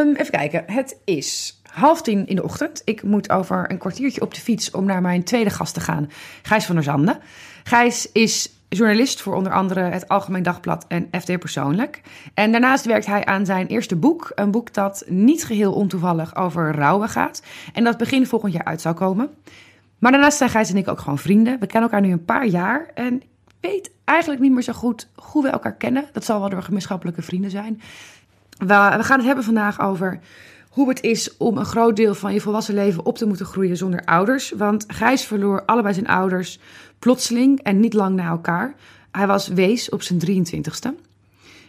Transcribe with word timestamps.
Ehm, 0.00 0.14
even 0.14 0.30
kijken. 0.30 0.64
Het 0.66 0.96
is 1.04 1.60
half 1.72 2.02
tien 2.02 2.26
in 2.26 2.36
de 2.36 2.42
ochtend. 2.42 2.82
Ik 2.84 3.02
moet 3.02 3.30
over 3.30 3.70
een 3.70 3.78
kwartiertje 3.78 4.20
op 4.20 4.34
de 4.34 4.40
fiets 4.40 4.70
om 4.70 4.84
naar 4.84 5.00
mijn 5.00 5.24
tweede 5.24 5.50
gast 5.50 5.74
te 5.74 5.80
gaan. 5.80 6.10
Gijs 6.42 6.64
van 6.64 6.74
der 6.74 6.84
Zanden. 6.84 7.18
Gijs 7.64 8.12
is 8.12 8.54
journalist 8.68 9.20
voor 9.20 9.34
onder 9.34 9.52
andere 9.52 9.80
het 9.80 10.08
Algemeen 10.08 10.42
Dagblad 10.42 10.84
en 10.88 11.08
FD 11.20 11.38
Persoonlijk. 11.38 12.00
En 12.34 12.52
daarnaast 12.52 12.84
werkt 12.84 13.06
hij 13.06 13.24
aan 13.24 13.46
zijn 13.46 13.66
eerste 13.66 13.96
boek. 13.96 14.32
Een 14.34 14.50
boek 14.50 14.74
dat 14.74 15.04
niet 15.06 15.44
geheel 15.44 15.72
ontoevallig 15.72 16.36
over 16.36 16.74
rouwen 16.74 17.08
gaat. 17.08 17.42
En 17.72 17.84
dat 17.84 17.98
begin 17.98 18.26
volgend 18.26 18.52
jaar 18.52 18.64
uit 18.64 18.80
zou 18.80 18.94
komen. 18.94 19.30
Maar 19.98 20.12
daarnaast 20.12 20.38
zijn 20.38 20.50
Gijs 20.50 20.70
en 20.70 20.76
ik 20.76 20.88
ook 20.88 21.00
gewoon 21.00 21.18
vrienden. 21.18 21.60
We 21.60 21.66
kennen 21.66 21.90
elkaar 21.90 22.06
nu 22.06 22.12
een 22.12 22.24
paar 22.24 22.46
jaar. 22.46 22.90
En 22.94 23.14
ik 23.14 23.26
weet 23.60 23.90
eigenlijk 24.04 24.40
niet 24.40 24.52
meer 24.52 24.62
zo 24.62 24.72
goed 24.72 25.08
hoe 25.14 25.42
we 25.42 25.48
elkaar 25.48 25.76
kennen. 25.76 26.04
Dat 26.12 26.24
zal 26.24 26.40
wel 26.40 26.48
door 26.48 26.62
gemeenschappelijke 26.62 27.22
vrienden 27.22 27.50
zijn. 27.50 27.80
We, 28.60 28.94
we 28.96 29.04
gaan 29.04 29.18
het 29.18 29.26
hebben 29.26 29.44
vandaag 29.44 29.80
over 29.80 30.20
hoe 30.70 30.88
het 30.88 31.02
is 31.02 31.36
om 31.36 31.56
een 31.56 31.64
groot 31.64 31.96
deel 31.96 32.14
van 32.14 32.32
je 32.32 32.40
volwassen 32.40 32.74
leven 32.74 33.06
op 33.06 33.18
te 33.18 33.26
moeten 33.26 33.46
groeien 33.46 33.76
zonder 33.76 34.04
ouders. 34.04 34.50
Want 34.50 34.84
Gijs 34.88 35.24
verloor 35.24 35.62
allebei 35.66 35.94
zijn 35.94 36.06
ouders 36.06 36.58
plotseling 36.98 37.60
en 37.62 37.80
niet 37.80 37.94
lang 37.94 38.16
na 38.16 38.28
elkaar. 38.28 38.74
Hij 39.10 39.26
was 39.26 39.48
wees 39.48 39.88
op 39.88 40.02
zijn 40.02 40.18
23ste. 40.18 40.88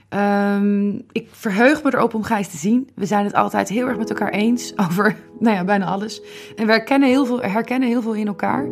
Ehm, 0.09 0.89
ik 1.11 1.27
verheug 1.31 1.83
me 1.83 1.93
erop 1.93 2.13
om 2.13 2.23
Gijs 2.23 2.47
te 2.47 2.57
zien. 2.57 2.89
We 2.95 3.05
zijn 3.05 3.25
het 3.25 3.33
altijd 3.33 3.69
heel 3.69 3.87
erg 3.87 3.97
met 3.97 4.09
elkaar 4.09 4.31
eens 4.31 4.73
over 4.89 5.15
nou 5.39 5.55
ja, 5.55 5.63
bijna 5.63 5.85
alles. 5.85 6.21
En 6.55 6.65
we 6.65 6.71
herkennen 6.71 7.09
heel 7.09 7.25
veel, 7.25 7.41
herkennen 7.41 7.89
heel 7.89 8.01
veel 8.01 8.13
in 8.13 8.27
elkaar. 8.27 8.67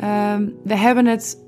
Ehm, 0.00 0.48
we 0.62 0.76
hebben 0.76 1.06
het 1.06 1.38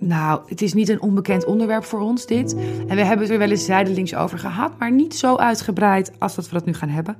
nou, 0.00 0.40
het 0.46 0.62
is 0.62 0.72
niet 0.72 0.88
een 0.88 1.02
onbekend 1.02 1.44
onderwerp 1.44 1.84
voor 1.84 2.00
ons, 2.00 2.26
dit. 2.26 2.54
En 2.88 2.96
we 2.96 3.04
hebben 3.04 3.20
het 3.20 3.30
er 3.30 3.38
wel 3.38 3.50
eens 3.50 3.64
zijdelings 3.64 4.14
over 4.14 4.38
gehad, 4.38 4.78
maar 4.78 4.92
niet 4.92 5.14
zo 5.14 5.36
uitgebreid 5.36 6.12
als 6.18 6.34
dat 6.34 6.48
we 6.48 6.52
dat 6.54 6.64
nu 6.64 6.74
gaan 6.74 6.88
hebben. 6.88 7.16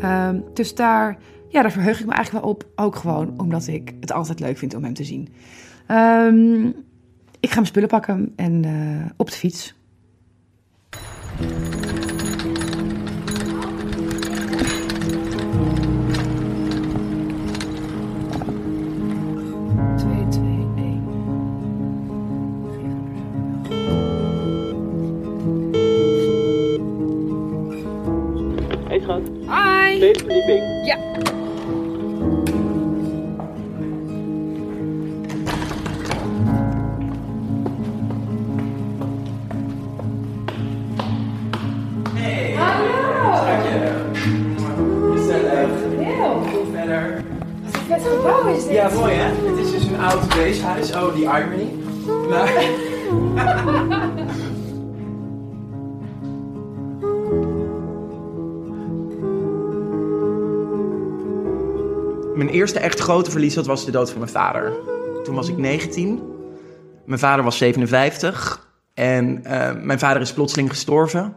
Ehm, 0.00 0.38
dus 0.54 0.74
daar, 0.74 1.18
ja, 1.48 1.62
daar 1.62 1.72
verheug 1.72 2.00
ik 2.00 2.06
me 2.06 2.12
eigenlijk 2.12 2.44
wel 2.44 2.54
op. 2.54 2.66
Ook 2.76 2.96
gewoon 2.96 3.34
omdat 3.36 3.66
ik 3.66 3.94
het 4.00 4.12
altijd 4.12 4.40
leuk 4.40 4.58
vind 4.58 4.74
om 4.74 4.84
hem 4.84 4.94
te 4.94 5.04
zien. 5.04 5.28
Ehm, 5.86 6.66
ik 7.40 7.48
ga 7.48 7.54
mijn 7.54 7.66
spullen 7.66 7.88
pakken 7.88 8.32
en 8.36 8.62
uh, 8.62 9.10
op 9.16 9.30
de 9.30 9.36
fiets. 9.36 9.74
Schat, 29.04 29.22
Hi! 29.48 29.98
tweede 29.98 30.18
verdieping. 30.18 30.62
Ja. 30.84 30.96
Hey. 42.14 42.54
Hallo! 42.56 43.44
Gezellig. 45.14 45.68
Heel. 45.98 46.42
Goed 46.52 46.66
verder. 46.72 47.24
Wat 47.64 47.74
een 47.74 47.80
vet 47.86 48.02
gebouw 48.02 48.54
is 48.54 48.64
dit. 48.64 48.72
Ja, 48.72 48.88
mooi 48.94 49.14
hè? 49.14 49.48
Het 49.48 49.58
is 49.58 49.70
dus 49.70 49.86
een 49.86 50.00
oud 50.00 50.34
weeshuis. 50.34 50.92
Oh, 50.92 51.14
die 51.14 51.24
irony. 51.24 51.68
Maar... 52.28 54.02
Mijn 62.34 62.48
eerste 62.48 62.78
echt 62.78 62.98
grote 62.98 63.30
verlies 63.30 63.54
dat 63.54 63.66
was 63.66 63.84
de 63.84 63.90
dood 63.90 64.10
van 64.10 64.18
mijn 64.18 64.30
vader. 64.30 64.72
Toen 65.24 65.34
was 65.34 65.48
ik 65.48 65.56
19. 65.56 66.22
Mijn 67.04 67.18
vader 67.20 67.44
was 67.44 67.58
57. 67.58 68.68
En 68.94 69.44
eh, 69.44 69.82
mijn 69.82 69.98
vader 69.98 70.22
is 70.22 70.32
plotseling 70.32 70.68
gestorven 70.70 71.34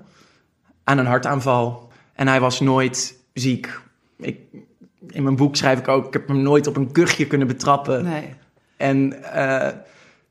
aan 0.83 0.97
een 0.97 1.05
hartaanval. 1.05 1.91
En 2.13 2.27
hij 2.27 2.39
was 2.39 2.59
nooit 2.59 3.15
ziek. 3.33 3.79
Ik, 4.17 4.39
in 5.09 5.23
mijn 5.23 5.35
boek 5.35 5.55
schrijf 5.55 5.79
ik 5.79 5.87
ook, 5.87 6.07
ik 6.07 6.13
heb 6.13 6.27
hem 6.27 6.41
nooit 6.41 6.67
op 6.67 6.75
een 6.75 6.91
kuchje 6.91 7.27
kunnen 7.27 7.47
betrappen. 7.47 8.03
Nee. 8.03 8.33
En 8.77 9.23
eh, 9.33 9.73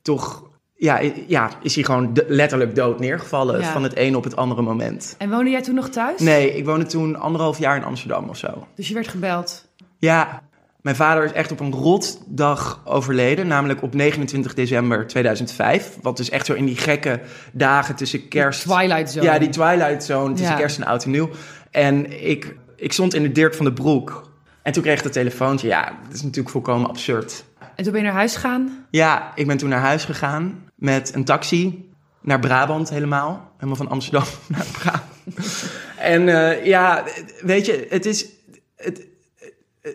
toch 0.03 0.45
ja, 0.75 1.01
ja, 1.27 1.51
is 1.63 1.75
hij 1.75 1.85
gewoon 1.85 2.13
letterlijk 2.27 2.75
dood 2.75 2.99
neergevallen 3.01 3.61
Ja. 3.61 3.73
van 3.73 3.83
het 3.83 3.93
een 3.97 4.17
op 4.17 4.25
het 4.25 4.37
andere 4.37 4.63
moment. 4.63 5.15
En 5.19 5.31
woonde 5.31 5.51
jij 5.51 5.63
toen 5.63 5.75
nog 5.75 5.89
thuis? 5.89 6.21
Nee, 6.21 6.57
ik 6.57 6.65
woonde 6.65 6.87
toen 6.87 7.17
anderhalf 7.17 7.59
jaar 7.59 7.77
in 7.77 7.85
Amsterdam 7.85 8.29
of 8.29 8.37
zo. 8.37 8.67
Dus 8.75 8.89
je 8.89 8.95
werd 8.95 9.09
gebeld. 9.09 9.69
Ja, 9.99 10.43
mijn 10.87 10.99
vader 10.99 11.25
is 11.25 11.33
echt 11.33 11.53
op 11.53 11.61
een 11.61 11.73
rotdag 11.73 12.81
overleden, 12.85 13.47
namelijk 13.47 13.83
op 13.83 13.95
29 13.95 14.55
december 14.55 15.07
2005. 15.07 15.99
Wat 16.03 16.17
dus 16.17 16.31
echt 16.31 16.47
zo 16.47 16.53
in 16.53 16.65
die 16.65 16.77
gekke 16.77 17.21
dagen 17.53 17.95
tussen 17.97 18.29
kerst... 18.29 18.61
Twilight 18.61 19.11
Zone. 19.11 19.25
Ja, 19.27 19.39
die 19.39 19.49
Twilight 19.49 20.05
Zone 20.05 20.35
tussen 20.35 20.53
Ja. 20.53 20.59
kerst 20.59 20.79
en 20.79 20.87
oud 20.87 21.05
en 21.05 21.11
nieuw. 21.11 21.31
En 21.71 22.27
ik, 22.29 22.57
ik 22.77 22.93
stond 22.93 23.15
in 23.15 23.23
de 23.23 23.33
Dirk 23.33 23.55
van 23.55 23.65
de 23.65 23.73
Broek. 23.73 24.31
En 24.63 24.73
toen 24.73 24.83
kreeg 24.83 24.97
ik 24.97 25.03
dat 25.03 25.13
telefoontje. 25.13 25.69
Ja, 25.69 25.85
dat 26.05 26.15
is 26.15 26.23
natuurlijk 26.23 26.51
volkomen 26.51 26.89
absurd. 26.89 27.45
En 27.77 27.85
toen 27.85 27.93
ben 27.93 28.01
je 28.01 28.07
naar 28.07 28.17
huis 28.17 28.35
gegaan. 28.35 28.87
Ja, 28.91 29.33
ik 29.35 29.47
ben 29.47 29.57
toen 29.57 29.69
naar 29.69 29.81
huis 29.81 30.05
gegaan 30.05 30.65
met 30.75 31.15
een 31.15 31.25
taxi 31.25 31.91
naar 32.23 32.39
Brabant 32.39 32.91
helemaal. 32.91 33.51
Helemaal 33.55 33.77
van 33.77 33.89
Amsterdam 33.89 34.25
naar 34.49 34.67
Brabant. 34.73 35.65
en 35.99 36.29
eh, 36.29 36.65
ja, 36.65 37.05
weet 37.43 37.67
je, 37.67 37.87
het 37.89 38.07
is... 38.07 38.27
Het, 38.77 39.15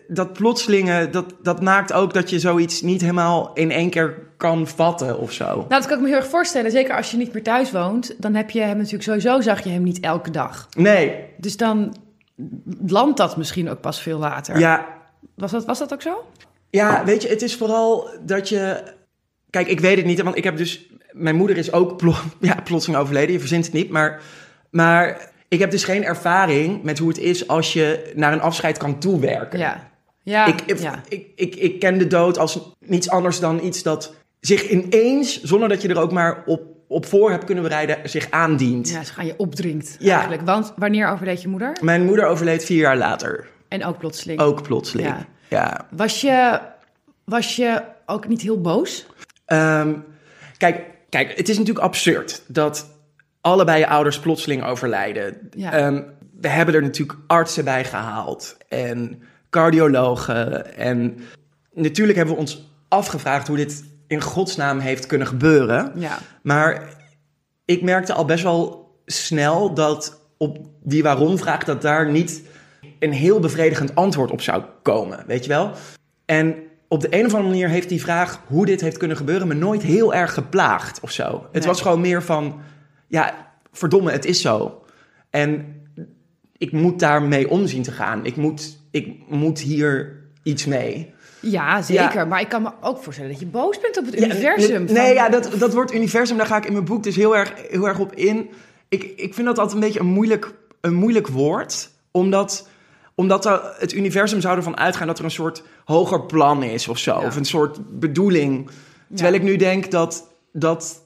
dat 0.08 0.32
plotselinge, 0.32 1.10
dat, 1.10 1.34
dat 1.42 1.62
maakt 1.62 1.92
ook 1.92 2.14
dat 2.14 2.30
je 2.30 2.38
zoiets 2.38 2.82
niet 2.82 3.00
helemaal 3.00 3.50
in 3.54 3.70
één 3.70 3.90
keer 3.90 4.14
kan 4.36 4.66
vatten 4.66 5.18
of 5.18 5.32
zo. 5.32 5.44
Nou, 5.54 5.68
dat 5.68 5.86
kan 5.86 5.96
ik 5.96 6.02
me 6.02 6.08
heel 6.08 6.16
erg 6.16 6.26
voorstellen. 6.28 6.70
Zeker 6.70 6.96
als 6.96 7.10
je 7.10 7.16
niet 7.16 7.32
meer 7.32 7.42
thuis 7.42 7.70
woont. 7.70 8.14
Dan 8.18 8.34
heb 8.34 8.50
je 8.50 8.60
hem 8.60 8.76
natuurlijk 8.76 9.02
sowieso, 9.04 9.40
zag 9.40 9.64
je 9.64 9.70
hem 9.70 9.82
niet 9.82 10.00
elke 10.00 10.30
dag. 10.30 10.68
Nee, 10.76 11.24
Dus 11.36 11.56
dan 11.56 11.94
landt 12.86 13.16
dat 13.16 13.36
misschien 13.36 13.70
ook 13.70 13.80
pas 13.80 14.00
veel 14.02 14.18
later. 14.18 14.58
ja, 14.58 14.86
Was, 15.34 15.50
dat, 15.50 15.64
was 15.64 15.78
dat 15.78 15.92
ook 15.92 16.02
zo? 16.02 16.24
Ja, 16.70 17.04
weet 17.04 17.22
je, 17.22 17.28
het 17.28 17.42
is 17.42 17.56
vooral 17.56 18.08
dat 18.22 18.48
je. 18.48 18.82
Kijk, 19.50 19.66
ik 19.68 19.80
weet 19.80 19.96
het 19.96 20.06
niet, 20.06 20.22
want 20.22 20.36
ik 20.36 20.44
heb 20.44 20.56
dus. 20.56 20.86
Mijn 21.10 21.36
moeder 21.36 21.56
is 21.56 21.72
ook 21.72 21.96
plo- 21.96 22.14
ja, 22.40 22.60
plotseling 22.64 23.00
overleden, 23.00 23.32
je 23.32 23.38
verzint 23.40 23.64
het 23.64 23.74
niet. 23.74 23.90
Maar, 23.90 24.20
maar 24.70 25.31
ik 25.52 25.58
heb 25.58 25.70
dus 25.70 25.84
geen 25.84 26.04
ervaring 26.04 26.82
met 26.82 26.98
hoe 26.98 27.08
het 27.08 27.18
is 27.18 27.48
als 27.48 27.72
je 27.72 28.12
naar 28.14 28.32
een 28.32 28.40
afscheid 28.40 28.78
kan 28.78 28.98
toewerken. 28.98 29.58
Ja. 29.58 29.90
Ja, 30.22 30.46
ik, 30.46 30.60
ik, 30.60 30.78
ja. 30.78 31.02
ik, 31.08 31.26
ik, 31.36 31.54
ik 31.54 31.78
ken 31.78 31.98
de 31.98 32.06
dood 32.06 32.38
als 32.38 32.74
niets 32.78 33.10
anders 33.10 33.40
dan 33.40 33.64
iets 33.64 33.82
dat 33.82 34.14
zich 34.40 34.68
ineens, 34.68 35.42
zonder 35.42 35.68
dat 35.68 35.82
je 35.82 35.88
er 35.88 35.98
ook 36.00 36.12
maar 36.12 36.42
op, 36.46 36.62
op 36.88 37.06
voor 37.06 37.30
hebt 37.30 37.44
kunnen 37.44 37.64
bereiden, 37.64 37.98
zich 38.04 38.30
aandient. 38.30 38.88
ja, 38.88 39.04
ze 39.04 39.12
gaan 39.12 39.26
je 39.26 39.34
opdringt 39.36 39.96
Ja. 39.98 40.12
eigenlijk. 40.14 40.42
Want 40.42 40.72
wanneer 40.76 41.08
overleed 41.08 41.42
je 41.42 41.48
moeder? 41.48 41.76
Mijn 41.80 42.04
moeder 42.04 42.26
overleed 42.26 42.64
vier 42.64 42.78
jaar 42.80 42.96
later. 42.96 43.48
En 43.68 43.84
ook 43.84 43.98
plotseling. 43.98 44.40
Ook 44.40 44.62
plotseling. 44.62 45.08
Ja. 45.08 45.26
ja. 45.48 45.86
Was, 45.90 46.20
je, 46.20 46.60
was 47.24 47.56
je 47.56 47.82
ook 48.06 48.28
niet 48.28 48.40
heel 48.42 48.60
boos? 48.60 49.06
Ehm, 49.44 49.92
kijk, 50.58 50.80
kijk, 51.08 51.36
het 51.36 51.48
is 51.48 51.58
natuurlijk 51.58 51.84
absurd 51.84 52.42
dat 52.46 52.91
allebei 53.42 53.78
je 53.78 53.88
ouders 53.88 54.18
plotseling 54.18 54.64
overlijden. 54.64 55.48
Ja. 55.50 55.72
Ehm, 55.72 56.02
we 56.40 56.48
hebben 56.48 56.74
er 56.74 56.82
natuurlijk 56.82 57.18
artsen 57.26 57.64
bij 57.64 57.84
gehaald 57.84 58.56
en 58.68 59.22
cardiologen. 59.50 60.76
En 60.76 61.18
natuurlijk 61.74 62.16
hebben 62.16 62.34
we 62.34 62.40
ons 62.40 62.70
afgevraagd 62.88 63.48
hoe 63.48 63.56
dit 63.56 63.84
in 64.06 64.20
godsnaam 64.20 64.78
heeft 64.78 65.06
kunnen 65.06 65.26
gebeuren. 65.26 65.92
Ja. 65.94 66.18
Maar 66.42 66.88
ik 67.64 67.82
merkte 67.82 68.12
al 68.12 68.24
best 68.24 68.42
wel 68.42 68.90
snel 69.06 69.74
dat 69.74 70.20
op 70.36 70.58
die 70.82 71.02
waarom-vraag... 71.02 71.64
dat 71.64 71.82
daar 71.82 72.10
niet 72.10 72.42
een 72.98 73.12
heel 73.12 73.40
bevredigend 73.40 73.94
antwoord 73.94 74.30
op 74.30 74.40
zou 74.40 74.62
komen, 74.82 75.24
weet 75.26 75.42
je 75.44 75.48
wel? 75.50 75.70
En 76.24 76.54
op 76.88 77.00
de 77.00 77.06
een 77.10 77.26
of 77.26 77.34
andere 77.34 77.50
manier 77.50 77.68
heeft 77.68 77.88
die 77.88 78.00
vraag 78.00 78.40
hoe 78.46 78.66
dit 78.66 78.80
heeft 78.80 78.96
kunnen 78.96 79.16
gebeuren... 79.16 79.48
me 79.48 79.54
nooit 79.54 79.82
heel 79.82 80.14
erg 80.14 80.34
geplaagd 80.34 81.00
of 81.00 81.10
zo. 81.10 81.42
Het 81.52 81.52
Nee. 81.52 81.68
was 81.72 81.80
gewoon 81.80 82.00
meer 82.00 82.22
van, 82.22 82.60
ja, 83.12 83.52
verdomme, 83.72 84.10
het 84.10 84.24
is 84.24 84.40
zo. 84.40 84.82
En 85.30 85.74
ik 86.56 86.72
moet 86.72 86.98
daarmee 86.98 87.50
omzien 87.50 87.82
te 87.82 87.90
gaan. 87.92 88.24
Ik 88.24 88.36
moet, 88.36 88.78
ik 88.90 89.28
moet 89.28 89.58
hier 89.60 90.20
iets 90.42 90.64
mee. 90.66 91.12
Ja, 91.40 91.82
zeker. 91.82 92.28
Maar 92.28 92.40
ik 92.40 92.48
kan 92.48 92.62
me 92.62 92.70
ook 92.80 93.02
voorstellen 93.02 93.30
dat 93.30 93.40
je 93.40 93.46
boos 93.46 93.80
bent 93.80 93.98
op 93.98 94.04
het 94.04 94.14
Ja, 94.14 94.24
universum. 94.24 94.84
Nee, 94.84 94.94
nee, 94.94 95.06
van- 95.06 95.14
ja, 95.14 95.28
dat, 95.28 95.50
dat 95.58 95.74
woord 95.74 95.94
universum, 95.94 96.36
daar 96.36 96.46
ga 96.46 96.56
ik 96.56 96.64
in 96.66 96.72
mijn 96.72 96.84
boek 96.84 97.02
dus 97.02 97.16
heel 97.16 97.36
erg, 97.36 97.52
heel 97.70 97.88
erg 97.88 97.98
op 97.98 98.14
in. 98.14 98.50
Ik, 98.88 99.02
ik 99.02 99.34
vind 99.34 99.46
dat 99.46 99.58
altijd 99.58 99.74
een 99.74 99.84
beetje 99.84 100.00
een 100.00 100.06
moeilijk, 100.06 100.54
een 100.80 100.94
moeilijk 100.94 101.28
woord. 101.28 101.90
Omdat, 102.10 102.68
omdat 103.14 103.44
het 103.78 103.92
universum 103.92 104.40
zou 104.40 104.56
ervan 104.56 104.76
uitgaan 104.76 105.06
dat 105.06 105.18
er 105.18 105.24
een 105.24 105.30
soort 105.30 105.62
hoger 105.84 106.26
plan 106.26 106.62
is 106.62 106.88
of 106.88 106.98
zo. 106.98 107.20
Ja. 107.20 107.26
Of 107.26 107.36
een 107.36 107.44
soort 107.44 107.98
bedoeling. 107.98 108.70
Terwijl 109.14 109.34
ik 109.34 109.42
nu 109.42 109.56
denk 109.56 109.90
dat, 109.90 110.28
dat 110.52 111.02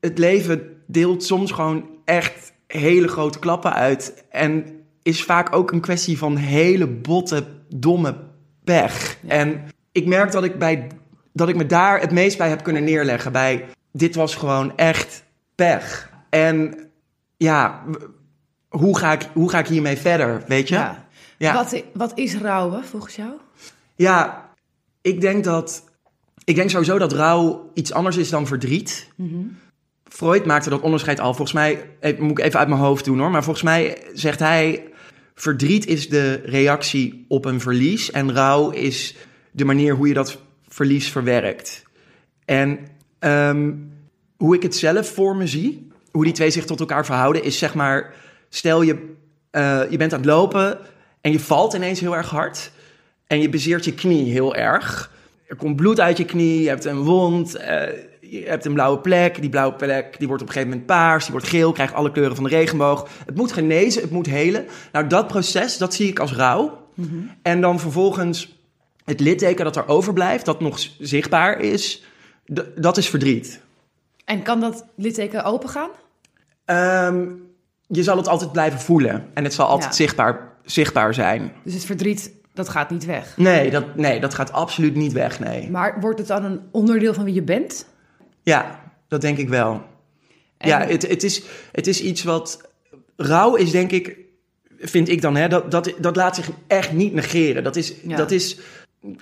het 0.00 0.18
leven 0.18 0.76
deelt 0.88 1.24
soms 1.24 1.52
gewoon 1.52 1.88
echt 2.04 2.52
hele 2.66 3.08
grote 3.08 3.38
klappen 3.38 3.72
uit. 3.72 4.24
En 4.30 4.64
is 5.02 5.22
vaak 5.22 5.54
ook 5.54 5.72
een 5.72 5.80
kwestie 5.80 6.18
van 6.18 6.36
hele 6.36 6.86
botte, 6.86 7.46
domme 7.68 8.16
pech. 8.64 9.18
En 9.26 9.64
ik 9.92 10.06
merk 10.06 10.32
dat 10.32 10.44
ik, 10.44 10.58
bij, 10.58 10.86
dat 11.32 11.48
ik 11.48 11.56
me 11.56 11.66
daar 11.66 12.00
het 12.00 12.10
meest 12.10 12.38
bij 12.38 12.48
heb 12.48 12.62
kunnen 12.62 12.84
neerleggen. 12.84 13.32
Bij 13.32 13.64
dit 13.92 14.14
was 14.14 14.34
gewoon 14.34 14.76
echt 14.76 15.24
pech. 15.54 16.10
En 16.30 16.78
ja, 17.36 17.84
hoe 18.68 18.98
ga 18.98 19.12
ik, 19.12 19.28
hoe 19.34 19.50
ga 19.50 19.58
ik 19.58 19.66
hiermee 19.66 19.96
verder, 19.96 20.42
weet 20.46 20.68
je? 20.68 20.74
Ja. 20.74 21.06
Ja. 21.38 21.54
Wat, 21.54 21.82
wat 21.92 22.12
is 22.14 22.36
rouwen 22.36 22.84
volgens 22.84 23.16
jou? 23.16 23.30
Ja, 23.96 24.48
ik 25.00 25.20
denk 25.20 25.44
dat. 25.44 25.86
Ik 26.44 26.54
denk 26.54 26.70
sowieso 26.70 26.98
dat 26.98 27.12
rouw 27.12 27.70
iets 27.74 27.92
anders 27.92 28.16
is 28.16 28.30
dan 28.30 28.46
verdriet. 28.46 29.08
Freud 30.18 30.44
maakte 30.44 30.70
dat 30.70 30.80
onderscheid 30.80 31.20
al. 31.20 31.34
Volgens 31.34 31.52
mij, 31.52 31.90
eh, 32.00 32.18
moet 32.18 32.38
ik 32.38 32.44
even 32.44 32.58
uit 32.58 32.68
mijn 32.68 32.80
hoofd 32.80 33.04
doen 33.04 33.18
hoor. 33.18 33.30
Maar 33.30 33.44
volgens 33.44 33.64
mij 33.64 33.98
zegt 34.14 34.38
hij: 34.38 34.84
verdriet 35.34 35.86
is 35.86 36.08
de 36.08 36.40
reactie 36.44 37.24
op 37.28 37.44
een 37.44 37.60
verlies. 37.60 38.10
En 38.10 38.34
rouw 38.34 38.70
is 38.70 39.16
de 39.50 39.64
manier 39.64 39.94
hoe 39.94 40.08
je 40.08 40.14
dat 40.14 40.38
verlies 40.68 41.08
verwerkt. 41.08 41.82
En 42.44 42.78
ehm, 43.18 43.72
hoe 44.36 44.54
ik 44.54 44.62
het 44.62 44.76
zelf 44.76 45.08
voor 45.08 45.36
me 45.36 45.46
zie, 45.46 45.88
hoe 46.10 46.24
die 46.24 46.32
twee 46.32 46.50
zich 46.50 46.64
tot 46.64 46.80
elkaar 46.80 47.04
verhouden, 47.04 47.42
is 47.42 47.58
zeg 47.58 47.74
maar: 47.74 48.14
stel 48.48 48.82
je, 48.82 49.14
eh, 49.50 49.80
je 49.90 49.96
bent 49.96 50.12
aan 50.12 50.20
het 50.20 50.28
lopen 50.28 50.78
en 51.20 51.32
je 51.32 51.40
valt 51.40 51.74
ineens 51.74 52.00
heel 52.00 52.16
erg 52.16 52.30
hard. 52.30 52.70
En 53.26 53.40
je 53.40 53.48
bezeert 53.48 53.84
je 53.84 53.94
knie 53.94 54.32
heel 54.32 54.54
erg. 54.54 55.12
Er 55.46 55.56
komt 55.56 55.76
bloed 55.76 56.00
uit 56.00 56.16
je 56.16 56.24
knie, 56.24 56.62
je 56.62 56.68
hebt 56.68 56.84
een 56.84 57.02
wond, 57.02 57.54
eh, 57.54 57.82
je 58.30 58.42
hebt 58.46 58.64
een 58.64 58.72
blauwe 58.72 58.98
plek. 58.98 59.40
Die 59.40 59.50
blauwe 59.50 59.74
plek 59.74 60.18
die 60.18 60.26
wordt 60.28 60.42
op 60.42 60.48
een 60.48 60.54
gegeven 60.54 60.72
moment 60.74 60.86
paars, 60.96 61.22
die 61.24 61.32
wordt 61.32 61.48
geel, 61.48 61.72
krijgt 61.72 61.94
alle 61.94 62.12
kleuren 62.12 62.34
van 62.34 62.44
de 62.44 62.50
regenboog. 62.50 63.08
Het 63.26 63.36
moet 63.36 63.52
genezen, 63.52 64.02
het 64.02 64.10
moet 64.10 64.26
helen. 64.26 64.66
Nou, 64.92 65.06
dat 65.06 65.26
proces, 65.26 65.78
dat 65.78 65.94
zie 65.94 66.08
ik 66.08 66.18
als 66.18 66.32
rouw. 66.32 66.86
En 67.42 67.60
dan 67.60 67.80
vervolgens 67.80 68.58
het 69.04 69.20
litteken 69.20 69.64
dat 69.64 69.76
er 69.76 69.88
overblijft, 69.88 70.44
dat 70.44 70.60
nog 70.60 70.78
zichtbaar 70.98 71.60
is, 71.60 72.04
dat 72.76 72.96
is 72.96 73.08
verdriet. 73.08 73.60
En 74.24 74.42
kan 74.42 74.60
dat 74.60 74.84
litteken 74.96 75.44
open 75.44 75.68
gaan? 75.68 75.90
Ehm, 76.64 77.26
je 77.86 78.02
zal 78.02 78.16
het 78.16 78.28
altijd 78.28 78.52
blijven 78.52 78.80
voelen 78.80 79.26
en 79.34 79.44
het 79.44 79.54
zal 79.54 79.66
altijd 79.66 79.90
Ja. 79.90 79.96
zichtbaar, 79.96 80.52
zichtbaar 80.64 81.14
zijn. 81.14 81.52
Dus 81.64 81.74
het 81.74 81.84
verdriet, 81.84 82.32
dat 82.54 82.68
gaat 82.68 82.90
niet 82.90 83.04
weg. 83.04 83.36
Nee 83.36 83.70
dat, 83.70 83.94
nee, 83.96 84.20
dat 84.20 84.34
gaat 84.34 84.52
absoluut 84.52 84.94
niet 84.94 85.12
weg, 85.12 85.40
nee. 85.40 85.70
Maar 85.70 86.00
wordt 86.00 86.18
het 86.18 86.28
dan 86.28 86.44
een 86.44 86.60
onderdeel 86.70 87.14
van 87.14 87.24
wie 87.24 87.34
je 87.34 87.42
bent? 87.42 87.86
Ja, 88.48 88.80
dat 89.08 89.20
denk 89.20 89.38
ik 89.38 89.48
wel. 89.48 89.82
En- 90.58 90.68
Ja, 90.68 90.86
het, 90.86 91.08
het, 91.08 91.22
is, 91.22 91.42
het 91.72 91.86
is 91.86 92.02
iets 92.02 92.22
wat. 92.22 92.68
Rouw 93.16 93.54
is 93.54 93.70
denk 93.70 93.90
ik, 93.90 94.16
vind 94.78 95.08
ik 95.08 95.20
dan, 95.20 95.36
hè, 95.36 95.48
dat, 95.48 95.70
dat, 95.70 95.92
dat 95.98 96.16
laat 96.16 96.34
zich 96.36 96.50
echt 96.66 96.92
niet 96.92 97.12
negeren. 97.14 97.64
Dat 97.64 97.76
is, 97.76 97.94
Ja. 98.06 98.16
dat 98.16 98.30
is 98.30 98.58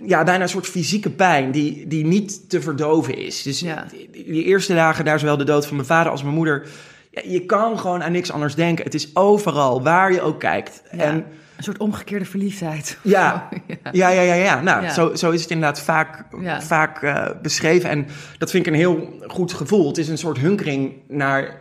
ja, 0.05 0.25
bijna 0.25 0.43
een 0.43 0.49
soort 0.49 0.67
fysieke 0.67 1.11
pijn 1.11 1.50
die, 1.50 1.87
die 1.87 2.05
niet 2.05 2.49
te 2.50 2.61
verdoven 2.61 3.17
is. 3.17 3.43
Dus 3.43 3.61
Ja. 3.61 3.87
die, 3.90 4.11
die 4.32 4.44
eerste 4.44 4.75
dagen, 4.75 5.05
daar 5.05 5.19
zowel 5.19 5.37
de 5.37 5.44
dood 5.44 5.67
van 5.67 5.76
mijn 5.76 5.88
vader 5.88 6.12
als 6.12 6.23
mijn 6.23 6.34
moeder. 6.34 6.67
Ja, 7.11 7.23
je 7.25 7.46
kan 7.46 7.78
gewoon 7.78 8.02
aan 8.02 8.12
niks 8.12 8.31
anders 8.32 8.55
denken. 8.55 8.84
Het 8.84 8.94
is 8.94 9.11
overal, 9.17 9.82
waar 9.82 10.12
je 10.12 10.20
ook 10.20 10.40
kijkt. 10.40 10.82
Ja, 10.93 10.99
En 10.99 11.26
een 11.56 11.64
soort 11.64 11.79
omgekeerde 11.79 12.25
verliefdheid. 12.25 12.99
ja, 13.03 13.49
ja. 13.93 14.08
ja, 14.08 14.23
ja, 14.23 14.35
ja. 14.35 14.61
Nou, 14.61 14.82
Ja. 14.82 14.93
Zo, 14.93 15.14
zo 15.14 15.31
is 15.31 15.43
het 15.43 15.50
inderdaad 15.50 15.81
vaak, 15.81 16.25
Ja. 16.41 16.62
vaak 16.62 17.03
eh, 17.03 17.26
beschreven. 17.43 17.91
En 17.91 18.06
dat 18.38 18.50
vind 18.50 18.67
ik 18.67 18.73
een 18.73 18.79
heel 18.79 19.19
goed 19.26 19.53
gevoel. 19.53 19.87
Het 19.87 19.99
is 19.99 20.08
een 20.08 20.19
soort 20.19 20.38
hunkering 20.38 20.93
naar 21.08 21.61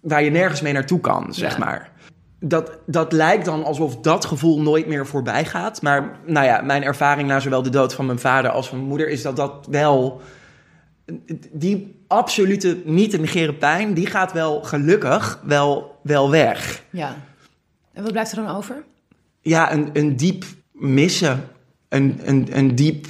waar 0.00 0.22
je 0.22 0.30
nergens 0.30 0.60
mee 0.60 0.72
naartoe 0.72 1.00
kan, 1.00 1.34
zeg 1.34 1.58
maar. 1.58 1.90
Dat, 2.40 2.78
dat 2.86 3.12
lijkt 3.12 3.44
dan 3.44 3.64
alsof 3.64 3.96
dat 3.96 4.24
gevoel 4.24 4.60
nooit 4.60 4.86
meer 4.86 5.06
voorbij 5.06 5.44
gaat. 5.44 5.82
Maar 5.82 6.18
nou 6.26 6.46
ja, 6.46 6.60
mijn 6.60 6.82
ervaring 6.82 7.28
na 7.28 7.40
zowel 7.40 7.62
de 7.62 7.70
dood 7.70 7.94
van 7.94 8.06
mijn 8.06 8.18
vader 8.18 8.50
als 8.50 8.68
van 8.68 8.76
mijn 8.76 8.88
moeder... 8.88 9.08
is 9.08 9.22
dat 9.22 9.36
dat 9.36 9.66
wel... 9.70 10.20
Die 11.52 12.04
absolute 12.06 12.82
niet 12.84 13.10
te 13.10 13.18
negeren 13.18 13.58
pijn... 13.58 13.94
die 13.94 14.06
gaat 14.06 14.32
wel 14.32 14.62
gelukkig 14.62 15.40
wel, 15.44 15.98
wel 16.02 16.30
weg. 16.30 16.82
Ja. 16.90 17.16
En 17.92 18.02
wat 18.02 18.12
blijft 18.12 18.30
er 18.32 18.44
dan 18.44 18.56
over? 18.56 18.84
Ja, 19.46 19.72
een, 19.72 19.90
een 19.92 20.16
diep 20.16 20.44
missen. 20.72 21.48
Een, 21.88 22.20
een, 22.24 22.48
een 22.50 22.74
diep 22.74 23.06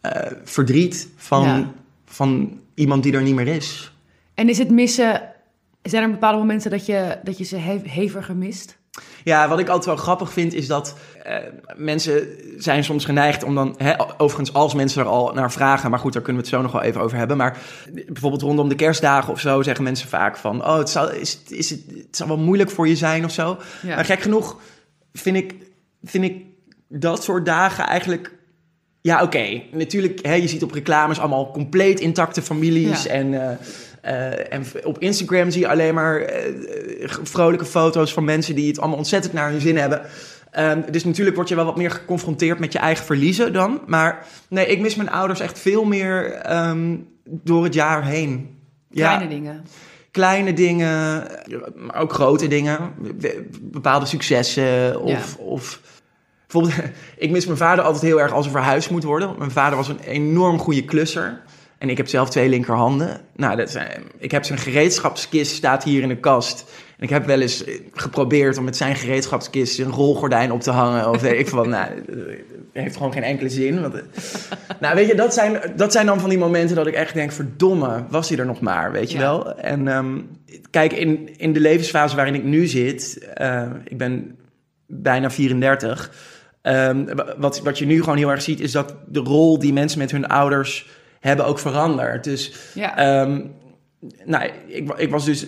eh, 0.00 0.30
verdriet 0.44 1.08
van, 1.16 1.42
Ja. 1.44 1.72
van 2.06 2.60
iemand 2.74 3.02
die 3.02 3.12
er 3.12 3.22
niet 3.22 3.34
meer 3.34 3.46
is. 3.48 3.92
En 4.34 4.48
is 4.48 4.58
het 4.58 4.70
missen... 4.70 5.22
Zijn 5.82 6.02
er 6.02 6.10
bepaalde 6.10 6.38
momenten 6.38 6.70
dat 6.70 6.86
je, 6.86 7.18
dat 7.24 7.38
je 7.38 7.44
ze 7.44 7.56
he- 7.56 7.82
heviger 7.84 8.36
mist? 8.36 8.78
Ja, 9.24 9.48
wat 9.48 9.58
ik 9.58 9.68
altijd 9.68 9.86
wel 9.86 9.96
grappig 9.96 10.32
vind 10.32 10.54
is 10.54 10.66
dat 10.66 10.96
eh, 11.22 11.36
mensen 11.76 12.26
zijn 12.56 12.84
soms 12.84 13.04
geneigd 13.04 13.42
om 13.42 13.54
dan... 13.54 13.74
Hè, 13.76 14.20
overigens, 14.20 14.52
als 14.52 14.74
mensen 14.74 15.02
er 15.02 15.08
al 15.08 15.32
naar 15.34 15.52
vragen... 15.52 15.90
maar 15.90 15.98
goed, 15.98 16.12
daar 16.12 16.22
kunnen 16.22 16.42
we 16.42 16.48
het 16.48 16.56
zo 16.56 16.62
nog 16.62 16.72
wel 16.72 16.82
even 16.82 17.00
over 17.00 17.16
hebben. 17.18 17.36
Maar 17.36 17.58
bijvoorbeeld 18.06 18.42
rondom 18.42 18.68
de 18.68 18.74
kerstdagen 18.74 19.32
of 19.32 19.40
zo... 19.40 19.62
zeggen 19.62 19.84
mensen 19.84 20.08
vaak 20.08 20.36
van... 20.36 20.64
oh, 20.64 20.78
het 20.78 20.90
zal, 20.90 21.10
is, 21.10 21.38
is 21.48 21.70
het, 21.70 21.80
het 21.88 22.16
zal 22.16 22.26
wel 22.28 22.38
moeilijk 22.38 22.70
voor 22.70 22.88
je 22.88 22.96
zijn 22.96 23.24
of 23.24 23.30
zo. 23.32 23.58
Ja. 23.82 23.94
Maar 23.94 24.04
gek 24.04 24.20
genoeg 24.20 24.56
vind 25.12 25.36
ik, 25.36 25.54
vind 26.02 26.24
ik 26.24 26.44
dat 26.88 27.22
soort 27.22 27.46
dagen 27.46 27.86
eigenlijk... 27.86 28.36
Ja, 29.00 29.22
oké. 29.22 29.62
Natuurlijk, 29.72 30.26
hè, 30.26 30.34
je 30.34 30.48
ziet 30.48 30.62
op 30.62 30.72
reclames 30.72 31.18
allemaal 31.18 31.50
compleet 31.50 32.00
intacte 32.00 32.42
families. 32.42 33.02
Ja. 33.02 33.10
En, 33.10 33.34
eh, 33.34 33.56
eh, 34.00 34.52
en 34.52 34.64
op 34.84 34.98
Instagram 34.98 35.50
zie 35.50 35.60
je 35.60 35.68
alleen 35.68 35.94
maar 35.94 36.20
eh, 36.20 36.52
vrolijke 37.22 37.64
foto's 37.64 38.12
van 38.12 38.24
mensen 38.24 38.54
die 38.54 38.68
het 38.68 38.78
allemaal 38.78 38.98
ontzettend 38.98 39.32
naar 39.32 39.50
hun 39.50 39.60
zin 39.60 39.76
hebben. 39.76 40.02
Ehm, 40.50 40.80
dus 40.90 41.04
natuurlijk 41.04 41.36
word 41.36 41.48
je 41.48 41.54
wel 41.54 41.64
wat 41.64 41.76
meer 41.76 41.90
geconfronteerd 41.90 42.58
met 42.58 42.72
je 42.72 42.78
eigen 42.78 43.04
verliezen 43.04 43.52
dan. 43.52 43.80
Maar 43.86 44.26
nee, 44.48 44.66
ik 44.66 44.80
mis 44.80 44.94
mijn 44.94 45.10
ouders 45.10 45.40
echt 45.40 45.58
veel 45.58 45.84
meer 45.84 46.32
ehm, 46.32 46.96
door 47.24 47.64
het 47.64 47.74
jaar 47.74 48.04
heen. 48.04 48.58
Kleine 48.90 49.28
dingen. 49.28 49.64
Kleine 50.18 50.52
dingen, 50.52 51.26
maar 51.76 52.00
ook 52.00 52.12
grote 52.12 52.48
dingen. 52.48 52.78
Bepaalde 53.60 54.06
successen 54.06 55.00
of... 55.00 55.36
of 55.36 55.80
bijvoorbeeld, 56.46 56.88
ik 57.16 57.30
mis 57.30 57.46
mijn 57.46 57.58
vader 57.58 57.84
altijd 57.84 58.02
heel 58.02 58.20
erg 58.20 58.32
als 58.32 58.46
er 58.46 58.52
verhuisd 58.52 58.90
moet 58.90 59.04
worden. 59.04 59.26
Want 59.26 59.38
mijn 59.38 59.50
vader 59.50 59.76
was 59.76 59.88
een 59.88 60.00
enorm 60.00 60.58
goede 60.58 60.84
klusser. 60.84 61.42
En 61.78 61.90
ik 61.90 61.96
heb 61.96 62.08
zelf 62.08 62.30
twee 62.30 62.48
linkerhanden. 62.48 63.20
Nou, 63.36 63.56
dat 63.56 63.70
zijn, 63.70 64.02
ik 64.18 64.30
heb 64.30 64.44
zijn 64.44 64.58
gereedschapskist 64.58 65.54
staat 65.54 65.84
hier 65.84 66.02
in 66.02 66.08
de 66.08 66.16
kast. 66.16 66.64
En 66.96 67.04
ik 67.04 67.10
heb 67.10 67.26
wel 67.26 67.40
eens 67.40 67.64
geprobeerd 67.92 68.58
om 68.58 68.64
met 68.64 68.76
zijn 68.76 68.96
gereedschapskist 68.96 69.78
een 69.78 69.90
rolgordijn 69.90 70.52
op 70.52 70.60
te 70.60 70.70
hangen. 70.70 71.10
Of 71.10 71.20
weet 71.20 71.38
ik 71.38 71.48
van, 71.48 71.68
nou, 71.68 71.90
heeft 72.82 72.96
gewoon 72.96 73.12
geen 73.12 73.22
enkele 73.22 73.48
zin. 73.48 73.80
Want, 73.80 73.94
nou, 74.80 74.94
weet 74.94 75.08
je, 75.08 75.14
dat 75.14 75.34
zijn, 75.34 75.60
dat 75.76 75.92
zijn 75.92 76.06
dan 76.06 76.20
van 76.20 76.28
die 76.28 76.38
momenten 76.38 76.76
dat 76.76 76.86
ik 76.86 76.94
echt 76.94 77.14
denk, 77.14 77.32
verdomme, 77.32 78.04
was 78.08 78.28
hij 78.28 78.38
er 78.38 78.46
nog 78.46 78.60
maar, 78.60 78.92
weet 78.92 79.10
je 79.10 79.18
Ja. 79.18 79.22
wel? 79.24 79.54
En 79.58 79.88
ehm, 79.88 80.18
kijk, 80.70 80.92
in, 80.92 81.28
in 81.38 81.52
de 81.52 81.60
levensfase 81.60 82.16
waarin 82.16 82.34
ik 82.34 82.44
nu 82.44 82.66
zit, 82.66 83.28
eh, 83.34 83.62
ik 83.84 83.98
ben 83.98 84.36
bijna 84.86 85.30
34. 85.30 86.10
ehm, 86.62 87.04
wat, 87.38 87.60
wat 87.60 87.78
je 87.78 87.86
nu 87.86 88.00
gewoon 88.02 88.16
heel 88.18 88.30
erg 88.30 88.42
ziet, 88.42 88.60
is 88.60 88.72
dat 88.72 88.94
de 89.08 89.20
rol 89.20 89.58
die 89.58 89.72
mensen 89.72 89.98
met 89.98 90.10
hun 90.10 90.26
ouders 90.26 90.88
hebben 91.20 91.46
ook 91.46 91.58
veranderd. 91.58 92.24
Dus 92.24 92.54
Ja. 92.74 92.96
Ehm, 92.96 93.40
nou, 94.24 94.50
ik, 94.66 94.92
ik 94.96 95.10
was 95.10 95.24
dus 95.24 95.46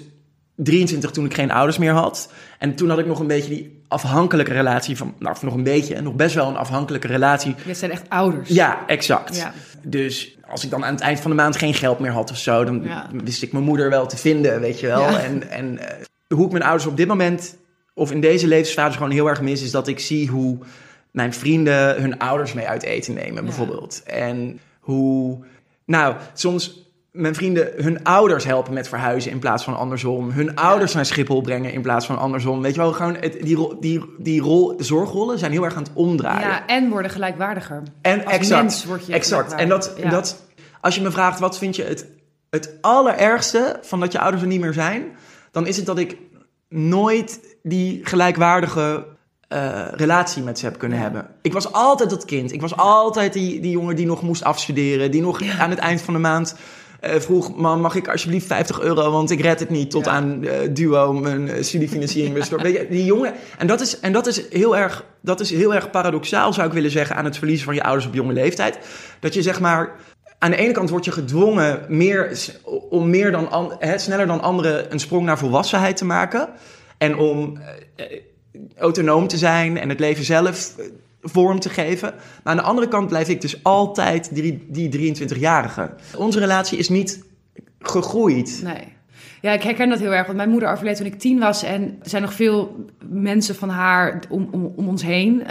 23 0.65 1.11
toen 1.11 1.25
ik 1.25 1.35
geen 1.35 1.51
ouders 1.51 1.79
meer 1.79 1.93
had. 1.93 2.33
En 2.59 2.75
toen 2.75 2.89
had 2.89 2.99
ik 2.99 3.07
nog 3.07 3.19
een 3.21 3.27
beetje 3.27 3.49
die 3.55 3.83
afhankelijke 3.89 4.53
relatie 4.53 4.97
van... 4.97 5.15
Nou, 5.19 5.35
of 5.35 5.43
nog 5.43 5.55
een 5.55 5.63
beetje, 5.63 6.01
nog 6.01 6.15
best 6.15 6.35
wel 6.35 6.49
een 6.49 6.57
afhankelijke 6.57 7.07
relatie. 7.07 7.55
Je 7.67 7.75
zijn 7.75 7.91
echt 7.91 8.09
ouders. 8.09 8.49
Ja, 8.49 8.87
exact. 8.87 9.37
Ja. 9.37 9.53
Dus 9.83 10.39
als 10.49 10.65
ik 10.65 10.71
dan 10.71 10.85
aan 10.85 10.95
het 10.95 11.03
eind 11.03 11.21
van 11.21 11.31
de 11.31 11.37
maand 11.37 11.57
geen 11.57 11.75
geld 11.75 11.99
meer 11.99 12.11
had 12.11 12.31
of 12.31 12.37
zo... 12.37 12.65
dan 12.65 12.83
Ja. 12.85 13.07
wist 13.25 13.43
ik 13.43 13.53
mijn 13.53 13.65
moeder 13.65 13.91
wel 13.91 14.07
te 14.07 14.17
vinden, 14.17 14.61
weet 14.61 14.81
je 14.81 14.87
wel. 14.87 15.01
Ja. 15.01 15.21
En, 15.21 15.51
en 15.51 15.79
eh, 15.79 16.05
hoe 16.29 16.45
ik 16.47 16.53
mijn 16.53 16.65
ouders 16.65 16.87
op 16.87 16.97
dit 16.97 17.09
moment... 17.09 17.57
of 17.95 18.11
in 18.13 18.21
deze 18.21 18.47
levensfase 18.47 18.97
gewoon 18.97 19.13
heel 19.13 19.27
erg 19.29 19.41
mis... 19.41 19.63
is 19.63 19.71
dat 19.71 19.89
ik 19.89 20.01
zie 20.01 20.29
hoe 20.29 20.59
mijn 21.11 21.35
vrienden 21.35 22.01
hun 22.01 22.19
ouders 22.19 22.53
mee 22.53 22.67
uit 22.69 22.83
eten 22.83 23.15
nemen, 23.15 23.45
bijvoorbeeld. 23.45 24.03
En 24.03 24.61
hoe... 24.81 25.39
Nou, 25.85 26.15
soms 26.35 26.90
mijn 27.13 27.35
vrienden 27.35 27.73
hun 27.77 28.05
ouders 28.05 28.45
helpen 28.45 28.73
met 28.73 28.89
verhuizen 28.89 29.31
in 29.31 29.39
plaats 29.39 29.65
van 29.65 29.77
andersom. 29.77 30.31
Hun 30.31 30.57
ouders 30.57 30.95
naar 30.95 31.07
Schiphol 31.07 31.41
brengen 31.41 31.73
in 31.73 31.83
plaats 31.83 32.07
van 32.07 32.19
andersom. 32.19 32.63
Weet 32.63 32.75
je 32.75 32.81
wel, 32.81 32.93
gewoon 32.93 33.17
het, 33.17 33.39
die, 33.43 33.57
rol, 33.57 33.81
die, 33.81 34.05
die 34.19 34.41
rol, 34.41 34.77
de 34.77 34.85
zorgrollen 34.85 35.39
zijn 35.39 35.53
heel 35.53 35.65
erg 35.65 35.75
aan 35.75 35.83
het 35.83 35.93
omdraaien. 35.95 36.49
Ja, 36.49 36.67
en 36.67 36.89
worden 36.89 37.11
gelijkwaardiger. 37.11 37.83
En 38.03 38.25
Als 38.25 38.35
exact, 38.35 38.63
mens 38.63 38.85
word 38.85 39.07
je 39.07 39.13
exact. 39.13 39.53
En 39.53 39.69
dat. 39.69 39.95
Ja. 39.97 40.11
dat, 40.11 40.43
als 40.81 40.95
je 40.95 41.01
me 41.01 41.11
vraagt 41.11 41.39
wat 41.41 41.59
vind 41.59 41.77
je 41.77 41.83
het, 41.83 42.07
het 42.51 42.71
allerergste 42.81 43.79
van 43.83 44.01
dat 44.01 44.13
je 44.13 44.19
ouders 44.21 44.43
er 44.43 44.49
niet 44.49 44.61
meer 44.61 44.73
zijn, 44.73 45.05
dan 45.51 45.67
is 45.67 45.77
het 45.77 45.87
dat 45.87 45.99
ik 45.99 46.17
nooit 46.69 47.41
die 47.63 48.01
gelijkwaardige 48.07 49.07
eh, 49.49 49.87
relatie 49.91 50.43
met 50.43 50.59
ze 50.59 50.65
heb 50.65 50.79
kunnen 50.79 50.99
Ja. 50.99 51.05
hebben. 51.05 51.27
Ik 51.43 51.53
was 51.53 51.73
altijd 51.73 52.11
dat 52.11 52.25
kind. 52.25 52.53
Ik 52.53 52.61
was 52.61 52.77
altijd 52.77 53.33
die, 53.33 53.61
die 53.61 53.71
jongen 53.71 53.97
die 53.97 54.07
nog 54.07 54.23
moest 54.23 54.45
afstuderen, 54.45 55.11
die 55.11 55.21
nog 55.21 55.43
aan 55.59 55.71
het 55.71 55.79
eind 55.79 56.03
van 56.03 56.15
de 56.15 56.21
maand 56.21 56.55
vroeg... 57.01 57.57
man, 57.57 57.81
mag 57.81 57.95
ik 57.95 58.09
alsjeblieft 58.09 58.47
50 58.47 58.81
euro, 58.81 59.11
want 59.11 59.31
ik 59.31 59.41
red 59.41 59.61
het 59.61 59.71
niet... 59.71 59.91
tot 59.91 60.05
Ja. 60.05 60.11
aan 60.11 60.45
eh, 60.45 60.69
Duo, 60.73 61.13
mijn 61.13 61.49
eh, 61.49 61.63
studiefinanciering. 61.63 62.35
bestort. 62.35 62.63
Weet 62.67 62.77
je, 62.77 62.87
die 62.89 63.05
jongen... 63.05 63.33
En, 63.59 63.67
dat 63.67 63.81
is, 63.81 64.01
en 64.01 64.13
dat, 64.13 64.27
is 64.27 64.49
heel 64.51 64.77
erg, 64.77 65.05
dat 65.21 65.41
is 65.41 65.51
heel 65.51 65.75
erg 65.75 65.91
paradoxaal, 65.91 66.53
zou 66.53 66.67
ik 66.67 66.73
willen 66.73 66.91
zeggen... 66.91 67.17
aan 67.17 67.25
het 67.25 67.39
verliezen 67.39 67.65
van 67.65 67.75
je 67.75 67.83
ouders 67.83 68.07
op 68.07 68.15
jonge 68.15 68.33
leeftijd. 68.33 68.79
Dat 69.21 69.35
je 69.35 69.43
zeg 69.43 69.61
maar... 69.61 69.97
Aan 70.39 70.51
de 70.51 70.57
ene 70.57 70.73
kant 70.73 70.91
word 70.91 71.05
je 71.05 71.13
gedwongen 71.13 71.85
meer, 71.89 72.37
om 72.91 73.11
meer 73.11 73.31
dan 73.33 73.51
an- 73.51 73.77
hè, 73.79 73.99
sneller 73.99 74.27
dan 74.27 74.41
anderen 74.41 74.93
een 74.93 75.01
sprong 75.01 75.25
naar 75.25 75.39
volwassenheid 75.39 75.97
te 75.97 76.05
maken. 76.05 76.49
En 76.99 77.17
om 77.17 77.59
eh, 77.97 78.07
eh, 78.07 78.21
autonoom 78.77 79.29
te 79.29 79.39
zijn 79.39 79.79
en 79.79 79.89
het 79.89 80.01
leven 80.01 80.25
zelf 80.25 80.75
eh, 80.79 80.85
vorm 81.23 81.61
te 81.61 81.69
geven. 81.69 82.13
Maar 82.15 82.53
aan 82.53 82.57
de 82.57 82.63
andere 82.63 82.89
kant 82.89 83.09
blijf 83.09 83.29
ik 83.29 83.41
dus 83.41 83.63
altijd 83.65 84.35
die, 84.35 84.67
die 84.69 85.15
23-jarige. 85.17 85.91
Onze 86.17 86.39
relatie 86.39 86.79
is 86.79 86.89
niet 86.89 87.25
gegroeid. 87.81 88.61
Nee. 88.65 88.99
Ja, 89.41 89.53
ik 89.53 89.63
herken 89.63 89.89
dat 89.89 89.99
heel 89.99 90.13
erg. 90.15 90.25
Want 90.25 90.37
mijn 90.37 90.51
moeder 90.51 90.71
overleed 90.73 90.97
toen 90.97 91.07
ik 91.07 91.19
tien 91.19 91.39
was. 91.39 91.63
En 91.63 91.83
er 92.03 92.09
zijn 92.11 92.23
nog 92.23 92.33
veel 92.33 92.85
mensen 93.09 93.55
van 93.55 93.69
haar 93.69 94.23
om, 94.29 94.49
om, 94.51 94.73
om 94.77 94.89
ons 94.89 95.03
heen. 95.03 95.43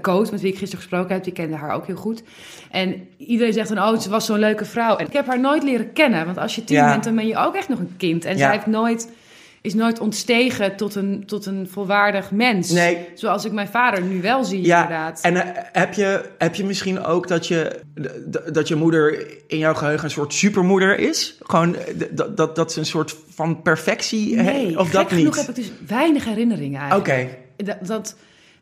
Koos, 0.00 0.30
met 0.30 0.40
wie 0.40 0.50
ik 0.52 0.58
gisteren 0.58 0.82
gesproken 0.84 1.14
heb, 1.14 1.24
die 1.24 1.32
kende 1.32 1.56
haar 1.56 1.74
ook 1.74 1.86
heel 1.86 1.96
goed. 1.96 2.22
En 2.70 2.94
iedereen 3.16 3.52
zegt 3.52 3.68
dan, 3.74 3.78
oh, 3.78 3.98
ze 3.98 4.10
was 4.10 4.26
zo'n 4.26 4.38
leuke 4.38 4.64
vrouw. 4.64 4.96
En 4.96 5.06
ik 5.06 5.12
heb 5.12 5.26
haar 5.26 5.40
nooit 5.40 5.62
leren 5.62 5.92
kennen. 5.92 6.24
Want 6.24 6.38
als 6.38 6.54
je 6.54 6.64
tien 6.64 6.76
Ja. 6.76 6.90
bent, 6.90 7.04
dan 7.04 7.14
ben 7.14 7.26
je 7.26 7.36
ook 7.36 7.54
echt 7.54 7.68
nog 7.68 7.78
een 7.78 7.94
kind. 7.96 8.24
En 8.24 8.32
Ja. 8.32 8.38
zij 8.38 8.52
heeft 8.52 8.66
nooit, 8.66 9.08
is 9.62 9.74
nooit 9.74 10.00
ontstegen 10.00 10.76
tot 10.76 10.94
een, 10.94 11.22
tot 11.26 11.46
een 11.46 11.68
volwaardig 11.70 12.30
mens. 12.30 12.70
Nee. 12.70 13.08
Zoals 13.14 13.44
ik 13.44 13.52
mijn 13.52 13.68
vader 13.68 14.02
nu 14.02 14.20
wel 14.20 14.44
zie, 14.44 14.64
Ja, 14.64 14.82
inderdaad. 14.82 15.20
en 15.20 15.36
eh, 15.36 15.62
heb, 15.72 15.92
je, 15.92 16.30
heb 16.38 16.54
je 16.54 16.64
misschien 16.64 17.04
ook 17.04 17.28
dat 17.28 17.46
je, 17.46 17.80
dat 18.52 18.68
je 18.68 18.74
moeder 18.74 19.26
in 19.46 19.58
jouw 19.58 19.74
geheugen 19.74 20.04
een 20.04 20.10
soort 20.10 20.34
supermoeder 20.34 20.98
is? 20.98 21.38
Gewoon 21.40 21.76
eh, 21.76 21.94
dat, 22.10 22.36
dat, 22.36 22.56
dat 22.56 22.72
ze 22.72 22.78
een 22.78 22.86
soort 22.86 23.16
van 23.28 23.62
perfectie 23.62 24.34
nee, 24.34 24.44
heeft? 24.44 24.76
Of 24.76 24.90
dat 24.90 25.08
genoeg 25.08 25.24
niet? 25.24 25.46
heb 25.46 25.48
ik 25.48 25.54
dus 25.54 25.72
weinig 25.86 26.24
herinneringen 26.24 26.96
Oké, 26.96 27.10
eigenlijk. 27.10 27.48
Dat, 27.56 27.86
dat, 27.86 28.16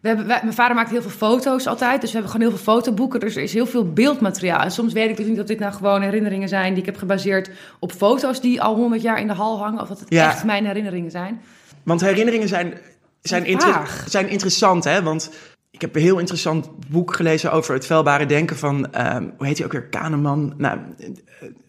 we 0.09 0.15
hebben, 0.17 0.27
wij- 0.27 0.41
mijn 0.43 0.55
vader 0.55 0.77
maakt 0.77 0.91
heel 0.91 1.03
veel 1.03 1.11
foto's 1.11 1.67
altijd. 1.67 2.00
Dus 2.00 2.11
we 2.12 2.17
hebben 2.19 2.33
gewoon 2.33 2.49
heel 2.49 2.57
veel 2.59 2.73
fotoboeken. 2.75 3.21
Dus 3.21 3.37
er 3.37 3.43
is 3.43 3.53
heel 3.53 3.67
veel 3.67 3.93
beeldmateriaal. 3.93 4.61
En 4.61 4.71
soms 4.71 4.93
weet 4.93 5.11
ik 5.11 5.17
dus 5.17 5.27
niet 5.27 5.41
of 5.41 5.47
dit 5.47 5.59
nou 5.59 5.73
gewoon 5.73 6.03
herinneringen 6.03 6.49
zijn... 6.49 6.71
die 6.71 6.79
ik 6.81 6.87
heb 6.87 6.97
gebaseerd 6.97 7.50
op 7.79 7.93
foto's 7.93 8.41
die 8.41 8.62
al 8.62 8.75
honderd 8.75 9.03
jaar 9.03 9.21
in 9.21 9.27
de 9.27 9.33
hal 9.33 9.59
hangen. 9.59 9.81
Of 9.81 9.88
dat 9.88 10.00
het 10.00 10.11
Ja. 10.11 10.31
echt 10.31 10.45
mijn 10.45 10.67
herinneringen 10.67 11.11
zijn. 11.11 11.41
want 11.83 12.00
herinneringen 12.00 12.49
zijn, 12.49 12.75
zijn, 13.21 13.45
inter- 13.45 14.05
zijn 14.07 14.29
interessant, 14.29 14.85
hè? 14.85 15.03
Want 15.03 15.31
ik 15.71 15.81
heb 15.81 15.95
een 15.95 16.00
heel 16.03 16.19
interessant 16.19 16.69
boek 16.88 17.15
gelezen 17.15 17.53
over 17.53 17.75
het 17.75 17.87
vuilbare 17.87 18.27
denken 18.27 18.57
van, 18.57 18.93
ehm, 18.93 19.25
hoe 19.37 19.47
heet 19.47 19.57
hij 19.57 19.67
ook 19.67 19.73
weer, 19.73 19.85
Kahneman? 19.88 20.55
Nou, 20.57 20.79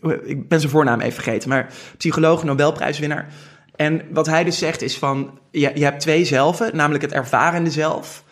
eh, 0.02 0.12
ik 0.24 0.48
ben 0.48 0.60
zijn 0.60 0.72
voornaam 0.72 1.00
even 1.00 1.24
vergeten, 1.24 1.50
maar 1.50 1.68
psycholoog, 1.98 2.44
Nobelprijswinnaar. 2.44 3.28
En 3.76 4.02
wat 4.12 4.26
hij 4.26 4.44
dus 4.44 4.58
zegt 4.58 4.82
is 4.82 4.98
van, 4.98 5.40
je, 5.52 5.72
je 5.76 5.84
hebt 5.84 6.00
twee 6.00 6.26
zelven, 6.26 6.76
namelijk 6.76 7.04
het 7.04 7.14
ervarende 7.14 7.70
zelf 7.72 8.24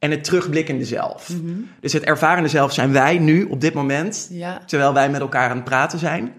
en 0.00 0.10
het 0.10 0.24
terugblikkende 0.24 0.84
zelf. 0.84 1.30
Dus 1.80 1.92
het 1.92 2.02
ervarende 2.04 2.48
zelf 2.48 2.72
zijn 2.72 2.92
wij 2.92 3.18
nu, 3.18 3.44
op 3.44 3.60
dit 3.60 3.74
moment, 3.74 4.28
Ja. 4.30 4.62
terwijl 4.66 4.92
wij 4.94 5.10
met 5.10 5.20
elkaar 5.20 5.50
aan 5.50 5.56
het 5.56 5.64
praten 5.64 5.98
zijn. 5.98 6.32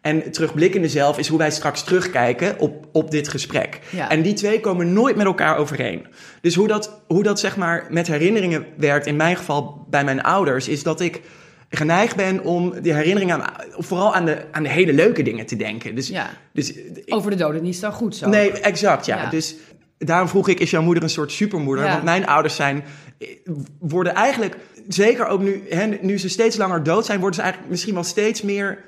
En 0.00 0.16
het 0.20 0.32
terugblikkende 0.32 0.88
zelf 0.88 1.18
is 1.18 1.28
hoe 1.28 1.38
wij 1.38 1.50
straks 1.50 1.82
terugkijken 1.84 2.58
op, 2.58 2.86
op 2.92 3.10
dit 3.10 3.28
gesprek. 3.28 3.80
Ja. 3.90 4.10
En 4.10 4.22
die 4.22 4.32
twee 4.32 4.60
komen 4.60 4.92
nooit 4.92 5.16
met 5.16 5.26
elkaar 5.26 5.56
overeen. 5.56 6.06
Dus 6.40 6.54
hoe 6.54 6.68
dat, 6.68 7.00
hoe 7.06 7.22
dat 7.22 7.40
zeg 7.40 7.56
maar 7.56 7.86
met 7.90 8.06
herinneringen 8.06 8.66
werkt, 8.76 9.06
in 9.06 9.16
mijn 9.16 9.36
geval 9.36 9.86
bij 9.90 10.04
mijn 10.04 10.22
ouders, 10.22 10.68
is 10.68 10.82
dat 10.82 11.00
ik 11.00 11.20
geneigd 11.70 12.16
ben 12.16 12.42
om 12.44 12.74
die 12.82 12.92
herinneringen 12.94 13.42
aan, 13.44 13.52
vooral 13.70 14.14
aan 14.14 14.24
de, 14.24 14.44
aan 14.52 14.62
de 14.62 14.68
hele 14.68 14.92
leuke 14.92 15.22
dingen 15.22 15.46
te 15.46 15.56
denken. 15.56 15.94
Dus, 15.94 16.08
ja. 16.08 16.30
dus 16.52 16.72
ik- 16.72 17.14
Over 17.14 17.30
de 17.30 17.36
doden 17.36 17.62
niet 17.62 17.76
zo 17.76 17.90
goed 17.90 18.16
zo. 18.16 18.28
Nee, 18.28 18.50
exact, 18.52 19.06
ja. 19.06 19.22
Ja. 19.22 19.30
Dus 19.30 19.54
daarom 19.98 20.28
vroeg 20.28 20.48
ik, 20.48 20.60
is 20.60 20.70
jouw 20.70 20.82
moeder 20.82 21.02
een 21.02 21.08
soort 21.08 21.32
supermoeder? 21.32 21.84
Want 21.84 22.02
mijn 22.02 22.26
ouders 22.26 22.56
zijn, 22.56 22.84
worden 23.78 24.14
eigenlijk, 24.14 24.56
zeker 24.88 25.26
ook 25.26 25.40
nu, 25.40 25.62
hè, 25.68 25.86
nu 25.86 26.18
ze 26.18 26.28
steeds 26.28 26.56
langer 26.56 26.82
dood 26.82 27.04
zijn, 27.04 27.18
worden 27.18 27.36
ze 27.36 27.42
eigenlijk 27.42 27.72
misschien 27.72 27.94
wel 27.94 28.04
steeds 28.04 28.42
meer... 28.42 28.78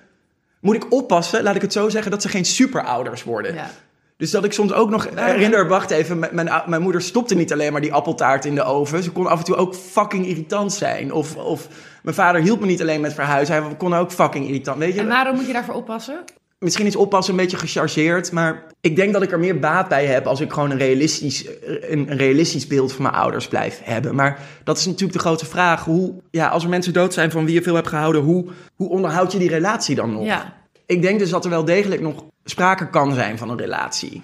Moet 0.60 0.74
ik 0.74 0.92
oppassen, 0.92 1.42
laat 1.42 1.54
ik 1.54 1.62
het 1.62 1.72
zo 1.72 1.88
zeggen, 1.88 2.10
dat 2.10 2.22
ze 2.22 2.28
geen 2.28 2.44
superouders 2.44 3.24
worden. 3.24 3.54
Ja. 3.54 3.70
Dus 4.16 4.30
dat 4.30 4.44
ik 4.44 4.52
soms 4.52 4.72
ook 4.72 4.90
nog 4.90 5.08
herinner, 5.14 5.68
wacht 5.68 5.90
even, 5.90 6.18
mijn, 6.18 6.34
mijn, 6.34 6.62
mijn 6.66 6.82
moeder 6.82 7.02
stopte 7.02 7.34
niet 7.34 7.52
alleen 7.52 7.72
maar 7.72 7.80
die 7.80 7.92
appeltaart 7.92 8.44
in 8.44 8.54
de 8.54 8.62
oven. 8.62 9.02
Ze 9.02 9.10
kon 9.10 9.26
af 9.26 9.38
en 9.38 9.44
toe 9.44 9.56
ook 9.56 9.74
fucking 9.74 10.26
irritant 10.26 10.72
zijn. 10.72 11.12
Of, 11.12 11.36
of 11.36 11.68
mijn 12.02 12.14
vader 12.14 12.40
hielp 12.40 12.60
me 12.60 12.66
niet 12.66 12.80
alleen 12.80 13.00
met 13.00 13.14
verhuizen, 13.14 13.62
hij 13.62 13.76
kon 13.76 13.94
ook 13.94 14.12
fucking 14.12 14.46
irritant. 14.46 14.78
Weet 14.78 14.94
je, 14.94 15.00
En 15.00 15.08
waarom 15.08 15.36
moet 15.36 15.46
je 15.46 15.52
daarvoor 15.52 15.74
oppassen? 15.74 16.24
Misschien 16.58 16.86
is 16.86 16.96
oppassen 16.96 17.34
een 17.34 17.40
beetje 17.40 17.56
gechargeerd, 17.56 18.32
maar 18.32 18.64
ik 18.80 18.96
denk 18.96 19.12
dat 19.12 19.22
ik 19.22 19.32
er 19.32 19.38
meer 19.38 19.58
baat 19.58 19.88
bij 19.88 20.06
heb 20.06 20.26
als 20.26 20.40
ik 20.40 20.52
gewoon 20.52 20.70
een 20.70 20.78
realistisch, 20.78 21.46
een, 21.64 22.10
een 22.10 22.16
realistisch 22.16 22.66
beeld 22.66 22.92
van 22.92 23.02
mijn 23.02 23.14
ouders 23.14 23.48
blijf 23.48 23.80
hebben. 23.84 24.14
Maar 24.14 24.38
dat 24.64 24.78
is 24.78 24.86
natuurlijk 24.86 25.12
de 25.12 25.18
grote 25.18 25.46
vraag. 25.46 25.84
Hoe, 25.84 26.14
ja, 26.30 26.48
als 26.48 26.62
er 26.62 26.68
mensen 26.68 26.92
dood 26.92 27.14
zijn 27.14 27.30
van 27.30 27.44
wie 27.44 27.54
je 27.54 27.62
veel 27.62 27.74
hebt 27.74 27.88
gehouden, 27.88 28.22
hoe, 28.22 28.44
hoe 28.74 28.88
onderhoud 28.88 29.32
je 29.32 29.38
die 29.38 29.48
relatie 29.48 29.94
dan 29.94 30.12
nog? 30.12 30.24
Ja. 30.24 30.54
Ik 30.86 31.02
denk 31.02 31.18
dus 31.18 31.30
dat 31.30 31.44
er 31.44 31.50
wel 31.50 31.64
degelijk 31.64 32.00
nog 32.00 32.24
sprake 32.44 32.90
kan 32.90 33.14
zijn 33.14 33.38
van 33.38 33.50
een 33.50 33.58
relatie. 33.58 34.22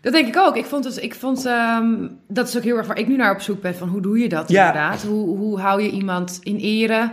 Dat 0.00 0.12
denk 0.12 0.28
ik 0.28 0.36
ook. 0.36 0.56
Ik 0.56 0.64
vond 0.64 0.84
het, 0.84 1.02
ik 1.02 1.14
vond, 1.14 1.46
ehm, 1.46 1.86
dat 2.28 2.48
is 2.48 2.56
ook 2.56 2.62
heel 2.62 2.76
erg 2.76 2.86
waar 2.86 2.98
ik 2.98 3.08
nu 3.08 3.16
naar 3.16 3.34
op 3.34 3.40
zoek 3.40 3.60
ben. 3.60 3.74
Van 3.74 3.88
hoe 3.88 4.00
doe 4.00 4.18
je 4.18 4.28
dat 4.28 4.48
Ja. 4.48 4.66
inderdaad? 4.66 5.02
Hoe, 5.02 5.36
hoe 5.36 5.60
hou 5.60 5.82
je 5.82 5.90
iemand 5.90 6.38
in 6.42 6.56
ere? 6.56 7.12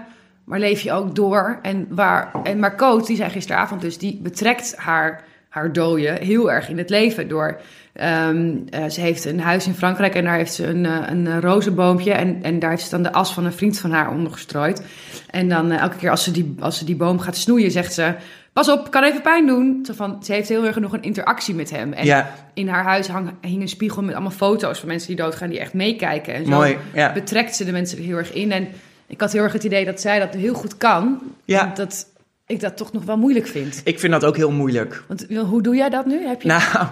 Maar 0.49 0.59
leef 0.59 0.81
je 0.81 0.91
ook 0.91 1.15
door? 1.15 1.59
En, 1.61 1.87
waar, 1.89 2.31
en 2.43 2.59
maar 2.59 2.77
Coach, 2.77 3.05
die 3.05 3.15
zei 3.15 3.29
gisteravond 3.29 3.81
dus, 3.81 3.97
die 3.97 4.19
betrekt 4.23 4.75
haar, 4.75 5.23
haar 5.49 5.73
dooien 5.73 6.21
heel 6.21 6.51
erg 6.51 6.69
in 6.69 6.77
het 6.77 6.89
leven. 6.89 7.27
Door, 7.27 7.59
ehm, 7.93 8.55
eh, 8.69 8.85
ze 8.85 9.01
heeft 9.01 9.25
een 9.25 9.39
huis 9.39 9.67
in 9.67 9.73
Frankrijk 9.73 10.15
en 10.15 10.23
daar 10.23 10.35
heeft 10.35 10.53
ze 10.53 10.67
een, 10.67 10.85
eh, 10.85 10.97
een 11.09 11.41
rozenboompje. 11.41 12.11
En, 12.11 12.39
en 12.43 12.59
daar 12.59 12.69
heeft 12.69 12.83
ze 12.83 12.89
dan 12.89 13.03
de 13.03 13.11
as 13.11 13.33
van 13.33 13.45
een 13.45 13.53
vriend 13.53 13.79
van 13.79 13.91
haar 13.91 14.11
onder 14.11 14.31
gestrooid. 14.31 14.83
En 15.29 15.49
dan 15.49 15.71
eh, 15.71 15.81
elke 15.81 15.95
keer 15.95 16.09
als 16.09 16.23
ze, 16.23 16.31
die, 16.31 16.55
als 16.59 16.77
ze 16.77 16.85
die 16.85 16.95
boom 16.95 17.19
gaat 17.19 17.37
snoeien, 17.37 17.71
zegt 17.71 17.93
ze... 17.93 18.13
Pas 18.53 18.69
op, 18.71 18.91
kan 18.91 19.03
even 19.03 19.21
pijn 19.21 19.47
doen. 19.47 19.79
Zo 19.85 19.93
van, 19.93 20.23
ze 20.23 20.33
heeft 20.33 20.49
heel 20.49 20.65
erg 20.65 20.79
nog 20.79 20.93
een 20.93 21.01
interactie 21.01 21.55
met 21.55 21.69
hem. 21.69 21.93
En 21.93 22.05
Ja. 22.05 22.31
in 22.53 22.67
haar 22.67 22.83
huis 22.83 23.07
hang, 23.07 23.29
hing 23.41 23.61
een 23.61 23.69
spiegel 23.69 24.01
met 24.01 24.13
allemaal 24.13 24.31
foto's 24.31 24.79
van 24.79 24.87
mensen 24.87 25.07
die 25.07 25.15
doodgaan, 25.17 25.49
die 25.49 25.59
echt 25.59 25.73
meekijken. 25.73 26.33
En 26.33 26.45
zo 26.45 26.51
Mooi, 26.51 26.77
ja. 26.93 27.13
betrekt 27.13 27.55
ze 27.55 27.65
de 27.65 27.71
mensen 27.71 27.97
er 27.97 28.03
heel 28.03 28.17
erg 28.17 28.33
in. 28.33 28.51
En 28.51 28.67
ik 29.09 29.21
had 29.21 29.31
heel 29.31 29.43
erg 29.43 29.53
het 29.53 29.63
idee 29.63 29.85
dat 29.85 30.01
zij 30.01 30.19
dat 30.19 30.33
heel 30.33 30.53
goed 30.53 30.77
kan. 30.77 31.19
Ja. 31.45 31.71
Dat 31.75 32.07
ik 32.45 32.59
dat 32.59 32.77
toch 32.77 32.91
nog 32.91 33.03
wel 33.03 33.17
moeilijk 33.17 33.47
vind. 33.47 33.81
Ik 33.83 33.99
vind 33.99 34.11
dat 34.13 34.25
ook 34.25 34.35
heel 34.35 34.51
moeilijk. 34.51 35.03
Want 35.07 35.25
wel, 35.27 35.45
hoe 35.45 35.61
doe 35.61 35.75
jij 35.75 35.89
dat 35.89 36.05
nu? 36.05 36.27
Heb 36.27 36.41
je... 36.41 36.47
Nou, 36.47 36.61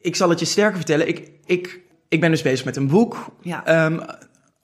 ik 0.00 0.16
zal 0.16 0.28
het 0.28 0.38
je 0.38 0.44
sterker 0.44 0.76
vertellen. 0.76 1.08
Ik, 1.08 1.30
ik, 1.44 1.80
ik 2.08 2.20
ben 2.20 2.30
dus 2.30 2.42
bezig 2.42 2.64
met 2.64 2.76
een 2.76 2.88
boek 2.88 3.26
Ja. 3.40 3.64
ehm, 3.64 3.98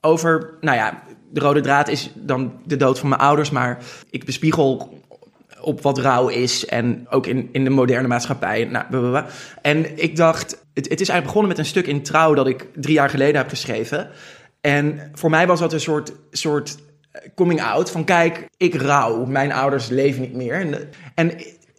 over, 0.01 0.57
nou 0.61 0.77
ja, 0.77 1.03
de 1.31 1.39
rode 1.39 1.61
draad 1.61 1.87
is 1.87 2.11
dan 2.15 2.53
de 2.65 2.77
dood 2.77 2.99
van 2.99 3.09
mijn 3.09 3.21
ouders, 3.21 3.49
maar 3.49 3.83
ik 4.09 4.25
bespiegel 4.25 5.01
op 5.61 5.81
wat 5.81 5.97
rouw 5.97 6.27
is 6.27 6.65
en 6.65 7.05
ook 7.09 7.27
in, 7.27 7.49
in 7.51 7.63
de 7.63 7.69
moderne 7.69 8.07
maatschappij. 8.07 8.63
Nou, 8.65 8.85
blablabla. 8.89 9.25
En 9.61 10.01
ik 10.01 10.15
dacht, 10.15 10.51
het, 10.73 10.89
het 10.89 11.01
is 11.01 11.09
eigenlijk 11.09 11.23
begonnen 11.23 11.49
met 11.49 11.57
een 11.57 11.65
stuk 11.65 11.87
in 11.87 12.03
Trouw 12.03 12.33
dat 12.33 12.47
ik 12.47 12.67
drie 12.75 12.93
jaar 12.93 13.09
geleden 13.09 13.35
heb 13.35 13.49
geschreven. 13.49 14.09
En 14.61 15.11
voor 15.13 15.29
mij 15.29 15.47
was 15.47 15.59
dat 15.59 15.73
een 15.73 15.79
soort, 15.79 16.13
soort 16.31 16.77
coming 17.35 17.61
out 17.61 17.91
van 17.91 18.03
kijk, 18.03 18.45
ik 18.57 18.75
rouw, 18.75 19.25
mijn 19.25 19.51
ouders 19.51 19.87
leven 19.87 20.21
niet 20.21 20.33
meer. 20.33 20.53
En, 20.53 20.89
en 21.15 21.31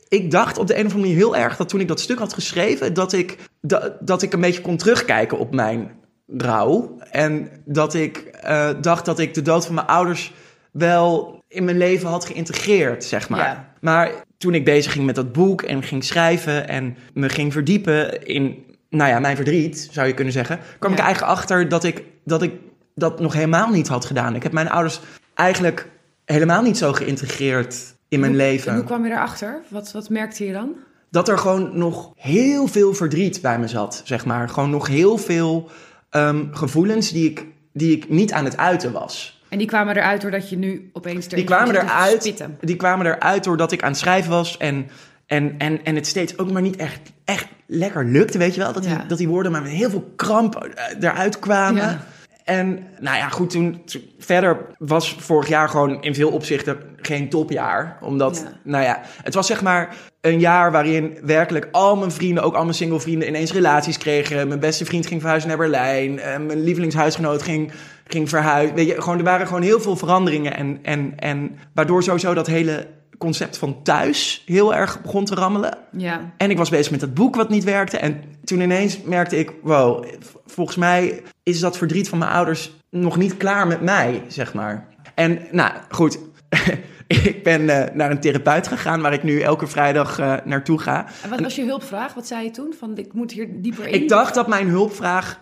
ik 0.08 0.30
dacht 0.30 0.58
op 0.58 0.66
de 0.66 0.78
een 0.78 0.86
of 0.86 0.92
andere 0.92 1.00
manier 1.00 1.16
heel 1.16 1.36
erg 1.36 1.56
dat 1.56 1.68
toen 1.68 1.80
ik 1.80 1.88
dat 1.88 2.00
stuk 2.00 2.18
had 2.18 2.32
geschreven, 2.32 2.94
dat 2.94 3.12
ik, 3.12 3.38
dat, 3.60 3.92
dat 4.00 4.22
ik 4.22 4.32
een 4.32 4.40
beetje 4.40 4.60
kon 4.60 4.76
terugkijken 4.76 5.38
op 5.38 5.54
mijn 5.54 5.90
rouw. 6.26 6.96
En 7.10 7.48
dat 7.64 7.94
ik 7.94 8.16
eh, 8.16 8.70
dacht 8.80 9.04
dat 9.04 9.18
ik 9.18 9.34
de 9.34 9.42
dood 9.42 9.66
van 9.66 9.74
mijn 9.74 9.86
ouders 9.86 10.32
wel 10.72 11.42
in 11.48 11.64
mijn 11.64 11.78
leven 11.78 12.08
had 12.08 12.24
geïntegreerd, 12.24 13.04
zeg 13.04 13.28
maar. 13.28 13.38
Ja. 13.38 13.72
Maar 13.80 14.10
toen 14.38 14.54
ik 14.54 14.64
bezig 14.64 14.92
ging 14.92 15.06
met 15.06 15.14
dat 15.14 15.32
boek 15.32 15.62
en 15.62 15.82
ging 15.82 16.04
schrijven 16.04 16.68
en 16.68 16.96
me 17.14 17.28
ging 17.28 17.52
verdiepen 17.52 18.26
in, 18.26 18.64
nou 18.90 19.10
ja, 19.10 19.18
mijn 19.18 19.36
verdriet, 19.36 19.88
zou 19.90 20.06
je 20.06 20.14
kunnen 20.14 20.32
zeggen, 20.32 20.58
kwam 20.78 20.90
Ja. 20.92 20.98
ik 20.98 21.04
eigenlijk 21.04 21.32
achter 21.32 21.68
dat 21.68 21.84
ik, 21.84 22.04
dat 22.24 22.42
ik 22.42 22.52
dat 22.94 23.20
nog 23.20 23.32
helemaal 23.32 23.68
niet 23.70 23.88
had 23.88 24.04
gedaan. 24.04 24.34
Ik 24.34 24.42
heb 24.42 24.52
mijn 24.52 24.70
ouders 24.70 25.00
eigenlijk 25.34 25.88
helemaal 26.24 26.62
niet 26.62 26.78
zo 26.78 26.92
geïntegreerd 26.92 27.94
in 28.08 28.20
mijn 28.20 28.32
Hoe- 28.32 28.40
leven. 28.40 28.70
En 28.70 28.76
hoe 28.76 28.86
kwam 28.86 29.02
je 29.04 29.10
daarachter? 29.10 29.60
Wat, 29.68 29.92
wat 29.92 30.08
merkte 30.08 30.46
je 30.46 30.52
dan? 30.52 30.72
dat 31.10 31.28
er 31.28 31.38
gewoon 31.38 31.78
nog 31.78 32.12
heel 32.16 32.66
veel 32.66 32.94
verdriet 32.94 33.40
bij 33.40 33.58
me 33.58 33.68
zat, 33.68 34.00
zeg 34.04 34.24
maar. 34.24 34.48
Gewoon 34.48 34.70
nog 34.70 34.86
heel 34.86 35.16
veel 35.18 35.70
ehm, 36.10 36.44
gevoelens 36.50 37.12
die 37.12 37.30
ik, 37.30 37.46
die 37.72 37.96
ik 37.96 38.08
niet 38.08 38.32
aan 38.32 38.44
het 38.44 38.56
uiten 38.56 38.92
was. 38.92 39.42
En 39.48 39.58
die 39.58 39.66
kwamen 39.66 39.96
eruit 39.96 40.20
doordat 40.20 40.48
je 40.50 40.56
nu 40.56 40.90
opeens 40.92 41.28
Die 41.28 41.44
kwamen 41.44 41.74
eruit, 41.74 42.22
spitten. 42.22 42.58
die 42.60 42.76
kwamen 42.76 43.06
eruit 43.06 43.44
doordat 43.44 43.72
ik 43.72 43.82
aan 43.82 43.90
het 43.90 43.98
schrijven 43.98 44.30
was 44.30 44.56
en, 44.56 44.86
en, 45.26 45.54
en, 45.58 45.84
en 45.84 45.94
het 45.94 46.06
steeds 46.06 46.38
ook 46.38 46.50
maar 46.50 46.62
niet 46.62 46.76
echt, 46.76 47.00
echt 47.24 47.46
lekker 47.66 48.04
lukte, 48.04 48.38
weet 48.38 48.54
je 48.54 48.60
wel? 48.60 48.72
Dat, 48.72 48.84
Ja. 48.84 48.96
die, 48.98 49.06
dat 49.06 49.18
die 49.18 49.28
woorden 49.28 49.52
maar 49.52 49.62
met 49.62 49.70
heel 49.70 49.90
veel 49.90 50.12
kramp 50.16 50.56
eh, 50.56 50.84
eruit 51.10 51.38
kwamen. 51.38 51.82
Ja. 51.82 52.04
En 52.44 52.86
nou 53.00 53.16
ja, 53.16 53.28
goed, 53.28 53.50
toen, 53.50 53.82
verder 54.18 54.66
was 54.78 55.16
vorig 55.18 55.48
jaar 55.48 55.68
gewoon 55.68 56.02
in 56.02 56.14
veel 56.14 56.30
opzichten 56.30 56.78
geen 56.96 57.28
topjaar. 57.28 57.98
Omdat, 58.00 58.42
Ja. 58.44 58.52
nou 58.64 58.84
ja, 58.84 59.00
het 59.22 59.34
was 59.34 59.46
zeg 59.46 59.62
maar 59.62 59.96
een 60.20 60.40
jaar 60.40 60.72
waarin 60.72 61.18
werkelijk 61.22 61.68
al 61.72 61.96
mijn 61.96 62.10
vrienden, 62.12 62.42
ook 62.42 62.54
al 62.54 62.62
mijn 62.62 62.74
single 62.74 63.00
vrienden, 63.00 63.28
ineens 63.28 63.52
relaties 63.52 63.98
kregen. 63.98 64.48
Mijn 64.48 64.60
beste 64.60 64.84
vriend 64.84 65.06
ging 65.06 65.20
verhuizen 65.20 65.48
naar 65.48 65.58
Berlijn. 65.58 66.18
eh, 66.18 66.38
mijn 66.38 66.62
lievelingshuisgenoot 66.64 67.42
ging, 67.42 67.72
ging 68.06 68.28
verhuizen. 68.28 68.74
Weet 68.76 68.86
je, 68.86 69.02
gewoon, 69.02 69.18
er 69.18 69.24
waren 69.24 69.46
gewoon 69.46 69.62
heel 69.62 69.80
veel 69.80 69.96
veranderingen. 69.96 70.56
En, 70.56 70.78
en, 70.82 71.12
en 71.16 71.58
waardoor 71.74 72.02
sowieso 72.02 72.34
dat 72.34 72.46
hele 72.46 72.86
concept 73.18 73.58
van 73.58 73.82
thuis 73.82 74.42
heel 74.46 74.74
erg 74.74 75.02
begon 75.02 75.24
te 75.24 75.34
rammelen. 75.34 75.78
Ja. 75.96 76.32
En 76.36 76.50
ik 76.50 76.56
was 76.56 76.70
bezig 76.70 76.90
met 76.90 77.00
dat 77.00 77.14
boek 77.14 77.34
wat 77.36 77.48
niet 77.48 77.64
werkte. 77.64 77.98
En 77.98 78.22
toen 78.44 78.60
ineens 78.60 79.02
merkte 79.02 79.38
ik, 79.38 79.52
wow, 79.62 80.04
volgens 80.46 80.76
mij 80.76 81.22
is 81.44 81.60
dat 81.60 81.78
verdriet 81.78 82.08
van 82.08 82.18
mijn 82.18 82.30
ouders 82.30 82.72
nog 82.90 83.16
niet 83.16 83.36
klaar 83.36 83.66
met 83.66 83.80
mij, 83.80 84.22
zeg 84.28 84.54
maar. 84.54 84.88
En 85.14 85.38
nou, 85.50 85.72
goed. 85.88 86.18
ik 87.06 87.42
ben 87.42 87.68
eh, 87.68 87.94
naar 87.94 88.10
een 88.10 88.20
therapeut 88.20 88.68
gegaan 88.68 89.00
waar 89.00 89.12
ik 89.12 89.22
nu 89.22 89.40
elke 89.40 89.66
vrijdag 89.66 90.18
eh, 90.18 90.34
naartoe 90.44 90.78
ga. 90.78 91.06
En 91.22 91.30
wat 91.30 91.40
was 91.40 91.54
je 91.54 91.64
hulpvraag? 91.64 92.14
Wat 92.14 92.26
zei 92.26 92.44
je 92.44 92.50
toen? 92.50 92.74
Van, 92.78 92.96
ik 92.96 93.12
moet 93.12 93.32
hier 93.32 93.62
dieper 93.62 93.86
in? 93.86 93.94
Ik 94.02 94.08
dacht 94.08 94.34
dat 94.34 94.48
mijn 94.48 94.68
hulpvraag 94.68 95.40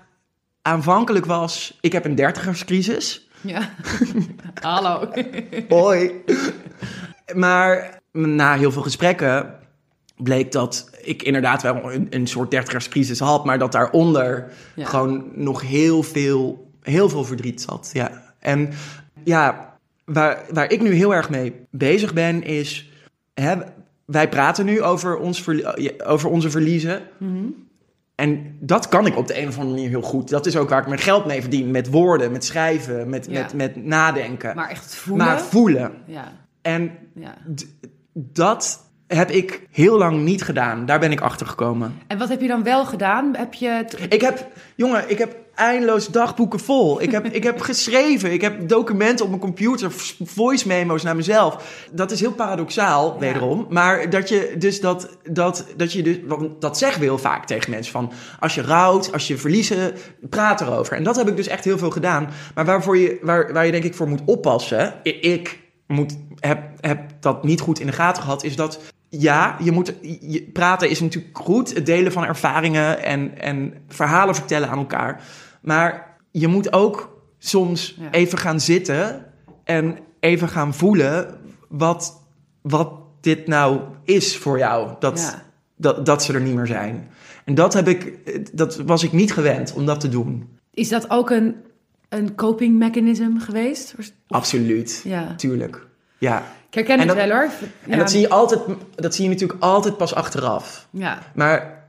aanvankelijk 0.62 1.26
was, 1.26 1.78
ik 1.80 1.92
heb 1.92 2.04
een 2.04 2.14
dertigerscrisis. 2.14 3.28
Ja. 3.40 3.70
Hallo. 4.60 5.08
Hoi. 5.68 6.10
maar 7.34 8.00
na 8.12 8.56
heel 8.56 8.72
veel 8.72 8.82
gesprekken 8.82 9.58
bleek 10.16 10.52
dat 10.52 10.90
ik 11.02 11.22
inderdaad 11.22 11.62
wel 11.62 11.92
een, 11.92 12.06
een 12.10 12.26
soort 12.26 12.50
dertigerscrisis 12.50 13.18
had, 13.18 13.44
maar 13.44 13.58
dat 13.58 13.72
daaronder 13.72 14.52
Ja. 14.74 14.84
gewoon 14.86 15.24
nog 15.34 15.60
heel 15.60 16.02
veel, 16.02 16.70
heel 16.82 17.08
veel 17.08 17.24
verdriet 17.24 17.60
zat. 17.62 17.90
Ja. 17.92 18.34
En 18.38 18.70
ja, 19.24 19.74
waar, 20.04 20.42
waar 20.52 20.70
ik 20.70 20.80
nu 20.82 20.92
heel 20.92 21.14
erg 21.14 21.30
mee 21.30 21.52
bezig 21.70 22.12
ben 22.12 22.42
is, 22.42 22.90
hè, 23.34 23.54
wij 24.04 24.28
praten 24.28 24.64
nu 24.64 24.82
over, 24.82 25.16
ons 25.18 25.44
over 26.04 26.30
onze 26.30 26.50
verliezen. 26.50 27.02
Mhm. 27.18 27.44
En 28.14 28.56
dat 28.60 28.88
kan 28.88 29.06
ik 29.06 29.16
op 29.16 29.26
de 29.26 29.40
een 29.40 29.48
of 29.48 29.54
andere 29.58 29.74
manier 29.74 29.88
heel 29.88 30.02
goed. 30.02 30.28
Dat 30.28 30.46
is 30.46 30.56
ook 30.56 30.68
waar 30.68 30.80
ik 30.80 30.86
mijn 30.86 31.00
geld 31.00 31.24
mee 31.26 31.40
verdien. 31.40 31.70
Met 31.70 31.90
woorden, 31.90 32.32
met 32.32 32.44
schrijven, 32.44 33.08
met, 33.08 33.26
Ja. 33.30 33.40
met, 33.40 33.54
met 33.54 33.84
nadenken. 33.84 34.56
Maar 34.56 34.68
echt 34.70 34.94
voelen. 34.94 35.26
Maar 35.26 35.40
voelen. 35.40 35.92
ja. 36.06 36.32
En 36.62 36.90
ja. 37.14 37.34
dat 38.12 38.90
heb 39.16 39.30
ik 39.30 39.60
heel 39.70 39.98
lang 39.98 40.20
niet 40.22 40.42
gedaan. 40.42 40.86
Daar 40.86 40.98
ben 40.98 41.12
ik 41.12 41.20
achter 41.20 41.46
gekomen. 41.46 41.98
En 42.06 42.18
wat 42.18 42.28
heb 42.28 42.40
je 42.40 42.48
dan 42.48 42.62
wel 42.62 42.84
gedaan? 42.84 43.34
Heb 43.36 43.54
je... 43.54 43.68
het- 43.68 43.96
Ik 44.08 44.20
heb, 44.20 44.46
jongen, 44.74 45.04
ik 45.10 45.18
heb 45.18 45.36
eindeloos 45.54 46.08
dagboeken 46.08 46.60
vol. 46.60 47.02
Ik 47.02 47.10
heb, 47.10 47.26
ik 47.26 47.42
heb 47.42 47.60
geschreven. 47.60 48.32
Ik 48.32 48.40
heb 48.40 48.68
documenten 48.68 49.24
op 49.24 49.30
mijn 49.30 49.40
computer, 49.42 49.90
voice 50.24 50.66
memo's 50.68 51.02
naar 51.02 51.16
mezelf. 51.16 51.84
Dat 51.92 52.10
is 52.10 52.20
heel 52.20 52.32
paradoxaal, 52.32 53.12
Ja. 53.12 53.18
wederom. 53.18 53.66
Maar 53.70 54.10
dat 54.10 54.28
je 54.28 54.54
dus 54.58 54.80
dat, 54.80 55.16
dat, 55.30 55.66
dat 55.76 55.92
je 55.92 56.02
dus, 56.02 56.18
want 56.26 56.60
dat 56.60 56.78
zeggen 56.78 57.00
we 57.00 57.06
heel 57.06 57.18
vaak 57.18 57.46
tegen 57.46 57.70
mensen 57.70 57.92
van, 57.92 58.12
als 58.40 58.54
je 58.54 58.62
rouwt, 58.62 59.12
als 59.12 59.26
je 59.28 59.36
verliezen, 59.38 59.92
praat 60.30 60.60
erover. 60.60 60.96
En 60.96 61.02
dat 61.04 61.16
heb 61.16 61.28
ik 61.28 61.36
dus 61.36 61.48
echt 61.48 61.64
heel 61.64 61.78
veel 61.78 61.90
gedaan. 61.90 62.28
Maar 62.54 62.64
waarvoor 62.64 62.98
je, 62.98 63.18
waar, 63.22 63.52
waar 63.52 63.66
je 63.66 63.72
denk 63.72 63.84
ik 63.84 63.94
voor 63.94 64.08
moet 64.08 64.22
oppassen, 64.24 64.94
ik 65.02 65.58
moet, 65.86 66.16
heb, 66.40 66.58
heb 66.80 67.00
dat 67.20 67.44
niet 67.44 67.60
goed 67.60 67.80
in 67.80 67.86
de 67.86 67.92
gaten 67.92 68.22
gehad, 68.22 68.44
is 68.44 68.56
dat 68.56 68.80
ja, 69.18 69.56
je 69.62 69.72
moet, 69.72 69.94
je, 70.20 70.50
praten 70.52 70.90
is 70.90 71.00
natuurlijk 71.00 71.38
goed. 71.38 71.74
Het 71.74 71.86
delen 71.86 72.12
van 72.12 72.24
ervaringen 72.24 73.02
en, 73.02 73.38
en 73.40 73.74
verhalen 73.88 74.34
vertellen 74.34 74.68
aan 74.68 74.78
elkaar. 74.78 75.22
Maar 75.62 76.16
je 76.30 76.48
moet 76.48 76.72
ook 76.72 77.22
soms 77.38 77.96
Ja. 78.00 78.10
even 78.10 78.38
gaan 78.38 78.60
zitten 78.60 79.26
en 79.64 79.98
even 80.20 80.48
gaan 80.48 80.74
voelen 80.74 81.38
wat, 81.68 82.22
wat 82.62 82.92
dit 83.20 83.46
nou 83.46 83.80
is 84.04 84.36
voor 84.36 84.58
jou. 84.58 84.94
Dat, 84.98 85.18
Ja. 85.20 85.42
dat, 85.76 86.06
dat 86.06 86.22
ze 86.22 86.32
er 86.32 86.40
niet 86.40 86.54
meer 86.54 86.66
zijn. 86.66 87.08
En 87.44 87.54
dat, 87.54 87.72
heb 87.74 87.88
ik, 87.88 88.18
dat 88.56 88.76
was 88.76 89.02
ik 89.02 89.12
niet 89.12 89.32
gewend 89.32 89.72
om 89.72 89.86
dat 89.86 90.00
te 90.00 90.08
doen. 90.08 90.48
Is 90.70 90.88
dat 90.88 91.10
ook 91.10 91.30
een, 91.30 91.56
een 92.08 92.34
coping 92.34 92.78
mechanism 92.78 93.36
geweest? 93.38 93.94
Absoluut. 94.28 95.00
Ja. 95.04 95.34
Tuurlijk. 95.34 95.86
Ja. 96.18 96.42
Ik 96.72 96.78
herken 96.78 96.94
En 97.00 97.08
het 97.08 97.16
dat- 97.18 97.26
wel 97.26 97.36
hoor. 97.36 97.48
Ja. 97.86 97.92
En 97.92 97.98
dat 97.98 98.10
zie, 98.10 98.20
je 98.20 98.28
altijd, 98.28 98.60
dat 98.94 99.14
zie 99.14 99.24
je 99.24 99.30
natuurlijk 99.30 99.62
altijd 99.62 99.96
pas 99.96 100.14
achteraf. 100.14 100.86
Ja. 100.90 101.18
Maar 101.34 101.84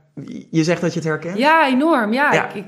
je 0.49 0.63
zegt 0.63 0.81
dat 0.81 0.93
je 0.93 0.99
het 0.99 1.07
herkent? 1.07 1.37
Ja, 1.37 1.67
enorm. 1.67 2.13
Ja, 2.13 2.33
Ja. 2.33 2.47
Ik, 2.49 2.55
ik 2.55 2.65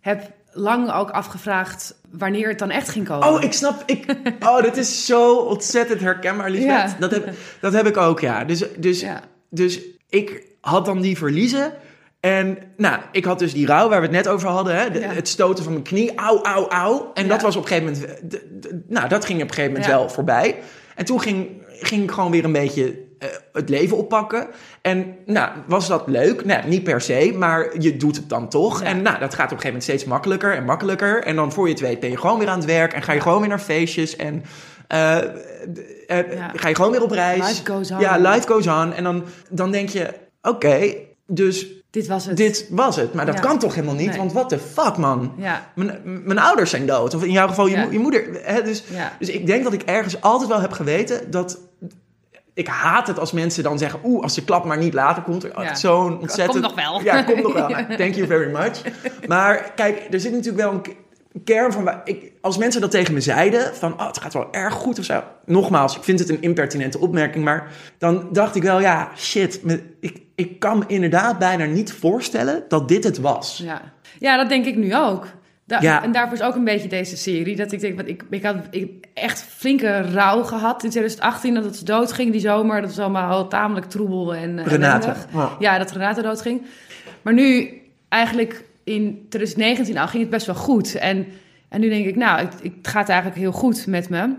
heb 0.00 0.30
lang 0.52 0.92
ook 0.92 1.10
afgevraagd 1.10 1.94
wanneer 2.10 2.48
het 2.48 2.58
dan 2.58 2.70
echt 2.70 2.88
ging 2.88 3.06
komen. 3.06 3.28
Oh, 3.28 3.42
ik 3.42 3.52
snap. 3.52 3.82
Ik, 3.86 4.04
oh, 4.48 4.62
dat 4.62 4.76
is 4.76 5.06
zo 5.06 5.34
ontzettend 5.36 6.00
herkenbaar, 6.00 6.50
Lisbeth. 6.50 6.68
Ja. 6.70 6.96
Dat, 6.98 7.10
heb, 7.10 7.28
dat 7.60 7.72
heb 7.72 7.86
ik 7.86 7.96
ook, 7.96 8.20
ja. 8.20 8.44
Dus, 8.44 8.64
dus, 8.78 9.04
dus 9.50 9.80
ik 10.08 10.42
had 10.60 10.84
dan 10.84 11.00
die 11.00 11.16
verliezen. 11.18 11.72
En 12.20 12.58
nou, 12.76 12.98
ik 13.12 13.24
had 13.24 13.38
dus 13.38 13.52
die 13.52 13.66
rouw 13.66 13.88
waar 13.88 13.98
we 14.00 14.06
het 14.06 14.14
net 14.14 14.28
over 14.28 14.48
hadden. 14.48 14.76
Hè? 14.76 14.90
De- 14.90 15.00
Ja. 15.00 15.08
Het 15.12 15.28
stoten 15.28 15.64
van 15.64 15.72
mijn 15.72 15.84
knie. 15.84 16.14
Auw, 16.14 16.42
auw, 16.42 16.68
auw. 16.68 17.10
En 17.14 17.22
Ja. 17.22 17.28
dat 17.28 17.42
was 17.42 17.56
op 17.56 17.62
een 17.62 17.68
gegeven 17.68 17.92
moment... 17.92 18.88
nou, 18.88 19.08
dat 19.08 19.24
ging 19.24 19.42
op 19.42 19.48
een 19.48 19.54
gegeven 19.54 19.72
moment 19.72 19.90
Ja. 19.90 19.96
wel 19.98 20.08
voorbij. 20.08 20.56
En 20.94 21.04
toen 21.04 21.20
ging, 21.20 21.48
ging 21.68 22.02
ik 22.02 22.10
gewoon 22.10 22.30
weer 22.30 22.44
een 22.44 22.52
beetje 22.52 23.02
eh, 23.18 23.28
het 23.52 23.68
leven 23.68 23.96
oppakken. 23.96 24.46
En 24.82 25.16
nou, 25.26 25.50
was 25.66 25.88
dat 25.88 26.02
leuk? 26.06 26.44
Nou, 26.44 26.68
niet 26.68 26.84
per 26.84 27.00
se, 27.00 27.32
maar 27.36 27.80
je 27.80 27.96
doet 27.96 28.16
het 28.16 28.28
dan 28.28 28.48
toch. 28.48 28.80
Ja. 28.80 28.86
En 28.86 29.02
nou, 29.02 29.18
dat 29.18 29.34
gaat 29.34 29.44
op 29.44 29.56
een 29.56 29.62
gegeven 29.62 29.66
moment 29.66 29.82
steeds 29.82 30.04
makkelijker 30.04 30.54
en 30.54 30.64
makkelijker. 30.64 31.22
En 31.22 31.36
dan 31.36 31.52
voor 31.52 31.66
je 31.66 31.72
het 31.72 31.82
weet 31.82 32.00
ben 32.00 32.10
je 32.10 32.16
gewoon 32.18 32.38
weer 32.38 32.48
aan 32.48 32.58
het 32.58 32.66
werk. 32.66 32.92
En 32.92 33.02
ga 33.02 33.12
je 33.12 33.20
gewoon 33.20 33.40
weer 33.40 33.48
naar 33.48 33.58
feestjes. 33.58 34.16
En 34.16 34.42
eh, 34.88 35.16
eh, 35.18 36.32
Ja. 36.32 36.50
ga 36.54 36.68
je 36.68 36.74
gewoon 36.74 36.90
weer 36.90 37.02
op 37.02 37.10
reis. 37.10 37.48
Life 37.48 37.72
goes 37.72 37.90
on. 37.90 37.98
Ja, 38.00 38.16
life 38.18 38.46
goes 38.46 38.66
on. 38.66 38.92
En 38.92 39.04
dan, 39.04 39.24
dan 39.50 39.70
denk 39.70 39.88
je, 39.88 40.14
oké, 40.42 40.94
dus 41.26 41.66
Dit 41.94 42.06
was 42.06 42.26
het. 42.26 42.36
dit 42.36 42.66
was 42.70 42.96
het. 42.96 43.14
Maar 43.14 43.26
dat 43.26 43.34
Ja. 43.34 43.40
kan 43.40 43.58
toch 43.58 43.74
helemaal 43.74 43.94
niet? 43.94 44.08
Nee. 44.08 44.18
Want 44.18 44.32
what 44.32 44.48
the 44.48 44.58
fuck, 44.58 44.96
man? 44.96 45.32
Ja. 45.36 45.70
Mijn, 45.74 46.00
mijn 46.04 46.38
ouders 46.38 46.70
zijn 46.70 46.86
dood. 46.86 47.14
Of 47.14 47.24
in 47.24 47.30
jouw 47.30 47.48
geval 47.48 47.66
je, 47.66 47.76
Ja. 47.76 47.84
mo- 47.84 47.90
je 47.90 47.98
moeder. 47.98 48.24
Hè? 48.42 48.62
Dus, 48.62 48.84
dus 49.18 49.28
ik 49.28 49.46
denk 49.46 49.64
dat 49.64 49.72
ik 49.72 49.82
ergens 49.82 50.20
altijd 50.20 50.48
wel 50.48 50.60
heb 50.60 50.72
geweten 50.72 51.30
dat... 51.30 51.58
Ik 52.54 52.66
haat 52.68 53.06
het 53.06 53.18
als 53.18 53.32
mensen 53.32 53.62
dan 53.62 53.78
zeggen... 53.78 54.00
Oeh, 54.04 54.22
als 54.22 54.34
de 54.34 54.44
klap 54.44 54.64
maar 54.64 54.78
niet 54.78 54.94
later 54.94 55.22
komt. 55.22 55.46
Ja. 55.56 55.74
zo'n 55.74 56.20
ontzettend... 56.20 56.64
Komt 56.64 56.76
nog 56.76 56.84
wel. 56.90 57.02
Ja, 57.02 57.22
komt 57.22 57.42
nog 57.42 57.52
wel. 57.52 57.68
Thank 57.98 58.14
you 58.14 58.26
very 58.26 58.50
much. 58.52 58.80
Maar 59.26 59.72
kijk, 59.74 60.06
er 60.10 60.20
zit 60.20 60.32
natuurlijk 60.32 60.64
wel 60.64 60.72
een 60.72 60.82
kern 61.44 61.72
van... 61.72 61.84
waar 61.84 62.00
Ik, 62.04 62.32
als 62.40 62.56
mensen 62.58 62.80
dat 62.80 62.90
tegen 62.90 63.14
me 63.14 63.20
zeiden... 63.20 63.74
Van, 63.74 63.92
oh, 63.92 64.06
het 64.06 64.18
gaat 64.20 64.32
wel 64.32 64.52
erg 64.52 64.74
goed 64.74 64.98
of 64.98 65.04
zo. 65.04 65.22
Nogmaals, 65.44 65.96
ik 65.96 66.02
vind 66.04 66.18
het 66.18 66.28
een 66.28 66.42
impertinente 66.42 66.98
opmerking. 66.98 67.44
Maar 67.44 67.68
dan 67.98 68.28
dacht 68.32 68.54
ik 68.54 68.62
wel, 68.62 68.80
ja, 68.80 69.08
shit. 69.16 69.60
Ik, 70.00 70.20
ik 70.34 70.58
kan 70.58 70.78
me 70.78 70.84
inderdaad 70.86 71.38
bijna 71.38 71.64
niet 71.64 71.92
voorstellen 71.92 72.64
dat 72.68 72.88
dit 72.88 73.04
het 73.04 73.18
was. 73.18 73.60
Ja. 73.64 73.80
ja, 74.18 74.36
dat 74.36 74.48
denk 74.48 74.66
ik 74.66 74.76
nu 74.76 74.94
ook. 74.96 75.26
Da- 75.66 75.80
Ja. 75.80 76.02
En 76.02 76.12
daarvoor 76.12 76.36
is 76.36 76.42
ook 76.42 76.54
een 76.54 76.64
beetje 76.64 76.88
deze 76.88 77.16
serie. 77.16 77.56
Dat 77.56 77.72
ik 77.72 77.80
denk, 77.80 77.96
want 77.96 78.08
ik, 78.08 78.24
ik 78.30 78.42
had 78.44 78.56
ik, 78.70 78.90
echt 79.14 79.42
flinke 79.42 80.00
rouw 80.00 80.42
gehad 80.42 80.84
in 80.84 80.90
2018 80.90 81.54
dat 81.54 81.64
het 81.64 81.86
doodging 81.86 82.32
die 82.32 82.40
zomer. 82.40 82.80
Dat 82.80 82.90
was 82.90 82.98
allemaal 82.98 83.48
tamelijk 83.48 83.86
troebel 83.86 84.34
en 84.34 84.58
eh, 84.58 84.66
Renate. 84.66 85.14
Ja. 85.32 85.50
Ja, 85.58 85.78
dat 85.78 85.90
Renate 85.90 86.22
doodging. 86.22 86.62
Maar 87.22 87.32
nu, 87.34 87.70
eigenlijk 88.08 88.64
in 88.84 89.26
2019 89.28 89.98
al, 89.98 90.06
ging 90.08 90.22
het 90.22 90.30
best 90.32 90.46
wel 90.46 90.54
goed. 90.54 90.94
En, 90.94 91.26
en 91.68 91.80
nu 91.80 91.88
denk 91.88 92.06
ik, 92.06 92.16
nou, 92.16 92.38
het, 92.38 92.54
het 92.62 92.88
gaat 92.88 93.08
eigenlijk 93.08 93.40
heel 93.40 93.52
goed 93.52 93.86
met 93.86 94.08
me. 94.08 94.34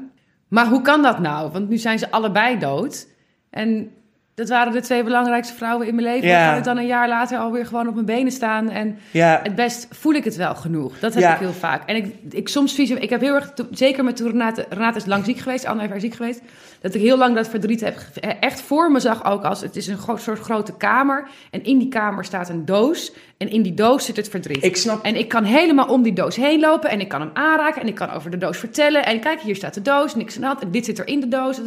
Maar 0.48 0.68
hoe 0.68 0.82
kan 0.82 1.02
dat 1.02 1.20
nou? 1.20 1.52
Want 1.52 1.70
nu 1.70 1.78
zijn 1.78 2.00
ze 2.00 2.12
allebei 2.12 2.58
dood. 2.60 3.08
En 3.50 3.90
dat 4.36 4.50
waren 4.50 4.74
de 4.74 4.82
twee 4.82 5.04
belangrijkste 5.04 5.54
vrouwen 5.56 5.88
in 5.88 5.96
mijn 5.96 6.08
leven. 6.08 6.28
Ja. 6.28 6.50
Kan 6.50 6.58
ik 6.58 6.64
dan 6.64 6.78
een 6.78 6.86
jaar 6.86 7.08
later 7.08 7.38
alweer 7.38 7.66
gewoon 7.66 7.88
op 7.88 7.94
mijn 7.94 8.06
benen 8.06 8.32
staan. 8.32 8.70
En 8.70 8.98
Ja, 9.12 9.40
het 9.44 9.56
best 9.56 9.88
voel 9.92 10.14
ik 10.14 10.24
het 10.24 10.36
wel 10.36 10.56
genoeg. 10.56 11.00
Dat 11.00 11.14
heb 11.14 11.24
Ja. 11.24 11.34
ik 11.34 11.40
heel 11.40 11.54
vaak. 11.54 11.90
En 11.90 11.96
ik, 11.96 12.16
ik 12.30 12.48
soms 12.50 12.74
visie, 12.74 13.00
ik 13.00 13.10
heb 13.10 13.22
heel 13.22 13.36
erg, 13.36 13.54
zeker 13.72 14.04
met 14.04 14.16
toen 14.16 14.32
Renate, 14.32 14.66
Renate 14.70 14.98
is 14.98 15.06
lang 15.06 15.26
ziek 15.26 15.38
geweest, 15.38 15.66
anderhalf 15.66 15.92
jaar 15.92 16.00
ziek 16.02 16.14
geweest, 16.16 16.42
dat 16.86 16.96
ik 16.96 17.02
heel 17.02 17.18
lang 17.18 17.36
dat 17.36 17.48
verdriet 17.48 17.82
heb, 17.82 17.98
ge- 17.98 18.20
echt 18.20 18.62
voor 18.62 18.92
me 18.92 19.00
zag 19.00 19.26
ook 19.26 19.44
als, 19.44 19.62
het 19.62 19.76
is 19.76 19.88
een 19.88 19.98
soort 20.16 20.40
grote 20.40 20.74
kamer 20.78 21.28
en 21.52 21.64
in 21.64 21.78
die 21.78 21.88
kamer 21.88 22.26
staat 22.26 22.50
een 22.50 22.66
doos 22.66 23.12
en 23.38 23.50
in 23.50 23.62
die 23.62 23.74
doos 23.74 24.06
zit 24.06 24.16
het 24.16 24.30
verdriet. 24.30 24.64
ik 24.64 24.76
snap 24.76 25.04
En 25.04 25.16
ik 25.16 25.28
kan 25.28 25.44
helemaal 25.44 25.88
om 25.88 26.02
die 26.04 26.14
doos 26.14 26.36
heen 26.36 26.60
lopen 26.60 26.90
en 26.90 27.00
ik 27.00 27.08
kan 27.08 27.22
hem 27.22 27.30
aanraken 27.34 27.82
en 27.82 27.88
ik 27.88 27.96
kan 27.96 28.12
over 28.12 28.32
de 28.32 28.38
doos 28.38 28.58
vertellen. 28.58 29.06
En 29.06 29.20
kijk, 29.20 29.42
hier 29.42 29.56
staat 29.56 29.74
de 29.74 29.82
doos, 29.82 30.16
niks 30.16 30.42
aan 30.42 30.62
en 30.62 30.72
dit 30.72 30.86
zit 30.86 31.00
er 31.00 31.08
in 31.08 31.20
de 31.20 31.28
doos. 31.28 31.60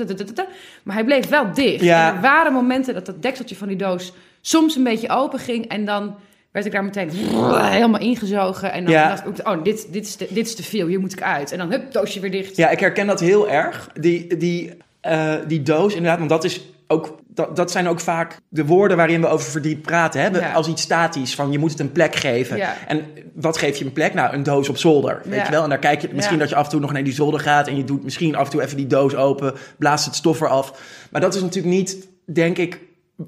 Maar 0.82 0.94
hij 0.94 1.04
bleef 1.04 1.28
wel 1.28 1.52
dicht. 1.52 1.80
Ja. 1.84 2.08
En 2.08 2.14
er 2.14 2.20
waren 2.20 2.52
momenten 2.52 2.94
dat 2.94 3.06
dat 3.06 3.22
dekseltje 3.22 3.56
van 3.56 3.68
die 3.68 3.76
doos 3.76 4.12
soms 4.40 4.76
een 4.76 4.84
beetje 4.84 5.08
open 5.08 5.38
ging 5.38 5.66
en 5.68 5.84
dan 5.84 6.14
werd 6.50 6.66
ik 6.66 6.72
daar 6.72 6.84
meteen 6.84 7.10
helemaal 7.78 8.00
ingezogen. 8.00 8.72
En 8.72 8.84
dan 8.84 8.92
Ja. 8.92 9.08
dacht 9.08 9.26
ik, 9.26 9.46
ook, 9.46 9.56
oh, 9.56 9.64
dit, 9.64 9.92
dit, 9.92 10.04
is 10.04 10.14
te, 10.16 10.26
dit 10.30 10.46
is 10.46 10.54
te 10.54 10.62
veel, 10.62 10.86
hier 10.86 11.00
moet 11.00 11.12
ik 11.12 11.22
uit. 11.22 11.52
En 11.52 11.58
dan, 11.58 11.70
hup, 11.70 11.92
doosje 11.92 12.20
weer 12.20 12.30
dicht. 12.30 12.56
Ja, 12.56 12.68
ik 12.68 12.80
herken 12.80 13.06
dat 13.06 13.20
heel 13.20 13.48
erg. 13.50 13.88
Die, 14.00 14.36
die, 14.36 14.72
eh, 15.00 15.34
die 15.46 15.62
doos, 15.62 15.94
inderdaad, 15.94 16.18
want 16.18 16.30
dat 16.30 16.44
is 16.44 16.60
ook, 16.86 17.18
dat, 17.26 17.56
dat 17.56 17.70
zijn 17.70 17.88
ook 17.88 18.00
vaak 18.00 18.36
de 18.48 18.64
woorden 18.64 18.96
waarin 18.96 19.20
we 19.20 19.26
over 19.26 19.50
verdriet 19.50 19.82
praten. 19.82 20.20
Hè? 20.20 20.26
Ja. 20.38 20.52
Als 20.52 20.68
iets 20.68 20.82
statisch, 20.82 21.34
van 21.34 21.52
je 21.52 21.58
moet 21.58 21.70
het 21.70 21.80
een 21.80 21.92
plek 21.92 22.14
geven. 22.14 22.56
Ja. 22.56 22.74
En 22.86 23.04
wat 23.34 23.58
geef 23.58 23.76
je 23.76 23.84
een 23.84 23.92
plek? 23.92 24.14
Nou, 24.14 24.34
een 24.34 24.42
doos 24.42 24.68
op 24.68 24.76
zolder, 24.76 25.20
weet 25.24 25.34
Ja. 25.38 25.44
je 25.44 25.50
wel? 25.50 25.62
En 25.62 25.68
daar 25.68 25.78
kijk 25.78 26.00
je 26.00 26.08
misschien 26.12 26.38
dat 26.38 26.48
je 26.48 26.54
af 26.54 26.64
en 26.64 26.70
toe 26.70 26.80
nog 26.80 26.92
naar 26.92 27.04
die 27.04 27.12
zolder 27.14 27.40
gaat... 27.40 27.68
en 27.68 27.76
je 27.76 27.84
doet 27.84 28.04
misschien 28.04 28.34
af 28.36 28.44
en 28.44 28.50
toe 28.50 28.62
even 28.62 28.76
die 28.76 28.86
doos 28.86 29.14
open, 29.14 29.54
blaast 29.78 30.04
het 30.04 30.14
stof 30.14 30.40
eraf. 30.40 30.80
Maar 31.10 31.20
dat 31.20 31.34
is 31.34 31.40
natuurlijk 31.40 31.74
niet, 31.74 32.08
denk 32.24 32.58
ik, 32.58 32.80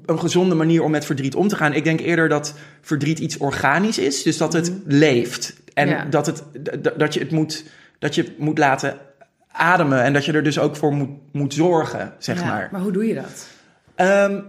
een 0.05 0.19
gezonde 0.19 0.55
manier 0.55 0.83
om 0.83 0.91
met 0.91 1.05
verdriet 1.05 1.35
om 1.35 1.47
te 1.47 1.55
gaan. 1.55 1.73
Ik 1.73 1.83
denk 1.83 1.99
eerder 1.99 2.29
dat 2.29 2.53
verdriet 2.81 3.19
iets 3.19 3.37
organisch 3.37 3.97
is, 3.97 4.23
dus 4.23 4.37
dat 4.37 4.53
het 4.53 4.71
leeft. 4.85 5.53
En 5.73 5.87
Mhm. 5.89 6.09
Dat, 6.09 6.25
het, 6.25 6.43
dat, 6.99 7.13
je 7.13 7.19
het 7.19 7.31
moet, 7.31 7.63
dat 7.99 8.15
je 8.15 8.21
het 8.21 8.37
moet 8.37 8.57
laten 8.57 8.97
ademen 9.51 10.03
en 10.03 10.13
dat 10.13 10.25
je 10.25 10.31
er 10.31 10.43
dus 10.43 10.59
ook 10.59 10.75
voor 10.75 10.93
moet, 10.93 11.09
moet 11.31 11.53
zorgen, 11.53 12.13
zeg 12.17 12.39
Ja, 12.39 12.45
maar. 12.45 12.69
Maar 12.71 12.81
hoe 12.81 12.91
doe 12.91 13.07
je 13.07 13.13
dat? 13.13 13.47
Ehm, 13.95 14.39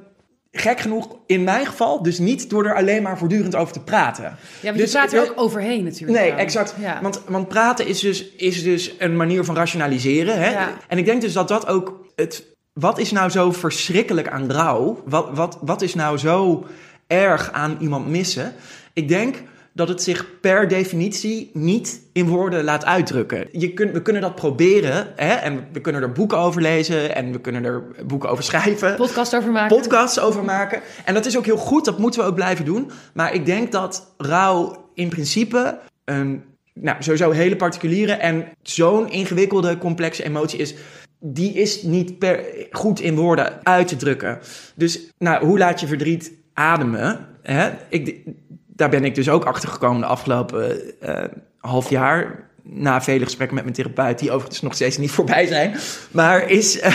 gek 0.53 0.81
genoeg, 0.81 1.17
in 1.27 1.45
mijn 1.45 1.67
geval, 1.67 2.03
dus 2.03 2.19
niet 2.19 2.51
door 2.51 2.67
er 2.67 2.75
alleen 2.75 3.03
maar 3.03 3.19
voortdurend 3.19 3.57
over 3.57 3.73
te 3.73 3.81
praten. 3.81 4.25
Ja, 4.25 4.37
want 4.63 4.77
Dus, 4.77 4.93
je 4.93 4.99
praat 4.99 5.13
er 5.13 5.21
ook 5.21 5.33
overheen 5.37 5.85
natuurlijk. 5.85 6.19
Nee, 6.19 6.31
dan. 6.31 6.39
exact. 6.39 6.75
Ja. 6.81 6.99
Want, 7.03 7.23
want 7.27 7.49
praten 7.49 7.87
is 7.87 8.01
dus, 8.01 8.29
is 8.37 8.63
dus 8.63 8.95
een 8.99 9.17
manier 9.17 9.45
van 9.45 9.57
rationaliseren. 9.57 10.41
Hè? 10.41 10.51
Ja. 10.51 10.73
En 10.89 10.99
ik 10.99 11.05
denk 11.05 11.21
dus 11.21 11.33
dat 11.33 11.49
dat 11.49 11.67
ook 11.67 12.07
het. 12.17 12.51
Wat 12.73 12.99
is 12.99 13.13
nou 13.13 13.31
zo 13.31 13.53
verschrikkelijk 13.53 14.29
aan 14.29 14.53
rouw? 14.53 15.03
Wat, 15.05 15.29
wat, 15.33 15.59
wat 15.61 15.83
is 15.83 15.95
nou 15.95 16.19
zo 16.19 16.67
erg 17.07 17.53
aan 17.53 17.77
iemand 17.81 18.09
missen? 18.09 18.53
Ik 18.93 19.09
denk 19.09 19.43
dat 19.75 19.89
het 19.89 20.03
zich 20.03 20.41
per 20.41 20.69
definitie 20.69 21.51
niet 21.53 22.01
in 22.13 22.27
woorden 22.27 22.65
laat 22.65 22.85
uitdrukken. 22.85 23.49
Je 23.53 23.73
kun, 23.73 23.93
we 23.93 24.03
kunnen 24.03 24.23
dat 24.23 24.35
proberen 24.35 25.13
hè? 25.17 25.35
en 25.35 25.67
we 25.73 25.81
kunnen 25.81 26.03
er 26.03 26.13
boeken 26.13 26.39
over 26.39 26.63
lezen 26.63 27.15
en 27.15 27.33
we 27.33 27.41
kunnen 27.41 27.65
er 27.65 27.83
boeken 28.07 28.31
over 28.31 28.45
schrijven 28.45 28.97
Podcast 28.97 29.37
over 29.37 29.51
maken. 29.51 29.77
podcasts 29.77 30.21
over 30.21 30.45
maken. 30.45 30.81
En 31.05 31.15
dat 31.15 31.27
is 31.27 31.37
ook 31.37 31.45
heel 31.45 31.57
goed, 31.57 31.85
dat 31.85 31.99
moeten 31.99 32.21
we 32.21 32.27
ook 32.27 32.35
blijven 32.35 32.65
doen. 32.65 32.91
Maar 33.15 33.35
ik 33.35 33.47
denk 33.47 33.73
dat 33.73 34.15
rouw 34.17 34.91
in 34.95 35.09
principe 35.09 35.79
een 36.05 36.43
nou, 36.75 37.03
sowieso 37.03 37.31
hele 37.31 37.57
particuliere 37.57 38.13
en 38.13 38.49
zo'n 38.63 39.11
ingewikkelde, 39.11 39.79
complexe 39.79 40.25
emotie 40.25 40.59
is. 40.59 40.75
Die 41.21 41.53
is 41.53 41.83
niet 41.83 42.19
per, 42.19 42.45
goed 42.71 43.01
in 43.01 43.15
woorden 43.15 43.67
uit 43.67 43.89
te 43.89 43.97
drukken. 43.97 44.39
Dus 44.75 45.11
nou, 45.19 45.47
hoe 45.47 45.59
laat 45.59 45.81
je 45.81 45.87
verdriet 45.87 46.33
ademen? 46.53 47.27
Hè? 47.43 47.71
Ik, 47.89 48.25
daar 48.75 48.89
ben 48.89 49.05
ik 49.05 49.15
dus 49.15 49.29
ook 49.29 49.45
achter 49.45 49.69
gekomen 49.69 50.01
de 50.01 50.07
afgelopen 50.07 51.01
eh, 51.01 51.25
half 51.59 51.91
jaar. 51.91 52.51
Na 52.63 53.03
vele 53.03 53.25
gesprekken 53.25 53.55
met 53.55 53.65
mijn 53.65 53.77
therapeut, 53.77 54.19
die 54.19 54.31
overigens 54.31 54.61
nog 54.61 54.75
steeds 54.75 54.99
niet 54.99 55.11
voorbij 55.21 55.47
zijn. 55.47 55.77
Maar 56.11 56.51
is 56.51 56.81
eh, 56.81 56.95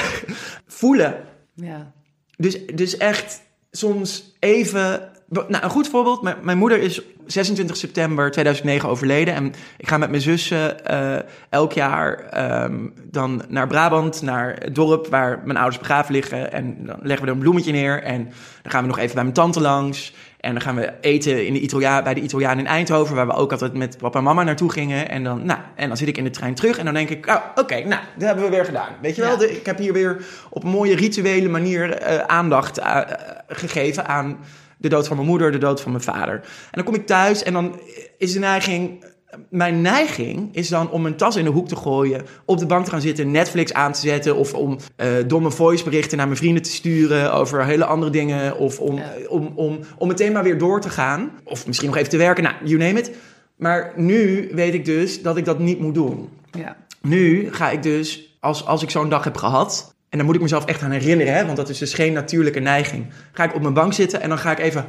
voelen. 0.67 1.15
Ja. 1.53 1.91
Dus, 2.37 2.65
dus 2.65 2.97
echt 2.97 3.41
soms 3.71 4.35
even. 4.39 5.11
Nou, 5.29 5.63
een 5.63 5.69
goed 5.69 5.87
voorbeeld. 5.87 6.21
Mijn, 6.21 6.37
mijn 6.41 6.57
moeder 6.57 6.79
is 6.79 7.01
26 7.25 7.77
september 7.77 8.31
2009 8.31 8.89
overleden. 8.89 9.33
En 9.33 9.53
ik 9.77 9.87
ga 9.87 9.97
met 9.97 10.09
mijn 10.09 10.21
zussen 10.21 10.85
eh, 10.85 11.17
elk 11.49 11.73
jaar 11.73 12.19
ehm, 12.19 12.87
dan 13.03 13.41
naar 13.47 13.67
Brabant, 13.67 14.21
naar 14.21 14.55
het 14.59 14.75
dorp 14.75 15.07
waar 15.07 15.41
mijn 15.45 15.57
ouders 15.57 15.79
begraven 15.79 16.13
liggen. 16.13 16.51
En 16.51 16.85
dan 16.85 16.99
leggen 17.01 17.25
we 17.25 17.31
er 17.31 17.37
een 17.37 17.43
bloemetje 17.43 17.71
neer. 17.71 18.03
En 18.03 18.23
dan 18.61 18.71
gaan 18.71 18.81
we 18.81 18.87
nog 18.87 18.97
even 18.97 19.13
bij 19.13 19.23
mijn 19.23 19.35
tante 19.35 19.61
langs. 19.61 20.13
En 20.47 20.53
dan 20.53 20.61
gaan 20.61 20.75
we 20.75 20.93
eten 21.01 21.45
in 21.45 21.53
de 21.53 22.01
bij 22.03 22.13
de 22.13 22.21
Italiaan 22.21 22.59
in 22.59 22.67
Eindhoven, 22.67 23.15
waar 23.15 23.27
we 23.27 23.33
ook 23.33 23.51
altijd 23.51 23.73
met 23.73 23.97
papa 23.97 24.17
en 24.17 24.23
mama 24.23 24.43
naartoe 24.43 24.71
gingen. 24.71 25.09
En 25.09 25.23
dan, 25.23 25.45
nou, 25.45 25.59
en 25.75 25.87
dan 25.87 25.97
zit 25.97 26.07
ik 26.07 26.17
in 26.17 26.23
de 26.23 26.29
trein 26.29 26.55
terug 26.55 26.77
en 26.77 26.85
dan 26.85 26.93
denk 26.93 27.09
ik, 27.09 27.27
oh, 27.27 27.35
oké, 27.55 27.75
nou, 27.75 28.01
dat 28.17 28.27
hebben 28.27 28.43
we 28.43 28.49
weer 28.49 28.65
gedaan. 28.65 28.89
Weet 29.01 29.15
je 29.15 29.21
wel, 29.21 29.31
Ja. 29.31 29.37
de- 29.37 29.51
ik 29.57 29.65
heb 29.65 29.77
hier 29.77 29.93
weer 29.93 30.25
op 30.49 30.63
een 30.63 30.69
mooie 30.69 30.95
rituele 30.95 31.49
manier 31.49 31.91
eh, 31.93 32.17
aandacht 32.17 32.77
eh, 32.77 32.99
gegeven 33.47 34.07
aan 34.07 34.37
de 34.77 34.89
dood 34.89 35.07
van 35.07 35.15
mijn 35.15 35.27
moeder, 35.29 35.51
de 35.51 35.57
dood 35.57 35.81
van 35.81 35.91
mijn 35.91 36.03
vader. 36.03 36.33
En 36.35 36.41
dan 36.71 36.83
kom 36.83 36.95
ik 36.95 37.05
thuis 37.05 37.43
en 37.43 37.53
dan 37.53 37.79
is 38.17 38.33
de 38.33 38.39
neiging, 38.39 39.05
mijn 39.49 39.81
neiging 39.81 40.55
is 40.55 40.67
dan 40.67 40.91
om 40.91 41.01
mijn 41.01 41.15
tas 41.15 41.35
in 41.35 41.43
de 41.43 41.49
hoek 41.49 41.67
te 41.67 41.75
gooien, 41.75 42.25
op 42.45 42.57
de 42.57 42.65
bank 42.65 42.85
te 42.85 42.91
gaan 42.91 43.01
zitten, 43.01 43.31
Netflix 43.31 43.73
aan 43.73 43.91
te 43.91 43.99
zetten 43.99 44.35
of 44.35 44.53
om 44.53 44.77
eh, 44.95 45.07
domme 45.27 45.51
voiceberichten 45.51 46.17
naar 46.17 46.25
mijn 46.27 46.39
vrienden 46.39 46.63
te 46.63 46.71
sturen 46.71 47.33
over 47.33 47.65
hele 47.65 47.85
andere 47.85 48.11
dingen 48.11 48.57
of 48.57 48.79
om, 48.79 48.95
Ja. 48.95 49.11
om, 49.29 49.51
om, 49.55 49.79
om 49.97 50.07
meteen 50.07 50.31
maar 50.31 50.43
weer 50.43 50.57
door 50.57 50.81
te 50.81 50.89
gaan 50.89 51.31
of 51.43 51.67
misschien 51.67 51.87
nog 51.87 51.97
even 51.97 52.09
te 52.09 52.17
werken, 52.17 52.43
nou, 52.43 52.55
you 52.63 52.77
name 52.77 52.99
it. 52.99 53.11
Maar 53.55 53.93
nu 53.95 54.49
weet 54.53 54.73
ik 54.73 54.85
dus 54.85 55.21
dat 55.21 55.37
ik 55.37 55.45
dat 55.45 55.59
niet 55.59 55.79
moet 55.79 55.93
doen. 55.93 56.29
Ja. 56.51 56.75
Nu 57.01 57.53
ga 57.53 57.69
ik 57.69 57.83
dus, 57.83 58.37
als, 58.39 58.65
als 58.65 58.83
ik 58.83 58.89
zo'n 58.89 59.09
dag 59.09 59.23
heb 59.23 59.37
gehad, 59.37 59.95
en 60.09 60.17
dan 60.17 60.25
moet 60.27 60.35
ik 60.35 60.41
mezelf 60.41 60.65
echt 60.65 60.81
aan 60.81 60.91
herinneren, 60.91 61.33
hè, 61.33 61.45
want 61.45 61.57
dat 61.57 61.69
is 61.69 61.77
dus 61.77 61.93
geen 61.93 62.13
natuurlijke 62.13 62.59
neiging. 62.59 63.05
Ga 63.31 63.43
ik 63.43 63.55
op 63.55 63.61
mijn 63.61 63.73
bank 63.73 63.93
zitten 63.93 64.21
en 64.21 64.29
dan 64.29 64.37
ga 64.37 64.51
ik 64.51 64.59
even, 64.59 64.85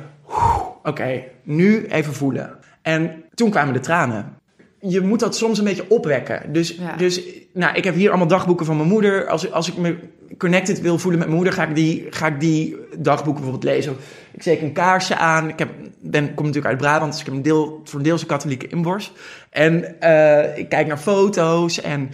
oké, 0.82 1.22
nu 1.42 1.86
even 1.86 2.14
voelen. 2.14 2.50
En 2.88 3.24
toen 3.34 3.50
kwamen 3.50 3.72
de 3.74 3.80
tranen. 3.80 4.36
Je 4.80 5.00
moet 5.00 5.20
dat 5.20 5.36
soms 5.36 5.58
een 5.58 5.64
beetje 5.64 5.90
opwekken. 5.90 6.52
Dus, 6.52 6.76
Ja. 6.78 6.96
dus 6.96 7.22
nou, 7.52 7.76
ik 7.76 7.84
heb 7.84 7.94
hier 7.94 8.08
allemaal 8.08 8.26
dagboeken 8.26 8.66
van 8.66 8.76
mijn 8.76 8.88
moeder. 8.88 9.26
Als, 9.26 9.52
als 9.52 9.68
ik 9.68 9.76
me 9.76 9.96
connected 10.38 10.80
wil 10.80 10.98
voelen 10.98 11.18
met 11.18 11.28
mijn 11.28 11.40
moeder, 11.40 11.58
ga 11.58 11.68
ik 11.68 11.74
die, 11.74 12.06
ga 12.10 12.26
ik 12.26 12.40
die 12.40 12.76
dagboeken 12.98 13.42
bijvoorbeeld 13.42 13.74
lezen. 13.74 13.96
Ik 14.32 14.40
steek 14.40 14.60
een 14.60 14.72
kaarsje 14.72 15.16
aan. 15.16 15.48
Ik 15.48 15.58
heb, 15.58 15.68
ben, 16.00 16.34
kom 16.34 16.44
natuurlijk 16.46 16.72
uit 16.72 16.82
Brabant, 16.82 17.10
dus 17.10 17.20
ik 17.20 17.26
heb 17.26 17.34
een 17.34 17.42
deel, 17.42 17.80
voor 17.84 17.98
een 17.98 18.04
deels 18.04 18.20
een 18.20 18.26
katholieke 18.26 18.68
inborst. 18.68 19.12
En 19.50 20.00
eh, 20.00 20.58
ik 20.58 20.68
kijk 20.68 20.86
naar 20.86 20.98
foto's 20.98 21.80
en 21.80 22.10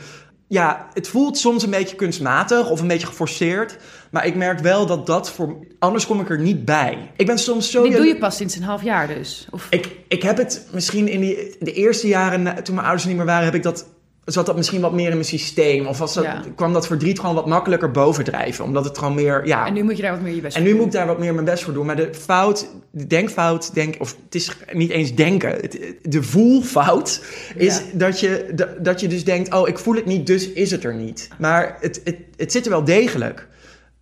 ja, 0.55 0.88
het 0.93 1.09
voelt 1.09 1.38
soms 1.38 1.62
een 1.62 1.71
beetje 1.71 1.97
kunstmatig 1.97 2.71
of 2.71 2.81
een 2.81 2.87
beetje 2.87 3.07
geforceerd. 3.07 3.77
Maar 4.11 4.27
ik 4.27 4.35
merk 4.35 4.59
wel 4.59 4.87
dat 4.87 5.07
dat 5.07 5.31
voor... 5.31 5.57
Anders 5.79 6.07
kom 6.07 6.21
ik 6.21 6.31
er 6.31 6.38
niet 6.38 6.64
bij. 6.64 7.11
Ik 7.17 7.27
ben 7.27 7.38
soms 7.38 7.71
zo... 7.71 7.83
Dit 7.83 7.97
doe 7.97 8.07
je 8.07 8.19
pas 8.19 8.37
sinds 8.37 8.57
een 8.57 8.62
half 8.62 8.83
jaar 8.83 9.07
dus? 9.07 9.47
Of... 9.51 9.67
Ik, 9.71 9.97
ik 10.09 10.23
heb 10.23 10.37
het 10.37 10.67
misschien 10.73 11.09
in 11.09 11.21
die, 11.21 11.57
de 11.59 11.73
eerste 11.73 12.09
jaren, 12.09 12.64
toen 12.64 12.75
mijn 12.75 12.87
ouders 12.87 13.03
er 13.03 13.09
niet 13.09 13.17
meer 13.17 13.27
waren, 13.27 13.45
heb 13.45 13.55
ik 13.55 13.62
dat, 13.62 13.87
zat 14.25 14.47
dat 14.47 14.57
misschien 14.57 14.81
wat 14.81 14.93
meer 14.93 15.07
in 15.09 15.13
mijn 15.13 15.25
systeem. 15.25 15.87
Of 15.87 15.99
was 15.99 16.15
dat, 16.15 16.25
Ja. 16.25 16.43
kwam 16.55 16.73
dat 16.73 16.87
verdriet 16.87 17.21
gewoon 17.21 17.35
wat 17.35 17.47
makkelijker 17.47 17.91
bovendrijven. 17.91 18.65
Omdat 18.65 18.85
het 18.85 18.99
gewoon 18.99 19.15
meer, 19.15 19.47
ja... 19.47 19.67
En 19.67 19.73
nu 19.73 19.83
moet 19.83 19.97
je 19.97 20.03
daar 20.03 20.13
wat 20.13 20.21
meer 20.21 20.35
je 20.35 20.41
best 20.41 20.57
En 20.57 20.63
nu 20.63 20.69
doen. 20.69 20.77
moet 20.79 20.87
ik 20.87 20.93
daar 20.93 21.07
wat 21.07 21.19
meer 21.19 21.33
mijn 21.35 21.45
best 21.47 21.65
voor 21.65 21.73
doen. 21.73 21.87
Maar 21.87 21.97
de 21.97 22.15
fout, 22.15 22.69
de 22.91 23.07
denkfout, 23.07 23.75
denk, 23.75 23.95
of 23.99 24.17
het 24.25 24.35
is 24.35 24.57
niet 24.73 24.91
eens 24.91 25.15
denken. 25.15 25.51
Het, 25.51 25.79
de 26.03 26.23
voelfout 26.23 27.25
is 27.57 27.77
Ja. 27.77 27.83
dat, 27.93 28.21
je, 28.21 28.55
dat- 28.81 29.01
je 29.01 29.09
dus 29.09 29.25
denkt: 29.25 29.55
oh, 29.55 29.69
ik 29.69 29.79
voel 29.79 29.95
het 29.95 30.07
niet, 30.07 30.27
dus 30.27 30.49
is 30.53 30.71
het 30.71 30.85
er 30.85 30.95
niet. 30.95 31.29
Maar 31.39 31.77
het, 31.81 32.01
het, 32.05 32.17
het 32.37 32.53
zit 32.53 32.65
er 32.65 32.71
wel 32.71 32.85
degelijk. 32.85 33.49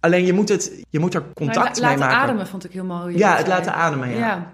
Alleen 0.01 0.27
je 0.27 0.33
moet, 0.33 0.49
het, 0.49 0.73
je 0.91 0.99
moet 0.99 1.15
er 1.15 1.23
contact 1.35 1.57
Maar 1.57 1.67
la- 1.81 1.89
mee 1.89 1.99
laten 1.99 1.99
maken. 2.17 2.17
ademen 2.29 2.47
vond 2.47 2.65
ik 2.65 2.73
heel 2.73 2.85
mooi. 2.85 3.19
Ja, 3.19 3.37
het 3.37 3.47
laten 3.47 3.75
ademen, 3.75 4.09
ja. 4.11 4.17
ja. 4.17 4.53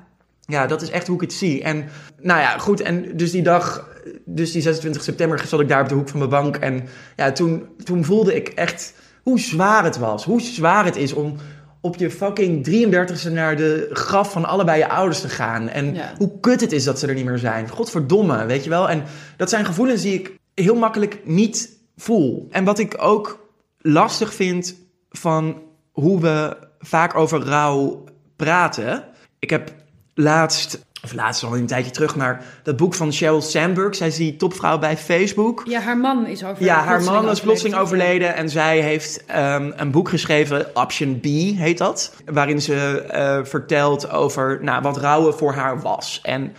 Ja, 0.52 0.66
dat 0.66 0.82
is 0.82 0.90
echt 0.90 1.06
hoe 1.06 1.14
ik 1.16 1.20
het 1.20 1.32
zie. 1.32 1.62
En 1.62 1.88
nou 2.20 2.40
ja, 2.40 2.58
goed. 2.58 2.80
En 2.80 3.16
dus 3.16 3.30
die 3.30 3.42
dag, 3.42 3.88
dus 4.24 4.52
die 4.52 4.62
26 4.62 5.02
september, 5.02 5.44
zat 5.46 5.60
ik 5.60 5.68
daar 5.68 5.82
op 5.82 5.88
de 5.88 5.94
hoek 5.94 6.08
van 6.08 6.18
mijn 6.18 6.30
bank. 6.30 6.56
En 6.56 6.88
ja, 7.16 7.32
toen, 7.32 7.66
toen 7.84 8.04
voelde 8.04 8.34
ik 8.34 8.48
echt 8.48 8.94
hoe 9.22 9.40
zwaar 9.40 9.84
het 9.84 9.98
was. 9.98 10.24
Hoe 10.24 10.40
zwaar 10.40 10.84
het 10.84 10.96
is 10.96 11.12
om 11.12 11.36
op 11.80 11.96
je 11.96 12.10
fucking 12.10 12.66
33ste 12.66 13.32
naar 13.32 13.56
de 13.56 13.88
graf 13.92 14.32
van 14.32 14.44
allebei 14.44 14.78
je 14.78 14.88
ouders 14.88 15.20
te 15.20 15.28
gaan. 15.28 15.68
En 15.68 15.94
Ja. 15.94 16.12
hoe 16.18 16.40
kut 16.40 16.60
het 16.60 16.72
is 16.72 16.84
dat 16.84 16.98
ze 16.98 17.06
er 17.06 17.14
niet 17.14 17.24
meer 17.24 17.38
zijn. 17.38 17.68
Godverdomme, 17.68 18.46
weet 18.46 18.64
je 18.64 18.70
wel. 18.70 18.88
En 18.88 19.02
dat 19.36 19.48
zijn 19.50 19.64
gevoelens 19.64 20.02
die 20.02 20.14
ik 20.14 20.38
heel 20.54 20.74
makkelijk 20.76 21.20
niet 21.24 21.76
voel. 21.96 22.46
En 22.50 22.64
wat 22.64 22.78
ik 22.78 22.94
ook 22.98 23.48
lastig 23.80 24.34
vind 24.34 24.74
van 25.10 25.62
hoe 25.92 26.20
we 26.20 26.56
vaak 26.78 27.14
over 27.16 27.40
rouw 27.40 28.04
praten. 28.36 29.04
Ik 29.38 29.50
heb 29.50 29.72
laatst, 30.18 30.86
of 31.04 31.12
laatst 31.12 31.44
al 31.44 31.56
een 31.56 31.66
tijdje 31.66 31.90
terug, 31.90 32.16
maar 32.16 32.44
dat 32.62 32.76
boek 32.76 32.94
van 32.94 33.12
Sheryl 33.12 33.42
Sandberg. 33.42 33.94
Zij 33.94 34.06
is 34.06 34.16
die 34.16 34.36
topvrouw 34.36 34.78
bij 34.78 34.96
Facebook. 34.96 35.62
Ja, 35.66 35.80
haar 35.80 35.98
man 35.98 36.26
is 36.26 36.44
over. 36.44 36.64
Ja, 36.64 36.84
haar 36.84 37.02
man 37.02 37.30
is 37.30 37.40
plotseling 37.40 37.76
overleden. 37.76 38.12
overleden 38.12 38.34
en 38.34 38.48
zij 38.48 38.80
heeft 38.80 39.24
ehm, 39.26 39.72
een 39.76 39.90
boek 39.90 40.08
geschreven, 40.08 40.76
Option 40.76 41.20
B 41.20 41.24
heet 41.24 41.78
dat, 41.78 42.14
waarin 42.24 42.62
ze 42.62 43.00
eh, 43.00 43.38
vertelt 43.42 44.10
over 44.10 44.58
nou, 44.62 44.82
wat 44.82 44.96
rouwen 44.96 45.34
voor 45.34 45.52
haar 45.52 45.80
was. 45.80 46.20
En 46.22 46.54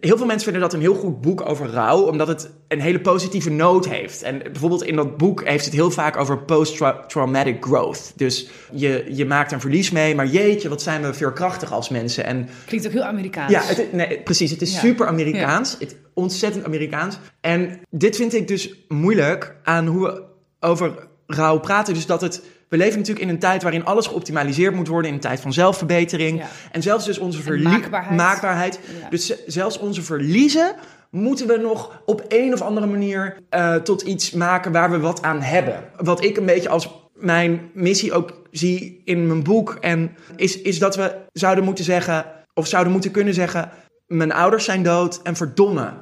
heel 0.00 0.16
veel 0.16 0.26
mensen 0.26 0.44
vinden 0.44 0.62
dat 0.62 0.72
een 0.72 0.80
heel 0.80 0.94
goed 0.94 1.20
boek 1.20 1.48
over 1.48 1.70
rouw, 1.70 2.00
omdat 2.02 2.28
het 2.28 2.50
een 2.68 2.80
hele 2.80 3.00
positieve 3.00 3.50
noot 3.50 3.88
heeft. 3.88 4.22
En 4.22 4.38
bijvoorbeeld 4.38 4.82
in 4.84 4.96
dat 4.96 5.16
boek 5.16 5.44
heeft 5.44 5.64
het 5.64 5.74
heel 5.74 5.90
vaak 5.90 6.16
over 6.16 6.38
post-traumatic 6.38 7.64
growth. 7.64 8.12
Dus 8.16 8.48
je, 8.72 9.04
je 9.08 9.24
maakt 9.26 9.52
een 9.52 9.60
verlies 9.60 9.90
mee, 9.90 10.14
maar 10.14 10.26
jeetje, 10.26 10.68
wat 10.68 10.82
zijn 10.82 11.02
we 11.02 11.14
veerkrachtig 11.14 11.72
als 11.72 11.88
mensen. 11.88 12.24
En 12.24 12.48
Klinkt 12.66 12.86
ook 12.86 12.92
heel 12.92 13.02
Amerikaans. 13.02 13.52
ja, 13.52 13.62
het, 13.64 13.92
nee, 13.92 14.20
precies. 14.22 14.50
Het 14.50 14.62
is 14.62 14.72
Ja. 14.72 14.78
super 14.80 15.06
Amerikaans. 15.06 15.76
Het, 15.78 15.96
ontzettend 16.14 16.64
Amerikaans. 16.64 17.18
En 17.40 17.80
dit 17.90 18.16
vind 18.16 18.34
ik 18.34 18.48
dus 18.48 18.74
moeilijk 18.88 19.56
aan 19.62 19.86
hoe 19.86 20.02
we 20.06 20.22
over 20.60 21.08
rouw 21.26 21.58
praten. 21.58 21.94
Dus 21.94 22.06
dat 22.06 22.20
het... 22.20 22.42
We 22.68 22.76
leven 22.76 22.98
natuurlijk 22.98 23.26
in 23.26 23.32
een 23.32 23.38
tijd 23.38 23.62
waarin 23.62 23.84
alles 23.84 24.06
geoptimaliseerd 24.06 24.74
moet 24.74 24.88
worden. 24.88 25.08
In 25.08 25.14
een 25.14 25.20
tijd 25.22 25.40
van 25.40 25.52
zelfverbetering. 25.52 26.38
Ja. 26.38 26.46
En 26.72 26.82
zelfs 26.82 27.04
dus 27.04 27.18
onze 27.18 27.42
verlie- 27.42 27.64
maakbaarheid. 27.68 28.16
maakbaarheid. 28.16 28.80
Ja. 29.00 29.08
Dus 29.08 29.26
ze- 29.26 29.42
zelfs 29.46 29.78
onze 29.78 30.02
verliezen 30.02 30.74
moeten 31.10 31.46
we 31.46 31.56
nog 31.56 32.02
op 32.06 32.24
een 32.28 32.52
of 32.52 32.60
andere 32.62 32.86
manier 32.86 33.36
eh, 33.48 33.74
tot 33.74 34.02
iets 34.02 34.30
maken 34.30 34.72
waar 34.72 34.90
we 34.90 34.98
wat 34.98 35.22
aan 35.22 35.40
hebben. 35.42 35.84
Wat 35.96 36.24
ik 36.24 36.36
een 36.36 36.46
beetje 36.46 36.68
als 36.68 36.88
mijn 37.14 37.70
missie 37.74 38.12
ook 38.12 38.42
zie 38.50 39.02
in 39.04 39.26
mijn 39.26 39.42
boek. 39.42 39.76
En 39.80 40.16
is, 40.36 40.60
is 40.60 40.78
dat 40.78 40.96
we 40.96 41.14
zouden 41.32 41.64
moeten 41.64 41.84
zeggen, 41.84 42.24
of 42.54 42.66
zouden 42.66 42.92
moeten 42.92 43.10
kunnen 43.10 43.34
zeggen: 43.34 43.70
Mijn 44.06 44.32
ouders 44.32 44.64
zijn 44.64 44.82
dood 44.82 45.20
en 45.22 45.36
verdomme. 45.36 45.92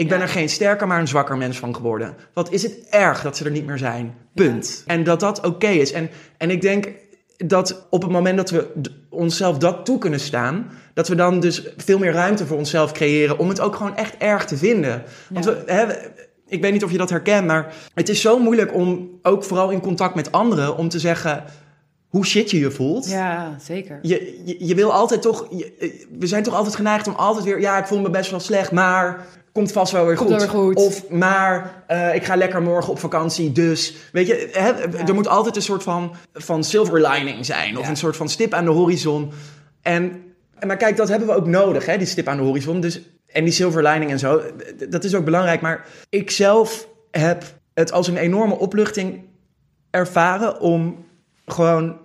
Ik 0.00 0.08
ben 0.08 0.18
Ja. 0.18 0.22
er 0.24 0.28
geen 0.30 0.48
sterker, 0.48 0.86
maar 0.86 1.00
een 1.00 1.08
zwakker 1.08 1.36
mens 1.36 1.58
van 1.58 1.74
geworden. 1.74 2.14
Wat 2.34 2.52
is 2.52 2.62
het 2.62 2.78
erg 2.90 3.22
dat 3.22 3.36
ze 3.36 3.44
er 3.44 3.50
niet 3.50 3.66
meer 3.66 3.78
zijn? 3.78 4.14
Punt. 4.34 4.82
En 4.86 5.04
dat 5.04 5.20
dat 5.20 5.46
oké 5.46 5.66
is. 5.68 5.92
En, 5.92 6.10
en 6.36 6.50
ik 6.50 6.60
denk 6.60 6.88
dat 7.36 7.86
op 7.90 8.02
het 8.02 8.10
moment 8.10 8.36
dat 8.36 8.50
we 8.50 8.66
onszelf 9.10 9.58
dat 9.58 9.84
toe 9.84 9.98
kunnen 9.98 10.20
staan, 10.20 10.70
dat 10.94 11.08
we 11.08 11.14
dan 11.14 11.40
dus 11.40 11.62
veel 11.76 11.98
meer 11.98 12.12
ruimte 12.12 12.46
voor 12.46 12.56
onszelf 12.56 12.92
creëren 12.92 13.38
om 13.38 13.48
het 13.48 13.60
ook 13.60 13.76
gewoon 13.76 13.96
echt 13.96 14.14
erg 14.18 14.44
te 14.44 14.56
vinden. 14.56 15.02
Want 15.30 15.44
Ja. 15.44 15.50
we, 15.52 15.72
hè, 15.72 15.86
we- 15.86 16.10
ik 16.48 16.60
weet 16.62 16.72
niet 16.72 16.84
of 16.84 16.90
je 16.92 16.98
dat 16.98 17.10
herkent, 17.10 17.46
maar 17.46 17.74
het 17.94 18.08
is 18.08 18.20
zo 18.20 18.38
moeilijk 18.38 18.74
om, 18.74 19.10
ook 19.22 19.44
vooral 19.44 19.70
in 19.70 19.80
contact 19.80 20.14
met 20.14 20.32
anderen, 20.32 20.76
om 20.76 20.88
te 20.88 20.98
zeggen 20.98 21.44
hoe 22.08 22.26
shit 22.26 22.50
je 22.50 22.58
je 22.58 22.70
voelt. 22.70 23.08
Ja, 23.10 23.56
zeker. 23.62 23.98
Je, 24.02 24.42
je, 24.44 24.66
je 24.66 24.74
wil 24.74 24.92
altijd 24.92 25.22
toch, 25.22 25.46
je- 25.50 26.06
we 26.18 26.26
zijn 26.26 26.42
toch 26.42 26.54
altijd 26.54 26.74
geneigd 26.76 27.06
om 27.08 27.14
altijd 27.14 27.44
weer, 27.44 27.60
ja, 27.60 27.78
ik 27.78 27.86
voel 27.86 28.00
me 28.00 28.10
best 28.10 28.30
wel 28.30 28.40
slecht, 28.40 28.72
maar 28.72 29.26
komt 29.52 29.72
vast 29.72 29.92
wel 29.92 30.06
weer 30.06 30.16
Komt 30.16 30.30
goed. 30.30 30.38
wel 30.52 30.64
weer 30.66 30.76
goed. 30.76 30.76
Of 30.86 31.08
maar 31.08 31.84
ik 32.14 32.24
ga 32.24 32.36
lekker 32.36 32.62
morgen 32.62 32.92
op 32.92 32.98
vakantie, 32.98 33.52
dus 33.52 33.94
weet 34.12 34.26
je, 34.26 34.48
hè, 34.52 34.70
er 35.06 35.14
moet 35.14 35.28
altijd 35.28 35.56
een 35.56 35.62
soort 35.62 35.82
van, 35.82 36.14
van 36.32 36.64
silver 36.64 37.08
lining 37.08 37.46
zijn 37.46 37.76
of 37.78 37.84
Ja. 37.84 37.90
een 37.90 37.96
soort 37.96 38.16
van 38.16 38.28
stip 38.28 38.52
aan 38.54 38.64
de 38.64 38.70
horizon. 38.70 39.30
En, 39.82 40.22
en 40.58 40.66
maar 40.66 40.76
kijk, 40.76 40.96
dat 40.96 41.08
hebben 41.08 41.28
we 41.28 41.34
ook 41.34 41.46
nodig, 41.46 41.86
hè, 41.86 41.96
die 41.98 42.06
stip 42.06 42.28
aan 42.28 42.36
de 42.36 42.42
horizon. 42.42 42.80
Dus, 42.80 43.00
en 43.26 43.44
die 43.44 43.52
silver 43.52 43.82
lining 43.82 44.10
en 44.10 44.18
zo, 44.18 44.38
d- 44.38 44.92
dat 44.92 45.04
is 45.04 45.14
ook 45.14 45.24
belangrijk. 45.24 45.60
Maar 45.60 45.86
ik 46.08 46.30
zelf 46.30 46.88
heb 47.10 47.44
het 47.74 47.92
als 47.92 48.08
een 48.08 48.16
enorme 48.16 48.54
opluchting 48.58 49.24
ervaren 49.90 50.60
om 50.60 51.04
gewoon 51.46 51.96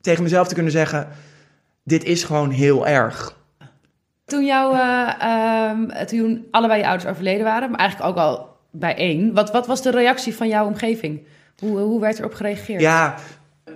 tegen 0.00 0.22
mezelf 0.22 0.48
te 0.48 0.54
kunnen 0.54 0.72
zeggen: 0.72 1.08
dit 1.84 2.04
is 2.04 2.24
gewoon 2.24 2.50
heel 2.50 2.86
erg. 2.86 3.36
Toen, 4.26 4.44
jou, 4.44 4.76
eh, 4.76 5.12
ehm, 5.20 6.06
toen 6.06 6.46
allebei 6.50 6.80
je 6.80 6.86
ouders 6.86 7.10
overleden 7.10 7.44
waren, 7.44 7.70
maar 7.70 7.78
eigenlijk 7.78 8.10
ook 8.10 8.16
al 8.16 8.56
bij 8.70 8.96
één, 8.96 9.34
wat, 9.34 9.50
wat 9.50 9.66
was 9.66 9.82
de 9.82 9.90
reactie 9.90 10.34
van 10.34 10.48
jouw 10.48 10.66
omgeving? 10.66 11.26
Hoe, 11.58 11.78
hoe 11.78 12.00
werd 12.00 12.18
erop 12.18 12.34
gereageerd? 12.34 12.80
Ja, 12.80 13.14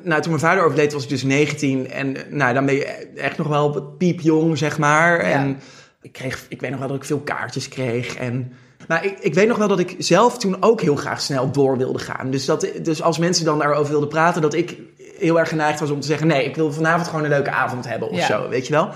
nou, 0.03 0.21
toen 0.21 0.31
mijn 0.31 0.45
vader 0.45 0.65
overleed 0.65 0.93
was 0.93 1.03
ik 1.03 1.09
dus 1.09 1.23
19 1.23 1.91
en 1.91 2.17
nou, 2.29 2.55
dan 2.55 2.67
ben 2.67 2.75
je 2.75 2.85
echt 3.17 3.39
nog 3.39 3.47
wel 3.47 3.83
piepjong, 3.83 4.59
zeg 4.59 4.79
maar. 4.79 5.29
Ja. 5.29 5.33
En 5.33 5.61
ik, 6.03 6.13
kreeg, 6.13 6.47
ik 6.49 6.61
weet 6.61 6.71
nog 6.71 6.79
wel 6.79 6.89
dat 6.89 6.97
ik 6.97 7.05
veel 7.05 7.21
kaartjes 7.21 7.69
kreeg 7.69 8.17
en... 8.17 8.53
Maar 8.89 9.05
ik, 9.05 9.19
ik 9.19 9.35
weet 9.35 9.49
nog 9.49 9.57
wel 9.57 9.69
dat 9.69 9.79
ik 9.79 9.95
zelf 9.99 10.39
toen 10.39 10.57
ook 10.63 10.81
heel 10.81 10.97
graag 10.97 11.21
snel 11.21 11.51
door 11.51 11.77
wilde 11.77 11.99
gaan. 11.99 12.31
Dus, 12.31 12.45
dat, 12.45 12.69
dus 12.83 13.03
als 13.03 13.19
mensen 13.19 13.45
dan 13.45 13.59
daarover 13.59 13.91
wilden 13.91 14.09
praten, 14.09 14.43
dat 14.43 14.55
ik 14.55 14.77
heel 15.19 15.39
erg 15.39 15.49
geneigd 15.49 15.81
was 15.81 15.91
om 15.91 16.01
te 16.01 16.07
zeggen: 16.07 16.27
nee, 16.27 16.45
ik 16.45 16.57
wil 16.57 16.73
vanavond 16.73 17.09
gewoon 17.09 17.25
een 17.25 17.31
leuke 17.31 17.51
avond 17.51 17.89
hebben 17.89 18.09
of 18.11 18.17
Ja. 18.17 18.27
zo, 18.27 18.49
weet 18.49 18.67
je 18.67 18.73
wel. 18.73 18.89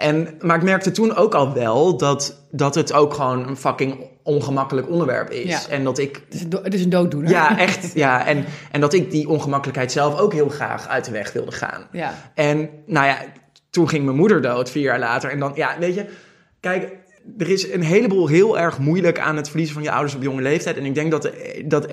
En, 0.00 0.28
maar 0.40 0.56
ik 0.56 0.62
merkte 0.62 0.90
toen 0.90 1.16
ook 1.16 1.34
al 1.34 1.52
wel 1.52 1.96
dat, 1.96 2.46
dat 2.50 2.74
het 2.74 2.92
ook 2.92 3.14
gewoon 3.14 3.48
een 3.48 3.56
fucking 3.56 4.04
ongemakkelijk 4.22 4.88
onderwerp 4.88 5.30
is. 5.30 5.48
Ja. 5.48 5.68
En 5.68 5.84
dat 5.84 5.98
ik 5.98 6.22
Het 6.24 6.34
is 6.34 6.42
een, 6.42 6.58
het 6.62 6.74
is 6.74 6.84
een 6.84 6.90
dooddoener. 6.90 7.30
ja, 7.30 7.58
echt. 7.58 7.94
Ja. 7.94 8.26
En, 8.26 8.44
en 8.70 8.80
dat 8.80 8.92
ik 8.92 9.10
die 9.10 9.28
ongemakkelijkheid 9.28 9.92
zelf 9.92 10.18
ook 10.18 10.32
heel 10.32 10.48
graag 10.48 10.88
uit 10.88 11.04
de 11.04 11.10
weg 11.10 11.32
wilde 11.32 11.52
gaan. 11.52 11.86
Ja. 11.92 12.14
En 12.34 12.70
nou 12.86 13.06
ja, 13.06 13.16
toen 13.70 13.88
ging 13.88 14.04
mijn 14.04 14.16
moeder 14.16 14.42
dood, 14.42 14.70
vier 14.70 14.82
jaar 14.82 14.98
later. 14.98 15.30
En 15.30 15.38
dan, 15.38 15.52
ja, 15.54 15.76
weet 15.78 15.94
je, 15.94 16.06
kijk, 16.60 16.92
er 17.38 17.48
is 17.48 17.72
een 17.72 17.82
heleboel 17.82 18.26
heel 18.26 18.58
erg 18.58 18.78
moeilijk 18.78 19.18
aan 19.18 19.36
het 19.36 19.48
verliezen 19.48 19.74
van 19.74 19.84
je 19.84 19.90
ouders 19.90 20.14
op 20.14 20.22
jonge 20.22 20.42
leeftijd. 20.42 20.76
En 20.76 20.84
ik 20.84 20.94
denk 20.94 21.10
dat, 21.10 21.30
dat 21.64 21.86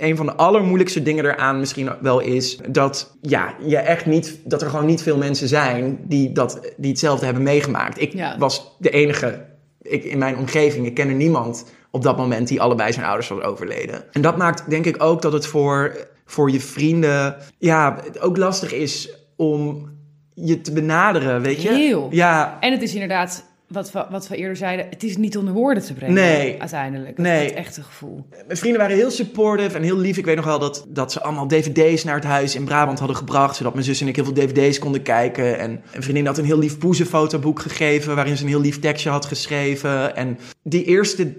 een 0.00 0.16
van 0.16 0.26
de 0.26 0.34
allermoeilijkste 0.34 1.02
dingen 1.02 1.24
eraan 1.24 1.58
misschien 1.58 1.90
wel 2.00 2.20
is 2.20 2.58
dat, 2.68 3.16
ja, 3.20 3.54
je 3.66 3.76
echt 3.76 4.06
niet, 4.06 4.38
dat 4.44 4.62
er 4.62 4.70
gewoon 4.70 4.86
niet 4.86 5.02
veel 5.02 5.16
mensen 5.16 5.48
zijn 5.48 5.98
die, 6.02 6.32
dat, 6.32 6.60
die 6.76 6.90
hetzelfde 6.90 7.24
hebben 7.24 7.42
meegemaakt. 7.42 8.00
Ik 8.00 8.12
Ja. 8.12 8.38
was 8.38 8.76
de 8.78 8.90
enige 8.90 9.48
ik, 9.82 10.04
in 10.04 10.18
mijn 10.18 10.36
omgeving, 10.36 10.86
ik 10.86 10.94
kende 10.94 11.14
niemand 11.14 11.64
op 11.90 12.02
dat 12.02 12.16
moment 12.16 12.48
die 12.48 12.60
allebei 12.60 12.92
zijn 12.92 13.06
ouders 13.06 13.28
was 13.28 13.42
overleden. 13.42 14.04
En 14.12 14.20
dat 14.20 14.36
maakt 14.36 14.70
denk 14.70 14.84
ik 14.86 15.02
ook 15.02 15.22
dat 15.22 15.32
het 15.32 15.46
voor, 15.46 15.96
voor 16.24 16.50
je 16.50 16.60
vrienden 16.60 17.36
ja, 17.58 17.96
ook 18.20 18.36
lastig 18.36 18.72
is 18.72 19.14
om 19.36 19.90
je 20.34 20.60
te 20.60 20.72
benaderen, 20.72 21.40
weet 21.42 21.62
je? 21.62 21.68
Heel. 21.68 22.08
Ja, 22.10 22.56
En 22.60 22.72
het 22.72 22.82
is 22.82 22.92
inderdaad, 22.92 23.44
wat 23.70 23.92
we, 23.92 24.06
wat 24.10 24.28
we 24.28 24.36
eerder 24.36 24.56
zeiden, 24.56 24.86
het 24.90 25.02
is 25.02 25.16
niet 25.16 25.36
onder 25.36 25.54
woorden 25.54 25.82
te 25.82 25.94
brengen. 25.94 26.14
Nee. 26.14 26.60
Uiteindelijk. 26.60 27.18
Nee. 27.18 27.44
Het 27.44 27.54
echte 27.54 27.82
gevoel. 27.82 28.26
mijn 28.46 28.58
vrienden 28.58 28.80
waren 28.80 28.96
heel 28.96 29.10
supportive 29.10 29.76
en 29.76 29.82
heel 29.82 29.96
lief. 29.96 30.16
Ik 30.16 30.24
weet 30.24 30.36
nog 30.36 30.44
wel 30.44 30.58
dat, 30.58 30.86
dat 30.88 31.12
ze 31.12 31.22
allemaal 31.22 31.46
dvd's 31.46 32.04
naar 32.04 32.14
het 32.14 32.24
huis 32.24 32.54
in 32.54 32.64
Brabant 32.64 32.98
hadden 32.98 33.16
gebracht... 33.16 33.56
zodat 33.56 33.72
mijn 33.72 33.84
zus 33.84 34.00
en 34.00 34.08
ik 34.08 34.16
heel 34.16 34.24
veel 34.24 34.34
dvd's 34.34 34.78
konden 34.78 35.02
kijken. 35.02 35.58
En 35.58 35.82
een 35.92 36.02
vriendin 36.02 36.26
had 36.26 36.38
een 36.38 36.44
heel 36.44 36.58
lief 36.58 36.78
poezenfotoboek 36.78 37.60
gegeven... 37.60 38.14
waarin 38.14 38.36
ze 38.36 38.42
een 38.42 38.48
heel 38.48 38.60
lief 38.60 38.78
tekstje 38.78 39.10
had 39.10 39.26
geschreven. 39.26 40.16
En 40.16 40.38
die 40.62 40.84
eerste 40.84 41.34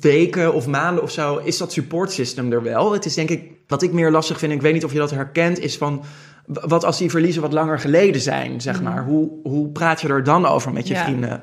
weken 0.00 0.54
of 0.54 0.66
maanden 0.66 1.02
of 1.02 1.10
zo 1.10 1.36
is 1.36 1.58
dat 1.58 1.72
support 1.72 2.12
system 2.12 2.52
er 2.52 2.62
wel. 2.62 2.92
Het 2.92 3.04
is 3.04 3.14
denk 3.14 3.30
ik, 3.30 3.50
wat 3.66 3.82
ik 3.82 3.92
meer 3.92 4.10
lastig 4.10 4.38
vind... 4.38 4.52
ik 4.52 4.62
weet 4.62 4.72
niet 4.72 4.84
of 4.84 4.92
je 4.92 4.98
dat 4.98 5.10
herkent, 5.10 5.58
is 5.58 5.76
van... 5.76 6.04
wat 6.46 6.84
als 6.84 6.98
die 6.98 7.10
verliezen 7.10 7.42
wat 7.42 7.52
langer 7.52 7.78
geleden 7.78 8.20
zijn, 8.20 8.60
zeg 8.60 8.82
maar. 8.82 9.04
Hoe, 9.04 9.30
hoe 9.42 9.68
praat 9.68 10.00
je 10.00 10.08
er 10.08 10.24
dan 10.24 10.46
over 10.46 10.72
met 10.72 10.88
je 10.88 10.94
Ja. 10.94 11.04
vrienden? 11.04 11.42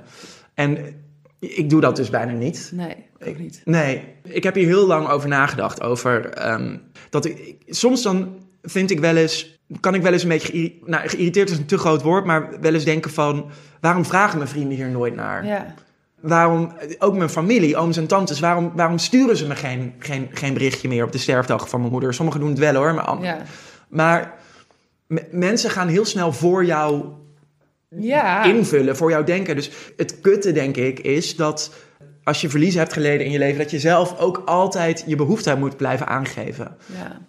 En 0.54 0.78
ik 1.40 1.70
doe 1.70 1.82
dat 1.82 1.96
dus 1.96 2.10
bijna 2.10 2.32
niet. 2.32 2.72
Nee, 2.74 2.96
ook 3.28 3.38
niet. 3.38 3.62
Nee, 3.66 4.04
ik 4.24 4.44
heb 4.44 4.56
hier 4.56 4.66
heel 4.68 4.88
lang 4.88 5.08
over 5.10 5.30
nagedacht. 5.30 5.82
Over 5.82 6.30
ehm, 6.30 6.78
dat 7.10 7.26
ik, 7.26 7.38
ik- 7.40 7.62
soms 7.68 8.02
dan 8.04 8.36
vind 8.62 8.92
ik 8.92 9.00
wel 9.00 9.16
eens, 9.16 9.60
kan 9.80 9.94
ik 9.96 10.02
wel 10.02 10.14
eens 10.14 10.24
een 10.24 10.30
beetje, 10.30 10.74
nou, 10.86 11.08
geïrriteerd 11.10 11.50
is 11.50 11.58
een 11.58 11.66
te 11.66 11.78
groot 11.78 12.02
woord, 12.02 12.26
maar 12.26 12.50
wel 12.62 12.74
eens 12.74 12.84
denken 12.86 13.12
van, 13.12 13.50
waarom 13.80 14.06
vragen 14.06 14.38
mijn 14.38 14.50
vrienden 14.50 14.78
hier 14.78 14.90
nooit 14.90 15.16
naar? 15.16 15.46
Ja. 15.46 15.74
Waarom, 16.20 16.72
ook 17.00 17.16
mijn 17.18 17.30
familie, 17.30 17.78
ooms 17.78 17.98
en 17.98 18.08
tantes, 18.08 18.40
waarom, 18.40 18.72
waarom 18.76 18.98
sturen 18.98 19.38
ze 19.38 19.48
me 19.48 19.56
geen, 19.56 19.94
geen, 20.00 20.28
geen 20.32 20.54
berichtje 20.54 20.88
meer 20.88 21.04
op 21.04 21.12
de 21.12 21.18
sterfdag 21.18 21.70
van 21.70 21.80
mijn 21.80 21.92
moeder? 21.92 22.14
Sommigen 22.14 22.40
doen 22.40 22.50
het 22.50 22.60
wel 22.60 22.76
hoor, 22.76 22.94
maar, 22.94 23.18
Ja. 23.22 23.38
maar 23.90 24.34
mensen 25.32 25.70
gaan 25.70 25.88
heel 25.88 26.06
snel 26.06 26.34
voor 26.34 26.66
jou 26.66 27.04
Ja. 27.88 28.44
invullen, 28.44 28.96
voor 28.98 29.10
jou 29.10 29.24
denken. 29.26 29.56
Dus 29.56 29.72
het 29.98 30.22
kutte, 30.22 30.52
denk 30.52 30.78
ik, 30.78 31.00
is 31.00 31.36
dat 31.36 31.72
als 32.24 32.42
je 32.42 32.50
verlies 32.50 32.76
hebt 32.76 32.94
geleden 32.94 33.26
in 33.26 33.32
je 33.32 33.38
leven, 33.40 33.58
dat 33.58 33.72
je 33.72 33.80
zelf 33.80 34.20
ook 34.20 34.42
altijd 34.46 35.04
je 35.08 35.16
behoefte 35.16 35.56
moet 35.56 35.78
blijven 35.78 36.08
aangeven. 36.08 36.78
ja. 36.86 37.20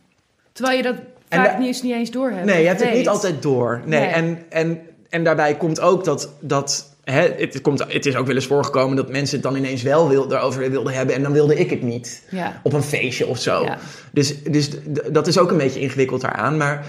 Terwijl 0.53 0.77
je 0.77 0.83
dat 0.83 0.95
En 1.29 1.45
vaak 1.45 1.59
niet, 1.59 1.66
eens, 1.66 1.83
niet 1.83 1.92
eens 1.92 2.11
door 2.11 2.31
hebt. 2.31 2.45
Nee, 2.45 2.61
je 2.62 2.66
hebt 2.68 2.83
het 2.85 2.92
niet 2.95 3.09
altijd 3.09 3.42
door. 3.42 3.81
Nee, 3.85 4.01
Nee. 4.01 4.09
En, 4.09 4.42
en, 4.49 4.81
en 5.09 5.25
daarbij 5.25 5.57
komt 5.57 5.81
ook 5.81 6.05
dat. 6.05 6.31
dat 6.40 6.91
het, 7.12 7.61
komt, 7.61 7.85
het 7.92 8.07
is 8.07 8.16
ook 8.16 8.27
wel 8.27 8.35
eens 8.35 8.46
voorgekomen 8.46 8.96
dat 8.96 9.11
mensen 9.11 9.35
het 9.35 9.44
dan 9.44 9.57
ineens 9.57 9.83
wel 9.83 10.09
wil, 10.09 10.29
daarover 10.29 10.70
wilden 10.70 10.92
hebben 10.92 11.14
en 11.14 11.22
dan 11.22 11.33
wilde 11.33 11.59
ik 11.59 11.70
het 11.70 11.83
niet. 11.83 12.22
Ja. 12.31 12.61
Op 12.62 12.72
een 12.72 12.83
feestje 12.83 13.27
of 13.27 13.38
zo. 13.38 13.64
Ja. 13.64 13.79
Dus, 14.12 14.42
dus 14.42 14.70
dat 15.11 15.27
is 15.27 15.38
ook 15.38 15.51
een 15.51 15.57
beetje 15.57 15.81
ingewikkeld 15.81 16.20
daaraan. 16.20 16.57
Maar 16.57 16.87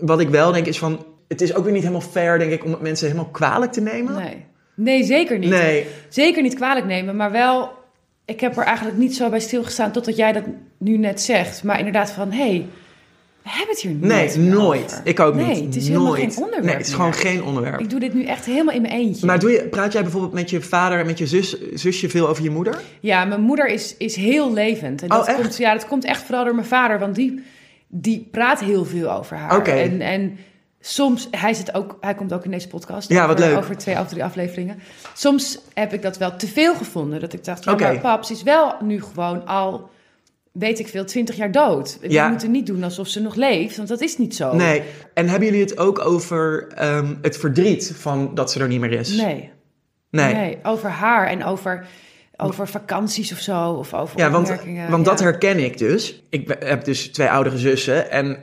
wat 0.00 0.20
ik 0.20 0.28
wel 0.28 0.52
denk 0.52 0.66
is 0.66 0.78
van. 0.78 1.04
Het 1.28 1.40
is 1.40 1.54
ook 1.54 1.64
weer 1.64 1.72
niet 1.72 1.82
helemaal 1.82 2.08
fair, 2.08 2.38
denk 2.38 2.52
ik, 2.52 2.64
om 2.64 2.70
het 2.70 2.80
mensen 2.80 3.06
helemaal 3.06 3.30
kwalijk 3.30 3.72
te 3.72 3.80
nemen. 3.80 4.14
Nee. 4.14 4.44
nee, 4.74 5.04
zeker 5.04 5.38
niet. 5.38 5.50
Nee. 5.50 5.86
Zeker 6.08 6.42
niet 6.42 6.54
kwalijk 6.54 6.86
nemen, 6.86 7.16
maar 7.16 7.30
wel... 7.30 7.70
Ik 8.24 8.40
heb 8.40 8.56
er 8.56 8.64
eigenlijk 8.64 8.96
niet 8.96 9.16
zo 9.16 9.28
bij 9.28 9.40
stilgestaan 9.40 9.92
totdat 9.92 10.16
jij 10.16 10.32
dat 10.32 10.42
nu 10.78 10.96
net 10.96 11.20
zegt. 11.20 11.64
Maar 11.64 11.78
inderdaad 11.78 12.10
van, 12.10 12.32
hé, 12.32 12.48
hey, 12.48 12.66
we 13.48 13.54
hebben 13.56 13.74
het 13.74 13.80
hier 13.80 13.92
Nee, 13.92 14.08
nooit 14.26 14.36
meer 14.38 14.50
nooit. 14.54 14.84
over. 14.84 15.00
Ik 15.04 15.20
ook 15.20 15.34
niet. 15.34 15.46
Nee, 15.46 15.64
het 15.64 15.76
is 15.76 15.86
helemaal 15.88 16.06
nooit. 16.06 16.20
geen 16.34 16.36
onderwerp 16.44 16.64
Nee, 16.64 16.74
het 16.74 16.82
is 16.82 16.88
meer. 16.88 16.96
gewoon 16.96 17.14
geen 17.14 17.42
onderwerp. 17.42 17.80
Ik 17.80 17.90
doe 17.90 18.00
dit 18.00 18.14
nu 18.14 18.24
echt 18.24 18.44
helemaal 18.44 18.74
in 18.74 18.82
mijn 18.82 18.94
eentje. 18.94 19.26
Maar 19.26 19.38
doe 19.38 19.50
je, 19.50 19.68
praat 19.68 19.92
jij 19.92 20.02
bijvoorbeeld 20.02 20.32
met 20.32 20.50
je 20.50 20.60
vader 20.60 20.98
en 20.98 21.06
met 21.06 21.18
je 21.18 21.26
zus, 21.26 21.56
zusje 21.74 22.08
veel 22.08 22.28
over 22.28 22.42
je 22.42 22.50
moeder? 22.50 22.80
Ja, 23.00 23.24
mijn 23.24 23.40
moeder 23.40 23.66
is, 23.66 23.96
is 23.96 24.16
heel 24.16 24.52
levend. 24.52 25.02
En 25.02 25.08
dat, 25.08 25.20
Oh, 25.22 25.28
echt? 25.28 25.40
komt, 25.40 25.56
ja, 25.56 25.72
dat 25.72 25.86
komt 25.86 26.04
echt 26.04 26.22
vooral 26.22 26.44
door 26.44 26.54
mijn 26.54 26.66
vader, 26.66 26.98
want 26.98 27.14
die, 27.14 27.42
die 27.86 28.28
praat 28.30 28.60
heel 28.60 28.84
veel 28.84 29.12
over 29.12 29.36
haar. 29.36 29.56
Oké. 29.56 29.70
En, 29.70 30.00
en 30.00 30.38
soms, 30.80 31.28
hij, 31.30 31.54
zit 31.54 31.74
ook, 31.74 31.96
hij 32.00 32.14
komt 32.14 32.32
ook 32.32 32.44
in 32.44 32.50
deze 32.50 32.68
podcast. 32.68 33.08
Ja, 33.08 33.26
wat 33.26 33.36
over, 33.38 33.50
leuk. 33.50 33.58
Over 33.58 33.76
twee 33.76 33.98
of 33.98 34.08
drie 34.08 34.24
afleveringen. 34.24 34.78
Soms 35.14 35.58
heb 35.74 35.92
ik 35.92 36.02
dat 36.02 36.18
wel 36.18 36.36
te 36.36 36.46
veel 36.46 36.74
gevonden. 36.74 37.20
Dat 37.20 37.32
ik 37.32 37.44
dacht, 37.44 37.64
ja, 37.64 37.72
Oké. 37.72 37.82
maar 37.82 37.98
paps 37.98 38.30
is 38.30 38.42
wel 38.42 38.74
nu 38.82 39.02
gewoon 39.02 39.46
al, 39.46 39.90
weet 40.58 40.78
ik 40.78 40.88
veel, 40.88 41.04
twintig 41.04 41.36
jaar 41.36 41.52
dood. 41.52 41.98
We 42.00 42.10
Ja. 42.10 42.28
moeten 42.28 42.50
niet 42.50 42.66
doen 42.66 42.82
alsof 42.84 43.08
ze 43.08 43.20
nog 43.20 43.34
leeft, 43.34 43.76
want 43.76 43.88
dat 43.88 44.00
is 44.00 44.18
niet 44.18 44.34
zo. 44.34 44.54
Nee. 44.54 44.82
En 45.14 45.28
hebben 45.28 45.48
jullie 45.48 45.62
het 45.62 45.78
ook 45.78 45.98
over 46.04 46.66
ehm, 46.74 47.14
het 47.22 47.36
verdriet 47.36 47.92
van 47.96 48.34
dat 48.34 48.52
ze 48.52 48.60
er 48.60 48.68
niet 48.68 48.80
meer 48.80 48.92
is? 48.92 49.16
Nee. 49.16 49.50
Nee. 50.10 50.34
Nee, 50.34 50.58
over 50.62 50.90
haar 50.90 51.26
en 51.26 51.44
over, 51.44 51.86
over 52.36 52.68
vakanties 52.68 53.32
of 53.32 53.38
zo. 53.38 53.70
Of 53.70 53.94
over 53.94 54.18
Ja, 54.18 54.30
want, 54.30 54.52
want 54.88 55.04
dat 55.04 55.20
herken 55.20 55.58
ik 55.64 55.78
dus. 55.78 56.22
Ik 56.30 56.56
heb 56.58 56.84
dus 56.84 57.08
twee 57.08 57.28
oudere 57.30 57.58
zussen. 57.58 58.10
En 58.10 58.38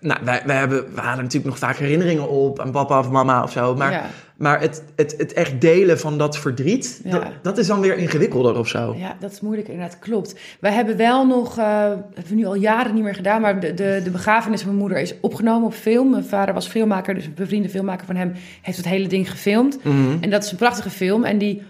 nou, 0.00 0.20
wij, 0.24 0.42
wij, 0.46 0.56
hebben, 0.56 0.94
we 0.94 1.00
halen 1.00 1.22
natuurlijk 1.24 1.44
nog 1.50 1.58
vaak 1.58 1.76
herinneringen 1.76 2.28
op 2.28 2.60
aan 2.60 2.70
papa 2.70 2.98
of 2.98 3.10
mama 3.10 3.42
of 3.42 3.52
zo. 3.52 3.74
Maar, 3.74 3.90
Ja. 3.92 4.04
maar 4.36 4.60
het, 4.60 4.82
het, 4.96 5.14
het 5.18 5.32
echt 5.32 5.60
delen 5.60 5.98
van 5.98 6.18
dat 6.18 6.38
verdriet, 6.38 7.00
Ja. 7.04 7.10
dat, 7.10 7.24
dat 7.42 7.58
is 7.58 7.66
dan 7.66 7.80
weer 7.80 7.96
ingewikkelder 7.96 8.58
of 8.58 8.68
zo. 8.68 8.94
Ja, 8.98 9.16
dat 9.20 9.32
is 9.32 9.40
moeilijk 9.40 9.68
inderdaad, 9.68 9.98
klopt. 9.98 10.34
Wij 10.60 10.72
hebben 10.72 10.96
wel 10.96 11.26
nog, 11.26 11.58
eh 11.58 11.64
hebben 11.88 12.28
we 12.28 12.34
nu 12.34 12.44
al 12.46 12.54
jaren 12.54 12.94
niet 12.94 13.04
meer 13.04 13.14
gedaan, 13.14 13.40
maar 13.40 13.60
de, 13.60 13.74
de, 13.74 14.00
de 14.04 14.10
begrafenis 14.10 14.60
van 14.60 14.68
mijn 14.68 14.80
moeder 14.80 14.98
is 14.98 15.14
opgenomen 15.20 15.66
op 15.66 15.74
film. 15.74 16.10
Mijn 16.10 16.24
vader 16.24 16.54
was 16.54 16.66
filmmaker, 16.68 17.14
dus 17.14 17.24
een 17.24 17.34
bevriende 17.34 17.68
filmmaker 17.68 18.06
van 18.06 18.16
hem 18.16 18.32
heeft 18.62 18.76
het 18.76 18.86
hele 18.88 19.06
ding 19.08 19.30
gefilmd. 19.30 19.84
Mhm. 19.84 20.16
En 20.20 20.30
dat 20.30 20.44
is 20.44 20.50
een 20.50 20.56
prachtige 20.56 20.90
film 20.90 21.24
en 21.24 21.38
die 21.38 21.62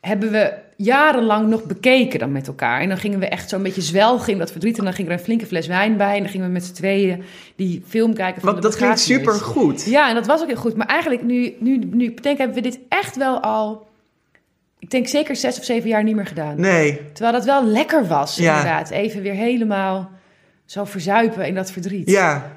hebben 0.00 0.30
we 0.30 0.52
jarenlang 0.84 1.48
nog 1.48 1.64
bekeken 1.64 2.18
dan 2.18 2.32
met 2.32 2.46
elkaar. 2.46 2.80
En 2.80 2.88
dan 2.88 2.98
gingen 2.98 3.18
we 3.18 3.28
echt 3.28 3.48
zo'n 3.48 3.62
beetje 3.62 3.80
zwelgen 3.80 4.32
in 4.32 4.38
dat 4.38 4.50
verdriet 4.50 4.78
en 4.78 4.84
dan 4.84 4.92
ging 4.92 5.08
er 5.08 5.14
een 5.14 5.20
flinke 5.20 5.46
fles 5.46 5.66
wijn 5.66 5.96
bij 5.96 6.14
en 6.16 6.20
dan 6.22 6.28
gingen 6.30 6.46
we 6.46 6.52
met 6.52 6.64
z'n 6.64 6.72
tweeën 6.72 7.22
die 7.56 7.82
film 7.86 8.14
kijken 8.14 8.40
van 8.40 8.50
Want 8.50 8.62
dat 8.62 8.76
klinkt 8.76 9.00
super 9.00 9.34
goed. 9.34 9.84
Ja, 9.84 10.08
en 10.08 10.14
dat 10.14 10.26
was 10.26 10.40
ook 10.40 10.46
heel 10.46 10.56
goed. 10.56 10.76
Maar 10.76 10.86
eigenlijk 10.86 11.22
nu, 11.22 11.54
nu, 11.58 11.76
nu 11.78 12.04
ik 12.04 12.22
denk, 12.22 12.38
hebben 12.38 12.56
we 12.56 12.62
dit 12.62 12.78
echt 12.88 13.16
wel 13.16 13.40
al, 13.42 13.86
ik 14.78 14.90
denk 14.90 15.06
zeker 15.06 15.36
zes 15.36 15.58
of 15.58 15.64
zeven 15.64 15.88
jaar 15.88 16.02
niet 16.04 16.14
meer 16.16 16.26
gedaan. 16.26 16.60
Nee, 16.60 17.00
Terwijl 17.12 17.36
dat 17.36 17.44
wel 17.44 17.64
lekker 17.64 18.06
was, 18.06 18.36
Ja. 18.36 18.50
inderdaad. 18.50 18.90
Even 18.90 19.22
weer 19.22 19.34
helemaal 19.34 20.10
zo 20.64 20.84
verzuipen 20.84 21.46
in 21.46 21.54
dat 21.54 21.70
verdriet. 21.70 22.10
ja. 22.10 22.52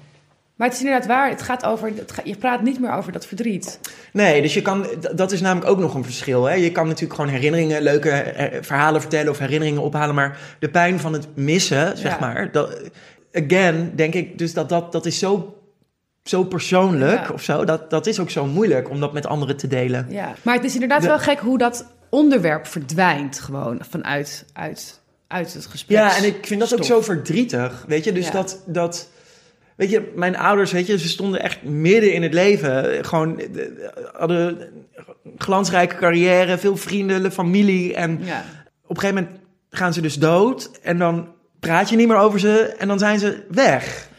Maar 0.55 0.67
het 0.67 0.75
is 0.77 0.83
inderdaad 0.83 1.07
waar, 1.07 1.29
het 1.29 1.41
gaat 1.41 1.65
over, 1.65 1.87
het 1.95 2.13
je 2.23 2.35
praat 2.35 2.61
niet 2.61 2.79
meer 2.79 2.91
over 2.91 3.11
dat 3.11 3.25
verdriet. 3.25 3.79
Nee, 4.13 4.41
dus 4.41 4.53
je 4.53 4.61
kan, 4.61 4.87
dat 5.15 5.31
is 5.31 5.41
namelijk 5.41 5.71
ook 5.71 5.79
nog 5.79 5.93
een 5.93 6.03
verschil. 6.03 6.43
Hè? 6.45 6.53
Je 6.53 6.71
kan 6.71 6.87
natuurlijk 6.87 7.13
gewoon 7.13 7.31
herinneringen, 7.31 7.81
leuke 7.81 8.33
verhalen 8.61 9.01
vertellen 9.01 9.31
of 9.31 9.39
herinneringen 9.39 9.81
ophalen. 9.81 10.15
Maar 10.15 10.37
de 10.59 10.69
pijn 10.69 10.99
van 10.99 11.13
het 11.13 11.27
missen, 11.35 11.97
zeg 11.97 12.11
Ja. 12.11 12.19
maar. 12.19 12.51
Dat, 12.51 12.81
again, 13.33 13.91
denk 13.95 14.13
ik 14.13 14.37
dus 14.37 14.53
dat 14.53 14.69
dat, 14.69 14.91
dat 14.91 15.05
is 15.05 15.19
zo, 15.19 15.55
zo 16.23 16.43
persoonlijk 16.43 17.27
Ja. 17.27 17.33
of 17.33 17.41
zo. 17.43 17.63
Dat, 17.65 17.89
dat 17.89 18.07
is 18.07 18.19
ook 18.19 18.29
zo 18.29 18.45
moeilijk 18.45 18.89
om 18.89 18.99
dat 18.99 19.13
met 19.13 19.25
anderen 19.27 19.57
te 19.57 19.67
delen. 19.67 20.05
Ja. 20.09 20.33
Maar 20.41 20.55
het 20.55 20.63
is 20.63 20.73
inderdaad 20.73 21.01
De- 21.01 21.07
wel 21.07 21.19
gek 21.19 21.39
hoe 21.39 21.57
dat 21.57 21.85
onderwerp 22.09 22.67
verdwijnt 22.67 23.39
gewoon 23.39 23.79
vanuit 23.89 24.45
uit, 24.53 25.01
uit 25.27 25.53
het 25.53 25.65
gesprek. 25.65 25.97
Ja, 25.97 26.17
en 26.17 26.23
ik 26.23 26.45
vind 26.45 26.59
dat 26.59 26.73
ook 26.73 26.83
zo 26.83 27.01
verdrietig, 27.01 27.83
weet 27.87 28.03
je. 28.03 28.11
Dus 28.11 28.25
Ja. 28.25 28.31
dat, 28.31 28.61
dat, 28.65 29.09
weet 29.75 29.89
je, 29.89 30.11
mijn 30.15 30.37
ouders, 30.37 30.71
weet 30.71 30.87
je, 30.87 30.97
ze 30.99 31.07
stonden 31.07 31.41
echt 31.41 31.63
midden 31.63 32.13
in 32.13 32.23
het 32.23 32.33
leven. 32.33 33.05
Gewoon, 33.05 33.39
eh, 33.39 33.47
hadden 34.13 34.61
een 34.61 35.33
glansrijke 35.37 35.95
carrière, 35.95 36.57
veel 36.57 36.77
vrienden, 36.77 37.31
familie. 37.31 37.93
En 37.95 38.19
Ja. 38.23 38.43
op 38.83 38.95
een 38.95 38.99
gegeven 38.99 39.23
moment 39.23 39.41
gaan 39.69 39.93
ze 39.93 40.01
dus 40.01 40.15
dood 40.15 40.71
en 40.81 40.97
dan 40.97 41.27
praat 41.59 41.89
je 41.89 41.95
niet 41.95 42.07
meer 42.07 42.17
over 42.17 42.39
ze 42.39 42.75
en 42.77 42.87
dan 42.87 42.99
zijn 42.99 43.19
ze 43.19 43.43
weg. 43.49 44.09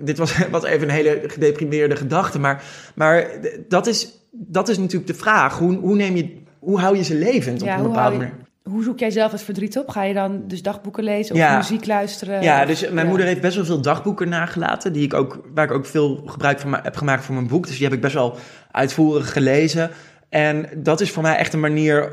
Dit 0.00 0.18
was, 0.18 0.36
was 0.50 0.64
even 0.64 0.88
een 0.88 0.94
hele 0.94 1.22
gedeprimeerde 1.26 1.96
gedachte, 1.96 2.38
maar, 2.38 2.62
maar 2.94 3.28
dat, 3.68 3.86
is, 3.86 4.10
dat 4.32 4.68
is 4.68 4.78
natuurlijk 4.78 5.06
de 5.06 5.14
vraag. 5.14 5.58
Hoe, 5.58 5.74
hoe, 5.76 5.94
neem 5.96 6.16
je, 6.16 6.36
hoe 6.58 6.80
hou 6.80 6.96
je 6.96 7.04
ze 7.04 7.14
levend 7.14 7.60
op 7.62 7.66
Ja, 7.68 7.76
een 7.76 7.82
bepaalde 7.82 8.16
manier? 8.16 8.34
Hoe 8.70 8.82
zoek 8.82 8.98
jij 8.98 9.10
zelf 9.10 9.32
het 9.32 9.42
verdriet 9.42 9.78
op? 9.78 9.88
Ga 9.88 10.02
je 10.02 10.14
dan 10.14 10.42
dus 10.46 10.62
dagboeken 10.62 11.04
lezen 11.04 11.34
of 11.34 11.40
Ja. 11.40 11.56
muziek 11.56 11.86
luisteren? 11.86 12.42
Ja, 12.42 12.60
Of- 12.62 12.66
dus 12.68 12.80
mijn 12.80 12.96
ja. 12.96 13.04
moeder 13.04 13.26
heeft 13.26 13.40
best 13.40 13.56
wel 13.56 13.64
veel 13.64 13.80
dagboeken 13.80 14.28
nagelaten, 14.28 14.92
die 14.92 15.04
ik 15.04 15.14
ook, 15.14 15.40
waar 15.54 15.64
ik 15.64 15.70
ook 15.72 15.86
veel 15.86 16.22
gebruik 16.26 16.60
van 16.60 16.74
heb 16.82 16.96
gemaakt 16.96 17.24
voor 17.24 17.34
mijn 17.34 17.46
boek. 17.46 17.66
Dus 17.66 17.76
die 17.76 17.84
heb 17.84 17.94
ik 17.94 18.00
best 18.00 18.14
wel 18.14 18.36
uitvoerig 18.70 19.32
gelezen. 19.32 19.90
En 20.28 20.66
dat 20.76 21.00
is 21.00 21.10
voor 21.10 21.22
mij 21.22 21.36
echt 21.36 21.52
een 21.52 21.60
manier, 21.60 22.12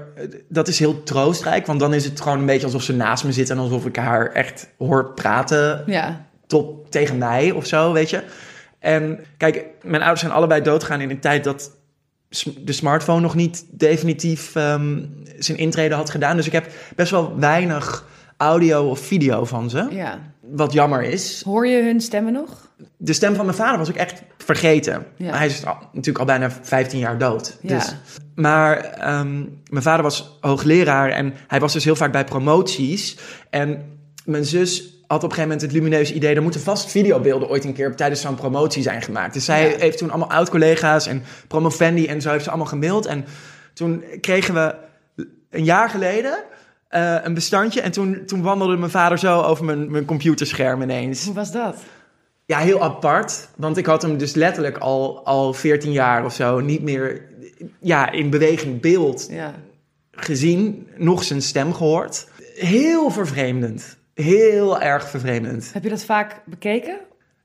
dat 0.50 0.68
is 0.68 0.80
heel 0.80 1.04
troostrijk, 1.04 1.66
want 1.66 1.80
dan 1.80 1.94
is 1.94 2.06
het 2.06 2.22
gewoon 2.22 2.40
een 2.40 2.46
beetje 2.46 2.66
alsof 2.66 2.84
ze 2.84 2.96
naast 2.96 3.24
me 3.24 3.32
zit 3.32 3.50
en 3.50 3.58
alsof 3.58 3.86
ik 3.86 3.96
haar 3.96 4.32
echt 4.32 4.70
hoor 4.78 5.14
praten 5.14 5.84
Ja, 5.86 6.26
tot 6.48 6.92
tegen 6.92 7.18
mij 7.18 7.52
of 7.52 7.66
zo, 7.66 7.92
weet 7.94 8.10
je. 8.10 8.24
En 8.80 9.20
kijk, 9.38 9.66
mijn 9.82 10.02
ouders 10.02 10.20
zijn 10.20 10.32
allebei 10.34 10.62
doodgegaan 10.62 11.02
in 11.02 11.10
een 11.10 11.20
tijd 11.20 11.44
dat 11.44 11.72
de 12.60 12.72
smartphone 12.72 13.22
nog 13.22 13.36
niet 13.36 13.66
definitief 13.72 14.56
ehm, 14.56 15.00
zijn 15.40 15.58
intrede 15.58 15.96
had 15.96 16.10
gedaan. 16.10 16.36
Dus 16.36 16.46
ik 16.46 16.52
heb 16.52 16.68
best 16.96 17.12
wel 17.12 17.40
weinig 17.40 18.06
audio 18.38 18.90
of 18.90 19.00
video 19.00 19.46
van 19.46 19.70
ze. 19.70 19.88
ja. 19.92 20.20
Wat 20.52 20.74
jammer 20.74 21.04
is. 21.04 21.42
Hoor 21.46 21.68
je 21.68 21.84
hun 21.84 22.02
stemmen 22.02 22.34
nog? 22.34 22.70
De 22.98 23.14
stem 23.14 23.36
van 23.36 23.46
mijn 23.46 23.58
vader 23.58 23.78
was 23.78 23.90
ik 23.90 23.96
echt 23.96 24.22
vergeten. 24.38 25.06
Ja. 25.18 25.38
Hij 25.38 25.46
is 25.46 25.66
al- 25.66 25.78
natuurlijk 25.92 26.20
al 26.20 26.26
bijna 26.26 26.52
15 26.62 27.00
jaar 27.00 27.18
dood. 27.18 27.58
Ja. 27.62 27.76
Dus, 27.78 27.96
maar 28.36 28.78
ehm, 28.78 29.40
mijn 29.70 29.84
vader 29.84 30.04
was 30.04 30.38
hoogleraar 30.42 31.10
en 31.10 31.34
hij 31.48 31.60
was 31.60 31.74
dus 31.74 31.84
heel 31.84 31.96
vaak 31.96 32.12
bij 32.12 32.24
promoties. 32.24 33.18
En 33.50 33.98
mijn 34.26 34.46
zus 34.46 35.03
had 35.08 35.24
op 35.24 35.30
een 35.30 35.36
gegeven 35.36 35.42
moment 35.42 35.62
het 35.62 35.72
lumineuze 35.72 36.14
idee... 36.14 36.36
er 36.36 36.42
moeten 36.42 36.62
vast 36.62 36.92
videobeelden 36.92 37.50
ooit 37.50 37.64
een 37.64 37.74
keer 37.74 37.96
tijdens 37.96 38.22
zo'n 38.22 38.36
promotie 38.36 38.84
zijn 38.84 39.02
gemaakt. 39.02 39.34
Dus 39.34 39.46
zij 39.46 39.70
Ja. 39.72 39.78
heeft 39.78 39.98
toen 39.98 40.10
allemaal 40.10 40.30
oud-collega's 40.32 41.08
en 41.08 41.24
promovendi 41.48 42.06
en 42.08 42.22
zo 42.22 42.30
heeft 42.32 42.44
ze 42.44 42.50
allemaal 42.50 42.68
gemaild. 42.68 43.06
En 43.06 43.26
toen 43.74 44.04
kregen 44.22 44.54
we 44.54 44.76
een 45.50 45.64
jaar 45.64 45.90
geleden 45.90 46.44
eh, 46.88 47.16
een 47.24 47.34
bestandje... 47.34 47.82
en 47.82 47.92
toen, 47.92 48.24
toen 48.26 48.42
wandelde 48.42 48.78
mijn 48.78 48.92
vader 48.92 49.20
zo 49.20 49.42
over 49.42 49.66
mijn, 49.66 49.92
mijn 49.92 50.06
computerscherm 50.06 50.82
ineens. 50.82 51.26
Hoe 51.26 51.34
was 51.34 51.52
dat? 51.52 51.76
Ja, 52.46 52.60
heel 52.60 52.82
apart. 52.84 53.48
Want 53.56 53.78
ik 53.78 53.86
had 53.86 54.02
hem 54.02 54.18
dus 54.18 54.34
letterlijk 54.34 54.78
al, 54.78 55.26
al 55.26 55.54
14 55.54 55.92
jaar 55.92 56.26
of 56.26 56.34
zo 56.34 56.60
niet 56.60 56.82
meer 56.82 57.22
ja, 57.80 58.12
in 58.12 58.30
beweging 58.30 58.82
beeld 58.82 59.28
Ja. 59.32 59.54
gezien, 60.12 60.88
nog 60.98 61.24
zijn 61.24 61.42
stem 61.42 61.74
gehoord. 61.74 62.28
Heel 62.56 63.10
vervreemdend. 63.10 63.98
Heel 64.14 64.82
erg 64.82 65.10
vervreemdend. 65.10 65.70
Heb 65.74 65.84
je 65.84 65.90
dat 65.90 66.04
vaak 66.04 66.42
bekeken? 66.46 66.98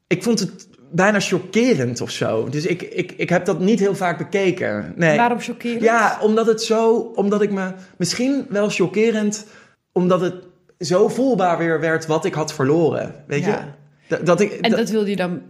Ik 0.07 0.22
vond 0.22 0.38
het 0.40 0.68
bijna 0.90 1.20
chockerend 1.20 2.00
of 2.00 2.11
zo. 2.11 2.48
Dus 2.48 2.66
ik, 2.66 2.83
ik, 2.83 3.12
ik 3.16 3.28
heb 3.28 3.44
dat 3.44 3.61
niet 3.61 3.78
heel 3.81 3.94
vaak 3.94 4.18
bekeken. 4.18 4.92
Nee. 4.96 5.16
Waarom 5.16 5.40
chockerend? 5.40 5.83
Ja, 5.83 6.18
omdat 6.22 6.46
het 6.46 6.62
zo, 6.62 6.94
omdat 7.14 7.42
ik 7.42 7.50
me 7.50 7.72
misschien 7.96 8.46
wel 8.48 8.68
chockerend, 8.70 9.46
omdat 9.92 10.20
het 10.20 10.35
zo 10.78 11.09
voelbaar 11.09 11.59
weer 11.59 11.81
werd 11.81 12.07
wat 12.07 12.24
ik 12.24 12.35
had 12.35 12.52
verloren. 12.54 13.14
Weet 13.26 13.44
je? 13.44 13.54
Dat, 14.09 14.26
dat 14.26 14.40
ik, 14.40 14.52
En 14.52 14.70
dat 14.70 14.90
wilde 14.90 15.11
je 15.11 15.16
dan 15.16 15.42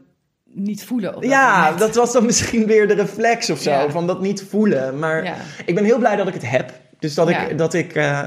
niet 0.44 0.84
voelen? 0.84 1.12
dat 1.12 1.24
Ja, 1.24 1.60
moment? 1.60 1.78
dat 1.78 1.94
was 1.94 2.12
dan 2.12 2.24
misschien 2.24 2.66
weer 2.66 2.88
de 2.88 2.94
reflex 2.94 3.50
of 3.50 3.58
zo, 3.60 3.70
Ja. 3.70 3.90
van 3.90 4.06
dat 4.06 4.20
niet 4.20 4.44
voelen. 4.48 4.98
Maar 4.98 5.24
Ja. 5.24 5.34
ik 5.66 5.74
ben 5.74 5.84
heel 5.84 5.98
blij 5.98 6.16
dat 6.16 6.28
ik 6.28 6.34
het 6.34 6.50
heb. 6.50 6.72
Dus 6.98 7.14
dat, 7.14 7.28
Ja. 7.28 7.46
ik, 7.46 7.58
dat, 7.58 7.74
ik, 7.74 7.94
eh, 7.94 8.22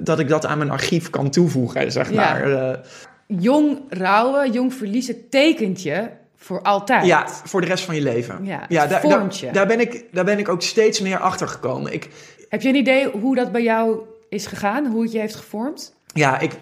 dat 0.00 0.18
ik 0.18 0.28
dat 0.28 0.46
aan 0.46 0.58
mijn 0.58 0.70
archief 0.70 1.10
kan 1.10 1.30
toevoegen, 1.30 1.92
zeg 1.92 2.10
Ja. 2.10 2.14
maar. 2.16 2.52
Eh, 2.70 2.78
Jong 3.26 3.78
rouwen, 3.88 4.52
jong 4.52 4.74
verliezen 4.74 5.28
tekent 5.28 5.82
je 5.82 6.08
voor 6.36 6.62
altijd. 6.62 7.06
ja, 7.06 7.28
voor 7.44 7.60
de 7.60 7.66
rest 7.66 7.84
van 7.84 7.94
je 7.94 8.00
leven. 8.02 8.38
Ja, 8.44 8.60
het 8.60 8.70
daar, 8.90 9.02
daar, 9.08 9.30
daar, 9.52 9.66
ben 9.66 9.80
ik, 9.80 10.04
daar 10.12 10.24
ben 10.24 10.38
ik 10.38 10.48
ook 10.48 10.62
steeds 10.62 11.00
meer 11.00 11.18
achter 11.18 11.48
gekomen. 11.48 11.92
Ik, 11.92 12.08
Heb 12.48 12.62
je 12.62 12.68
een 12.68 12.74
idee 12.74 13.08
hoe 13.10 13.34
dat 13.34 13.52
bij 13.52 13.62
jou 13.62 13.98
is 14.28 14.46
gegaan? 14.46 14.86
Hoe 14.86 15.02
het 15.02 15.12
je 15.12 15.18
heeft 15.18 15.34
gevormd? 15.34 15.94
ja, 16.14 16.38
ik, 16.38 16.52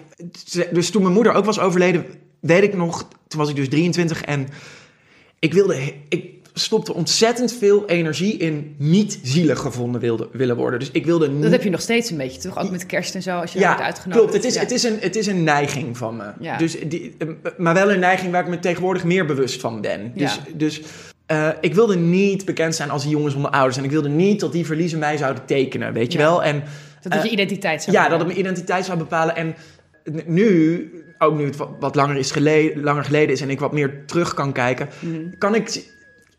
dus 0.72 0.90
toen 0.90 1.02
mijn 1.02 1.14
moeder 1.14 1.32
ook 1.32 1.44
was 1.44 1.58
overleden, 1.60 2.04
weet 2.40 2.62
ik 2.62 2.74
nog, 2.74 3.08
toen 3.28 3.40
was 3.40 3.48
ik 3.50 3.56
dus 3.56 3.68
23 3.68 4.22
en 4.22 4.48
ik 5.38 5.52
wilde, 5.52 5.94
ik 6.08 6.30
stopte 6.54 6.94
ontzettend 6.94 7.52
veel 7.52 7.86
energie 7.86 8.36
in 8.36 8.74
niet 8.78 9.18
zielig 9.22 9.58
gevonden 9.58 10.00
wilde, 10.00 10.28
willen 10.32 10.56
worden. 10.56 10.78
Dus 10.78 10.90
ik 10.92 11.04
wilde 11.06 11.28
niet 11.28 11.42
Dat 11.42 11.50
heb 11.50 11.62
je 11.62 11.70
nog 11.70 11.80
steeds 11.80 12.10
een 12.10 12.16
beetje, 12.16 12.40
toch? 12.40 12.58
Ook 12.58 12.70
met 12.70 12.86
kerst 12.86 13.14
en 13.14 13.22
zo, 13.22 13.38
als 13.38 13.52
je 13.52 13.58
wordt 13.58 13.78
Ja, 13.78 13.84
uitgenodigd. 13.84 14.18
klopt. 14.30 14.34
Het 14.34 14.44
is, 14.44 14.54
Ja. 14.54 14.60
het, 14.60 14.70
is 14.70 14.82
een, 14.82 14.96
het 15.00 15.16
is 15.16 15.26
een 15.26 15.42
neiging 15.44 15.96
van 15.96 16.16
me. 16.16 16.24
Ja. 16.40 16.56
Dus 16.56 16.76
die, 16.86 17.16
maar 17.56 17.74
wel 17.74 17.92
een 17.92 17.98
neiging 17.98 18.32
waar 18.32 18.42
ik 18.42 18.48
me 18.48 18.58
tegenwoordig 18.58 19.04
meer 19.04 19.26
bewust 19.26 19.60
van 19.60 19.80
ben. 19.80 20.12
Dus, 20.14 20.34
Ja. 20.34 20.40
dus 20.54 20.82
eh, 21.26 21.48
ik 21.60 21.74
wilde 21.74 21.96
niet 21.96 22.44
bekend 22.44 22.74
zijn 22.74 22.90
als 22.90 23.04
een 23.04 23.10
jongen 23.10 23.30
zonder 23.30 23.50
ouders. 23.50 23.76
En 23.76 23.84
ik 23.84 23.90
wilde 23.90 24.08
niet 24.08 24.40
dat 24.40 24.52
die 24.52 24.66
verliezen 24.66 24.98
mij 24.98 25.16
zouden 25.16 25.44
tekenen, 25.44 25.92
weet 25.92 26.12
je 26.12 26.18
wel. 26.18 26.42
En 26.42 26.62
Dat 27.02 27.12
je 27.12 27.18
eh, 27.28 27.32
identiteit 27.32 27.82
zou 27.82 27.96
ja, 27.96 28.08
dat 28.08 28.18
het 28.18 28.26
mijn 28.26 28.38
identiteit 28.40 28.84
zou 28.84 28.98
bepalen. 28.98 29.36
En 29.36 29.54
nu, 30.26 30.90
ook 31.18 31.36
nu 31.36 31.44
het 31.44 31.56
wat, 31.56 31.68
wat 31.80 31.94
langer, 31.94 32.16
is 32.16 32.30
geleden, 32.30 32.82
langer 32.82 33.04
geleden 33.04 33.30
is 33.34 33.40
en 33.40 33.50
ik 33.50 33.60
wat 33.60 33.72
meer 33.72 34.02
terug 34.06 34.34
kan 34.34 34.52
kijken, 34.52 34.88
Mhm. 35.00 35.16
kan 35.38 35.54
ik... 35.54 35.90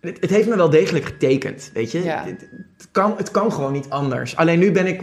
Het, 0.04 0.18
het 0.20 0.30
heeft 0.30 0.48
me 0.48 0.56
wel 0.56 0.70
degelijk 0.70 1.06
getekend, 1.06 1.70
weet 1.74 1.92
je. 1.92 2.04
Ja. 2.04 2.24
Het, 2.26 2.50
het 2.78 2.88
kan, 2.92 3.18
het 3.18 3.32
kan 3.32 3.52
gewoon 3.52 3.72
niet 3.72 3.90
anders. 3.90 4.36
Alleen 4.36 4.60
nu 4.60 4.72
ben 4.72 4.86
ik 4.86 5.02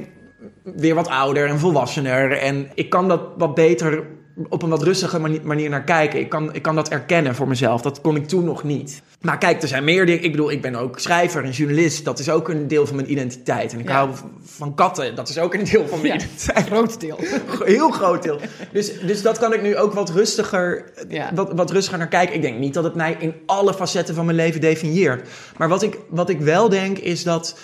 weer 0.63 0.95
wat 0.95 1.09
ouder 1.09 1.49
en 1.49 1.59
volwassener. 1.59 2.33
En 2.33 2.71
ik 2.75 2.91
kan 2.91 3.09
dat 3.09 3.21
wat 3.37 3.55
beter 3.55 4.07
op 4.49 4.63
een 4.63 4.69
wat 4.69 4.83
rustige 4.83 5.19
mani- 5.19 5.41
manier 5.43 5.71
naar 5.71 5.85
kijken. 5.85 6.21
Ik 6.21 6.29
kan, 6.29 6.55
ik 6.55 6.63
kan 6.63 6.75
dat 6.75 6.89
erkennen 6.89 7.35
voor 7.35 7.49
mezelf. 7.49 7.83
Dat 7.83 8.01
kon 8.01 8.17
ik 8.17 8.29
toen 8.29 8.45
nog 8.45 8.63
niet. 8.65 9.03
Maar 9.21 9.39
kijk, 9.39 9.63
er 9.63 9.69
zijn 9.69 9.85
meer 9.85 10.07
dingen. 10.07 10.25
Ik 10.25 10.31
bedoel, 10.31 10.51
ik 10.51 10.63
ben 10.63 10.75
ook 10.75 10.99
schrijver 10.99 11.45
en 11.45 11.51
journalist. 11.51 12.05
Dat 12.05 12.19
is 12.19 12.31
ook 12.31 12.49
een 12.49 12.69
deel 12.69 12.87
van 12.87 12.97
mijn 12.97 13.11
identiteit. 13.11 13.73
En 13.73 13.79
ik 13.81 13.89
Ja. 13.89 13.95
hou 13.95 14.11
van 14.43 14.75
katten. 14.75 15.15
Dat 15.15 15.29
is 15.29 15.39
ook 15.39 15.55
een 15.55 15.65
deel 15.65 15.87
van 15.89 16.01
mijn 16.01 16.13
Ja. 16.13 16.19
identiteit. 16.25 16.67
Groot 16.71 17.01
deel. 17.01 17.19
Heel 17.65 17.91
groot 17.91 18.23
deel. 18.23 18.39
Dus, 18.73 19.01
dus 19.07 19.23
dat 19.23 19.39
kan 19.39 19.53
ik 19.53 19.63
nu 19.63 19.77
ook 19.77 19.93
wat 19.93 20.11
rustiger, 20.11 20.93
Ja. 21.09 21.31
wat, 21.35 21.53
wat 21.53 21.71
rustiger 21.71 21.99
naar 21.99 22.09
kijken. 22.09 22.35
Ik 22.35 22.43
denk 22.43 22.59
niet 22.59 22.75
dat 22.75 22.85
het 22.85 22.95
mij 22.95 23.17
in 23.19 23.35
alle 23.47 23.75
facetten 23.75 24.15
van 24.15 24.25
mijn 24.25 24.37
leven 24.37 24.61
definieert. 24.61 25.29
Maar 25.57 25.69
wat 25.69 25.83
ik, 25.83 25.99
wat 26.11 26.29
ik 26.31 26.41
wel 26.41 26.69
denk 26.69 26.99
is 26.99 27.23
dat 27.23 27.59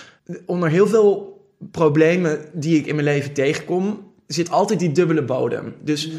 onder 0.46 0.68
heel 0.68 0.86
veel 0.86 1.34
problemen 1.70 2.38
die 2.53 2.78
ik 2.78 2.86
in 2.86 2.94
mijn 2.94 3.07
leven 3.07 3.32
tegenkom, 3.32 4.05
zit 4.26 4.51
altijd 4.51 4.78
die 4.78 4.92
dubbele 4.92 5.22
bodem. 5.22 5.74
Dus 5.82 6.11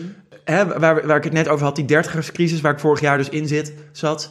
hè, 0.52 0.80
waar, 0.80 1.08
waar 1.08 1.18
ik 1.18 1.24
het 1.24 1.34
net 1.34 1.48
over 1.48 1.66
had, 1.66 1.76
die 1.76 1.86
dertigerscrisis 1.86 2.62
waar 2.62 2.74
ik 2.74 2.80
vorig 2.80 3.00
jaar 3.00 3.18
dus 3.18 3.30
in 3.30 3.48
zit, 3.48 3.74
zat. 3.92 4.30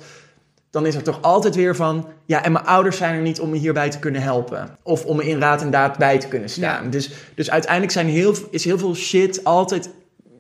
dan 0.71 0.87
is 0.87 0.95
er 0.95 1.03
toch 1.03 1.23
altijd 1.23 1.55
weer 1.55 1.77
van... 1.77 2.09
Ja, 2.25 2.45
en 2.45 2.53
mijn 2.53 2.65
ouders 2.65 2.97
zijn 2.97 3.15
er 3.15 3.21
niet 3.23 3.41
om 3.41 3.51
me 3.51 3.57
hierbij 3.57 3.91
te 3.91 3.99
kunnen 3.99 4.23
helpen. 4.23 4.77
Of 4.83 5.05
om 5.05 5.17
me 5.17 5.25
in 5.29 5.41
raad 5.41 5.63
en 5.63 5.71
daad 5.71 5.99
bij 5.99 6.19
te 6.19 6.29
kunnen 6.29 6.49
staan. 6.49 6.85
Ja. 6.85 6.91
Dus, 6.91 7.11
dus 7.35 7.51
uiteindelijk 7.51 7.93
zijn 7.93 8.07
heel, 8.09 8.35
is 8.51 8.65
heel 8.65 8.79
veel 8.79 8.95
shit 8.95 9.45
altijd... 9.45 9.91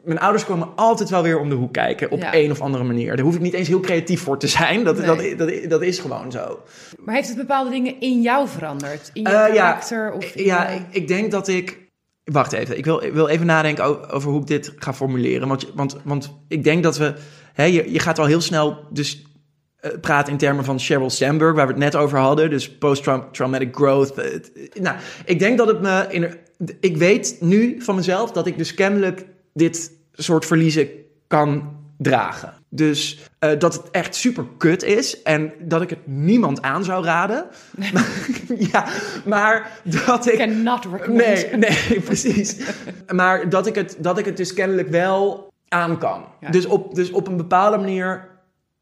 Mijn 0.04 0.18
ouders 0.18 0.44
komen 0.44 0.68
altijd 0.76 1.08
wel 1.10 1.22
weer 1.22 1.38
om 1.40 1.48
de 1.48 1.54
hoek 1.54 1.72
kijken. 1.72 2.10
Op 2.10 2.20
Ja. 2.20 2.34
een 2.34 2.50
of 2.50 2.60
andere 2.60 2.84
manier. 2.84 3.16
Daar 3.16 3.24
hoef 3.24 3.34
ik 3.34 3.40
niet 3.40 3.52
eens 3.54 3.68
heel 3.68 3.80
creatief 3.80 4.20
voor 4.22 4.38
te 4.38 4.46
zijn. 4.46 4.84
Dat, 4.84 4.96
Nee. 4.98 5.36
dat, 5.36 5.48
dat, 5.48 5.70
dat 5.70 5.82
is 5.82 5.98
gewoon 5.98 6.32
zo. 6.32 6.60
Maar 7.04 7.14
heeft 7.14 7.28
het 7.28 7.36
bepaalde 7.36 7.70
dingen 7.70 8.00
in 8.00 8.20
jou 8.22 8.48
veranderd? 8.48 9.10
In 9.12 9.22
je 9.22 9.28
Eh, 9.28 9.54
ja. 9.54 9.66
karakter? 9.66 10.12
Of 10.12 10.24
in 10.34 10.44
Ja, 10.44 10.68
ik 10.90 11.08
denk 11.08 11.30
dat 11.30 11.48
ik. 11.48 11.78
Wacht 12.32 12.52
even, 12.52 12.78
ik 12.78 12.84
wil, 12.84 13.00
wil 13.12 13.28
even 13.28 13.46
nadenken 13.46 14.10
over 14.10 14.30
hoe 14.30 14.40
ik 14.40 14.46
dit 14.46 14.72
ga 14.76 14.94
formuleren. 14.94 15.48
Want, 15.48 15.66
want, 15.74 15.96
want 16.04 16.32
ik 16.48 16.64
denk 16.64 16.82
dat 16.82 16.96
we. 16.98 17.14
Hè, 17.52 17.64
je, 17.64 17.98
gaat 17.98 18.18
al 18.18 18.26
heel 18.26 18.40
snel 18.40 18.78
dus 18.90 19.22
eh, 19.76 19.90
praten 20.00 20.32
in 20.32 20.38
termen 20.38 20.64
van 20.64 20.80
Sheryl 20.80 21.10
Sandberg, 21.10 21.54
waar 21.54 21.66
we 21.66 21.72
het 21.72 21.82
net 21.82 21.96
over 21.96 22.18
hadden. 22.18 22.50
Dus 22.50 22.76
post-traumatic 22.78 23.74
growth. 23.76 24.12
eh, 24.14 24.32
het- 24.32 24.52
nou, 24.80 24.96
ik 25.24 25.38
denk 25.38 25.58
dat 25.58 25.66
het 25.66 25.80
me. 25.80 26.06
In, 26.08 26.36
ik 26.80 26.96
weet 26.96 27.36
nu 27.40 27.82
van 27.82 27.94
mezelf 27.94 28.32
dat 28.32 28.46
ik 28.46 28.58
dus 28.58 28.74
kennelijk 28.74 29.26
dit 29.54 29.92
soort 30.12 30.44
verliezen 30.46 30.88
kan 31.26 31.76
dragen. 31.98 32.54
Dus 32.76 33.18
eh, 33.38 33.58
dat 33.58 33.74
het 33.74 33.90
echt 33.90 34.14
super 34.14 34.44
kut 34.58 34.82
is 34.82 35.22
en 35.22 35.52
dat 35.60 35.82
ik 35.82 35.90
het 35.90 36.06
niemand 36.06 36.62
aan 36.62 36.84
zou 36.84 37.04
raden. 37.04 37.46
ja, 38.72 38.86
maar 39.24 39.80
dat 39.82 40.26
ik. 40.26 40.36
Cannot 40.38 40.84
recommend. 40.84 41.50
Nee, 41.50 41.56
nee, 41.56 42.00
precies. 42.04 42.56
Maar 43.14 43.48
dat 43.48 43.66
ik, 43.66 43.74
het, 43.74 43.96
dat 43.98 44.18
ik 44.18 44.24
het 44.24 44.36
dus 44.36 44.54
kennelijk 44.54 44.88
wel 44.88 45.52
aan 45.68 45.98
kan. 45.98 46.24
Ja. 46.40 46.50
Dus, 46.50 46.66
op, 46.66 46.94
dus 46.94 47.10
op 47.10 47.26
een 47.26 47.36
bepaalde 47.36 47.76
manier 47.76 48.28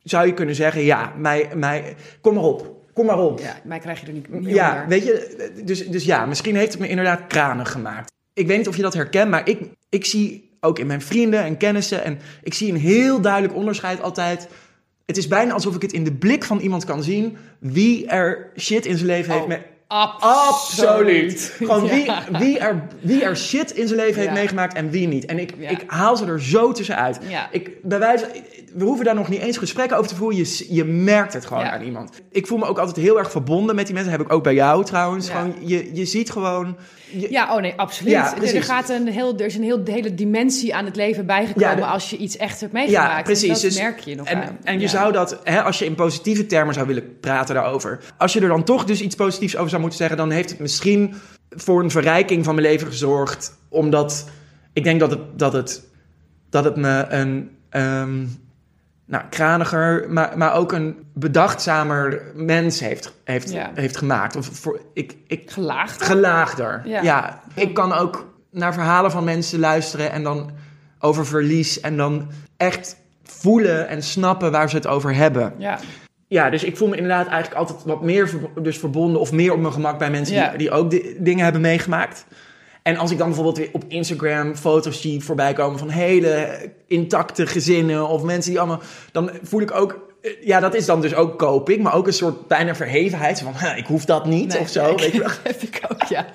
zou 0.02 0.26
je 0.26 0.34
kunnen 0.34 0.54
zeggen: 0.54 0.82
ja, 0.82 1.12
mij, 1.16 1.48
mij, 1.54 1.96
kom 2.20 2.34
maar 2.34 2.44
op. 2.44 2.82
Kom 2.92 3.06
maar 3.06 3.18
op. 3.18 3.38
Ja, 3.40 3.56
mij 3.64 3.78
krijg 3.78 4.00
je 4.00 4.06
er 4.06 4.12
niet 4.12 4.26
Ja, 4.46 4.72
onder. 4.72 4.88
weet 4.88 5.04
je, 5.04 5.62
dus, 5.64 5.88
dus 5.88 6.04
ja, 6.04 6.26
misschien 6.26 6.56
heeft 6.56 6.72
het 6.72 6.80
me 6.80 6.88
inderdaad 6.88 7.26
kranig 7.26 7.72
gemaakt. 7.72 8.12
Ik 8.32 8.46
weet 8.46 8.56
niet 8.56 8.68
of 8.68 8.76
je 8.76 8.82
dat 8.82 8.94
herkent, 8.94 9.30
maar 9.30 9.48
ik, 9.48 9.60
ik 9.88 10.04
zie 10.04 10.43
ook 10.64 10.78
in 10.78 10.86
mijn 10.86 11.02
vrienden 11.02 11.42
en 11.42 11.56
kennissen, 11.56 12.04
en 12.04 12.18
ik 12.42 12.54
zie 12.54 12.72
een 12.72 12.78
heel 12.78 13.20
duidelijk 13.20 13.54
onderscheid 13.54 14.02
altijd. 14.02 14.48
Het 15.06 15.16
is 15.16 15.28
bijna 15.28 15.52
alsof 15.52 15.74
ik 15.74 15.82
het 15.82 15.92
in 15.92 16.04
de 16.04 16.12
blik 16.12 16.44
van 16.44 16.58
iemand 16.58 16.84
kan 16.84 17.02
zien 17.02 17.36
wie 17.58 18.06
er 18.06 18.50
shit 18.56 18.86
in 18.86 18.96
zijn 18.96 19.06
leven 19.06 19.30
heeft. 19.32 19.42
Oh, 19.42 19.48
Met, 19.48 19.60
Absoluut. 19.88 21.54
Gewoon 21.56 21.88
wie, 21.88 22.04
Ja. 22.10 22.24
wie, 22.38 22.58
er, 22.58 22.82
wie 23.00 23.24
er 23.24 23.36
shit 23.36 23.70
in 23.70 23.86
zijn 23.86 24.00
leven 24.00 24.20
heeft 24.20 24.32
meegemaakt 24.34 24.74
en 24.74 24.90
wie 24.90 25.08
niet. 25.08 25.24
En 25.24 25.38
ik, 25.38 25.54
Ja. 25.58 25.68
ik 25.68 25.84
haal 25.86 26.16
ze 26.16 26.26
er 26.26 26.42
zo 26.42 26.72
tussenuit. 26.72 27.18
Ja. 27.28 27.48
Ik, 27.50 27.70
bij 27.82 27.98
wijze, 27.98 28.26
we 28.74 28.84
hoeven 28.84 29.04
daar 29.04 29.14
nog 29.14 29.28
niet 29.28 29.40
eens 29.40 29.56
gesprekken 29.56 29.96
over 29.96 30.08
te 30.08 30.16
voeren. 30.16 30.38
Je, 30.38 30.66
je 30.68 30.84
merkt 30.84 31.32
het 31.32 31.46
gewoon 31.46 31.64
aan 31.64 31.82
iemand. 31.82 32.20
Ik 32.30 32.46
voel 32.46 32.58
me 32.58 32.64
ook 32.64 32.78
altijd 32.78 32.96
heel 32.96 33.18
erg 33.18 33.30
verbonden 33.30 33.74
met 33.74 33.84
die 33.86 33.94
mensen. 33.94 34.12
Dat 34.12 34.20
heb 34.20 34.30
ik 34.30 34.36
ook 34.36 34.44
bij 34.44 34.54
jou 34.54 34.84
trouwens. 34.84 35.28
Gewoon, 35.28 35.54
je, 35.60 35.94
je 35.94 36.04
ziet 36.04 36.30
gewoon... 36.30 36.76
je- 37.20 37.30
Ja, 37.30 37.54
oh 37.54 37.60
nee, 37.60 37.72
absoluut. 37.76 38.12
Ja, 38.12 38.36
er, 38.42 38.62
gaat 38.62 38.88
een 38.88 39.08
heel, 39.08 39.38
er 39.38 39.46
is 39.46 39.54
een 39.56 39.62
heel 39.62 39.80
hele 39.84 40.14
dimensie 40.14 40.74
aan 40.74 40.84
het 40.84 40.96
leven 40.96 41.26
bijgekomen 41.26 41.78
Ja, 41.78 41.86
als 41.90 42.10
je 42.10 42.16
iets 42.16 42.36
echt 42.36 42.60
hebt 42.60 42.72
meegemaakt. 42.72 43.10
Ja, 43.10 43.18
En 43.18 43.24
precies. 43.24 43.48
dat 43.48 43.60
Dus- 43.60 43.78
merk 43.78 44.00
je 44.00 44.14
nog 44.14 44.26
en, 44.26 44.42
aan. 44.42 44.58
en 44.64 44.80
je 44.80 44.88
zou 44.88 45.12
dat, 45.12 45.40
hè, 45.44 45.62
als 45.62 45.78
je 45.78 45.84
in 45.84 45.94
positieve 45.94 46.46
termen 46.46 46.74
zou 46.74 46.86
willen 46.86 47.20
praten 47.20 47.54
daarover. 47.54 48.00
Als 48.18 48.32
je 48.32 48.40
er 48.40 48.48
dan 48.48 48.64
toch 48.64 48.84
dus 48.84 49.00
iets 49.00 49.14
positiefs 49.14 49.56
over 49.56 49.68
zou 49.68 49.80
moeten 49.80 49.98
zeggen, 49.98 50.16
dan 50.16 50.30
heeft 50.30 50.50
het 50.50 50.58
misschien 50.58 51.14
voor 51.50 51.82
een 51.82 51.90
verrijking 51.90 52.44
van 52.44 52.54
mijn 52.54 52.66
leven 52.66 52.86
gezorgd. 52.86 53.52
Omdat 53.68 54.28
ik 54.72 54.84
denk 54.84 55.00
dat 55.00 55.10
het, 55.10 55.38
dat 55.38 55.52
het, 55.52 55.84
dat 56.50 56.64
het 56.64 56.76
me 56.76 57.06
een 57.08 57.50
ehm, 57.70 58.24
nou, 59.06 59.24
kraniger, 59.30 60.04
maar, 60.08 60.38
maar 60.38 60.54
ook 60.54 60.72
een 60.72 60.96
bedachtzamer 61.14 62.22
mens 62.34 62.80
heeft, 62.80 63.14
heeft, 63.24 63.52
Ja. 63.52 63.70
heeft 63.74 63.96
gemaakt. 63.96 64.36
Of 64.36 64.46
voor, 64.52 64.80
ik, 64.94 65.16
ik, 65.26 65.50
Gelaagd. 65.50 66.02
Gelaagder. 66.02 66.82
Ja. 66.84 67.02
Ja. 67.02 67.40
ik 67.54 67.74
kan 67.74 67.92
ook 67.92 68.32
naar 68.50 68.74
verhalen 68.74 69.10
van 69.10 69.24
mensen 69.24 69.58
luisteren 69.58 70.12
en 70.12 70.22
dan 70.22 70.50
over 70.98 71.26
verlies 71.26 71.80
en 71.80 71.96
dan 71.96 72.30
echt 72.56 72.96
voelen 73.22 73.88
en 73.88 74.02
snappen 74.02 74.50
waar 74.52 74.70
ze 74.70 74.76
het 74.76 74.86
over 74.86 75.14
hebben. 75.14 75.52
Ja. 75.58 75.78
Ja, 76.28 76.50
dus 76.50 76.64
ik 76.64 76.76
voel 76.76 76.88
me 76.88 76.94
inderdaad 76.96 77.26
eigenlijk 77.26 77.60
altijd 77.60 77.84
wat 77.84 78.02
meer 78.02 78.30
dus 78.62 78.78
verbonden 78.78 79.20
of 79.20 79.32
meer 79.32 79.52
op 79.52 79.60
mijn 79.60 79.72
gemak 79.72 79.98
bij 79.98 80.10
mensen 80.10 80.34
Ja. 80.34 80.48
die, 80.48 80.58
die 80.58 80.70
ook 80.70 80.90
di- 80.90 81.16
dingen 81.18 81.44
hebben 81.44 81.62
meegemaakt. 81.62 82.26
En 82.84 82.96
als 82.96 83.10
ik 83.10 83.18
dan 83.18 83.26
bijvoorbeeld 83.26 83.56
weer 83.58 83.68
op 83.72 83.84
Instagram 83.88 84.56
foto's 84.56 85.00
zie 85.00 85.24
voorbij 85.24 85.52
komen 85.52 85.78
van 85.78 85.88
hele 85.88 86.48
intacte 86.86 87.46
gezinnen 87.46 88.08
of 88.08 88.22
mensen 88.22 88.50
die 88.50 88.60
allemaal, 88.60 88.80
dan 89.12 89.30
voel 89.42 89.60
ik 89.60 89.74
ook, 89.74 89.98
eh, 90.22 90.30
ja, 90.42 90.60
dat 90.60 90.74
is 90.74 90.86
dan 90.86 91.00
dus 91.00 91.14
ook 91.14 91.38
coping, 91.38 91.82
maar 91.82 91.94
ook 91.94 92.06
een 92.06 92.12
soort 92.12 92.46
bijna 92.48 92.74
verhevenheid 92.74 93.40
van, 93.40 93.52
"Ha, 93.52 93.74
ik 93.74 93.86
hoef 93.86 94.04
dat 94.04 94.26
niet 94.26 94.52
Nee, 94.52 94.60
of 94.60 94.68
zo. 94.68 94.94
weet 94.96 95.12
je 95.12 95.18
wel. 95.18 95.28
heb 95.42 95.62
ik 95.62 95.80
ook, 95.88 96.02
ja. 96.02 96.26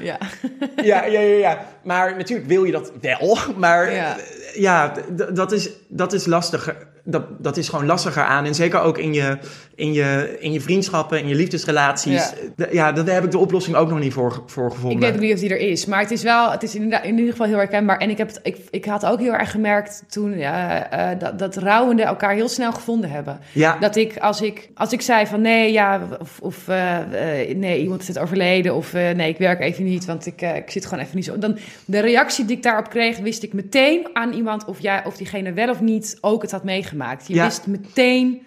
ja. 0.00 0.18
ja, 0.90 1.04
ja, 1.04 1.20
ja, 1.20 1.36
ja. 1.36 1.66
Maar 1.84 2.16
natuurlijk 2.16 2.48
wil 2.48 2.64
je 2.64 2.72
dat 2.72 2.92
wel. 3.00 3.38
Maar 3.56 3.92
Ja. 3.92 4.16
ja, 4.54 4.94
ja 5.14 5.24
dat, 5.32 5.52
is, 5.52 5.70
dat 5.88 6.12
is 6.12 6.26
lastiger. 6.26 6.86
Dat, 7.04 7.22
dat 7.38 7.56
is 7.56 7.68
gewoon 7.68 7.86
lastiger 7.86 8.22
aan. 8.22 8.44
En 8.44 8.54
zeker 8.54 8.80
ook 8.80 8.98
in 8.98 9.14
je, 9.14 9.38
in 9.74 9.92
je, 9.92 10.36
in 10.40 10.52
je 10.52 10.60
vriendschappen, 10.60 11.18
in 11.18 11.28
je 11.28 11.34
liefdesrelaties. 11.34 12.32
Ja. 12.56 12.66
Ja, 12.70 12.92
daar 12.92 13.14
heb 13.14 13.24
ik 13.24 13.30
de 13.30 13.38
oplossing 13.38 13.76
ook 13.76 13.88
nog 13.88 13.98
niet 13.98 14.12
voor, 14.12 14.42
voor 14.46 14.70
gevonden. 14.70 14.98
Ik 14.98 15.04
weet 15.04 15.14
ook 15.14 15.20
niet 15.20 15.32
of 15.32 15.40
die 15.40 15.50
er 15.50 15.70
is, 15.70 15.86
maar 15.86 16.00
het 16.00 16.10
is 16.10 16.22
wel, 16.22 16.50
het 16.50 16.62
is 16.62 16.74
inderdaad, 16.74 17.04
in 17.04 17.16
ieder 17.16 17.30
geval 17.30 17.46
heel 17.46 17.56
herkenbaar. 17.56 17.98
En 17.98 18.10
ik, 18.10 18.18
heb 18.18 18.28
het, 18.28 18.40
ik, 18.42 18.56
ik 18.70 18.84
had 18.84 19.06
ook 19.06 19.20
heel 19.20 19.32
erg 19.32 19.50
gemerkt 19.50 20.04
toen 20.08 20.38
ja, 20.38 20.90
eh, 20.90 21.18
dat, 21.18 21.38
dat 21.38 21.56
rouwenden 21.56 22.06
elkaar 22.06 22.34
heel 22.34 22.48
snel 22.48 22.72
gevonden 22.72 23.10
hebben. 23.10 23.40
Ja, 23.52 23.76
Dat 23.80 23.96
ik 23.96 24.18
als, 24.18 24.40
ik, 24.40 24.70
als 24.74 24.92
ik 24.92 25.00
zei 25.00 25.26
van 25.26 25.40
nee, 25.40 25.72
ja, 25.72 26.00
of, 26.20 26.38
of 26.40 26.68
eh, 26.68 27.40
eh, 27.40 27.56
nee, 27.56 27.80
iemand 27.80 28.00
is 28.00 28.08
het 28.08 28.18
overleden, 28.18 28.74
of 28.74 28.94
eh, 28.94 29.10
nee, 29.10 29.28
ik 29.28 29.38
werk 29.38 29.60
even 29.60 29.84
niet, 29.84 30.04
want 30.04 30.26
ik, 30.26 30.42
eh, 30.42 30.56
ik 30.56 30.70
zit 30.70 30.86
gewoon 30.86 31.04
even 31.04 31.16
niet 31.16 31.24
zo. 31.24 31.38
Dan 31.38 31.58
de 31.84 32.00
reactie 32.00 32.44
die 32.44 32.56
ik 32.56 32.62
daarop 32.62 32.88
kreeg, 32.88 33.18
wist 33.18 33.42
ik 33.42 33.52
meteen 33.52 34.08
aan 34.12 34.32
iemand 34.32 34.64
of, 34.64 34.80
jij, 34.80 35.04
of 35.04 35.16
diegene 35.16 35.52
wel 35.52 35.68
of 35.68 35.80
niet 35.80 36.18
ook 36.20 36.42
het 36.42 36.50
had 36.50 36.64
meegemaakt. 36.64 36.90
Je 37.26 37.34
Ja. 37.34 37.44
wist 37.44 37.66
meteen 37.66 38.42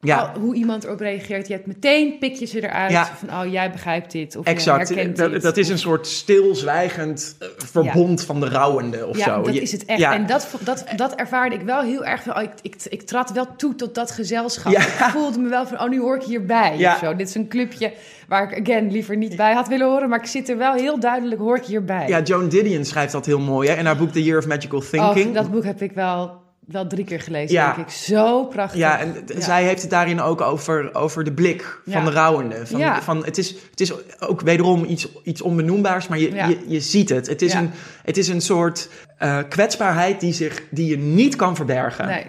ja. 0.00 0.18
al- 0.34 0.40
hoe 0.40 0.54
iemand 0.54 0.84
erop 0.84 1.00
reageert. 1.00 1.46
Je 1.46 1.52
hebt 1.54 1.66
meteen 1.66 2.18
pikjes 2.18 2.52
je 2.52 2.62
eruit 2.62 2.90
Ja. 2.90 3.06
van 3.16 3.28
oh, 3.46 3.52
jij 3.52 3.70
begrijpt 3.70 4.10
dit, 4.12 4.36
of 4.36 4.44
je 4.44 4.50
exact. 4.50 4.88
herkent 4.88 5.16
Dat, 5.16 5.30
dit. 5.30 5.42
dat 5.42 5.56
is 5.56 5.68
een 5.68 5.78
soort 5.78 6.06
stilzwijgend 6.06 7.36
eh, 7.38 7.48
verbond 7.56 8.24
van 8.24 8.40
de 8.40 8.48
rouwende 8.48 9.06
of 9.06 9.16
Ja, 9.18 9.24
zo. 9.24 9.42
dat 9.42 9.54
Je- 9.54 9.60
is 9.60 9.72
het 9.72 9.84
echt. 9.84 10.00
En 10.02 10.26
dat, 10.26 10.48
dat, 10.60 10.84
dat 10.96 11.14
ervaarde 11.14 11.54
ik 11.54 11.60
wel 11.62 11.80
heel 11.82 12.04
erg. 12.04 12.22
Van, 12.22 12.36
oh, 12.36 12.42
ik, 12.42 12.50
ik, 12.62 12.76
ik 12.88 13.02
trad 13.02 13.30
wel 13.32 13.46
toe 13.56 13.74
tot 13.74 13.94
dat 13.94 14.10
gezelschap. 14.10 14.72
Ik 14.72 14.80
voelde 15.12 15.38
me 15.38 15.48
wel 15.48 15.66
van, 15.66 15.80
oh, 15.80 15.88
nu 15.88 16.00
hoor 16.00 16.16
ik 16.16 16.22
hierbij. 16.22 16.74
Ja. 16.78 16.92
Of 16.92 16.98
zo. 16.98 17.16
Dit 17.16 17.28
is 17.28 17.34
een 17.34 17.48
clubje 17.48 17.92
waar 18.28 18.52
ik, 18.52 18.60
again, 18.68 18.90
liever 18.90 19.16
niet 19.16 19.36
bij 19.36 19.52
had 19.54 19.68
willen 19.68 19.86
horen. 19.86 20.08
Maar 20.08 20.18
ik 20.20 20.26
zit 20.26 20.48
er 20.48 20.56
wel 20.56 20.74
heel 20.74 21.00
duidelijk, 21.00 21.40
hoor 21.40 21.56
ik 21.56 21.64
hierbij. 21.64 22.08
ja, 22.08 22.20
Joan 22.22 22.48
Didion 22.48 22.84
schrijft 22.84 23.12
dat 23.12 23.26
heel 23.26 23.40
mooi 23.40 23.68
hè, 23.68 23.76
in 23.78 23.86
haar 23.86 23.96
boek 23.96 24.10
The 24.12 24.22
Year 24.22 24.38
of 24.38 24.46
Magical 24.46 24.80
Thinking. 24.80 25.26
Oh, 25.28 25.34
dat 25.34 25.50
boek 25.50 25.64
heb 25.64 25.82
ik 25.82 25.92
wel, 25.92 26.42
wel 26.66 26.86
drie 26.86 27.04
keer 27.04 27.20
gelezen, 27.20 27.54
Ja. 27.54 27.74
denk 27.74 27.86
ik. 27.88 27.92
Zo 27.92 28.44
prachtig. 28.44 28.78
Ja, 28.78 28.98
en 28.98 29.22
Ja. 29.26 29.40
zij 29.40 29.64
heeft 29.64 29.80
het 29.82 29.90
daarin 29.90 30.20
ook 30.20 30.40
over, 30.40 30.94
over 30.94 31.24
de 31.24 31.32
blik 31.32 31.62
van 31.84 31.92
Ja. 31.92 32.04
de 32.04 32.10
rouwende. 32.10 32.66
Van, 32.66 32.78
Ja. 32.80 33.02
van, 33.02 33.24
het, 33.24 33.38
is, 33.38 33.54
het 33.70 33.80
is 33.80 33.92
ook 34.20 34.40
wederom 34.40 34.84
iets, 34.84 35.08
iets 35.22 35.42
onbenoembaars, 35.42 36.08
maar 36.08 36.18
je, 36.18 36.34
je, 36.34 36.58
je 36.66 36.80
ziet 36.80 37.08
het. 37.08 37.26
Het 37.26 37.42
is, 37.42 37.54
een, 37.54 37.70
het 38.02 38.16
is 38.16 38.28
een 38.28 38.40
soort 38.40 38.88
eh, 39.18 39.38
kwetsbaarheid 39.48 40.20
die, 40.20 40.32
zich, 40.32 40.62
die 40.70 40.86
je 40.86 40.98
niet 40.98 41.36
kan 41.36 41.56
verbergen. 41.56 42.06
Nee. 42.06 42.26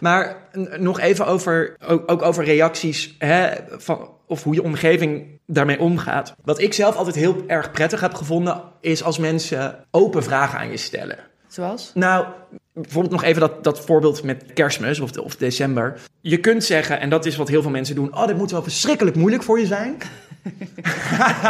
Maar 0.00 0.36
nog 0.78 1.00
even 1.00 1.26
over, 1.26 1.76
ook, 1.86 2.10
ook 2.10 2.22
over 2.22 2.44
reacties 2.44 3.14
hè, 3.18 3.50
van, 3.68 4.08
of 4.26 4.42
hoe 4.42 4.54
je 4.54 4.62
omgeving 4.62 5.40
daarmee 5.46 5.78
omgaat. 5.80 6.34
Wat 6.44 6.60
ik 6.60 6.72
zelf 6.72 6.96
altijd 6.96 7.16
heel 7.16 7.44
erg 7.46 7.70
prettig 7.70 8.00
heb 8.00 8.14
gevonden, 8.14 8.62
is 8.80 9.02
als 9.02 9.18
mensen 9.18 9.84
open 9.90 10.22
vragen 10.22 10.58
aan 10.58 10.70
je 10.70 10.76
stellen. 10.76 11.18
Zoals? 11.48 11.90
Nou, 11.94 12.26
bijvoorbeeld 12.74 13.12
nog 13.12 13.22
even 13.22 13.40
dat, 13.40 13.64
dat 13.64 13.80
voorbeeld 13.80 14.22
met 14.22 14.44
kerstmis 14.54 15.00
of, 15.00 15.18
of 15.18 15.36
december. 15.36 16.00
Je 16.20 16.38
kunt 16.40 16.64
zeggen, 16.64 17.00
en 17.00 17.10
dat 17.10 17.26
is 17.26 17.36
wat 17.36 17.48
heel 17.48 17.62
veel 17.62 17.70
mensen 17.70 17.94
doen... 17.94 18.16
oh, 18.16 18.26
dit 18.26 18.36
moet 18.36 18.50
wel 18.50 18.62
verschrikkelijk 18.62 19.16
moeilijk 19.16 19.42
voor 19.42 19.60
je 19.60 19.66
zijn. 19.66 19.96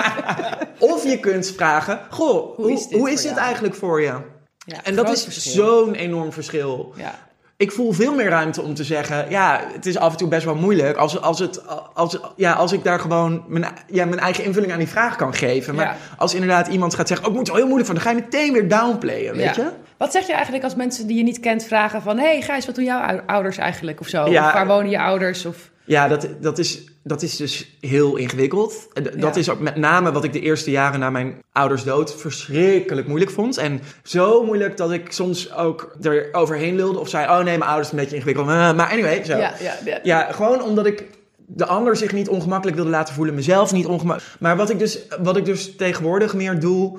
of 0.92 1.04
je 1.04 1.18
kunt 1.20 1.52
vragen, 1.56 2.00
goh, 2.10 2.56
hoe, 2.56 2.72
is 2.72 2.86
dit 2.86 2.98
hoe 2.98 3.10
is 3.10 3.22
dit 3.22 3.36
eigenlijk 3.36 3.74
voor 3.74 4.00
je? 4.00 4.20
Ja, 4.66 4.84
En 4.84 4.94
dat 4.94 5.10
is 5.10 5.52
zo'n 5.52 5.94
enorm 5.94 6.32
verschil. 6.32 6.92
Ja. 6.96 7.28
Ik 7.56 7.72
voel 7.72 7.92
veel 7.92 8.14
meer 8.14 8.28
ruimte 8.28 8.62
om 8.62 8.74
te 8.74 8.84
zeggen, 8.84 9.30
ja, 9.30 9.60
het 9.72 9.86
is 9.86 9.98
af 9.98 10.10
en 10.12 10.16
toe 10.18 10.28
best 10.28 10.44
wel 10.44 10.54
moeilijk. 10.54 10.96
Als, 10.96 11.20
als, 11.20 11.38
het, 11.38 11.62
als, 11.94 12.18
ja, 12.36 12.52
als 12.52 12.72
ik 12.72 12.84
daar 12.84 12.98
gewoon 13.00 13.44
mijn, 13.48 13.66
ja, 13.86 14.04
mijn 14.04 14.20
eigen 14.20 14.44
invulling 14.44 14.72
aan 14.72 14.78
die 14.78 14.88
vraag 14.88 15.16
kan 15.16 15.34
geven. 15.34 15.74
Maar 15.74 15.84
Ja. 15.84 15.96
als 16.18 16.34
inderdaad 16.34 16.66
iemand 16.68 16.94
gaat 16.94 17.08
zeggen, 17.08 17.26
oh, 17.26 17.32
ik 17.32 17.38
moet 17.38 17.46
wel 17.48 17.56
heel 17.56 17.66
moeilijk 17.66 17.86
van, 17.86 17.94
dan 17.96 18.04
ga 18.04 18.10
je 18.10 18.20
meteen 18.22 18.52
weer 18.52 18.68
downplayen, 18.68 19.36
weet 19.36 19.56
Ja. 19.56 19.62
je? 19.62 19.70
Wat 19.96 20.12
zeg 20.12 20.26
je 20.26 20.32
eigenlijk 20.32 20.64
als 20.64 20.74
mensen 20.74 21.06
die 21.06 21.16
je 21.16 21.22
niet 21.22 21.40
kent 21.40 21.64
vragen 21.64 22.02
van... 22.02 22.18
hé 22.18 22.24
hey 22.24 22.42
Gijs, 22.42 22.66
wat 22.66 22.74
doen 22.74 22.84
jouw 22.84 23.00
ou- 23.00 23.20
ouders 23.26 23.56
eigenlijk? 23.56 24.00
Of 24.00 24.08
zo? 24.08 24.24
Of 24.24 24.32
waar 24.32 24.66
wonen 24.66 24.90
je 24.90 25.00
ouders? 25.00 25.46
Of... 25.46 25.70
Ja, 25.86 26.08
dat, 26.08 26.28
dat, 26.40 26.58
is, 26.58 26.84
dat 27.02 27.22
is 27.22 27.36
dus 27.36 27.76
heel 27.80 28.16
ingewikkeld. 28.16 28.88
Dat 28.92 29.14
Ja. 29.16 29.34
is 29.34 29.48
ook 29.48 29.60
met 29.60 29.76
name 29.76 30.12
wat 30.12 30.24
ik 30.24 30.32
de 30.32 30.40
eerste 30.40 30.70
jaren 30.70 31.00
na 31.00 31.10
mijn 31.10 31.42
ouders 31.52 31.84
dood 31.84 32.14
verschrikkelijk 32.20 33.06
moeilijk 33.06 33.30
vond. 33.30 33.56
En 33.56 33.80
zo 34.02 34.44
moeilijk 34.44 34.76
dat 34.76 34.92
ik 34.92 35.12
soms 35.12 35.54
ook 35.54 35.96
er 36.02 36.28
overheen 36.32 36.76
lulde 36.76 36.98
of 36.98 37.08
zei... 37.08 37.24
oh 37.26 37.36
nee, 37.36 37.44
mijn 37.44 37.62
ouders 37.62 37.88
zijn 37.88 37.98
een 38.00 38.04
beetje 38.08 38.16
ingewikkeld. 38.16 38.48
Eh, 38.48 38.74
Maar 38.76 38.90
anyway, 38.90 39.24
zo. 39.24 39.36
Ja, 39.36 39.54
ja, 39.60 39.74
ja. 39.84 39.98
Ja, 40.02 40.32
gewoon 40.32 40.62
omdat 40.62 40.86
ik 40.86 41.04
de 41.46 41.66
ander 41.66 41.96
zich 41.96 42.12
niet 42.12 42.28
ongemakkelijk 42.28 42.76
wilde 42.76 42.90
laten 42.90 43.14
voelen, 43.14 43.34
mezelf 43.34 43.72
niet 43.72 43.86
ongemakkelijk. 43.86 44.36
Maar 44.40 44.56
wat 44.56 44.70
ik 44.70 44.78
dus, 44.78 44.98
wat 45.22 45.36
ik 45.36 45.44
dus 45.44 45.76
tegenwoordig 45.76 46.34
meer 46.34 46.60
doe. 46.60 46.98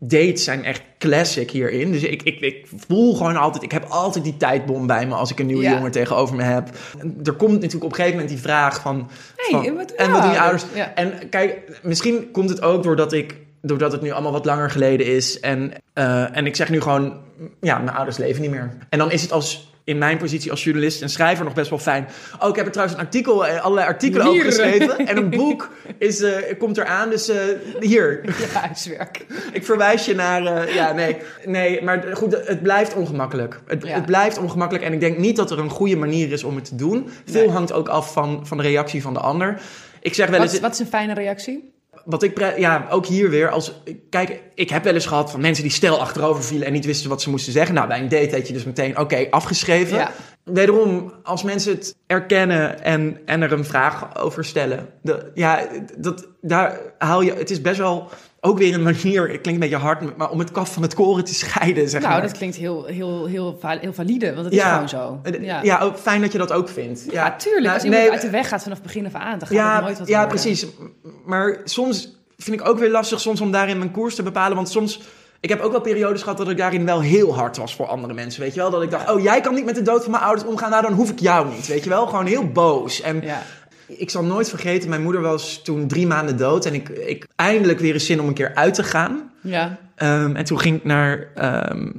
Dates 0.00 0.44
zijn 0.44 0.64
echt 0.64 0.82
classic 0.98 1.50
hierin. 1.50 1.92
Dus 1.92 2.02
ik, 2.02 2.22
ik, 2.22 2.40
ik 2.40 2.66
voel 2.86 3.14
gewoon 3.14 3.36
altijd, 3.36 3.62
ik 3.62 3.72
heb 3.72 3.84
altijd 3.88 4.24
die 4.24 4.36
tijdbom 4.36 4.86
bij 4.86 5.06
me 5.06 5.14
als 5.14 5.30
ik 5.30 5.38
een 5.38 5.46
nieuwe 5.46 5.62
Ja. 5.62 5.70
jongen 5.72 5.90
tegenover 5.90 6.36
me 6.36 6.42
heb. 6.42 6.68
En 6.98 7.16
Er 7.24 7.32
komt 7.32 7.52
natuurlijk 7.52 7.84
op 7.84 7.90
een 7.90 7.94
gegeven 7.96 8.12
moment 8.18 8.28
die 8.34 8.42
vraag 8.42 8.80
van. 8.80 9.10
Hey, 9.36 9.62
van- 9.64 9.74
wat- 9.76 9.90
en 9.90 10.10
wat 10.10 10.22
doen 10.22 10.30
je 10.32 10.40
ouders? 10.40 10.64
ja. 10.74 10.94
En 10.94 11.28
kijk, 11.28 11.80
misschien 11.82 12.30
komt 12.30 12.48
het 12.48 12.62
ook 12.62 12.82
doordat 12.82 13.12
ik. 13.12 13.36
Doordat 13.62 13.92
het 13.92 14.02
nu 14.02 14.10
allemaal 14.10 14.32
wat 14.32 14.44
langer 14.44 14.70
geleden 14.70 15.06
is. 15.06 15.40
En, 15.40 15.72
eh, 15.92 16.36
en 16.36 16.46
ik 16.46 16.56
zeg 16.56 16.68
nu 16.70 16.80
gewoon, 16.80 17.16
ja, 17.60 17.78
mijn 17.78 17.96
ouders 17.96 18.16
leven 18.16 18.42
niet 18.42 18.50
meer. 18.50 18.76
En 18.88 18.98
dan 18.98 19.10
is 19.10 19.22
het 19.22 19.32
als 19.32 19.69
in 19.90 19.98
mijn 19.98 20.18
positie 20.18 20.50
als 20.50 20.64
journalist 20.64 21.02
en 21.02 21.08
schrijver 21.08 21.44
nog 21.44 21.54
best 21.54 21.70
wel 21.70 21.78
fijn. 21.78 22.08
Oh, 22.40 22.48
ik 22.48 22.56
heb 22.56 22.66
er 22.66 22.72
trouwens 22.72 22.98
een 22.98 23.04
artikel, 23.04 23.46
eh, 23.46 23.62
allerlei 23.62 23.86
artikelen 23.86 24.26
over 24.26 24.44
geschreven. 24.44 25.06
En 25.06 25.16
een 25.16 25.30
boek 25.30 25.70
is, 25.98 26.20
eh, 26.20 26.58
komt 26.58 26.78
eraan, 26.78 27.10
dus 27.10 27.28
eh, 27.28 27.36
hier. 27.80 28.20
Ja, 28.52 28.60
huiswerk. 28.60 29.26
Ik 29.52 29.64
verwijs 29.64 30.04
je 30.04 30.14
naar. 30.14 30.74
ja, 30.74 30.92
nee. 30.92 31.16
Nee, 31.44 31.82
maar 31.82 32.04
goed, 32.12 32.46
het 32.46 32.62
blijft 32.62 32.94
ongemakkelijk. 32.94 33.60
Het, 33.66 33.82
Ja. 33.86 33.94
het 33.94 34.06
blijft 34.06 34.38
ongemakkelijk. 34.38 34.84
En 34.84 34.92
ik 34.92 35.00
denk 35.00 35.18
niet 35.18 35.36
dat 35.36 35.50
er 35.50 35.58
een 35.58 35.70
goede 35.70 35.96
manier 35.96 36.32
is 36.32 36.44
om 36.44 36.54
het 36.56 36.64
te 36.64 36.74
doen. 36.76 37.10
Veel 37.24 37.40
Nee. 37.40 37.50
hangt 37.50 37.72
ook 37.72 37.88
af 37.88 38.12
van, 38.12 38.46
van 38.46 38.56
de 38.56 38.62
reactie 38.62 39.02
van 39.02 39.12
de 39.14 39.20
ander. 39.20 39.60
Ik 40.00 40.14
zeg 40.14 40.28
wel 40.28 40.40
eens. 40.40 40.52
Wat, 40.52 40.60
wat 40.60 40.72
is 40.72 40.78
een 40.78 40.86
fijne 40.86 41.14
reactie? 41.14 41.72
Wat 42.04 42.22
ik, 42.22 42.58
ja, 42.58 42.86
ook 42.90 43.06
hier 43.06 43.30
weer, 43.30 43.50
als, 43.50 43.82
kijk, 44.10 44.42
ik 44.54 44.70
heb 44.70 44.84
wel 44.84 44.94
eens 44.94 45.06
gehad 45.06 45.30
van 45.30 45.40
mensen 45.40 45.64
die 45.64 45.72
stel 45.72 46.00
achterover 46.00 46.44
vielen 46.44 46.66
en 46.66 46.72
niet 46.72 46.84
wisten 46.84 47.08
wat 47.08 47.22
ze 47.22 47.30
moesten 47.30 47.52
zeggen. 47.52 47.74
Nou, 47.74 47.88
bij 47.88 48.00
een 48.00 48.08
date 48.08 48.36
had 48.36 48.46
je 48.46 48.52
dus 48.52 48.64
meteen, 48.64 48.98
oké, 48.98 49.26
afgeschreven. 49.30 49.96
Ja. 49.96 50.12
Wederom, 50.44 51.12
als 51.22 51.42
mensen 51.42 51.72
het 51.72 51.96
erkennen 52.06 52.82
en, 52.82 53.20
en 53.24 53.42
er 53.42 53.52
een 53.52 53.64
vraag 53.64 54.18
over 54.18 54.44
stellen, 54.44 54.88
de, 55.02 55.30
ja, 55.34 55.66
dat, 55.98 56.28
daar 56.40 56.80
haal 56.98 57.20
je, 57.20 57.32
het 57.32 57.50
is 57.50 57.60
best 57.60 57.78
wel 57.78 58.08
ook 58.40 58.58
weer 58.58 58.74
een 58.74 58.82
manier, 58.82 59.20
het 59.20 59.40
klinkt 59.40 59.46
een 59.46 59.58
beetje 59.58 59.76
hard, 59.76 60.16
maar 60.16 60.30
om 60.30 60.38
het 60.38 60.50
kaf 60.50 60.72
van 60.72 60.82
het 60.82 60.94
koren 60.94 61.24
te 61.24 61.34
scheiden, 61.34 61.88
zeg 61.88 62.00
nou, 62.00 62.12
maar. 62.12 62.22
dat 62.22 62.32
klinkt 62.32 62.56
heel, 62.56 62.84
heel, 62.84 63.26
heel, 63.26 63.58
heel 63.80 63.92
valide, 63.92 64.34
want 64.34 64.44
het 64.44 64.54
is 64.54 64.62
gewoon 64.62 64.88
zo. 64.88 65.20
Eh, 65.22 65.42
Ja, 65.42 65.62
ja. 65.62 65.80
ook 65.80 65.98
fijn 65.98 66.20
dat 66.20 66.32
je 66.32 66.38
dat 66.38 66.52
ook 66.52 66.68
vindt. 66.68 67.04
Ja, 67.10 67.24
Ja, 67.24 67.36
tuurlijk. 67.36 67.62
Nou, 67.62 67.74
als 67.74 67.84
iemand 67.84 68.02
nee, 68.02 68.12
uit 68.12 68.20
de 68.20 68.30
weg 68.30 68.48
gaat 68.48 68.62
vanaf 68.62 68.82
begin 68.82 69.06
af 69.06 69.14
aan, 69.14 69.38
dan 69.38 69.48
gaat 69.48 69.56
ja, 69.56 69.74
het 69.74 69.84
nooit 69.84 69.98
wat 69.98 70.08
ja 70.08 70.18
worden. 70.18 70.40
precies. 70.40 70.66
Maar 71.24 71.60
soms 71.64 72.18
vind 72.36 72.60
ik 72.60 72.68
ook 72.68 72.78
weer 72.78 72.90
lastig 72.90 73.20
soms 73.20 73.40
om 73.40 73.52
daarin 73.52 73.78
mijn 73.78 73.90
koers 73.90 74.14
te 74.14 74.22
bepalen. 74.22 74.56
Want 74.56 74.68
soms, 74.68 75.00
ik 75.40 75.48
heb 75.48 75.60
ook 75.60 75.72
wel 75.72 75.80
periodes 75.80 76.22
gehad 76.22 76.38
dat 76.38 76.48
ik 76.50 76.56
daarin 76.56 76.84
wel 76.84 77.00
heel 77.00 77.34
hard 77.34 77.56
was 77.56 77.74
voor 77.74 77.86
andere 77.86 78.14
mensen. 78.14 78.40
Weet 78.40 78.54
je 78.54 78.60
wel? 78.60 78.70
Dat 78.70 78.82
ik 78.82 78.90
dacht, 78.90 79.10
oh 79.10 79.22
jij 79.22 79.40
kan 79.40 79.54
niet 79.54 79.64
met 79.64 79.74
de 79.74 79.82
dood 79.82 80.02
van 80.02 80.10
mijn 80.10 80.22
ouders 80.22 80.48
omgaan, 80.48 80.70
nou 80.70 80.82
dan 80.82 80.92
hoef 80.92 81.10
ik 81.10 81.20
jou 81.20 81.48
niet. 81.54 81.66
Weet 81.66 81.84
je 81.84 81.90
wel? 81.90 82.06
Gewoon 82.06 82.26
heel 82.26 82.48
boos. 82.48 83.00
En 83.00 83.20
Ja. 83.22 83.42
Ik 83.96 84.10
zal 84.10 84.24
nooit 84.24 84.48
vergeten, 84.48 84.88
mijn 84.88 85.02
moeder 85.02 85.20
was 85.20 85.62
toen 85.62 85.88
drie 85.88 86.06
maanden 86.06 86.36
dood. 86.36 86.66
En 86.66 86.74
ik, 86.74 86.88
ik 86.88 87.26
eindelijk 87.36 87.78
weer 87.78 87.92
eens 87.92 88.06
zin 88.06 88.20
om 88.20 88.28
een 88.28 88.34
keer 88.34 88.54
uit 88.54 88.74
te 88.74 88.82
gaan. 88.82 89.30
Ja. 89.40 89.78
Ehm, 89.94 90.36
en 90.36 90.44
toen 90.44 90.60
ging 90.60 90.76
ik 90.76 90.84
naar. 90.84 91.28
ehm, 91.34 91.90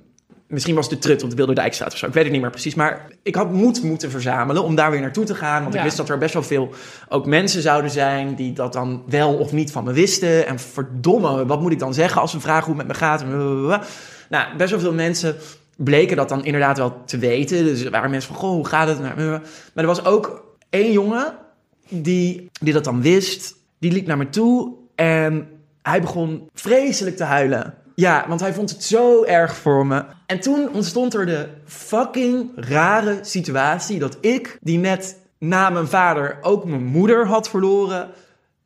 misschien 0.47 0.75
was 0.75 0.89
het 0.89 0.93
de 0.93 1.07
Trut 1.07 1.23
op 1.23 1.29
de 1.29 1.35
Bilderdijkstraat 1.35 1.91
of 1.91 1.97
zo. 1.97 2.05
Ik 2.05 2.13
weet 2.13 2.23
het 2.23 2.31
niet 2.31 2.41
meer 2.41 2.49
precies. 2.51 2.75
Maar 2.75 3.07
ik 3.23 3.35
had 3.35 3.51
moed 3.51 3.83
moeten 3.83 4.11
verzamelen 4.11 4.63
om 4.63 4.75
daar 4.75 4.91
weer 4.91 5.01
naartoe 5.01 5.25
te 5.25 5.35
gaan. 5.35 5.63
Want 5.63 5.75
ik 5.75 5.81
wist 5.81 5.97
dat 5.97 6.09
er 6.09 6.17
best 6.17 6.33
wel 6.33 6.43
veel 6.43 6.73
ook 7.09 7.25
mensen 7.25 7.61
zouden 7.61 7.91
zijn 7.91 8.35
die 8.35 8.53
dat 8.53 8.73
dan 8.73 9.03
wel 9.07 9.33
of 9.33 9.51
niet 9.51 9.71
van 9.71 9.83
me 9.83 9.93
wisten. 9.93 10.47
En 10.47 10.59
verdomme, 10.59 11.45
wat 11.45 11.61
moet 11.61 11.71
ik 11.71 11.79
dan 11.79 11.93
zeggen 11.93 12.21
als 12.21 12.31
ze 12.31 12.39
vragen 12.39 12.65
hoe 12.65 12.77
het 12.77 12.87
met 12.87 12.97
me 12.97 13.05
gaat? 13.05 13.25
Nou, 14.29 14.57
best 14.57 14.71
wel 14.71 14.79
veel 14.79 14.93
mensen 14.93 15.35
bleken 15.75 16.17
dat 16.17 16.29
dan 16.29 16.45
inderdaad 16.45 16.77
wel 16.77 17.01
te 17.05 17.17
weten. 17.17 17.63
Dus 17.63 17.83
er 17.83 17.91
waren 17.91 18.09
mensen 18.11 18.33
van, 18.33 18.41
goh, 18.41 18.51
hoe 18.51 18.67
gaat 18.67 18.87
het? 18.87 18.99
Maar 18.99 19.41
er 19.73 19.85
was 19.85 20.05
ook 20.05 20.43
één 20.69 20.91
jongen 20.91 21.33
die, 21.91 22.49
die 22.61 22.73
dat 22.73 22.83
dan 22.83 23.01
wist. 23.01 23.55
Die 23.79 23.91
liep 23.91 24.07
naar 24.07 24.17
me 24.17 24.29
toe 24.29 24.73
en 24.95 25.47
hij 25.81 26.01
begon 26.01 26.49
vreselijk 26.53 27.15
te 27.15 27.23
huilen. 27.23 27.73
Ja, 27.95 28.25
want 28.27 28.39
hij 28.39 28.53
vond 28.53 28.69
het 28.69 28.83
zo 28.83 29.23
erg 29.23 29.55
voor 29.55 29.85
me. 29.85 30.03
En 30.25 30.39
toen 30.39 30.69
ontstond 30.73 31.13
er 31.13 31.25
de 31.25 31.47
fucking 31.65 32.51
rare 32.55 33.19
situatie 33.21 33.99
dat 33.99 34.17
ik, 34.21 34.57
die 34.61 34.77
net 34.77 35.17
na 35.37 35.69
mijn 35.69 35.87
vader 35.87 36.37
ook 36.41 36.65
mijn 36.65 36.85
moeder 36.85 37.27
had 37.27 37.49
verloren, 37.49 38.09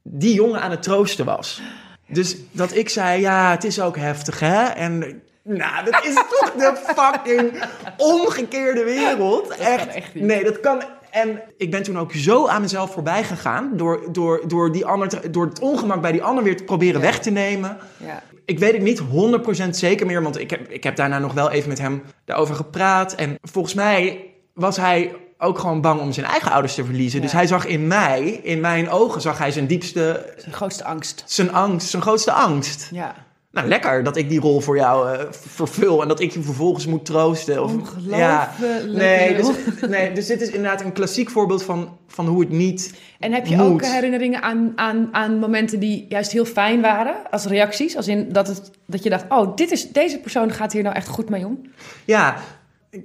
die 0.04 0.34
jongen 0.34 0.62
aan 0.62 0.72
het 0.72 0.84
troosten 0.84 1.26
was. 1.26 1.62
Dus 2.08 2.36
dat 2.52 2.76
ik 2.76 2.90
zei, 2.90 3.22
ja, 3.22 3.52
het 3.52 3.64
is 3.64 3.82
ook 3.82 3.98
heftig, 3.98 4.40
hè? 4.40 4.64
En 4.64 5.22
nou, 5.42 5.86
dat 5.92 6.06
is 6.06 6.14
toch 6.14 6.54
de 6.58 6.74
fucking 6.96 7.64
omgekeerde 7.98 8.84
wereld. 8.84 9.50
echt. 9.50 9.88
echt. 9.88 10.16
Nee, 10.16 10.44
dat 10.44 10.60
kan. 10.60 10.84
En 11.16 11.42
ik 11.58 11.72
ben 11.72 11.84
toen 11.84 12.00
ook 12.00 12.12
zo 12.12 12.48
aan 12.48 12.62
mezelf 12.62 12.92
voorbij 12.94 13.24
gegaan 13.24 13.72
door, 13.78 14.08
door, 14.12 14.42
door, 14.48 14.72
die 14.72 14.86
ander 14.86 15.08
te- 15.10 15.30
door 15.30 15.46
het 15.46 15.60
ongemak 15.60 16.02
bij 16.02 16.12
die 16.12 16.24
ander 16.24 16.44
weer 16.44 16.58
te 16.58 16.64
proberen 16.64 17.00
Ja. 17.02 17.06
weg 17.06 17.20
te 17.20 17.30
nemen. 17.30 17.78
Ja. 17.98 18.24
Ik 18.46 18.60
weet 18.60 18.74
het 18.74 18.82
niet 18.82 19.00
100% 19.00 19.70
zeker 19.76 20.06
meer, 20.06 20.24
want 20.24 20.40
ik 20.40 20.50
heb, 20.50 20.70
ik 20.72 20.84
heb 20.84 20.96
daarna 20.96 21.20
nog 21.20 21.34
wel 21.34 21.52
even 21.52 21.70
met 21.70 21.80
hem 21.80 22.04
daarover 22.26 22.56
gepraat. 22.56 23.16
En 23.16 23.38
volgens 23.42 23.74
mij 23.74 24.26
was 24.54 24.78
hij 24.78 25.16
ook 25.38 25.60
gewoon 25.60 25.82
bang 25.82 26.00
om 26.02 26.12
zijn 26.12 26.26
eigen 26.26 26.52
ouders 26.52 26.76
te 26.76 26.86
verliezen. 26.86 27.18
Ja. 27.20 27.26
Dus 27.26 27.34
hij 27.34 27.48
zag 27.48 27.66
in 27.66 27.88
mij, 27.88 28.22
in 28.44 28.60
mijn 28.60 28.90
ogen, 28.90 29.22
zag 29.22 29.38
hij 29.38 29.52
zijn 29.52 29.68
diepste, 29.68 30.34
Zijn 30.38 30.54
grootste 30.56 30.84
angst. 30.84 31.24
zijn 31.26 31.54
angst, 31.54 31.90
zijn 31.90 32.02
grootste 32.02 32.32
angst. 32.32 32.90
Ja. 32.92 33.16
Nou, 33.56 33.68
lekker 33.68 34.04
dat 34.04 34.18
ik 34.18 34.30
die 34.30 34.40
rol 34.40 34.60
voor 34.60 34.76
jou 34.76 35.10
eh, 35.10 35.26
vervul 35.32 36.02
en 36.02 36.08
dat 36.08 36.20
ik 36.20 36.32
je 36.32 36.42
vervolgens 36.42 36.86
moet 36.86 37.06
troosten. 37.06 37.64
Of, 37.64 37.74
Ongelooflijk. 37.74 38.86
Nee, 38.86 39.36
dus, 39.36 39.48
nee, 39.90 40.12
dus 40.12 40.28
dit 40.28 40.42
is 40.42 40.48
inderdaad 40.48 40.82
een 40.82 40.92
klassiek 40.92 41.30
voorbeeld 41.30 41.64
van, 41.64 41.98
van 42.08 42.28
hoe 42.28 42.40
het 42.40 42.50
niet... 42.50 42.94
En 43.20 43.34
heb 43.34 43.46
je 43.46 43.56
Moet. 43.56 43.66
ook 43.66 43.86
herinneringen 43.86 44.42
aan, 44.42 44.72
aan, 44.76 45.08
aan 45.12 45.40
momenten 45.40 45.80
die 45.80 46.06
juist 46.10 46.32
heel 46.32 46.46
fijn 46.46 46.82
waren 46.82 47.16
als 47.32 47.46
reacties? 47.46 47.96
Als 47.96 48.08
in 48.08 48.32
dat, 48.32 48.48
het, 48.48 48.72
dat 48.86 49.04
je 49.04 49.10
dacht, 49.10 49.26
oh, 49.30 49.56
dit 49.56 49.72
is, 49.72 49.92
deze 49.92 50.20
persoon 50.20 50.52
gaat 50.52 50.74
hier 50.74 50.84
nou 50.84 50.96
echt 50.96 51.08
goed 51.08 51.30
mee 51.30 51.46
om? 51.46 51.62
Ja, 52.06 52.36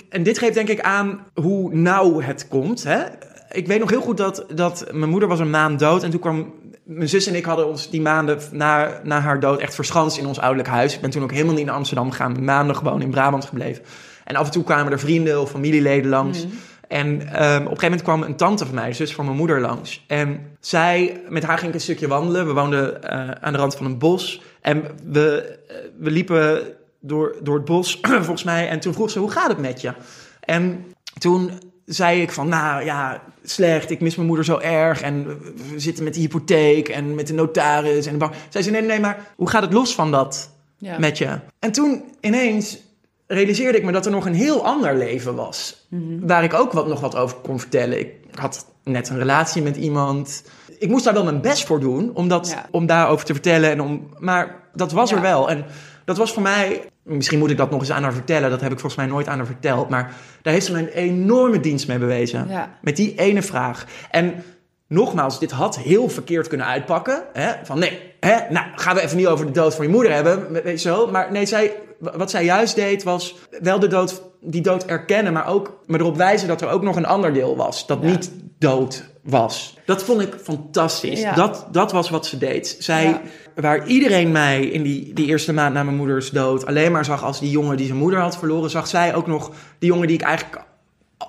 en 0.09 0.23
dit 0.23 0.39
geeft 0.39 0.55
denk 0.55 0.69
ik 0.69 0.81
aan 0.81 1.27
hoe 1.35 1.75
nauw 1.75 2.21
het 2.21 2.49
komt. 2.49 2.85
Hè? 2.85 3.05
Ik 3.51 3.67
weet 3.67 3.81
nog 3.81 3.91
heel 3.91 4.01
goed 4.01 4.17
dat, 4.17 4.45
dat 4.55 4.87
mijn 4.93 5.11
moeder 5.11 5.29
was 5.29 5.41
een 5.41 5.51
maand 5.51 5.79
dood. 5.79 6.03
En 6.03 6.11
toen 6.11 6.21
kwam 6.21 6.53
mijn 6.85 7.09
zus 7.09 7.27
en 7.27 7.35
ik 7.35 7.45
hadden 7.45 7.69
ons 7.69 7.91
die 7.91 8.01
maanden 8.01 8.39
na, 8.53 9.01
na 9.05 9.21
haar 9.21 9.41
dood 9.41 9.61
echt 9.61 9.75
verschanst 9.75 10.19
in 10.19 10.27
ons 10.27 10.39
ouderlijk 10.39 10.69
huis. 10.69 10.95
Ik 10.95 11.01
ben 11.01 11.11
toen 11.11 11.23
ook 11.23 11.33
helemaal 11.33 11.55
niet 11.55 11.67
naar 11.67 11.75
Amsterdam 11.75 12.11
gegaan. 12.11 12.45
Maanden 12.45 12.77
gewoon 12.77 13.03
in 13.03 13.11
Brabant 13.11 13.45
gebleven. 13.45 13.85
En 14.25 14.37
af 14.37 14.47
en 14.47 14.53
toe 14.53 14.65
kwamen 14.65 14.93
er 14.93 14.99
vrienden 14.99 15.41
of 15.41 15.51
familieleden 15.51 16.11
langs. 16.11 16.47
En 16.89 17.07
ehm, 17.07 17.63
op 17.63 17.71
een 17.71 17.79
gegeven 17.79 17.83
moment 17.83 18.03
kwam 18.03 18.23
een 18.23 18.37
tante 18.37 18.67
van 18.67 18.75
mij, 18.75 18.93
zus 18.93 19.15
van 19.15 19.25
mijn 19.25 19.37
moeder, 19.37 19.61
langs. 19.61 20.05
En 20.07 20.57
zij, 20.61 21.23
met 21.29 21.43
haar 21.43 21.59
ging 21.59 21.69
ik 21.69 21.75
een 21.75 21.81
stukje 21.81 22.09
wandelen. 22.09 22.47
We 22.47 22.53
woonden 22.53 23.03
eh, 23.03 23.31
aan 23.31 23.53
de 23.53 23.59
rand 23.59 23.75
van 23.75 23.87
een 23.87 23.99
bos. 23.99 24.43
En 24.61 24.85
we, 25.05 25.59
eh, 25.69 25.77
we 25.99 26.11
liepen 26.11 26.63
door, 27.01 27.37
door 27.43 27.57
het 27.57 27.65
bos, 27.65 28.01
volgens 28.27 28.45
mij. 28.45 28.69
En 28.69 28.81
toen 28.81 28.95
vroeg 28.95 29.11
ze, 29.11 29.19
hoe 29.19 29.31
gaat 29.31 29.49
het 29.49 29.59
met 29.59 29.81
je? 29.81 29.93
En 30.41 30.85
toen 31.19 31.51
zei 31.95 32.23
ik 32.23 32.33
van, 32.33 32.49
nou 32.49 32.85
ja, 32.85 33.23
slecht. 33.45 33.91
Ik 33.91 34.01
mis 34.01 34.15
mijn 34.15 34.27
moeder 34.27 34.45
zo 34.45 34.59
erg. 34.59 35.01
En 35.01 35.27
we- 35.27 35.53
zitten 35.77 36.05
met 36.05 36.15
de 36.15 36.21
hypotheek 36.21 36.89
en 36.89 37.15
met 37.15 37.27
de 37.27 37.33
notaris. 37.33 38.07
En 38.07 38.13
de 38.13 38.19
bank. 38.19 38.35
Zij 38.49 38.63
zei, 38.63 38.75
nee, 38.75 38.87
nee, 38.89 39.01
maar 39.01 39.33
hoe 39.37 39.49
gaat 39.49 39.63
het 39.63 39.73
los 39.73 39.95
van 39.95 40.11
dat? 40.11 40.51
Ja. 40.79 40.99
met 40.99 41.19
je. 41.19 41.39
En 41.59 41.73
toen 41.73 42.05
ineens 42.21 42.79
realiseerde 43.27 43.79
ik 43.79 43.85
me 43.85 43.93
dat 43.93 44.05
er 44.07 44.13
nog 44.13 44.27
een 44.27 44.35
heel 44.35 44.65
ander 44.65 44.97
leven 44.97 45.35
was. 45.35 45.87
Waar 46.21 46.45
ik 46.45 46.55
ook 46.55 46.73
wat, 46.73 46.87
nog 46.87 47.01
wat 47.01 47.17
over 47.17 47.37
kon 47.37 47.61
vertellen. 47.61 47.99
Ik 47.99 48.13
had 48.35 48.67
net 48.85 49.09
een 49.09 49.19
relatie 49.19 49.63
met 49.63 49.77
iemand. 49.77 50.43
Ik 50.79 50.89
moest 50.89 51.05
daar 51.05 51.15
wel 51.15 51.25
mijn 51.25 51.41
best 51.41 51.67
voor 51.67 51.81
doen 51.81 52.11
om, 52.15 52.29
dat, 52.29 52.49
Ja. 52.51 52.67
om 52.71 52.87
daarover 52.87 53.27
te 53.27 53.33
vertellen. 53.33 53.71
En 53.71 53.81
om, 53.81 54.09
maar 54.19 54.57
dat 54.75 54.93
was 54.93 55.13
er 55.13 55.21
wel. 55.21 55.51
En 55.51 55.65
dat 56.05 56.17
was 56.17 56.33
voor 56.33 56.43
mij... 56.43 56.83
Misschien 57.17 57.39
moet 57.39 57.51
ik 57.51 57.57
dat 57.57 57.71
nog 57.71 57.81
eens 57.81 57.91
aan 57.91 58.03
haar 58.03 58.13
vertellen. 58.13 58.51
Dat 58.51 58.61
heb 58.61 58.73
ik 58.73 58.79
volgens 58.79 59.01
mij 59.01 59.11
nooit 59.11 59.29
aan 59.29 59.37
haar 59.37 59.47
verteld. 59.47 59.89
Maar 59.89 60.15
daar 60.43 60.53
heeft 60.53 60.67
ze 60.67 60.73
me 60.73 60.79
een 60.79 60.89
enorme 60.89 61.61
dienst 61.61 61.89
mee 61.89 61.99
bewezen. 61.99 62.49
Ja. 62.49 62.79
Met 62.81 62.97
die 62.97 63.15
ene 63.15 63.43
vraag. 63.43 63.87
En 64.11 64.45
nogmaals, 64.87 65.39
dit 65.39 65.51
had 65.51 65.79
heel 65.79 66.09
verkeerd 66.09 66.49
kunnen 66.49 66.67
uitpakken. 66.67 67.23
Hè? 67.33 67.53
Van 67.63 67.79
nee, 67.79 67.99
hè? 68.21 68.37
nou 68.51 68.67
gaan 68.75 68.95
we 68.95 69.01
even 69.01 69.17
niet 69.17 69.27
over 69.27 69.47
de 69.47 69.53
dood 69.53 69.75
van 69.75 69.85
je 69.85 69.91
moeder 69.91 70.13
hebben. 70.13 70.53
Weet 70.53 70.83
je 70.83 70.89
zo. 70.89 71.07
Maar 71.07 71.33
nee, 71.33 71.47
zij, 71.47 71.73
wat 72.01 72.31
zij 72.31 72.45
juist 72.45 72.75
deed 72.75 73.03
was 73.03 73.37
wel 73.63 73.79
de 73.79 73.87
dood, 73.87 74.23
die 74.41 74.61
dood 74.61 74.85
erkennen. 74.85 75.33
Maar 75.33 75.47
ook 75.47 75.79
maar 75.87 76.01
erop 76.01 76.17
wijzen 76.17 76.49
dat 76.49 76.61
er 76.61 76.69
ook 76.69 76.83
nog 76.83 76.97
een 76.97 77.07
ander 77.07 77.33
deel 77.33 77.57
was. 77.57 77.87
Dat 77.87 77.99
Ja. 78.03 78.09
niet 78.09 78.31
dood 78.59 79.09
was. 79.23 79.77
Dat 79.85 80.03
vond 80.03 80.21
ik 80.21 80.35
fantastisch. 80.43 81.21
Ja. 81.21 81.35
Dat, 81.35 81.67
dat 81.73 81.93
was 81.93 82.11
wat 82.11 82.27
ze 82.27 82.39
deed. 82.39 82.77
Zij, 82.79 83.05
Ja. 83.05 83.21
waar 83.55 83.87
iedereen 83.87 84.33
mij 84.33 84.65
in 84.67 84.83
die, 84.83 85.13
die 85.13 85.27
eerste 85.27 85.53
maand 85.53 85.75
na 85.75 85.83
mijn 85.83 85.97
moeders 85.97 86.31
dood 86.31 86.67
alleen 86.67 86.93
maar 86.93 87.05
zag 87.05 87.25
als 87.25 87.41
die 87.41 87.51
jongen 87.51 87.77
die 87.77 87.87
zijn 87.87 87.99
moeder 87.99 88.21
had 88.21 88.37
verloren, 88.39 88.71
zag 88.71 88.87
zij 88.87 89.15
ook 89.15 89.27
nog 89.27 89.51
die 89.79 89.89
jongen 89.89 90.07
die 90.07 90.17
ik 90.17 90.23
eigenlijk 90.23 90.63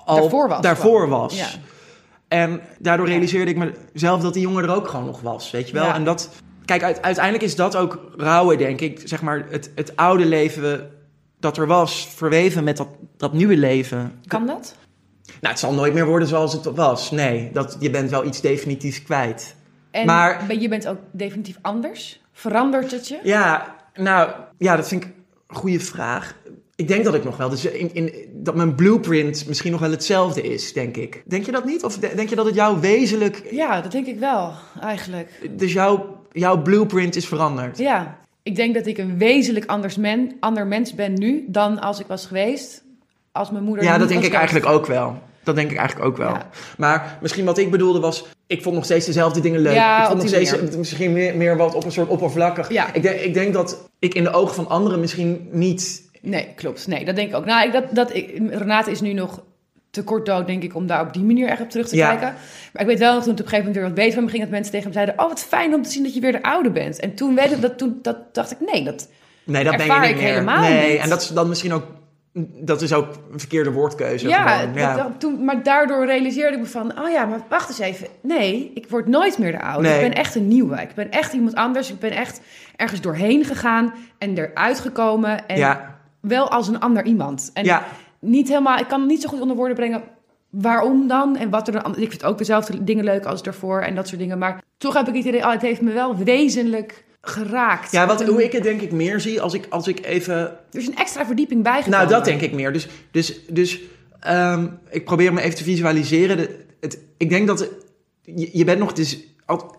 al 0.04 0.16
Daarvoor 0.20 0.48
was 0.48 0.60
daarvoor 0.60 1.00
gewoon. 1.00 1.18
was. 1.20 1.38
Ja. 1.38 1.46
En 2.28 2.60
daardoor 2.78 3.06
Ja. 3.06 3.12
realiseerde 3.12 3.50
ik 3.50 3.72
mezelf 3.92 4.20
dat 4.22 4.32
die 4.34 4.42
jongen 4.42 4.64
er 4.64 4.74
ook 4.74 4.88
gewoon 4.88 5.06
nog 5.06 5.20
was, 5.20 5.50
weet 5.50 5.68
je 5.68 5.74
wel. 5.74 5.84
Ja. 5.84 5.94
En 5.94 6.04
dat, 6.04 6.28
kijk, 6.64 6.82
uit- 6.82 7.02
uiteindelijk 7.02 7.44
is 7.44 7.56
dat 7.56 7.76
ook 7.76 8.00
rouwen, 8.16 8.58
denk 8.58 8.80
ik. 8.80 9.00
Zeg 9.04 9.22
maar, 9.22 9.46
het, 9.50 9.70
het 9.74 9.96
oude 9.96 10.24
leven 10.24 10.90
dat 11.40 11.56
er 11.56 11.66
was, 11.66 12.08
verweven 12.14 12.64
met 12.64 12.76
dat, 12.76 12.88
dat 13.16 13.32
nieuwe 13.32 13.56
leven. 13.56 14.12
Kan 14.26 14.46
dat? 14.46 14.76
Nou, 15.24 15.36
het 15.54 15.58
zal 15.58 15.72
nooit 15.74 15.94
meer 15.94 16.06
worden 16.06 16.28
zoals 16.28 16.52
het 16.52 16.64
was. 16.64 17.10
Nee, 17.10 17.50
dat, 17.52 17.76
je 17.80 17.90
bent 17.90 18.10
wel 18.10 18.24
iets 18.24 18.40
definitiefs 18.40 19.02
kwijt. 19.02 19.54
En 19.90 20.06
Maar- 20.06 20.54
je 20.54 20.68
bent 20.68 20.88
ook 20.88 20.98
definitief 21.10 21.58
anders? 21.62 22.20
Verandert 22.32 22.90
het 22.90 23.08
je? 23.08 23.18
Ja, 23.22 23.76
nou, 23.94 24.30
ja, 24.58 24.76
dat 24.76 24.88
vind 24.88 25.04
ik 25.04 25.10
een 25.46 25.56
goede 25.56 25.80
vraag. 25.80 26.34
Ik 26.76 26.88
denk 26.88 27.04
dat 27.04 27.14
ik 27.14 27.24
nog 27.24 27.36
wel, 27.36 27.48
dus 27.48 27.64
in, 27.64 27.94
in, 27.94 28.12
dat 28.32 28.54
mijn 28.54 28.74
blueprint 28.74 29.46
misschien 29.46 29.70
nog 29.70 29.80
wel 29.80 29.90
hetzelfde 29.90 30.42
is, 30.42 30.72
denk 30.72 30.96
ik. 30.96 31.22
Denk 31.26 31.44
je 31.46 31.52
dat 31.52 31.64
niet? 31.64 31.84
Of 31.84 31.98
de- 31.98 32.12
denk 32.16 32.28
je 32.28 32.34
dat 32.36 32.46
het 32.46 32.54
jouw 32.54 32.80
wezenlijk, 32.80 33.42
Ja, 33.50 33.80
dat 33.80 33.92
denk 33.92 34.06
ik 34.06 34.18
wel, 34.18 34.52
eigenlijk. 34.80 35.50
dus 35.50 35.72
jouw, 35.72 36.11
jouw 36.32 36.62
blueprint 36.62 37.16
is 37.16 37.26
veranderd? 37.26 37.78
Ja, 37.78 38.18
ik 38.42 38.56
denk 38.56 38.74
dat 38.74 38.86
ik 38.86 38.98
een 38.98 39.18
wezenlijk 39.18 39.66
anders 39.66 39.96
men, 39.96 40.36
ander 40.40 40.66
mens 40.66 40.94
ben 40.94 41.12
nu 41.12 41.44
dan 41.48 41.80
als 41.80 42.00
ik 42.00 42.06
was 42.06 42.26
geweest. 42.26 42.82
Als 43.32 43.50
mijn 43.50 43.64
moeder. 43.64 43.84
Ja, 43.84 43.98
dat 43.98 44.08
denk 44.08 44.24
ik 44.24 44.32
eigenlijk 44.32 44.66
ook 44.66 44.86
wel. 44.86 45.22
Dat 45.42 45.54
denk 45.54 45.70
ik 45.70 45.76
eigenlijk 45.76 46.08
ook 46.08 46.16
wel. 46.16 46.28
Ja. 46.28 46.48
Maar 46.76 47.18
misschien 47.20 47.44
wat 47.44 47.58
ik 47.58 47.70
bedoelde 47.70 48.00
was, 48.00 48.24
ik 48.46 48.62
vond 48.62 48.74
nog 48.74 48.84
steeds 48.84 49.06
dezelfde 49.06 49.40
dingen 49.40 49.60
leuk. 49.60 49.74
Ja, 49.74 50.00
ik 50.00 50.06
vond 50.06 50.18
nog 50.18 50.28
steeds 50.28 50.50
manier. 50.50 50.78
misschien 50.78 51.12
meer, 51.12 51.36
meer 51.36 51.56
wat 51.56 51.74
op 51.74 51.84
een 51.84 51.92
soort 51.92 52.08
oppervlakkig. 52.08 52.68
Ja. 52.72 52.92
Ik, 52.92 53.02
denk, 53.02 53.20
ik 53.20 53.34
denk 53.34 53.52
dat 53.52 53.88
ik 53.98 54.14
in 54.14 54.22
de 54.22 54.32
ogen 54.32 54.54
van 54.54 54.68
anderen 54.68 55.00
misschien 55.00 55.48
niet. 55.50 56.10
Nee, 56.20 56.48
klopt. 56.54 56.86
Nee, 56.86 57.04
dat 57.04 57.16
denk 57.16 57.28
ik 57.28 57.36
ook. 57.36 57.44
Nou, 57.44 57.66
ik, 57.66 57.72
dat, 57.72 57.84
dat, 57.90 58.14
ik, 58.14 58.38
Renate 58.50 58.90
is 58.90 59.00
nu 59.00 59.12
nog 59.12 59.42
te 59.92 60.04
kort 60.04 60.26
dood, 60.26 60.46
denk 60.46 60.62
ik, 60.62 60.74
om 60.74 60.86
daar 60.86 61.00
op 61.06 61.12
die 61.12 61.22
manier 61.24 61.48
echt 61.48 61.60
op 61.60 61.70
terug 61.70 61.88
te 61.88 61.96
Ja. 61.96 62.08
kijken. 62.08 62.34
Maar 62.72 62.82
ik 62.82 62.88
weet 62.88 62.98
wel 62.98 63.12
dat 63.14 63.22
toen 63.22 63.30
het 63.32 63.40
op 63.40 63.46
een 63.46 63.52
gegeven 63.52 63.72
moment 63.72 63.74
weer 63.74 63.84
wat 63.84 63.94
beter 63.94 64.12
van 64.14 64.24
me 64.24 64.30
ging, 64.30 64.42
dat 64.42 64.50
mensen 64.52 64.72
tegen 64.72 64.86
me 64.88 64.92
zeiden: 64.94 65.14
Oh, 65.18 65.28
wat 65.28 65.40
fijn 65.44 65.74
om 65.74 65.82
te 65.82 65.90
zien 65.90 66.02
dat 66.02 66.14
je 66.14 66.20
weer 66.20 66.32
de 66.32 66.42
oude 66.42 66.70
bent. 66.70 67.00
En 67.00 67.14
toen, 67.14 67.34
weet 67.34 67.50
ik, 67.50 67.60
dat, 67.60 67.78
toen 67.78 67.98
dat, 68.02 68.34
dacht 68.34 68.50
ik: 68.50 68.58
Nee, 68.72 68.84
dat. 68.84 69.08
Nee, 69.44 69.64
dat 69.64 69.76
ben 69.76 69.86
je 69.86 69.92
niet 70.00 70.08
ik 70.10 70.16
meer. 70.16 70.24
helemaal 70.24 70.60
nee, 70.60 70.92
niet. 70.92 71.00
en 71.00 71.08
dat 71.08 71.22
is 71.22 71.28
dan 71.28 71.48
misschien 71.48 71.72
ook. 71.72 71.84
Dat 72.60 72.82
is 72.82 72.92
ook 72.92 73.08
een 73.32 73.38
verkeerde 73.38 73.70
woordkeuze. 73.72 74.28
Ja, 74.28 74.66
dat- 74.66 75.06
toen, 75.18 75.44
maar 75.44 75.62
daardoor 75.62 76.06
realiseerde 76.06 76.56
ik 76.56 76.62
me 76.62 76.68
van: 76.68 77.00
Oh 77.00 77.10
ja, 77.10 77.24
maar 77.24 77.40
wacht 77.48 77.68
eens 77.68 77.78
even. 77.78 78.06
Nee, 78.22 78.70
ik 78.74 78.86
word 78.88 79.06
nooit 79.06 79.38
meer 79.38 79.52
de 79.52 79.62
oude. 79.62 79.88
Nee. 79.88 79.96
Ik 80.04 80.08
ben 80.10 80.18
echt 80.18 80.34
een 80.34 80.48
nieuwe. 80.48 80.80
Ik 80.80 80.94
ben 80.94 81.10
echt 81.10 81.32
iemand 81.32 81.54
anders. 81.54 81.90
Ik 81.90 81.98
ben 81.98 82.10
echt 82.10 82.40
ergens 82.76 83.00
doorheen 83.00 83.44
gegaan 83.44 83.94
en 84.18 84.38
eruit 84.38 84.80
gekomen. 84.80 85.46
En 85.48 85.56
ja, 85.56 85.98
wel 86.20 86.50
als 86.50 86.68
een 86.68 86.80
ander 86.80 87.04
iemand. 87.04 87.50
En 87.54 87.64
ja, 87.64 87.84
niet 88.22 88.48
helemaal, 88.48 88.78
ik 88.78 88.88
kan 88.88 89.00
het 89.00 89.08
niet 89.08 89.22
zo 89.22 89.28
goed 89.28 89.40
onder 89.40 89.56
woorden 89.56 89.76
brengen 89.76 90.02
waarom 90.50 91.08
dan 91.08 91.36
en 91.36 91.50
wat 91.50 91.68
er 91.68 91.82
dan. 91.82 91.98
Ik 91.98 92.10
vind 92.10 92.24
ook 92.24 92.38
dezelfde 92.38 92.84
dingen 92.84 93.04
leuk 93.04 93.24
als 93.24 93.42
daarvoor 93.42 93.80
en 93.80 93.94
dat 93.94 94.08
soort 94.08 94.20
dingen. 94.20 94.38
Maar 94.38 94.62
toch 94.78 94.94
heb 94.94 95.08
ik 95.08 95.14
het 95.14 95.24
idee, 95.24 95.40
oh, 95.40 95.50
het 95.50 95.62
heeft 95.62 95.80
me 95.80 95.92
wel 95.92 96.16
wezenlijk 96.16 97.04
geraakt. 97.20 97.92
ja 97.92 98.06
wat, 98.06 98.24
hoe 98.24 98.44
ik 98.44 98.52
het 98.52 98.62
denk 98.62 98.80
ik 98.80 98.92
meer 98.92 99.20
zie 99.20 99.40
als 99.40 99.54
ik, 99.54 99.66
als 99.70 99.86
ik 99.86 100.06
even 100.06 100.34
Er 100.36 100.78
is 100.78 100.86
een 100.86 100.96
extra 100.96 101.26
verdieping 101.26 101.62
bijgekomen. 101.62 101.98
Nou, 101.98 102.10
dat 102.10 102.24
denk 102.24 102.40
ik 102.40 102.52
meer. 102.52 102.72
Dus, 102.72 102.88
dus, 103.10 103.46
dus 103.48 103.80
ehm, 104.20 104.66
ik 104.90 105.04
probeer 105.04 105.32
me 105.32 105.40
even 105.40 105.56
te 105.56 105.64
visualiseren. 105.64 106.36
De, 106.36 106.64
het, 106.80 106.98
ik 107.16 107.28
denk 107.28 107.46
dat 107.46 107.68
je, 108.22 108.48
je 108.52 108.64
bent 108.64 108.78
nog 108.78 108.92
dus, 108.92 109.18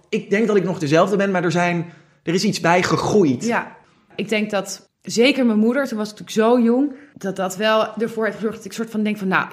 ik 0.09 0.29
denk 0.29 0.47
dat 0.47 0.55
ik 0.55 0.63
nog 0.63 0.79
dezelfde 0.79 1.15
ben, 1.15 1.31
maar 1.31 1.43
er 1.43 1.51
zijn, 1.51 1.93
er 2.23 2.33
is 2.33 2.43
iets 2.43 2.59
bij 2.59 2.83
gegroeid. 2.83 3.45
Ja, 3.45 3.75
ik 4.15 4.29
denk 4.29 4.49
dat 4.49 4.89
zeker 5.03 5.45
mijn 5.45 5.59
moeder, 5.59 5.87
toen 5.87 5.97
was 5.97 6.11
ik 6.11 6.19
natuurlijk 6.19 6.47
zo 6.47 6.63
jong, 6.65 6.91
dat 7.13 7.35
dat 7.35 7.55
wel 7.55 7.95
ervoor 7.97 8.23
heeft 8.25 8.35
gezorgd 8.35 8.57
dat 8.57 8.65
ik 8.65 8.73
soort 8.73 8.89
van 8.89 9.03
denk 9.03 9.17
van, 9.17 9.27
nou, 9.27 9.47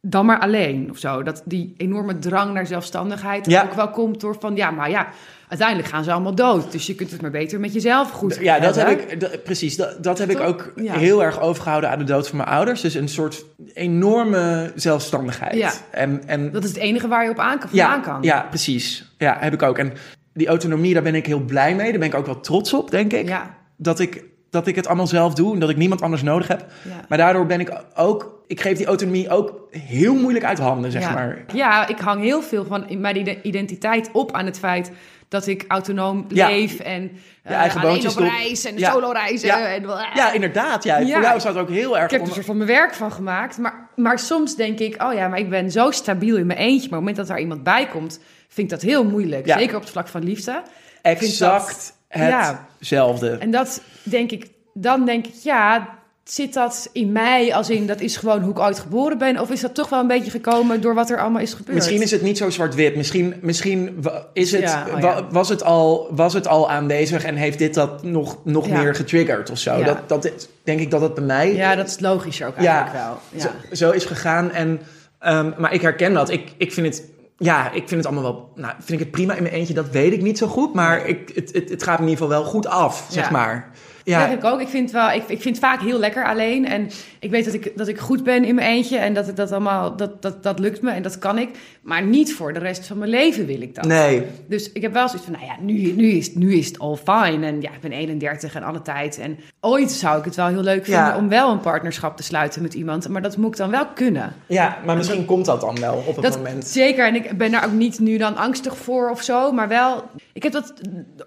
dan 0.00 0.26
maar 0.26 0.38
alleen 0.40 0.90
of 0.90 0.98
zo. 0.98 1.22
Dat 1.22 1.42
die 1.44 1.74
enorme 1.76 2.18
drang 2.18 2.52
naar 2.52 2.66
zelfstandigheid 2.66 3.46
Ja. 3.46 3.62
ook 3.62 3.72
wel 3.74 3.90
komt 3.90 4.20
door 4.20 4.36
van, 4.40 4.56
ja, 4.56 4.70
maar 4.70 4.90
ja, 4.90 5.08
uiteindelijk 5.48 5.88
gaan 5.88 6.04
ze 6.04 6.12
allemaal 6.12 6.34
dood. 6.34 6.72
Dus 6.72 6.86
je 6.86 6.94
kunt 6.94 7.10
het 7.10 7.20
maar 7.20 7.30
beter 7.30 7.60
met 7.60 7.72
jezelf 7.72 8.10
goed 8.10 8.38
Ja, 8.40 8.58
dat 8.58 8.76
heb 8.76 8.88
ik, 8.88 9.20
dat- 9.20 9.42
precies. 9.44 9.76
Dat, 9.76 10.02
dat 10.02 10.18
heb 10.18 10.30
ik 10.30 10.40
ook 10.40 10.72
Ja. 10.76 10.94
heel 10.94 11.22
erg 11.24 11.40
overgehouden 11.40 11.90
aan 11.90 11.98
de 11.98 12.04
dood 12.04 12.28
van 12.28 12.36
mijn 12.36 12.48
ouders. 12.48 12.80
Dus 12.80 12.94
een 12.94 13.08
soort 13.08 13.44
enorme 13.74 14.72
zelfstandigheid. 14.74 15.54
Ja. 15.54 15.72
En, 15.90 16.22
en 16.26 16.50
Dat 16.52 16.62
is 16.64 16.68
het 16.68 16.78
enige 16.78 17.08
waar 17.08 17.24
je 17.24 17.30
op 17.30 17.38
aan 17.38 17.58
kan. 17.58 17.68
ja, 17.72 17.98
kan. 17.98 18.22
ja, 18.22 18.46
precies. 18.48 19.12
Ja, 19.18 19.36
heb 19.40 19.52
ik 19.52 19.62
ook. 19.62 19.78
En 19.78 19.92
die 20.32 20.46
autonomie, 20.48 20.94
daar 20.94 21.02
ben 21.02 21.14
ik 21.14 21.26
heel 21.26 21.40
blij 21.40 21.74
mee. 21.74 21.90
Daar 21.90 21.98
ben 21.98 22.08
ik 22.08 22.14
ook 22.14 22.26
wel 22.26 22.40
trots 22.40 22.72
op, 22.74 22.90
denk 22.90 23.12
ik. 23.12 23.28
Ja, 23.28 23.54
Dat 23.76 24.00
ik, 24.00 24.24
dat 24.50 24.66
ik 24.66 24.76
het 24.76 24.86
allemaal 24.86 25.06
zelf 25.06 25.34
doe 25.34 25.54
en 25.54 25.60
dat 25.60 25.70
ik 25.70 25.76
niemand 25.76 26.02
anders 26.02 26.22
nodig 26.22 26.48
heb. 26.48 26.64
ja. 26.82 26.90
Maar 27.08 27.18
daardoor 27.18 27.46
ben 27.46 27.60
ik 27.60 27.72
ook, 27.94 28.42
ik 28.46 28.60
geef 28.60 28.76
die 28.76 28.86
autonomie 28.86 29.30
ook 29.30 29.68
heel 29.70 30.14
moeilijk 30.14 30.44
uit 30.44 30.58
handen, 30.58 30.90
zeg 30.90 31.02
ja. 31.02 31.12
maar. 31.12 31.44
Ja, 31.52 31.86
ik 31.88 31.98
hang 31.98 32.22
heel 32.22 32.42
veel 32.42 32.64
van 32.64 32.86
mijn 32.98 33.16
ide- 33.16 33.42
identiteit 33.42 34.10
op 34.12 34.32
aan 34.32 34.46
het 34.46 34.58
feit 34.58 34.90
dat 35.28 35.46
ik 35.46 35.64
autonoom 35.68 36.24
Ja. 36.28 36.48
leef 36.48 36.78
en 36.80 37.10
eh, 37.42 37.56
eigen 37.56 37.80
alleen 37.80 37.92
boontjes 37.92 38.12
op 38.12 38.18
doen. 38.18 38.28
reis 38.30 38.64
en 38.64 38.78
Ja. 38.78 38.90
solo 38.92 39.10
reizen. 39.10 39.48
Ja. 39.48 39.66
En, 39.66 39.82
Ja, 40.14 40.32
inderdaad. 40.32 40.84
Ja. 40.84 40.98
Ja. 40.98 41.12
Voor 41.12 41.22
jou 41.22 41.40
staat 41.40 41.54
het 41.54 41.62
ook 41.62 41.70
heel 41.70 41.96
erg... 41.98 42.04
Ik 42.04 42.10
heb 42.10 42.20
er 42.20 42.26
onder- 42.26 42.28
een 42.28 42.34
soort 42.34 42.46
van 42.46 42.56
mijn 42.56 42.68
werk 42.80 42.94
van 42.94 43.12
gemaakt. 43.12 43.58
Maar, 43.58 43.88
maar 43.96 44.18
soms 44.18 44.56
denk 44.56 44.78
ik, 44.78 45.02
oh 45.02 45.12
ja, 45.14 45.28
maar 45.28 45.38
ik 45.38 45.50
ben 45.50 45.70
zo 45.70 45.90
stabiel 45.90 46.36
in 46.36 46.46
mijn 46.46 46.58
eentje. 46.58 46.88
Maar 46.88 46.98
op 46.98 47.06
het 47.06 47.14
moment 47.14 47.16
dat 47.16 47.26
daar 47.26 47.40
iemand 47.40 47.62
bij 47.62 47.86
komt, 47.86 48.20
vind 48.48 48.72
ik 48.72 48.78
dat 48.80 48.88
heel 48.90 49.04
moeilijk. 49.04 49.46
Ja. 49.46 49.58
Zeker 49.58 49.74
op 49.76 49.80
het 49.82 49.90
vlak 49.90 50.08
van 50.08 50.22
liefde. 50.24 50.62
exact 51.02 51.96
Ja. 52.10 52.67
Hetzelfde. 52.78 53.30
En 53.30 53.50
dat 53.50 53.82
denk 54.02 54.30
ik, 54.30 54.46
dan 54.74 55.04
denk 55.04 55.26
ik, 55.26 55.34
ja, 55.42 55.96
zit 56.24 56.52
dat 56.54 56.88
in 56.92 57.12
mij 57.12 57.54
als 57.54 57.70
in, 57.70 57.86
dat 57.86 58.00
is 58.00 58.16
gewoon 58.16 58.40
hoe 58.40 58.50
ik 58.50 58.58
ooit 58.58 58.78
geboren 58.78 59.18
ben? 59.18 59.40
Of 59.40 59.50
is 59.50 59.60
dat 59.60 59.74
toch 59.74 59.88
wel 59.88 60.00
een 60.00 60.06
beetje 60.06 60.30
gekomen 60.30 60.80
door 60.80 60.94
wat 60.94 61.10
er 61.10 61.20
allemaal 61.20 61.42
is 61.42 61.52
gebeurd? 61.54 61.74
Misschien 61.76 62.02
is 62.02 62.10
het 62.10 62.22
niet 62.22 62.38
zo 62.38 62.50
zwart-wit. 62.50 62.96
Misschien, 62.96 63.34
misschien 63.40 64.04
is 64.32 64.52
het, 64.52 64.60
Ja, 64.60 64.84
oh 64.86 64.92
wa- 64.92 65.16
ja. 65.16 65.26
was, 65.30 65.48
het 65.48 65.62
al, 65.64 66.08
was 66.10 66.32
het 66.32 66.46
al 66.46 66.70
aanwezig 66.70 67.24
en 67.24 67.34
heeft 67.34 67.58
dit 67.58 67.74
dat 67.74 68.02
nog, 68.02 68.38
nog 68.44 68.66
Ja. 68.68 68.82
meer 68.82 68.94
getriggerd 68.94 69.50
of 69.50 69.58
zo. 69.58 69.82
Dat, 69.82 70.08
dat 70.08 70.24
is- 70.24 70.48
denk 70.64 70.80
ik 70.80 70.90
dat 70.90 71.00
het 71.00 71.14
bij 71.14 71.24
mij 71.24 71.54
Ja, 71.54 71.74
dat 71.74 71.88
is 71.88 72.00
logischer 72.00 72.46
ook 72.46 72.60
Ja. 72.60 72.74
eigenlijk 72.82 73.04
wel. 73.04 73.18
Ja. 73.30 73.40
zo, 73.40 73.74
zo 73.74 73.90
is 73.90 74.04
gegaan. 74.04 74.52
En, 74.52 74.80
ehm, 75.18 75.50
maar 75.58 75.72
ik 75.72 75.80
herken 75.80 76.12
dat. 76.12 76.30
Ik, 76.30 76.52
ik 76.56 76.72
vind 76.72 76.86
het... 76.86 77.04
Ja, 77.38 77.66
ik 77.72 77.88
vind 77.88 77.90
het 77.90 78.06
allemaal 78.06 78.22
wel... 78.32 78.52
Nou, 78.54 78.74
vind 78.78 78.90
ik 78.90 78.98
het 78.98 79.10
prima 79.10 79.34
in 79.34 79.42
mijn 79.42 79.54
eentje? 79.54 79.74
Dat 79.74 79.90
weet 79.90 80.12
ik 80.12 80.22
niet 80.22 80.38
zo 80.38 80.46
goed. 80.46 80.74
Maar 80.74 81.06
ik, 81.06 81.32
het, 81.34 81.52
het, 81.52 81.68
het 81.70 81.82
gaat 81.82 81.98
in 81.98 82.04
ieder 82.08 82.22
geval 82.24 82.40
wel 82.40 82.44
goed 82.50 82.66
af, 82.66 83.06
zeg 83.10 83.24
Ja. 83.24 83.30
maar. 83.30 83.70
Ja. 84.08 84.28
Ik 84.28 84.44
ook. 84.44 84.60
Ik 84.60 84.68
vind, 84.68 84.90
wel, 84.90 85.10
ik, 85.10 85.22
ik 85.28 85.40
vind 85.42 85.56
het 85.56 85.64
vaak 85.64 85.80
heel 85.80 85.98
lekker 85.98 86.24
alleen. 86.26 86.66
En 86.66 86.90
ik 87.18 87.30
weet 87.30 87.44
dat 87.44 87.54
ik, 87.54 87.72
dat 87.76 87.88
ik 87.88 87.98
goed 87.98 88.22
ben 88.24 88.44
in 88.44 88.54
mijn 88.54 88.68
eentje. 88.68 88.98
En 88.98 89.14
dat, 89.14 89.26
het- 89.26 89.36
dat 89.36 89.52
allemaal, 89.52 89.96
dat, 89.96 90.22
dat, 90.22 90.42
dat 90.42 90.58
lukt 90.58 90.82
me 90.82 90.90
en 90.90 91.02
dat 91.02 91.18
kan 91.18 91.38
ik. 91.38 91.48
Maar 91.82 92.02
niet 92.02 92.34
voor 92.34 92.52
de 92.52 92.58
rest 92.58 92.86
van 92.86 92.98
mijn 92.98 93.10
leven 93.10 93.46
wil 93.46 93.60
ik 93.60 93.74
dat. 93.74 93.84
nee. 93.84 94.22
Dus 94.48 94.72
ik 94.72 94.82
heb 94.82 94.92
wel 94.92 95.08
zoiets 95.08 95.24
van, 95.28 95.36
nou 95.38 95.46
ja, 95.46 95.56
nu, 95.60 95.92
nu, 95.92 96.08
is, 96.10 96.34
nu 96.34 96.54
is 96.54 96.66
het 96.66 96.78
all 96.78 96.96
fine. 96.96 97.46
En 97.46 97.60
ja, 97.60 97.70
ik 97.70 97.80
ben 97.80 97.92
31 97.92 98.54
en 98.54 98.62
alle 98.62 98.82
tijd. 98.82 99.18
En 99.18 99.38
ooit 99.60 99.90
zou 99.90 100.18
ik 100.18 100.24
het 100.24 100.34
wel 100.36 100.46
heel 100.46 100.62
leuk 100.62 100.84
vinden 100.84 101.04
Ja. 101.04 101.16
om 101.16 101.28
wel 101.28 101.50
een 101.50 101.60
partnerschap 101.60 102.16
te 102.16 102.22
sluiten 102.22 102.62
met 102.62 102.74
iemand. 102.74 103.08
Maar 103.08 103.22
dat 103.22 103.36
moet 103.36 103.50
ik 103.50 103.56
dan 103.56 103.70
wel 103.70 103.86
kunnen. 103.94 104.32
Ja, 104.46 104.78
maar 104.84 104.96
misschien 104.96 105.24
komt 105.24 105.44
dat 105.44 105.60
dan 105.60 105.80
wel 105.80 106.02
op 106.06 106.14
het 106.16 106.24
Dat, 106.24 106.36
moment. 106.36 106.66
Zeker, 106.66 107.06
en 107.06 107.14
ik 107.14 107.38
ben 107.38 107.50
daar 107.50 107.64
ook 107.64 107.72
niet 107.72 107.98
nu 107.98 108.16
dan 108.18 108.36
angstig 108.36 108.76
voor 108.76 109.10
of 109.10 109.22
zo. 109.22 109.52
Maar 109.52 109.68
wel, 109.68 110.04
ik 110.32 110.42
heb 110.42 110.52
dat 110.52 110.72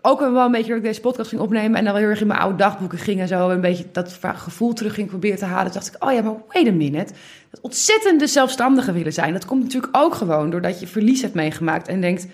ook 0.02 0.20
wel 0.20 0.46
een 0.46 0.52
beetje 0.52 0.68
dat 0.68 0.78
ik 0.78 0.84
deze 0.84 1.02
podcast 1.02 1.30
ging 1.30 1.42
opnemen. 1.42 1.78
En 1.78 1.84
dan 1.84 1.94
wel 1.94 2.02
heel 2.02 2.12
erg 2.12 2.22
in 2.22 2.28
mijn 2.28 2.40
oude 2.40 2.58
dagboeken 2.72 2.98
ging 2.98 3.20
en 3.20 3.28
zo. 3.28 3.50
Een 3.50 3.62
beetje 3.62 3.86
dat 3.92 4.20
gevoel 4.22 4.74
terug 4.74 4.94
ging 4.94 5.08
proberen 5.08 5.38
te 5.38 5.46
halen. 5.46 5.72
Dacht 5.72 5.88
ik, 5.88 6.04
oh 6.04 6.14
ja, 6.14 6.22
maar 6.22 6.36
wait 6.48 6.68
a 6.68 6.72
minute. 6.72 7.14
Dat 7.50 7.62
ontzettende 7.62 8.28
zelfstandige 8.28 8.92
willen 8.92 9.14
zijn. 9.14 9.34
Dat 9.34 9.46
komt 9.46 9.64
natuurlijk 9.64 9.98
ook 9.98 10.16
gewoon 10.16 10.50
doordat 10.50 10.80
je 10.80 10.88
verlies 10.88 11.22
hebt 11.22 11.34
meegemaakt. 11.34 11.88
En 11.88 12.02
denkt, 12.02 12.28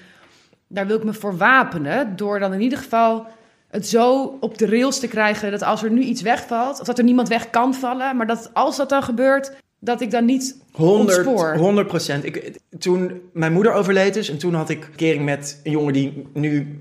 daar 0.68 0.88
wil 0.88 0.98
ik 0.98 1.04
me 1.04 1.14
voor 1.14 1.38
wapenen. 1.38 2.16
Door 2.16 2.40
dan 2.40 2.54
in 2.54 2.62
ieder 2.62 2.78
geval 2.78 3.26
het 3.68 3.88
zo 3.88 4.38
op 4.40 4.58
de 4.58 4.66
rails 4.66 5.00
te 5.00 5.08
krijgen. 5.08 5.52
Dat 5.52 5.64
als 5.64 5.84
er 5.84 5.92
nu 5.92 6.02
iets 6.02 6.22
wegvalt, 6.22 6.80
of 6.80 6.86
dat 6.86 6.98
er 6.98 7.04
niemand 7.04 7.28
weg 7.28 7.50
kan 7.50 7.74
vallen. 7.74 8.16
Maar 8.16 8.28
dat 8.28 8.50
als 8.54 8.78
dat 8.78 8.90
dan 8.90 9.04
gebeurt, 9.04 9.54
dat 9.80 10.02
ik 10.02 10.12
dan 10.12 10.26
niet 10.26 10.58
100, 10.72 11.18
ontspoor. 11.18 11.56
100 11.56 11.88
procent. 11.88 12.26
Ik, 12.26 12.60
toen 12.80 13.22
mijn 13.34 13.54
moeder 13.54 13.74
overleed 13.74 14.16
is 14.16 14.30
en 14.30 14.38
toen 14.38 14.54
had 14.54 14.70
ik 14.70 14.90
kering 14.96 15.26
met 15.26 15.60
een 15.64 15.72
jongen 15.72 15.94
die 15.94 16.28
nu 16.34 16.80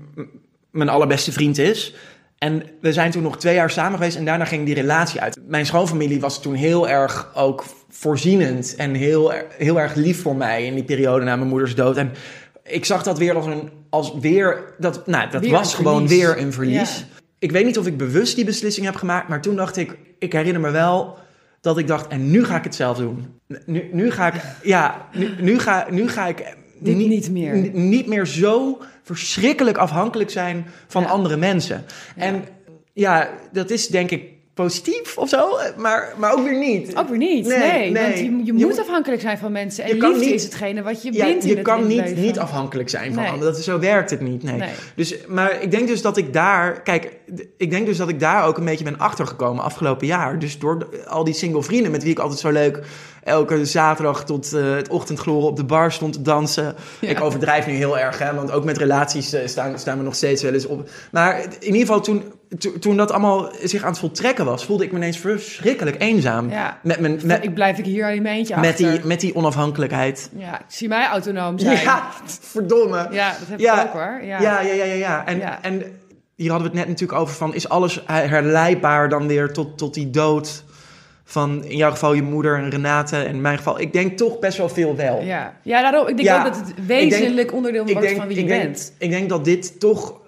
mijn 0.71 0.89
allerbeste 0.89 1.31
vriend 1.31 1.57
is. 1.57 1.95
En 2.37 2.63
we 2.81 2.93
zijn 2.93 3.11
toen 3.11 3.23
nog 3.23 3.37
twee 3.37 3.55
jaar 3.55 3.69
samen 3.69 3.97
geweest 3.97 4.17
en 4.17 4.25
daarna 4.25 4.45
ging 4.45 4.65
die 4.65 4.75
relatie 4.75 5.21
uit. 5.21 5.39
Mijn 5.47 5.65
schoonfamilie 5.65 6.19
was 6.19 6.41
toen 6.41 6.53
heel 6.53 6.89
erg 6.89 7.31
ook 7.35 7.65
voorzienend 7.89 8.75
en 8.75 8.93
heel, 8.93 9.33
heel 9.57 9.79
erg 9.79 9.95
lief 9.95 10.21
voor 10.21 10.35
mij 10.35 10.65
in 10.65 10.73
die 10.73 10.83
periode 10.83 11.25
na 11.25 11.35
mijn 11.35 11.49
moeders 11.49 11.75
dood. 11.75 11.97
En 11.97 12.11
ik 12.63 12.85
zag 12.85 13.03
dat 13.03 13.17
weer 13.17 13.35
als 13.35 13.45
een, 13.45 13.69
als 13.89 14.13
weer, 14.21 14.75
dat, 14.77 15.07
nou, 15.07 15.29
dat 15.29 15.41
Weer 15.41 15.51
was 15.51 15.75
gewoon 15.75 16.07
weer 16.07 16.37
een 16.37 16.53
verlies. 16.53 16.97
Ja. 16.97 17.05
Ik 17.39 17.51
weet 17.51 17.65
niet 17.65 17.77
of 17.77 17.87
ik 17.87 17.97
bewust 17.97 18.35
die 18.35 18.45
beslissing 18.45 18.85
heb 18.85 18.95
gemaakt, 18.95 19.27
maar 19.27 19.41
toen 19.41 19.55
dacht 19.55 19.77
ik, 19.77 19.97
ik 20.19 20.33
herinner 20.33 20.61
me 20.61 20.71
wel 20.71 21.17
dat 21.61 21.77
ik 21.77 21.87
dacht, 21.87 22.07
en 22.07 22.31
nu 22.31 22.45
ga 22.45 22.57
ik 22.57 22.63
het 22.63 22.75
zelf 22.75 22.97
doen. 22.97 23.39
Nu, 23.65 23.89
nu 23.91 24.11
ga 24.11 24.27
ik, 24.33 24.41
ja, 24.63 25.07
nu, 25.13 25.29
nu, 25.39 25.59
ga, 25.59 25.87
nu 25.89 26.09
ga 26.09 26.27
ik 26.27 26.55
Dit 26.79 26.95
niet 26.95 27.31
meer. 27.31 27.69
niet 27.73 28.07
meer 28.07 28.25
zo 28.27 28.77
verschrikkelijk 29.03 29.77
afhankelijk 29.77 30.29
zijn 30.29 30.65
van 30.87 31.01
Ja. 31.01 31.07
andere 31.09 31.37
mensen. 31.37 31.85
En 32.15 32.43
ja, 32.93 33.29
dat 33.51 33.69
is 33.69 33.87
denk 33.87 34.11
ik 34.11 34.23
positief 34.53 35.17
of 35.17 35.29
zo, 35.29 35.57
maar, 35.77 36.13
maar 36.17 36.31
ook 36.33 36.43
weer 36.43 36.57
niet. 36.59 36.95
Ook 36.95 37.07
weer 37.09 37.17
niet. 37.17 37.47
Nee, 37.47 37.57
Nee, 37.59 37.91
nee. 37.91 38.03
want 38.03 38.17
je, 38.17 38.41
je 38.45 38.53
moet 38.53 38.79
afhankelijk 38.79 39.21
zijn 39.21 39.37
van 39.37 39.51
mensen. 39.51 39.83
En 39.83 39.91
liefde 39.97 40.19
niet- 40.25 40.33
is 40.33 40.43
hetgene 40.43 40.81
wat 40.81 41.03
je 41.03 41.13
ja, 41.13 41.25
bindt 41.25 41.43
in 41.43 41.55
je 41.55 41.61
kan 41.61 41.79
het 41.79 41.87
niet, 41.87 42.15
niet 42.15 42.39
afhankelijk 42.39 42.89
zijn 42.89 43.13
van 43.13 43.23
Nee. 43.23 43.31
anderen. 43.31 43.53
Dat, 43.53 43.63
zo 43.63 43.79
werkt 43.79 44.09
het 44.09 44.21
niet. 44.21 44.43
Nee. 44.43 44.69
Dus, 44.95 45.15
maar 45.27 45.61
ik 45.61 45.71
denk 45.71 45.87
dus 45.87 46.01
dat 46.01 46.17
ik 46.17 46.33
daar, 46.33 46.81
kijk, 46.81 47.11
ik 47.57 47.69
denk 47.71 47.85
dus 47.85 47.97
dat 47.97 48.09
ik 48.09 48.19
daar 48.19 48.43
ook 48.45 48.57
een 48.57 48.65
beetje 48.65 48.83
ben 48.83 48.97
achtergekomen 48.99 49.63
afgelopen 49.63 50.07
jaar. 50.07 50.39
Dus 50.39 50.59
door 50.59 50.87
al 51.07 51.23
die 51.23 51.33
single 51.33 51.63
vrienden 51.63 51.91
met 51.91 52.03
wie 52.03 52.11
ik 52.11 52.19
altijd 52.19 52.39
zo 52.39 52.49
leuk 52.51 52.79
elke 53.23 53.65
zaterdag 53.65 54.25
tot 54.25 54.53
eh, 54.53 54.75
het 54.75 54.87
ochtendgloren 54.89 55.47
op 55.47 55.55
de 55.55 55.63
bar 55.63 55.91
stond 55.91 56.13
te 56.13 56.21
dansen. 56.21 56.75
Ja. 56.99 57.09
Ik 57.09 57.21
overdrijf 57.21 57.67
nu 57.67 57.73
heel 57.73 57.97
erg, 57.99 58.19
hè, 58.19 58.33
want 58.33 58.51
ook 58.51 58.63
met 58.63 58.77
relaties 58.77 59.33
eh, 59.33 59.47
staan, 59.47 59.79
staan 59.79 59.97
we 59.97 60.03
nog 60.03 60.15
steeds 60.15 60.43
wel 60.43 60.53
eens 60.53 60.65
op. 60.65 60.89
Maar 61.11 61.39
in 61.41 61.65
ieder 61.65 61.79
geval, 61.79 62.01
toen, 62.01 62.23
to- 62.57 62.79
toen 62.79 62.97
dat 62.97 63.11
allemaal 63.11 63.51
zich 63.63 63.83
aan 63.83 63.89
het 63.89 63.99
voltrekken 63.99 64.45
was, 64.45 64.65
voelde 64.65 64.83
ik 64.83 64.91
me 64.91 64.97
ineens 64.97 65.17
verschrikkelijk 65.19 66.01
eenzaam. 66.01 66.49
Ja. 66.49 66.79
Met, 66.83 66.99
mijn, 66.99 67.19
met, 67.23 67.43
ik 67.43 67.53
blijf 67.53 67.77
ik 67.77 67.85
hier 67.85 68.09
in 68.11 68.21
mijn 68.21 68.35
eentje 68.37 68.55
met, 68.59 68.69
achter. 68.69 68.91
die, 68.91 69.05
met 69.05 69.19
die 69.19 69.35
onafhankelijkheid. 69.35 70.29
Ja, 70.35 70.59
ik 70.59 70.65
zie 70.67 70.87
mij 70.87 71.07
autonoom 71.07 71.59
zijn. 71.59 71.81
Ja, 71.81 72.07
verdomme. 72.41 73.07
Ja, 73.11 73.29
dat 73.39 73.47
heb 73.47 73.59
ik 73.59 73.71
ook 73.87 73.93
hoor. 73.93 74.19
Ja. 74.23 74.41
Ja, 74.41 74.61
ja, 74.61 74.73
ja, 74.73 74.83
ja. 74.93 75.25
En, 75.25 75.37
Ja. 75.37 75.61
en 75.61 75.83
hier 76.37 76.51
hadden 76.51 76.71
we 76.71 76.77
het 76.77 76.85
net 76.85 76.93
natuurlijk 76.93 77.19
over 77.19 77.35
van... 77.35 77.53
is 77.53 77.69
alles 77.69 78.01
herleidbaar 78.05 79.09
dan 79.09 79.27
weer 79.27 79.53
tot, 79.53 79.77
tot 79.77 79.93
die 79.93 80.09
dood 80.09 80.63
van 81.23 81.63
in 81.63 81.77
jouw 81.77 81.91
geval 81.91 82.13
je 82.13 82.21
moeder 82.21 82.57
en 82.57 82.69
Renate... 82.69 83.15
en 83.15 83.33
in 83.33 83.41
mijn 83.41 83.57
geval, 83.57 83.79
ik 83.79 83.93
denk 83.93 84.17
toch 84.17 84.39
best 84.39 84.57
wel 84.57 84.69
veel 84.69 84.95
wel. 84.95 85.21
Ja. 85.21 85.57
ja, 85.63 85.81
daarom. 85.81 86.07
Ik 86.07 86.17
denk 86.17 86.27
Ja, 86.27 86.37
ook 86.37 86.53
dat 86.53 86.55
het 86.55 86.85
wezenlijk 86.85 87.53
onderdeel 87.53 87.85
wordt 87.85 88.01
denk, 88.01 88.17
van 88.17 88.27
wie 88.27 88.35
je 88.35 88.41
ik, 88.41 88.47
denk, 88.47 88.61
bent. 88.63 88.93
ik 88.97 89.09
denk 89.09 89.29
dat 89.29 89.45
dit 89.45 89.79
toch, 89.79 90.19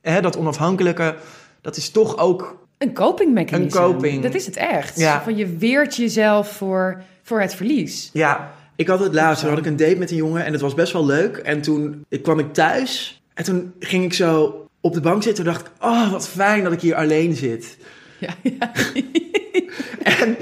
hè, 0.00 0.20
dat 0.20 0.36
onafhankelijke... 0.36 1.14
dat 1.60 1.76
is 1.76 1.90
toch 1.90 2.18
ook... 2.18 2.62
Een 2.78 2.94
copingmechanisme. 2.94 3.80
Een 3.80 3.92
coping. 3.92 4.22
Dat 4.22 4.34
is 4.34 4.46
het 4.46 4.56
echt. 4.56 4.98
Ja. 4.98 5.22
Van 5.22 5.36
je 5.36 5.46
weert 5.46 5.96
jezelf 5.96 6.48
voor, 6.48 7.02
voor 7.22 7.40
het 7.40 7.54
verlies. 7.54 8.10
Ja, 8.12 8.52
ik 8.76 8.88
had 8.88 9.00
het 9.00 9.14
laatst, 9.14 9.44
had 9.44 9.58
ik 9.58 9.66
een 9.66 9.76
date 9.76 9.96
met 9.96 10.10
een 10.10 10.16
jongen... 10.16 10.44
en 10.44 10.52
het 10.52 10.60
was 10.60 10.74
best 10.74 10.92
wel 10.92 11.06
leuk. 11.06 11.36
En 11.36 11.62
toen 11.62 12.04
ik 12.08 12.22
kwam 12.22 12.38
ik 12.38 12.52
thuis 12.52 13.22
en 13.34 13.44
toen 13.44 13.74
ging 13.78 14.04
ik 14.04 14.12
zo 14.12 14.63
op 14.84 14.94
de 14.94 15.00
bank 15.00 15.22
zitten... 15.22 15.44
en 15.46 15.52
dacht 15.52 15.66
ik, 15.66 15.72
oh, 15.80 16.10
wat 16.10 16.28
fijn 16.28 16.64
dat 16.64 16.72
ik 16.72 16.80
hier 16.80 16.94
alleen 16.94 17.34
zit. 17.34 17.76
Ja, 18.18 18.34
ja. 18.42 18.72
En, 20.20 20.36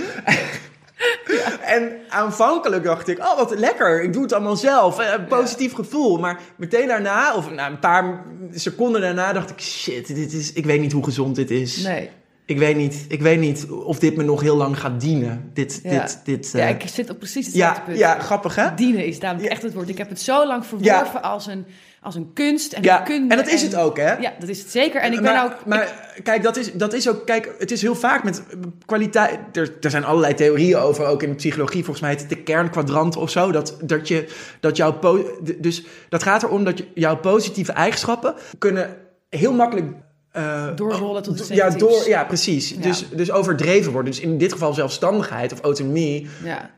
en 1.64 1.92
aanvankelijk 2.08 2.84
dacht 2.84 3.08
ik, 3.08 3.18
oh 3.18 3.36
wat 3.36 3.58
lekker, 3.58 4.02
ik 4.02 4.12
doe 4.12 4.22
het 4.22 4.32
allemaal 4.32 4.56
zelf. 4.56 4.98
Eh, 4.98 5.12
Een 5.12 5.26
positief 5.26 5.72
gevoel. 5.72 6.18
Maar 6.18 6.40
meteen 6.56 6.88
daarna, 6.88 7.34
of 7.34 7.50
na 7.50 7.66
een 7.70 7.78
paar 7.78 8.24
seconden 8.52 9.00
daarna, 9.00 9.32
dacht 9.32 9.50
ik, 9.50 9.60
shit, 9.60 10.06
dit 10.06 10.32
is, 10.32 10.52
ik 10.52 10.64
weet 10.64 10.80
niet 10.80 10.92
hoe 10.92 11.04
gezond 11.04 11.36
dit 11.36 11.50
is. 11.50 11.76
Nee. 11.76 12.10
Ik, 12.44 12.58
weet 12.58 12.76
niet, 12.76 13.04
ik 13.08 13.22
weet 13.22 13.40
niet 13.40 13.66
of 13.70 13.98
dit 13.98 14.16
me 14.16 14.22
nog 14.22 14.40
heel 14.40 14.56
lang 14.56 14.80
gaat 14.80 15.00
dienen. 15.00 15.50
Dit, 15.54 15.80
Ja. 15.82 15.90
dit, 16.00 16.20
dit, 16.24 16.50
Ja, 16.52 16.58
eh, 16.58 16.70
ik 16.70 16.82
zit 16.88 17.10
op 17.10 17.18
precies 17.18 17.46
hetzelfde 17.46 17.78
ja, 17.80 17.84
punt. 17.86 17.98
ja, 17.98 18.18
grappig 18.18 18.54
hè? 18.54 18.74
Dienen 18.74 19.06
is 19.06 19.18
namelijk 19.18 19.52
echt 19.52 19.62
het 19.62 19.74
woord. 19.74 19.88
Ik 19.88 19.98
heb 19.98 20.08
het 20.08 20.20
zo 20.20 20.46
lang 20.46 20.66
verworven 20.66 21.22
als, 21.22 21.46
een, 21.46 21.66
als 22.02 22.14
een 22.14 22.30
kunst 22.32 22.72
en 22.72 22.82
Ja, 22.82 22.98
een 22.98 23.04
kunde. 23.04 23.34
en 23.34 23.36
dat 23.44 23.52
is 23.52 23.62
het 23.62 23.74
ook 23.76 23.96
hè? 23.96 24.12
Ja, 24.16 24.32
dat 24.38 24.48
is 24.48 24.58
het 24.58 24.70
zeker. 24.70 25.00
En 25.00 25.12
ik 25.12 25.20
ben 25.20 25.32
maar, 25.32 25.44
ook... 25.44 25.66
Maar 25.66 26.12
kijk, 26.22 26.42
dat 26.42 26.56
is, 26.56 26.72
dat 26.72 26.92
is 26.92 27.08
ook. 27.08 27.26
Kijk, 27.26 27.54
het 27.58 27.70
is 27.70 27.82
heel 27.82 27.94
vaak 27.94 28.24
met 28.24 28.42
kwaliteit. 28.86 29.38
Er, 29.52 29.72
er 29.80 29.90
zijn 29.90 30.04
allerlei 30.04 30.34
theorieën 30.34 30.76
over, 30.76 31.06
ook 31.06 31.22
in 31.22 31.28
de 31.28 31.34
psychologie. 31.34 31.84
Volgens 31.84 32.00
mij 32.00 32.10
heet 32.10 32.20
het 32.20 32.28
de 32.28 32.42
kernkwadrant 32.42 33.16
of 33.16 33.30
zo. 33.30 33.52
Dat, 33.52 33.76
dat 33.82 34.08
je. 34.08 34.28
Dat 34.60 34.76
jouw. 34.76 34.92
po- 34.92 35.38
Dus 35.58 35.84
dat 36.08 36.22
gaat 36.22 36.42
erom 36.42 36.64
dat 36.64 36.78
je, 36.78 36.86
jouw 36.94 37.16
positieve 37.16 37.72
eigenschappen 37.72 38.34
kunnen 38.58 38.96
heel 39.28 39.52
makkelijk. 39.52 39.86
eh, 40.32 40.66
Doorrollen 40.76 41.22
tot 41.22 41.38
iets 41.38 41.48
ja, 41.48 41.70
door, 41.70 42.08
ja, 42.08 42.24
precies. 42.24 42.70
Ja. 42.70 42.80
Dus, 42.80 43.08
dus 43.10 43.30
overdreven 43.30 43.92
worden. 43.92 44.12
Dus 44.12 44.20
in 44.20 44.38
dit 44.38 44.52
geval 44.52 44.72
zelfstandigheid 44.74 45.52
of 45.52 45.60
autonomie. 45.60 46.28
ja, 46.44 46.70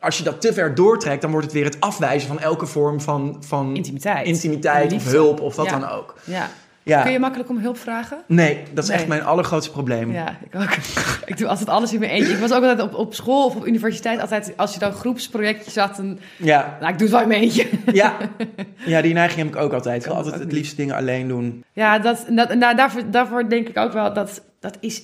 Als 0.00 0.18
je 0.18 0.24
dat 0.24 0.40
te 0.40 0.52
ver 0.52 0.74
doortrekt, 0.74 1.22
dan 1.22 1.30
wordt 1.30 1.46
het 1.46 1.54
weer 1.54 1.64
het 1.64 1.80
afwijzen 1.80 2.28
van 2.28 2.40
elke 2.40 2.66
vorm 2.66 3.00
van, 3.00 3.36
van 3.46 3.76
intimiteit. 3.76 4.26
intimiteit 4.26 4.92
of 4.92 5.04
hulp 5.10 5.40
of 5.40 5.56
wat 5.56 5.66
Ja. 5.66 5.78
dan 5.78 5.88
ook. 5.88 6.14
Ja. 6.24 6.48
Ja. 6.82 7.02
Kun 7.02 7.12
je 7.12 7.18
makkelijk 7.18 7.48
om 7.48 7.58
hulp 7.58 7.78
vragen? 7.78 8.18
Nee, 8.26 8.62
dat 8.72 8.84
is 8.84 8.90
Nee. 8.90 8.98
echt 8.98 9.08
mijn 9.08 9.22
allergrootste 9.24 9.70
probleem. 9.72 10.12
Ja, 10.12 10.38
ik 10.50 10.54
ook. 10.60 10.70
ik 11.30 11.38
doe 11.38 11.48
altijd 11.48 11.68
alles 11.68 11.92
in 11.92 12.00
mijn 12.00 12.10
eentje. 12.10 12.32
Ik 12.32 12.38
was 12.38 12.52
ook 12.52 12.62
altijd 12.62 12.82
op, 12.82 12.94
op 12.94 13.14
school 13.14 13.44
of 13.46 13.56
op 13.56 13.66
universiteit 13.66 14.20
altijd... 14.20 14.52
Als 14.56 14.72
je 14.72 14.78
dan 14.78 14.92
groepsprojectjes 14.92 15.76
had, 15.76 15.96
dan... 15.96 16.18
Ja, 16.36 16.76
Nou, 16.80 16.92
ik 16.92 16.98
doe 16.98 17.08
het 17.08 17.10
wel 17.16 17.20
in 17.20 17.28
mijn 17.28 17.40
eentje. 17.42 17.68
ja. 17.92 18.16
ja 18.86 19.00
die 19.02 19.14
neiging 19.14 19.38
heb 19.46 19.54
ik 19.56 19.62
ook 19.62 19.72
altijd. 19.72 20.00
Ik 20.00 20.06
wil 20.06 20.16
altijd 20.16 20.34
het 20.34 20.44
niet. 20.44 20.52
liefst 20.52 20.76
dingen 20.76 20.94
alleen 20.94 21.28
doen. 21.28 21.64
Ja, 21.72 21.98
dat, 21.98 22.26
dat, 22.30 22.54
nou, 22.54 22.76
daarvoor, 22.76 23.02
daarvoor 23.10 23.48
denk 23.48 23.68
ik 23.68 23.78
ook 23.78 23.92
wel 23.92 24.12
dat 24.14 24.42
dat 24.60 24.76
is. 24.80 25.02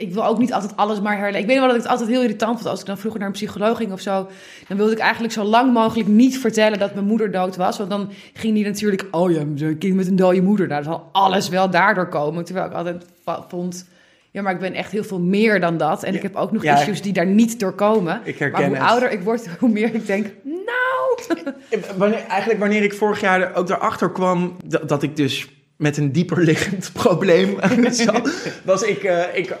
Ik 0.00 0.12
wil 0.12 0.26
ook 0.26 0.38
niet 0.38 0.52
altijd 0.52 0.76
alles 0.76 1.00
maar 1.00 1.12
herleiden. 1.12 1.40
Ik 1.40 1.46
weet 1.46 1.56
wel 1.58 1.66
dat 1.66 1.76
ik 1.76 1.82
het 1.82 1.90
altijd 1.90 2.08
heel 2.08 2.22
irritant 2.22 2.56
vond 2.56 2.68
als 2.70 2.80
ik 2.80 2.86
dan 2.86 2.98
vroeger 2.98 3.20
naar 3.20 3.28
een 3.28 3.34
psycholoog 3.34 3.76
ging 3.76 3.92
of 3.92 4.00
zo. 4.00 4.28
Dan 4.68 4.76
wilde 4.76 4.92
ik 4.92 4.98
eigenlijk 4.98 5.32
zo 5.32 5.44
lang 5.44 5.72
mogelijk 5.72 6.08
niet 6.08 6.38
vertellen 6.38 6.78
dat 6.78 6.94
mijn 6.94 7.06
moeder 7.06 7.30
dood 7.30 7.56
was. 7.56 7.78
Want 7.78 7.90
dan 7.90 8.10
ging 8.34 8.54
die 8.54 8.64
natuurlijk, 8.64 9.06
oh 9.10 9.30
ja, 9.30 9.42
zo'n 9.54 9.78
kind 9.78 9.94
met 9.94 10.06
een 10.06 10.16
dode 10.16 10.42
moeder. 10.42 10.66
Nou, 10.68 10.82
dan 10.84 10.92
zal 10.92 11.08
alles 11.12 11.48
wel 11.48 11.70
daardoor 11.70 12.08
komen. 12.08 12.44
Terwijl 12.44 12.66
ik 12.66 12.72
altijd 12.72 13.04
vond, 13.48 13.88
ja, 14.30 14.42
maar 14.42 14.52
ik 14.52 14.60
ben 14.60 14.74
echt 14.74 14.92
heel 14.92 15.04
veel 15.04 15.20
meer 15.20 15.60
dan 15.60 15.76
dat. 15.76 16.02
En 16.02 16.14
ik 16.14 16.22
heb 16.22 16.36
ook 16.36 16.52
nog 16.52 16.62
Ja. 16.62 16.78
issues 16.80 17.02
die 17.02 17.12
daar 17.12 17.26
niet 17.26 17.60
door 17.60 17.72
komen. 17.72 18.20
Ik 18.24 18.38
herken 18.38 18.60
maar 18.60 18.68
hoe 18.68 18.78
het. 18.78 18.88
ouder 18.90 19.10
ik 19.10 19.22
word, 19.22 19.46
hoe 19.60 19.68
meer 19.70 19.94
ik 19.94 20.06
denk, 20.06 20.26
nou... 20.44 21.38
Wanneer, 21.96 22.24
eigenlijk 22.28 22.60
wanneer 22.60 22.82
ik 22.82 22.94
vorig 22.94 23.20
jaar 23.20 23.54
ook 23.54 23.66
daarachter 23.66 24.10
kwam 24.10 24.56
dat, 24.64 24.88
dat 24.88 25.02
ik 25.02 25.16
dus 25.16 25.48
met 25.76 25.96
een 25.96 26.12
dieper 26.12 26.42
liggend 26.42 26.90
probleem 27.02 27.56
zat, 27.90 28.30
was 28.64 28.82
ik, 28.82 29.02
eh, 29.02 29.22
ik 29.38 29.56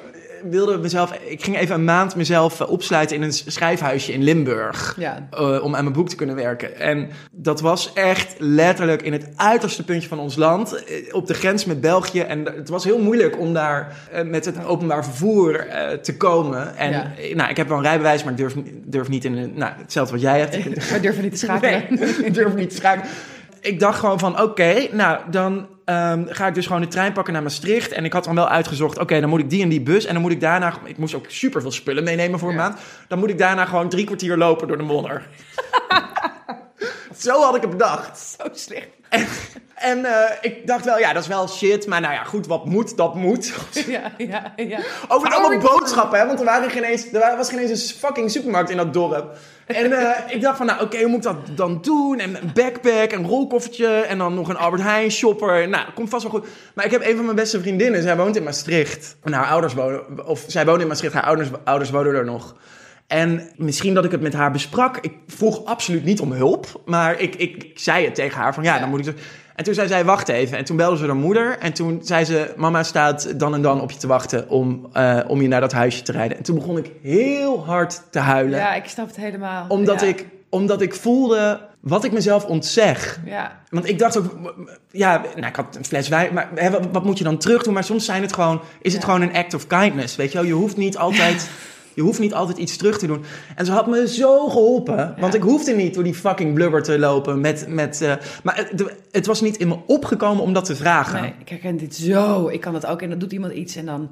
wilde 0.50 0.78
mezelf, 0.78 1.12
ik 1.12 1.44
ging 1.44 1.58
even 1.58 1.74
een 1.74 1.84
maand 1.84 2.16
mezelf 2.16 2.60
eh, 2.60 2.70
opsluiten 2.70 3.16
in 3.16 3.22
een 3.22 3.32
schrijfhuisje 3.32 4.12
in 4.12 4.22
Limburg. 4.22 4.94
Ja, 4.98 5.28
eh, 5.30 5.62
om 5.62 5.74
aan 5.76 5.82
mijn 5.82 5.94
boek 5.94 6.08
te 6.08 6.16
kunnen 6.16 6.36
werken. 6.36 6.78
En 6.78 7.08
dat 7.32 7.60
was 7.60 7.92
echt 7.92 8.34
letterlijk 8.38 9.02
in 9.02 9.12
het 9.12 9.28
uiterste 9.36 9.84
puntje 9.84 10.08
van 10.08 10.18
ons 10.18 10.36
land, 10.36 10.84
eh, 10.84 11.14
op 11.14 11.26
de 11.26 11.34
grens 11.34 11.64
met 11.64 11.80
België. 11.80 12.20
En 12.20 12.44
het 12.44 12.68
was 12.68 12.84
heel 12.84 12.98
moeilijk 12.98 13.38
om 13.38 13.52
daar 13.54 13.96
met 14.24 14.44
het 14.44 14.64
openbaar 14.64 15.04
vervoer 15.04 15.66
te 16.02 16.16
komen. 16.16 16.76
En 16.76 16.90
Ja. 16.90 17.12
nou, 17.34 17.50
ik 17.50 17.56
heb 17.56 17.68
wel 17.68 17.76
een 17.76 17.82
rijbewijs, 17.82 18.22
maar 18.22 18.32
ik 18.32 18.38
durf, 18.38 18.54
durf 18.84 19.08
niet 19.08 19.24
in 19.24 19.36
een, 19.36 19.52
nou, 19.54 19.72
hetzelfde 19.78 20.12
wat 20.12 20.22
jij 20.22 20.38
hebt. 20.40 20.90
we 20.90 21.00
durven 21.02 21.22
niet 21.22 21.32
te 21.32 21.38
schakelen. 21.38 21.84
Nee, 21.88 22.08
ik 22.08 22.34
durf 22.40 22.54
niet 22.54 22.70
te 22.70 22.76
schakelen. 22.76 23.08
Ik 23.60 23.80
dacht 23.80 23.98
gewoon 23.98 24.18
van, 24.18 24.40
oké, 24.42 24.86
nou, 24.92 25.18
dan 25.30 25.66
ehm, 25.90 26.24
ga 26.28 26.46
ik 26.46 26.54
dus 26.54 26.66
gewoon 26.66 26.80
de 26.80 26.88
trein 26.88 27.12
pakken 27.12 27.32
naar 27.32 27.42
Maastricht. 27.42 27.92
En 27.92 28.04
ik 28.04 28.12
had 28.12 28.24
dan 28.24 28.34
wel 28.34 28.48
uitgezocht, 28.48 28.98
oké, 28.98 29.20
dan 29.20 29.28
moet 29.28 29.40
ik 29.40 29.50
die 29.50 29.62
en 29.62 29.68
die 29.68 29.80
bus. 29.80 30.04
En 30.04 30.12
dan 30.12 30.22
moet 30.22 30.32
ik 30.32 30.40
daarna, 30.40 30.74
ik 30.84 30.98
moest 30.98 31.14
ook 31.14 31.24
super 31.28 31.60
veel 31.60 31.72
spullen 31.72 32.04
meenemen 32.04 32.38
voor 32.38 32.48
een 32.48 32.54
Ja. 32.54 32.60
maand. 32.68 32.78
Dan 33.08 33.18
moet 33.18 33.30
ik 33.30 33.38
daarna 33.38 33.64
gewoon 33.64 33.88
drie 33.88 34.04
kwartier 34.04 34.36
lopen 34.36 34.68
door 34.68 34.76
de 34.76 34.82
modder. 34.82 35.26
Zo 37.16 37.42
had 37.42 37.54
ik 37.56 37.60
het 37.60 37.70
bedacht. 37.70 38.18
Zo 38.38 38.48
slecht. 38.52 38.88
En 39.80 40.04
eh, 40.04 40.30
ik 40.40 40.66
dacht 40.66 40.84
wel, 40.84 40.98
ja, 40.98 41.12
dat 41.12 41.22
is 41.22 41.28
wel 41.28 41.48
shit. 41.48 41.86
Maar 41.86 42.00
nou 42.00 42.14
ja, 42.14 42.24
goed, 42.24 42.46
wat 42.46 42.64
moet, 42.64 42.96
dat 42.96 43.14
moet. 43.14 43.52
Ja, 43.86 44.12
ja, 44.16 44.52
ja. 44.56 44.78
Over 45.08 45.28
Maar 45.28 45.38
allemaal 45.38 45.58
boodschappen, 45.58 46.18
hè? 46.18 46.26
Want 46.26 46.38
er, 46.38 46.44
waren 46.44 46.70
geen 46.70 46.84
eens, 46.84 47.12
er 47.12 47.36
was 47.36 47.48
geen 47.48 47.58
eens 47.58 47.92
een 47.92 47.98
fucking 47.98 48.30
supermarkt 48.30 48.70
in 48.70 48.76
dat 48.76 48.94
dorp. 48.94 49.36
En 49.66 49.92
eh, 49.92 50.16
ik 50.34 50.40
dacht 50.40 50.56
van, 50.56 50.66
nou 50.66 50.82
oké, 50.82 50.98
hoe 50.98 51.08
moet 51.08 51.16
ik 51.16 51.22
dat 51.22 51.56
dan 51.56 51.78
doen? 51.82 52.18
En 52.18 52.42
een 52.42 52.50
backpack, 52.54 53.12
een 53.12 53.26
rolkoffertje 53.26 53.86
en 53.86 54.18
dan 54.18 54.34
nog 54.34 54.48
een 54.48 54.56
Albert 54.56 54.82
Heijn 54.82 55.10
shopper. 55.10 55.68
Nou, 55.68 55.92
komt 55.94 56.08
vast 56.08 56.22
wel 56.22 56.32
goed. 56.32 56.48
Maar 56.74 56.84
ik 56.84 56.90
heb 56.90 57.02
een 57.04 57.16
van 57.16 57.24
mijn 57.24 57.36
beste 57.36 57.60
vriendinnen, 57.60 58.02
zij 58.02 58.16
woont 58.16 58.36
in 58.36 58.42
Maastricht. 58.42 59.16
En 59.22 59.32
haar 59.32 59.46
ouders 59.46 59.74
wonen, 59.74 60.26
of 60.26 60.44
zij 60.46 60.66
woont 60.66 60.80
in 60.80 60.86
Maastricht, 60.86 61.14
haar 61.14 61.24
ouders, 61.24 61.48
ouders 61.64 61.90
wonen 61.90 62.14
er 62.14 62.24
nog. 62.24 62.54
En 63.10 63.48
misschien 63.56 63.94
dat 63.94 64.04
ik 64.04 64.10
het 64.10 64.20
met 64.20 64.32
haar 64.32 64.50
besprak. 64.50 64.96
Ik 65.00 65.12
vroeg 65.26 65.64
absoluut 65.64 66.04
niet 66.04 66.20
om 66.20 66.32
hulp. 66.32 66.80
Maar 66.84 67.20
ik, 67.20 67.34
ik, 67.34 67.64
ik 67.64 67.78
zei 67.78 68.04
het 68.04 68.14
tegen 68.14 68.38
haar 68.40 68.54
van 68.54 68.62
ja, 68.62 68.78
dan 68.78 68.88
moet 68.88 68.98
ik... 68.98 69.04
zo- 69.04 69.12
En 69.56 69.64
toen 69.64 69.74
zei 69.74 69.88
zij, 69.88 70.04
wacht 70.04 70.28
even. 70.28 70.58
En 70.58 70.64
toen 70.64 70.76
belde 70.76 70.96
ze 70.96 71.06
haar 71.06 71.16
moeder. 71.16 71.58
En 71.58 71.72
toen 71.72 72.00
zei 72.02 72.24
ze, 72.24 72.52
mama 72.56 72.82
staat 72.82 73.38
dan 73.38 73.54
en 73.54 73.62
dan 73.62 73.80
op 73.80 73.90
je 73.90 73.98
te 73.98 74.06
wachten 74.06 74.48
om, 74.48 74.88
eh, 74.92 75.18
om 75.26 75.42
je 75.42 75.48
naar 75.48 75.60
dat 75.60 75.72
huisje 75.72 76.02
te 76.02 76.12
rijden. 76.12 76.36
En 76.36 76.42
toen 76.42 76.54
begon 76.54 76.78
ik 76.78 76.90
heel 77.02 77.64
hard 77.64 78.02
te 78.10 78.18
huilen. 78.18 78.58
Ja, 78.58 78.74
ik 78.74 78.84
snap 78.88 79.06
het 79.06 79.16
helemaal. 79.16 79.64
omdat, 79.68 80.00
ja. 80.00 80.06
ik, 80.06 80.26
omdat 80.48 80.80
ik 80.80 80.94
voelde 80.94 81.60
wat 81.80 82.04
ik 82.04 82.12
mezelf 82.12 82.44
ontzeg. 82.44 83.20
Ja, 83.24 83.60
Want 83.70 83.88
ik 83.88 83.98
dacht 83.98 84.16
ook, 84.18 84.54
ja, 84.90 85.22
nou, 85.34 85.46
ik 85.46 85.56
had 85.56 85.76
een 85.76 85.84
fles 85.84 86.08
wijn, 86.08 86.32
maar 86.34 86.48
hè, 86.54 86.70
wat, 86.70 86.86
wat 86.92 87.04
moet 87.04 87.18
je 87.18 87.24
dan 87.24 87.38
terug 87.38 87.62
doen? 87.62 87.74
Maar 87.74 87.84
soms 87.84 88.04
zijn 88.04 88.22
het 88.22 88.32
gewoon, 88.32 88.60
is 88.82 88.92
het 88.92 89.02
Ja. 89.02 89.08
gewoon 89.08 89.22
een 89.28 89.34
act 89.36 89.54
of 89.54 89.66
kindness, 89.66 90.16
weet 90.16 90.32
je 90.32 90.38
wel? 90.38 90.46
Je 90.46 90.52
hoeft 90.52 90.76
niet 90.76 90.96
altijd, 90.98 91.50
je 92.00 92.06
hoeft 92.06 92.20
niet 92.20 92.34
altijd 92.34 92.58
iets 92.58 92.76
terug 92.76 92.98
te 92.98 93.06
doen. 93.06 93.24
En 93.56 93.66
ze 93.66 93.72
had 93.72 93.86
me 93.86 94.08
zo 94.08 94.48
geholpen, 94.48 95.14
want 95.18 95.34
ik 95.34 95.42
hoefde 95.42 95.72
niet 95.72 95.94
door 95.94 96.04
die 96.04 96.14
fucking 96.14 96.54
blubber 96.54 96.82
te 96.82 96.98
lopen 96.98 97.40
met, 97.40 97.64
met 97.68 98.02
eh, 98.02 98.12
maar 98.42 98.56
het, 98.56 98.94
het 99.10 99.26
was 99.26 99.40
niet 99.40 99.56
in 99.56 99.68
me 99.68 99.76
opgekomen 99.86 100.42
om 100.42 100.52
dat 100.52 100.64
te 100.64 100.76
vragen. 100.76 101.20
nee, 101.20 101.34
ik 101.38 101.48
herken 101.48 101.76
dit 101.76 101.94
zo. 101.94 102.48
Ik 102.48 102.60
kan 102.60 102.72
dat 102.72 102.86
ook. 102.86 103.02
En 103.02 103.10
dan 103.10 103.18
doet 103.18 103.32
iemand 103.32 103.52
iets 103.52 103.76
en 103.76 103.86
dan, 103.86 104.10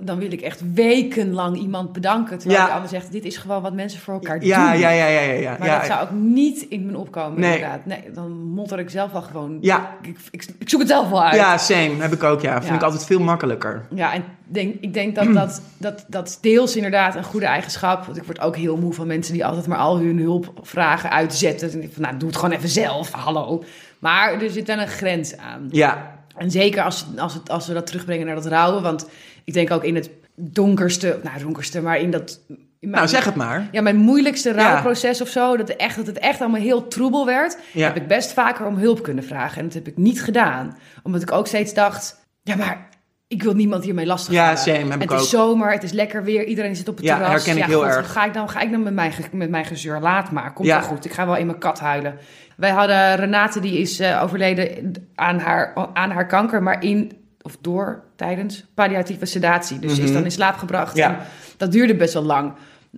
dan, 0.00 0.18
wil 0.18 0.32
ik 0.32 0.40
echt 0.40 0.62
wekenlang 0.74 1.56
iemand 1.56 1.92
bedanken. 1.92 2.38
Terwijl 2.38 2.60
Ja. 2.60 2.66
die 2.66 2.74
ander 2.74 2.90
zegt, 2.90 3.12
dit 3.12 3.24
is 3.24 3.36
gewoon 3.36 3.62
wat 3.62 3.72
mensen 3.72 4.00
voor 4.00 4.14
elkaar 4.14 4.44
Ja, 4.44 4.70
doen. 4.70 4.80
ja, 4.80 4.90
ja, 4.90 5.06
ja, 5.06 5.20
ja, 5.20 5.32
ja. 5.32 5.56
Maar 5.58 5.68
ja, 5.68 5.76
dat 5.78 5.86
zou 5.86 6.02
ook 6.02 6.10
niet 6.10 6.66
in 6.68 6.86
me 6.86 6.96
opkomen, 6.98 7.40
Nee. 7.40 7.54
inderdaad. 7.54 7.86
Nee, 7.86 8.02
dan 8.14 8.32
motter 8.42 8.78
ik 8.78 8.90
zelf 8.90 9.12
wel 9.12 9.22
gewoon. 9.22 9.58
Ja. 9.60 9.96
Ik, 10.02 10.16
ik, 10.30 10.46
ik 10.58 10.68
zoek 10.68 10.80
het 10.80 10.88
zelf 10.88 11.08
wel 11.08 11.24
uit. 11.24 11.34
ja, 11.34 11.56
same, 11.58 11.94
heb 11.98 12.12
ik 12.12 12.22
ook, 12.22 12.40
ja. 12.40 12.62
Vind 12.62 12.74
ik 12.74 12.82
altijd 12.82 13.04
veel 13.04 13.20
makkelijker. 13.20 13.86
Ja, 13.94 14.12
en 14.12 14.24
denk, 14.44 14.74
ik 14.80 14.94
denk 14.94 15.14
dat 15.14 15.32
dat, 15.34 15.62
dat 15.78 16.04
dat 16.08 16.38
deels 16.40 16.76
inderdaad 16.76 17.14
een 17.14 17.24
goede 17.24 17.46
eigenschap. 17.46 18.04
Want 18.04 18.16
ik 18.16 18.24
word 18.24 18.40
ook 18.40 18.56
heel 18.56 18.76
moe 18.76 18.92
van 18.92 19.06
mensen 19.06 19.32
die 19.32 19.46
altijd 19.46 19.66
maar 19.66 19.78
al 19.78 19.98
hun 19.98 20.18
hulpvragen 20.18 21.10
uitzetten. 21.10 21.72
En 21.72 21.82
ik 21.82 21.92
van, 21.92 22.02
nou, 22.02 22.16
doe 22.16 22.28
het 22.28 22.38
gewoon 22.38 22.54
even 22.56 22.68
zelf, 22.68 23.10
hallo. 23.12 23.64
Maar 23.98 24.42
er 24.42 24.50
zit 24.50 24.66
wel 24.66 24.78
een 24.78 24.86
grens 24.88 25.36
aan. 25.36 25.66
Ja, 25.70 26.17
En 26.38 26.50
zeker 26.50 26.82
als, 26.82 27.06
als, 27.16 27.34
het, 27.34 27.50
als 27.50 27.66
we 27.66 27.74
dat 27.74 27.86
terugbrengen 27.86 28.26
naar 28.26 28.34
dat 28.34 28.46
rouwen. 28.46 28.82
Want 28.82 29.08
ik 29.44 29.52
denk 29.54 29.70
ook 29.70 29.84
in 29.84 29.94
het 29.94 30.10
donkerste, 30.36 31.18
nou 31.22 31.38
donkerste, 31.38 31.80
maar 31.82 31.98
in 31.98 32.10
dat 32.10 32.40
in 32.48 32.90
mijn- 32.90 33.02
Nou, 33.02 33.08
zeg 33.08 33.24
het 33.24 33.34
maar. 33.34 33.68
Ja, 33.72 33.82
mijn 33.82 33.96
moeilijkste 33.96 34.52
rouwproces 34.52 35.20
of 35.20 35.28
zo, 35.28 35.56
dat, 35.56 35.68
echt, 35.68 35.96
dat 35.96 36.06
het 36.06 36.18
echt 36.18 36.40
allemaal 36.40 36.60
heel 36.60 36.88
troebel 36.88 37.26
werd, 37.26 37.58
Ja. 37.72 37.86
heb 37.86 37.96
ik 37.96 38.06
best 38.06 38.32
vaker 38.32 38.66
om 38.66 38.76
hulp 38.76 39.02
kunnen 39.02 39.24
vragen. 39.24 39.58
En 39.58 39.64
dat 39.64 39.74
heb 39.74 39.86
ik 39.86 39.96
niet 39.96 40.22
gedaan. 40.22 40.76
Omdat 41.02 41.22
ik 41.22 41.32
ook 41.32 41.46
steeds 41.46 41.74
dacht, 41.74 42.20
ja, 42.42 42.56
maar 42.56 42.88
ik 43.28 43.42
wil 43.42 43.54
niemand 43.54 43.84
hiermee 43.84 44.06
lastig 44.06 44.32
Ja, 44.34 44.56
same, 44.56 44.76
heb 44.78 44.90
het 44.90 45.02
ik 45.02 45.10
is 45.12 45.20
ook. 45.20 45.26
zomer, 45.28 45.72
het 45.72 45.82
is 45.82 45.92
lekker 45.92 46.24
weer, 46.24 46.44
iedereen 46.44 46.76
zit 46.76 46.88
op 46.88 46.96
het 46.96 47.04
Ja, 47.04 47.16
terras. 47.16 47.32
herken 47.44 47.56
ik 47.62 47.68
heel 47.68 47.78
God, 47.82 47.88
erg. 47.88 48.12
Ga 48.12 48.24
ik 48.24 48.34
dan, 48.34 48.48
ga 48.48 48.60
ik 48.60 48.70
dan 48.70 48.82
met, 48.82 48.94
mijn, 48.94 49.12
met 49.32 49.50
mijn 49.50 49.64
gezeur? 49.64 50.00
Laat 50.00 50.30
maar, 50.30 50.52
komt 50.52 50.68
Ja. 50.68 50.78
wel 50.78 50.88
goed. 50.88 51.04
Ik 51.04 51.12
ga 51.12 51.26
wel 51.26 51.36
in 51.36 51.46
mijn 51.46 51.58
kat 51.58 51.80
huilen. 51.80 52.18
Wij 52.58 52.70
hadden 52.70 53.16
Renate, 53.16 53.60
die 53.60 53.78
is 53.78 53.98
eh, 54.00 54.22
overleden 54.22 54.92
aan 55.14 55.38
haar, 55.38 55.74
aan 55.92 56.10
haar 56.10 56.26
kanker, 56.26 56.62
maar 56.62 56.82
in, 56.82 57.12
of 57.42 57.56
door, 57.60 58.02
tijdens 58.16 58.64
palliatieve 58.74 59.24
sedatie. 59.26 59.78
Dus 59.78 59.94
ze 59.94 59.98
is 60.00 60.04
Mhm. 60.06 60.14
dan 60.16 60.24
in 60.24 60.30
slaap 60.30 60.56
gebracht. 60.56 60.96
Ja. 60.96 61.10
En 61.10 61.16
dat 61.56 61.72
duurde 61.72 61.94
best 61.96 62.14
wel 62.14 62.22
lang. 62.22 62.52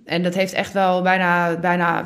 En 0.05 0.23
dat 0.23 0.33
heeft 0.33 0.53
echt 0.53 0.73
wel 0.73 1.01
bijna, 1.01 1.55
bijna 1.59 1.99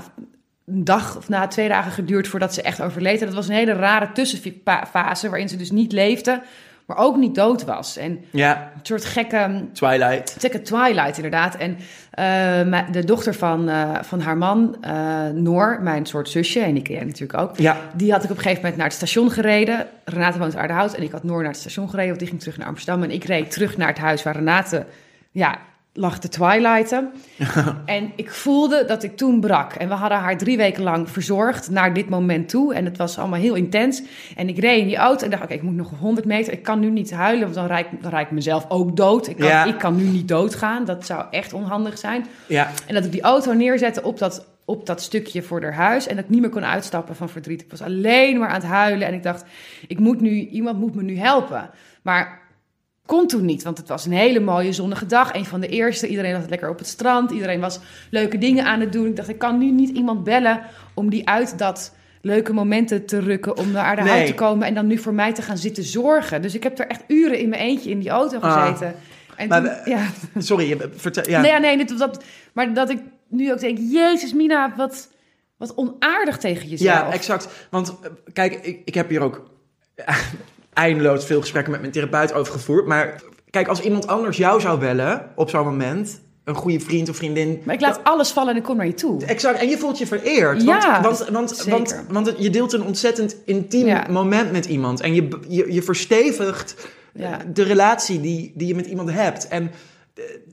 een 0.66 0.84
dag 0.84 1.18
of 1.18 1.30
na 1.30 1.48
twee 1.48 1.68
dagen 1.68 1.92
geduurd 1.92 2.28
voordat 2.28 2.54
ze 2.54 2.62
echt 2.62 2.82
overleed. 2.82 3.20
En 3.20 3.26
dat 3.26 3.36
was 3.36 3.48
een 3.48 3.56
hele 3.56 3.74
rare 3.74 4.12
tussenfase 4.12 5.30
waarin 5.30 5.50
ze 5.50 5.58
dus 5.58 5.72
niet 5.72 5.92
leefde, 5.92 6.42
maar 6.86 6.98
ook 6.98 7.16
niet 7.16 7.36
dood 7.36 7.64
was. 7.64 7.98
En 7.98 8.26
Ja, 8.32 8.72
een 8.74 8.80
soort 8.84 9.06
gekke, 9.06 9.66
Twilight. 9.74 10.36
gekke 10.40 10.62
twilight 10.62 11.16
inderdaad. 11.16 11.56
En 11.56 11.78
eh, 12.12 12.80
de 12.92 13.04
dochter 13.04 13.34
van, 13.34 13.70
eh, 13.70 13.90
van 14.02 14.20
haar 14.22 14.38
man, 14.38 14.78
eh, 14.82 15.28
Noor, 15.34 15.80
mijn 15.82 16.06
soort 16.06 16.30
zusje, 16.30 16.60
en 16.60 16.74
die 16.74 16.84
ken 16.84 16.96
jij 16.96 17.04
natuurlijk 17.04 17.40
ook. 17.40 17.58
Ja, 17.58 17.78
Die 17.94 18.12
had 18.12 18.24
ik 18.24 18.30
op 18.30 18.36
een 18.36 18.42
gegeven 18.42 18.62
moment 18.62 18.78
naar 18.78 18.88
het 18.88 18.96
station 18.96 19.32
gereden. 19.32 19.88
Renate 20.06 20.40
woont 20.40 20.54
in 20.54 20.60
Aardehout 20.60 20.94
en 20.94 21.04
ik 21.04 21.12
had 21.12 21.24
Noor 21.24 21.42
naar 21.42 21.52
het 21.52 21.60
station 21.60 21.90
gereden. 21.90 22.08
Want 22.08 22.20
die 22.20 22.30
ging 22.30 22.40
terug 22.42 22.58
naar 22.58 22.68
Amsterdam. 22.68 23.04
En 23.04 23.12
ik 23.12 23.24
reed 23.24 23.52
terug 23.52 23.78
naar 23.78 23.88
het 23.88 23.98
huis 23.98 24.24
waar 24.24 24.36
Renate 24.36 24.86
ja, 25.32 25.58
lag 25.98 26.20
te 26.20 26.30
twilighten. 26.30 27.12
en 27.86 28.12
ik 28.16 28.32
voelde 28.32 28.86
dat 28.88 29.04
ik 29.04 29.18
toen 29.18 29.40
brak. 29.40 29.74
En 29.74 29.88
we 29.88 29.94
hadden 29.94 30.18
haar 30.18 30.38
drie 30.38 30.58
weken 30.58 30.84
lang 30.84 31.10
verzorgd 31.10 31.70
naar 31.70 31.94
dit 31.94 32.10
moment 32.10 32.50
toe. 32.50 32.74
En 32.74 32.86
het 32.86 32.98
was 32.98 33.18
allemaal 33.18 33.40
heel 33.40 33.56
intens. 33.56 34.02
En 34.36 34.48
ik 34.50 34.60
reed 34.60 34.80
in 34.82 34.88
die 34.88 34.96
auto 34.98 35.24
en 35.26 35.30
dacht, 35.32 35.44
oké, 35.44 35.54
ik 35.54 35.62
moet 35.62 35.76
nog 35.76 35.92
100 36.00 36.28
meter. 36.28 36.54
Ik 36.54 36.64
kan 36.64 36.80
nu 36.80 36.90
niet 36.90 37.12
huilen, 37.12 37.42
want 37.44 37.56
dan 37.56 37.66
rijd, 37.68 37.86
ik- 37.92 38.02
dan 38.02 38.12
rijd 38.12 38.26
ik 38.26 38.32
mezelf 38.32 38.66
ook 38.70 38.96
dood. 38.98 39.28
Ik 39.28 39.36
kan, 39.38 39.48
Ja. 39.48 39.66
ik 39.66 39.78
kan 39.78 39.96
nu 39.96 40.04
niet 40.04 40.28
doodgaan. 40.28 40.86
Dat 40.86 41.06
zou 41.06 41.24
echt 41.32 41.54
onhandig 41.54 41.98
zijn. 41.98 42.26
ja. 42.48 42.70
En 42.88 42.94
dat 42.94 43.06
ik 43.06 43.12
die 43.12 43.22
auto 43.22 43.54
neerzette 43.54 44.04
op 44.04 44.20
dat, 44.20 44.46
op 44.66 44.86
dat 44.86 45.02
stukje 45.02 45.42
voor 45.44 45.62
haar 45.62 45.74
huis. 45.74 46.08
En 46.08 46.16
dat 46.16 46.24
ik 46.24 46.30
niet 46.30 46.42
meer 46.42 46.50
kon 46.50 46.66
uitstappen 46.66 47.16
van 47.16 47.30
verdriet. 47.30 47.62
Ik 47.62 47.70
was 47.72 47.82
alleen 47.82 48.40
maar 48.40 48.48
aan 48.48 48.54
het 48.56 48.64
huilen. 48.64 49.08
En 49.08 49.14
ik 49.14 49.24
dacht, 49.24 49.46
ik 49.88 50.00
moet 50.00 50.22
nu, 50.22 50.30
iemand 50.48 50.80
moet 50.80 50.96
me 50.96 51.04
nu 51.04 51.18
helpen. 51.18 51.70
Maar 52.02 52.44
kon 53.06 53.28
toen 53.28 53.46
niet, 53.46 53.64
want 53.64 53.78
het 53.78 53.88
was 53.88 54.06
een 54.06 54.12
hele 54.12 54.40
mooie 54.40 54.74
zonnige 54.74 55.06
dag. 55.06 55.34
Een 55.34 55.46
van 55.46 55.60
de 55.60 55.68
eerste. 55.68 56.08
Iedereen 56.08 56.34
was 56.40 56.50
lekker 56.50 56.70
op 56.70 56.78
het 56.78 56.88
strand. 56.88 57.32
Iedereen 57.32 57.60
was 57.60 57.80
leuke 58.10 58.38
dingen 58.38 58.66
aan 58.66 58.80
het 58.80 58.92
doen. 58.92 59.06
Ik 59.08 59.16
dacht, 59.16 59.30
ik 59.30 59.38
kan 59.38 59.58
nu 59.58 59.72
niet 59.72 59.90
iemand 59.90 60.24
bellen 60.24 60.62
om 60.94 61.10
die 61.10 61.28
uit 61.30 61.58
dat 61.58 61.94
leuke 62.22 62.54
momenten 62.54 63.06
te 63.06 63.20
rukken 63.20 63.58
om 63.58 63.72
naar 63.72 63.96
de 63.96 64.02
Nee. 64.02 64.26
te 64.26 64.34
komen 64.34 64.68
en 64.68 64.74
dan 64.74 64.88
nu 64.88 64.98
voor 64.98 65.14
mij 65.14 65.34
te 65.34 65.42
gaan 65.42 65.58
zitten 65.58 65.84
zorgen. 65.84 66.42
Dus 66.42 66.56
ik 66.56 66.64
heb 66.64 66.80
er 66.80 66.88
echt 66.88 67.04
uren 67.08 67.40
in 67.40 67.50
mijn 67.50 67.62
eentje 67.62 67.90
in 67.90 68.00
die 68.00 68.10
auto 68.10 68.40
Ah. 68.40 68.62
gezeten. 68.64 68.96
En 69.36 69.48
Maar 69.48 69.62
toen- 69.64 69.70
we- 69.84 69.90
ja. 69.90 70.06
Sorry, 70.42 70.68
je- 70.70 70.90
vertel. 70.96 71.30
Ja. 71.30 71.42
Nee, 71.42 71.60
nee, 71.60 71.78
dit, 71.78 71.98
dat, 72.00 72.24
maar 72.54 72.74
dat 72.74 72.90
ik 72.90 73.00
nu 73.28 73.52
ook 73.52 73.60
denk, 73.60 73.78
Jezus 73.78 74.34
Mina, 74.34 74.74
wat, 74.78 75.10
wat 75.58 75.76
onaardig 75.76 76.38
tegen 76.38 76.68
jezelf. 76.68 76.98
Ja, 76.98 77.12
exact. 77.14 77.68
Want 77.70 77.96
eh, 78.02 78.10
kijk, 78.34 78.54
ik, 78.54 78.82
ik 78.86 78.94
heb 78.94 79.10
hier 79.10 79.22
ook 79.22 79.50
eindeloos 80.76 81.26
veel 81.26 81.42
gesprekken 81.42 81.72
met 81.72 81.82
mijn 81.82 81.94
therapeut 81.94 82.34
over 82.34 82.54
gevoerd. 82.54 82.86
Maar 82.86 83.22
kijk, 83.50 83.68
als 83.68 83.80
iemand 83.82 84.08
anders 84.08 84.38
jou 84.38 84.62
zou 84.62 84.80
bellen 84.80 85.30
op 85.36 85.50
zo'n 85.50 85.64
moment, 85.66 86.22
een 86.44 86.56
goede 86.56 86.80
vriend 86.80 87.10
of 87.10 87.16
vriendin. 87.16 87.62
Maar 87.64 87.76
ik 87.76 87.82
laat 87.82 88.00
alles 88.04 88.32
vallen 88.32 88.52
en 88.52 88.58
ik 88.58 88.64
kom 88.64 88.78
naar 88.78 88.86
je 88.86 88.94
toe. 88.94 89.26
Exact, 89.26 89.60
en 89.60 89.70
je 89.70 89.78
voelt 89.78 89.98
je 89.98 90.08
vereerd. 90.08 90.62
Ja, 90.64 91.02
want, 91.02 91.18
want, 91.18 91.30
want, 91.30 91.50
zeker. 91.58 91.72
want, 91.72 91.96
want 92.10 92.26
het- 92.28 92.36
je 92.40 92.50
deelt 92.50 92.74
een 92.74 92.84
ontzettend 92.84 93.36
intiem 93.46 93.86
Ja. 93.88 94.06
moment 94.10 94.52
met 94.52 94.66
iemand. 94.66 95.02
En 95.02 95.14
je, 95.14 95.28
je, 95.48 95.74
je 95.74 95.82
verstevigt 95.82 96.76
Ja. 97.14 97.38
de 97.54 97.64
relatie 97.64 98.22
die, 98.22 98.52
die 98.56 98.68
je 98.68 98.76
met 98.76 98.86
iemand 98.86 99.12
hebt. 99.12 99.48
En 99.48 99.72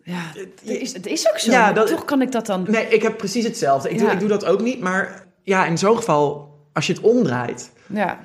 Ja, 0.04 0.20
het 0.34 0.80
is, 0.80 0.92
het 0.92 1.06
is 1.06 1.28
ook 1.30 1.38
zo. 1.38 1.50
Ja, 1.50 1.72
dat- 1.72 1.86
toch 1.86 2.04
kan 2.04 2.22
ik 2.22 2.32
dat 2.32 2.46
dan... 2.46 2.64
nee, 2.68 2.86
ik 2.88 3.02
heb 3.02 3.16
precies 3.16 3.44
hetzelfde. 3.44 3.90
Ik, 3.90 3.98
doe, 3.98 4.10
ik 4.10 4.18
doe 4.20 4.28
dat 4.28 4.44
ook 4.44 4.60
niet. 4.62 4.80
Maar 4.80 5.26
ja, 5.42 5.66
in 5.66 5.78
zo'n 5.78 5.96
geval, 5.96 6.54
als 6.72 6.86
je 6.86 6.92
het 6.92 7.02
omdraait, 7.02 7.70
Ja, 7.86 8.18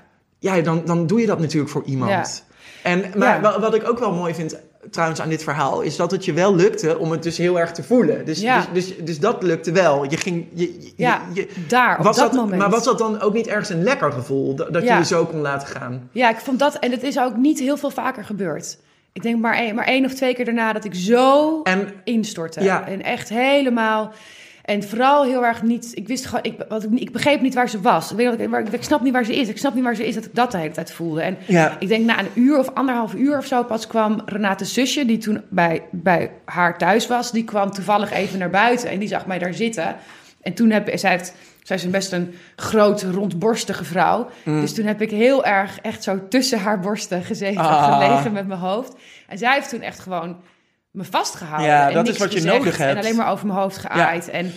ja, 0.55 0.61
dan, 0.61 0.81
dan 0.85 1.07
doe 1.07 1.19
je 1.21 1.25
dat 1.25 1.39
natuurlijk 1.39 1.71
voor 1.71 1.83
iemand. 1.85 2.11
Ja. 2.11 2.25
En, 2.89 3.03
maar 3.17 3.41
Ja. 3.41 3.59
wat 3.59 3.75
ik 3.75 3.89
ook 3.89 3.99
wel 3.99 4.13
mooi 4.13 4.33
vind 4.33 4.55
trouwens 4.91 5.21
aan 5.21 5.29
dit 5.29 5.43
verhaal, 5.43 5.81
is 5.81 5.95
dat 5.95 6.11
het 6.11 6.25
je 6.25 6.33
wel 6.33 6.55
lukte 6.55 6.97
om 6.97 7.11
het 7.11 7.23
dus 7.23 7.37
heel 7.37 7.59
erg 7.59 7.71
te 7.71 7.83
voelen. 7.83 8.25
Dus, 8.25 8.39
Ja. 8.41 8.65
dus, 8.73 8.87
dus, 8.87 8.97
dus 9.05 9.19
dat 9.19 9.43
lukte 9.43 9.71
wel. 9.71 10.03
Je 10.09 10.17
ging, 10.17 10.45
je, 10.53 10.73
je- 10.79 10.93
ja 10.95 11.21
je, 11.33 11.47
daar, 11.67 11.97
op 11.97 12.03
was 12.03 12.15
dat, 12.17 12.31
dat, 12.31 12.41
moment. 12.41 12.61
Maar 12.61 12.69
was 12.69 12.83
dat 12.83 12.97
dan 12.97 13.21
ook 13.21 13.33
niet 13.33 13.47
ergens 13.47 13.69
een 13.69 13.83
lekker 13.83 14.11
gevoel? 14.11 14.55
Dat, 14.55 14.73
dat 14.73 14.83
Ja. 14.83 14.93
je 14.93 14.99
je 14.99 15.05
zo 15.05 15.25
kon 15.25 15.39
laten 15.41 15.67
gaan? 15.67 16.09
Ja, 16.11 16.29
ik 16.29 16.37
vond 16.37 16.59
dat... 16.59 16.75
En 16.75 16.91
het 16.91 17.03
is 17.03 17.19
ook 17.19 17.35
niet 17.35 17.59
heel 17.59 17.77
veel 17.77 17.89
vaker 17.91 18.25
gebeurd. 18.25 18.77
Ik 19.13 19.21
denk 19.23 19.41
maar 19.41 19.55
één, 19.55 19.75
maar 19.75 19.85
één 19.85 20.05
of 20.05 20.13
twee 20.13 20.33
keer 20.35 20.45
daarna 20.45 20.73
dat 20.73 20.85
ik 20.85 20.95
zo 20.95 21.61
En 21.63 21.93
instortte. 22.03 22.63
Ja. 22.63 22.87
En 22.87 23.03
echt 23.03 23.29
helemaal... 23.29 24.11
En 24.67 24.83
vooral 24.83 25.23
heel 25.23 25.45
erg 25.45 25.61
niet... 25.63 25.91
Ik 25.93 26.07
wist 26.07 26.25
gewoon... 26.25 26.43
Ik, 26.43 26.53
wat 26.69 26.83
ik, 26.83 26.89
ik 26.93 27.11
begreep 27.11 27.41
niet 27.41 27.53
waar 27.53 27.69
ze 27.69 27.81
was. 27.81 28.11
Ik, 28.11 28.17
weet 28.17 28.25
dat 28.25 28.39
ik, 28.39 28.49
waar- 28.49 28.73
ik 28.73 28.83
snap 28.83 29.01
niet 29.01 29.13
waar 29.13 29.25
ze 29.25 29.35
is. 29.35 29.47
Ik 29.47 29.57
snap 29.57 29.73
niet 29.73 29.83
waar 29.83 29.95
ze 29.95 30.07
is 30.07 30.15
dat 30.15 30.25
ik 30.25 30.35
dat 30.35 30.51
de 30.51 30.57
hele 30.57 30.73
tijd 30.73 30.91
voelde. 30.91 31.21
En 31.21 31.37
ja, 31.45 31.75
Ik 31.79 31.87
denk 31.87 32.05
na 32.05 32.19
een 32.19 32.27
uur 32.33 32.57
of 32.59 32.69
anderhalf 32.73 33.13
uur 33.13 33.37
of 33.37 33.45
zo 33.45 33.63
pas 33.63 33.87
kwam 33.87 34.21
Renate's 34.25 34.73
zusje, 34.73 35.05
die 35.05 35.17
toen 35.17 35.41
bij, 35.49 35.83
bij 35.91 36.31
haar 36.45 36.77
thuis 36.77 37.07
was, 37.07 37.31
die 37.31 37.43
kwam 37.43 37.71
toevallig 37.71 38.11
even 38.11 38.39
naar 38.39 38.49
buiten 38.49 38.89
en 38.89 38.99
die 38.99 39.07
zag 39.07 39.25
mij 39.25 39.39
daar 39.39 39.53
zitten. 39.53 39.95
En 40.41 40.53
toen 40.53 40.69
heb 40.71 40.89
zij 40.93 41.09
heeft, 41.11 41.33
zij 41.63 41.75
is 41.75 41.83
een 41.83 41.91
best 41.91 42.11
een 42.11 42.33
grote, 42.55 43.11
rondborstige 43.11 43.83
vrouw. 43.83 44.29
Mm. 44.43 44.61
Dus 44.61 44.73
toen 44.73 44.85
heb 44.85 45.01
ik 45.01 45.11
heel 45.11 45.45
erg 45.45 45.79
echt 45.81 46.03
zo 46.03 46.27
tussen 46.29 46.59
haar 46.59 46.79
borsten 46.79 47.23
gezeten, 47.23 47.61
Ah. 47.61 47.99
gelegen 47.99 48.31
met 48.31 48.47
mijn 48.47 48.59
hoofd. 48.59 48.95
En 49.27 49.37
zij 49.37 49.53
heeft 49.53 49.69
toen 49.69 49.81
echt 49.81 49.99
gewoon 49.99 50.37
me 50.91 51.03
vastgehouden. 51.03 51.67
Ja, 51.67 51.87
en 51.87 51.93
dat 51.93 52.07
is 52.07 52.17
wat 52.17 52.33
je 52.33 52.41
nodig 52.41 52.77
hebt. 52.77 52.91
En 52.91 52.97
alleen 53.03 53.15
maar 53.15 53.31
over 53.31 53.47
mijn 53.47 53.59
hoofd 53.59 53.77
geaaid. 53.77 54.29
En, 54.29 54.51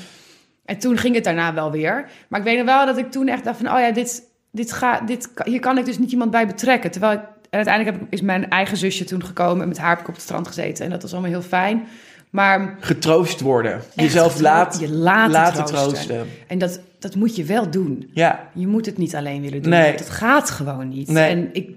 en 0.64 0.78
toen 0.78 0.96
ging 0.98 1.14
het 1.14 1.24
daarna 1.24 1.54
wel 1.54 1.70
weer. 1.70 2.08
Maar 2.28 2.40
ik 2.40 2.46
weet 2.46 2.56
nog 2.56 2.66
wel 2.66 2.86
dat 2.86 2.96
ik 2.98 3.10
toen 3.10 3.28
echt 3.28 3.44
dacht 3.44 3.56
van, 3.56 3.72
oh 3.72 3.80
ja, 3.80 3.90
dit, 3.90 4.22
dit 4.50 4.72
ga, 4.72 5.00
dit, 5.00 5.28
hier 5.44 5.60
kan 5.60 5.78
ik 5.78 5.84
dus 5.84 5.98
niet 5.98 6.12
iemand 6.12 6.30
bij 6.30 6.46
betrekken. 6.46 6.90
Terwijl 6.90 7.12
ik, 7.12 7.20
en 7.50 7.56
uiteindelijk 7.56 7.96
heb, 7.96 8.06
ik- 8.06 8.12
is 8.12 8.20
mijn 8.20 8.50
eigen 8.50 8.76
zusje 8.76 9.04
toen 9.04 9.24
gekomen 9.24 9.62
en 9.62 9.68
met 9.68 9.78
haar 9.78 9.90
heb 9.90 10.00
ik 10.00 10.08
op 10.08 10.14
het 10.14 10.22
strand 10.22 10.46
gezeten. 10.46 10.84
En 10.84 10.90
dat 10.90 11.02
was 11.02 11.12
allemaal 11.12 11.30
heel 11.30 11.42
fijn. 11.42 11.86
Maar 12.30 12.76
getroost 12.80 13.40
worden. 13.40 13.80
Jezelf 13.94 14.32
getro- 14.32 14.42
laat, 14.48 14.78
je 14.80 14.90
laten, 14.92 15.30
laten 15.32 15.64
troosten. 15.64 15.88
troosten. 15.92 16.26
En 16.48 16.58
dat, 16.58 16.80
dat 16.98 17.14
moet 17.14 17.36
je 17.36 17.44
wel 17.44 17.70
doen. 17.70 18.10
Ja, 18.14 18.48
Je 18.54 18.66
moet 18.66 18.86
het 18.86 18.98
niet 18.98 19.16
alleen 19.16 19.42
willen 19.42 19.62
doen. 19.62 19.70
Nee. 19.72 19.92
Het 19.92 20.10
gaat 20.10 20.50
gewoon 20.50 20.88
niet. 20.88 21.08
Nee. 21.08 21.30
En 21.30 21.48
ik, 21.52 21.70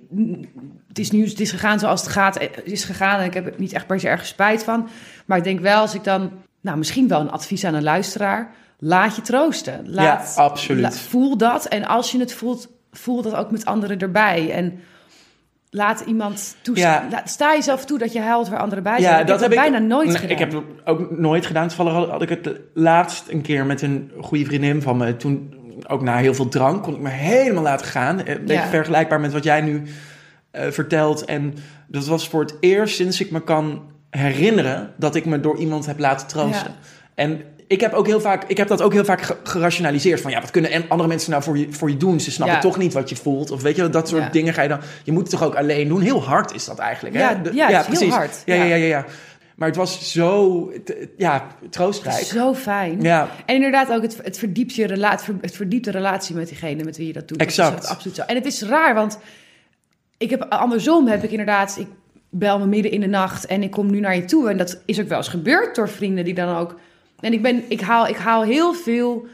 het 0.94 1.00
is 1.00 1.12
nu 1.12 1.26
het 1.28 1.40
is 1.40 1.52
gegaan 1.52 1.80
zoals 1.80 2.02
het 2.02 2.10
gaat. 2.10 2.40
Het 2.40 2.62
is 2.64 2.84
gegaan 2.84 3.20
en 3.20 3.26
ik 3.26 3.34
heb 3.34 3.46
er 3.46 3.54
niet 3.58 3.74
echt 3.74 3.88
per 3.88 4.00
se 4.00 4.08
erg 4.08 4.26
spijt 4.26 4.64
van. 4.64 4.88
Maar 5.26 5.38
ik 5.38 5.44
denk 5.44 5.60
wel, 5.60 5.80
als 5.82 5.96
ik 5.96 6.04
dan... 6.04 6.32
Nou, 6.62 6.78
misschien 6.78 7.08
wel 7.08 7.20
een 7.20 7.32
advies 7.32 7.66
aan 7.66 7.74
een 7.74 7.84
luisteraar. 7.84 8.52
Laat 8.80 9.16
je 9.16 9.22
troosten. 9.22 9.82
Laat, 9.86 10.34
Ja, 10.36 10.42
absoluut. 10.44 10.82
la- 10.82 10.92
voel 10.92 11.38
dat. 11.38 11.66
En 11.66 11.86
als 11.86 12.12
je 12.12 12.20
het 12.20 12.34
voelt, 12.34 12.68
voel 12.92 13.22
dat 13.22 13.36
ook 13.36 13.52
met 13.52 13.66
anderen 13.66 14.00
erbij. 14.00 14.52
En 14.52 14.80
laat 15.70 16.00
iemand 16.00 16.56
toe. 16.62 16.76
Ja. 16.78 17.08
sta 17.26 17.54
jezelf 17.54 17.86
toe 17.86 17.98
dat 17.98 18.14
je 18.14 18.20
huilt 18.22 18.50
waar 18.50 18.60
anderen 18.60 18.84
bij 18.84 19.00
zijn. 19.02 19.14
ja 19.14 19.20
ik 19.22 19.28
dat 19.28 19.42
heb 19.42 19.52
ik 19.52 19.58
bijna 19.58 19.78
nooit 19.78 20.08
Nee, 20.08 20.16
gedaan. 20.18 20.32
Ik 20.32 20.40
heb 20.40 20.52
het 20.52 20.64
ook 20.86 21.18
nooit 21.20 21.46
gedaan. 21.46 21.68
Toevallig 21.68 21.94
had, 21.94 22.10
had 22.10 22.22
ik 22.22 22.30
het 22.30 22.50
laatst 22.74 23.28
een 23.30 23.42
keer 23.42 23.66
met 23.66 23.82
een 23.82 24.12
goede 24.22 24.46
vriendin 24.46 24.82
van 24.82 24.98
me. 24.98 25.18
Toen, 25.18 25.54
ook 25.88 26.02
na 26.02 26.18
heel 26.18 26.34
veel 26.34 26.48
drank, 26.50 26.84
kon 26.84 26.94
ik 26.94 27.00
me 27.02 27.10
helemaal 27.10 27.64
laten 27.64 27.86
gaan. 27.86 28.20
Eh, 28.24 28.34
Een 28.36 28.46
beetje 28.46 28.64
Ja. 28.64 28.68
vergelijkbaar 28.70 29.20
met 29.20 29.34
wat 29.34 29.44
jij 29.44 29.62
nu 29.62 29.84
eh, 30.54 30.72
vertelt. 30.72 31.26
En 31.26 31.54
dat 31.88 32.06
was 32.06 32.30
voor 32.30 32.42
het 32.42 32.56
eerst 32.60 32.96
sinds 32.96 33.22
ik 33.22 33.32
me 33.32 33.44
kan 33.44 33.82
herinneren 34.10 34.94
dat 34.98 35.16
ik 35.16 35.26
me 35.26 35.40
door 35.40 35.58
iemand 35.58 35.86
heb 35.86 36.00
laten 36.00 36.28
troosten. 36.28 36.72
Ja. 36.72 36.88
En 37.16 37.42
ik 37.68 37.82
heb, 37.82 37.94
ook 37.94 38.08
heel 38.08 38.22
vaak, 38.22 38.44
ik 38.48 38.58
heb 38.58 38.68
dat 38.68 38.82
ook 38.82 38.94
heel 38.94 39.06
vaak 39.06 39.22
ge- 39.22 39.38
gerationaliseerd. 39.44 40.22
Van 40.22 40.32
ja, 40.32 40.42
wat 40.42 40.52
kunnen 40.52 40.72
en 40.72 40.86
andere 40.88 41.10
mensen 41.10 41.32
nou 41.32 41.44
voor 41.44 41.58
je, 41.58 41.68
voor 41.72 41.90
je 41.90 41.98
doen? 41.98 42.20
Ze 42.20 42.32
snappen 42.32 42.56
Ja. 42.56 42.62
toch 42.62 42.78
niet 42.78 42.94
wat 42.94 43.10
je 43.10 43.16
voelt. 43.16 43.52
Of 43.52 43.62
weet 43.62 43.76
je, 43.76 43.90
dat 43.90 44.08
soort 44.10 44.24
Ja. 44.24 44.30
dingen 44.30 44.54
ga 44.54 44.62
je 44.62 44.68
dan... 44.70 44.80
Je 45.04 45.12
moet 45.12 45.22
het 45.22 45.30
toch 45.30 45.44
ook 45.44 45.56
alleen 45.56 45.88
doen? 45.88 46.02
Heel 46.02 46.24
hard 46.24 46.54
is 46.54 46.66
dat 46.66 46.80
eigenlijk. 46.80 47.16
Ja, 47.16 47.36
hè? 47.36 47.42
De- 47.42 47.54
ja, 47.54 47.84
heel 47.84 48.10
hard. 48.10 48.42
Ja, 48.46 48.56
ja, 48.56 48.64
Ja. 48.64 48.76
ja. 48.76 49.06
Maar 49.56 49.68
het 49.68 49.78
was 49.78 50.12
zo 50.12 50.72
ja, 51.18 51.48
troostrijk. 51.70 52.24
Zo 52.26 52.54
fijn. 52.54 53.02
Ja, 53.02 53.30
En 53.46 53.56
inderdaad 53.56 53.92
ook, 53.92 54.02
het, 54.02 54.18
het, 54.24 54.38
verdiept 54.38 54.76
je 54.76 54.88
relatie, 54.88 55.34
het 55.42 55.56
verdiept 55.56 55.86
de 55.86 55.92
relatie 55.92 56.36
met 56.36 56.48
diegene 56.48 56.84
met 56.84 56.98
wie 56.98 57.08
je 57.08 57.14
dat 57.14 57.28
doet. 57.28 57.38
Exact. 57.38 57.74
Dat 57.76 57.84
is 57.84 57.90
absoluut 57.90 58.16
zo. 58.16 58.22
En 58.22 58.36
het 58.36 58.46
is 58.46 58.62
raar, 58.62 58.96
want 58.96 59.20
ik 60.18 60.30
heb, 60.30 60.42
andersom 60.42 61.08
heb 61.08 61.24
ik 61.24 61.32
inderdaad... 61.32 61.78
Ik 61.80 61.88
bel 62.30 62.60
me 62.60 62.66
midden 62.66 62.92
in 62.92 63.02
de 63.02 63.08
nacht 63.08 63.46
en 63.46 63.64
ik 63.64 63.72
kom 63.72 63.92
nu 63.92 64.00
naar 64.00 64.16
je 64.16 64.26
toe. 64.26 64.50
En 64.50 64.58
dat 64.58 64.82
is 64.86 65.02
ook 65.02 65.08
wel 65.08 65.18
eens 65.18 65.28
gebeurd 65.28 65.76
door 65.76 65.90
vrienden 65.90 66.26
die 66.26 66.34
dan 66.34 66.56
ook... 66.56 66.80
En 67.20 67.34
ik, 67.34 67.42
ben, 67.42 67.64
ik, 67.68 67.82
haal, 67.82 68.08
ik 68.08 68.16
haal 68.16 68.44
heel 68.44 68.74
veel 68.74 69.26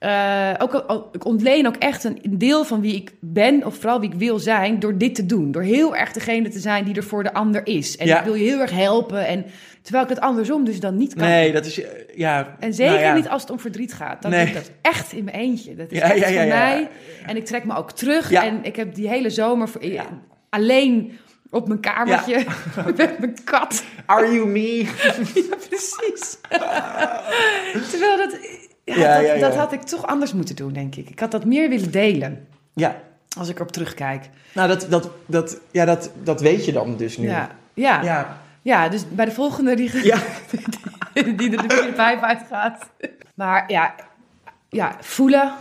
eh, 0.00 0.50
ook, 0.58 1.08
ik 1.12 1.24
ontleen 1.24 1.66
ook 1.66 1.76
echt 1.76 2.04
een 2.04 2.20
deel 2.28 2.64
van 2.64 2.80
wie 2.80 2.94
ik 2.94 3.12
ben, 3.20 3.64
of 3.66 3.74
vooral 3.74 4.00
wie 4.00 4.10
ik 4.12 4.18
wil 4.18 4.38
zijn, 4.38 4.78
door 4.80 4.98
dit 4.98 5.14
te 5.14 5.26
doen. 5.26 5.50
Door 5.52 5.62
heel 5.62 5.96
erg 5.96 6.12
degene 6.12 6.48
te 6.48 6.58
zijn 6.58 6.84
die 6.84 6.94
er 6.94 7.02
voor 7.04 7.22
de 7.22 7.32
ander 7.32 7.66
is. 7.66 7.96
En 7.96 8.06
Ja. 8.06 8.18
ik 8.18 8.24
wil 8.24 8.34
je 8.34 8.44
heel 8.44 8.60
erg 8.60 8.70
helpen. 8.70 9.26
En 9.26 9.44
terwijl 9.82 10.04
ik 10.04 10.10
het 10.10 10.20
andersom 10.20 10.64
dus 10.64 10.80
dan 10.80 10.96
niet 10.96 11.14
kan. 11.14 11.28
Nee, 11.28 11.52
dat 11.52 11.66
is... 11.66 11.82
eh, 11.82 11.88
Ja, 12.14 12.56
En 12.58 12.74
zeker 12.74 12.92
nou 12.92 13.04
ja. 13.04 13.14
niet 13.14 13.28
als 13.28 13.42
het 13.42 13.50
om 13.50 13.60
verdriet 13.60 13.92
gaat. 13.92 14.22
Dan 14.22 14.30
Nee. 14.30 14.40
doe 14.40 14.48
ik 14.48 14.54
dat 14.54 14.70
echt 14.82 15.12
in 15.12 15.24
mijn 15.24 15.36
eentje. 15.36 15.74
Dat 15.74 15.90
is 15.90 15.98
Ja, 15.98 16.14
echt 16.14 16.24
voor 16.24 16.46
mij. 16.46 16.88
En 17.26 17.36
ik 17.36 17.44
trek 17.44 17.64
me 17.64 17.76
ook 17.76 17.92
terug. 17.92 18.32
En 18.32 18.58
ik 18.64 18.76
heb 18.76 18.94
die 18.94 19.08
hele 19.08 19.30
zomer 19.30 19.68
voor- 19.68 19.82
alleen 20.50 21.18
op 21.50 21.68
mijn 21.68 21.80
kamertje 21.80 22.44
met 22.96 23.18
mijn 23.18 23.36
kat. 23.44 23.84
Are 24.06 24.32
you 24.34 24.46
me? 24.46 24.76
Ja, 25.34 25.56
precies. 25.68 26.38
Terwijl 27.90 28.16
dat, 28.16 28.38
ja, 28.94 29.00
Ja, 29.00 29.14
dat, 29.16 29.26
ja, 29.26 29.32
ja. 29.34 29.40
dat 29.40 29.54
had 29.56 29.72
ik 29.72 29.82
toch 29.82 30.06
anders 30.06 30.32
moeten 30.32 30.56
doen, 30.56 30.72
denk 30.72 30.94
ik. 30.96 31.10
Ik 31.10 31.20
had 31.20 31.30
dat 31.30 31.44
meer 31.44 31.68
willen 31.68 31.90
delen 31.90 32.46
Ja, 32.74 32.96
als 33.38 33.48
ik 33.48 33.56
erop 33.56 33.72
terugkijk. 33.72 34.28
nou 34.54 34.68
dat, 34.68 34.86
dat, 34.90 35.10
dat, 35.26 35.60
ja, 35.70 35.84
dat, 35.84 36.10
dat 36.22 36.40
weet 36.40 36.64
je 36.64 36.72
dan 36.72 36.96
dus 36.96 37.16
nu. 37.18 37.28
Ja, 37.28 37.50
ja. 37.74 38.02
ja. 38.02 38.38
Ja, 38.62 38.88
dus 38.88 39.04
bij 39.08 39.24
de 39.24 39.30
volgende 39.32 39.74
die, 39.76 40.04
ja. 40.04 40.18
die 41.36 41.56
er 41.56 41.68
de 41.68 41.74
vierde 41.74 41.92
vijf 41.94 42.20
uitgaat. 42.20 42.86
Maar 43.34 43.64
ja, 43.66 43.94
ja, 44.68 44.96
voelen 45.00 45.52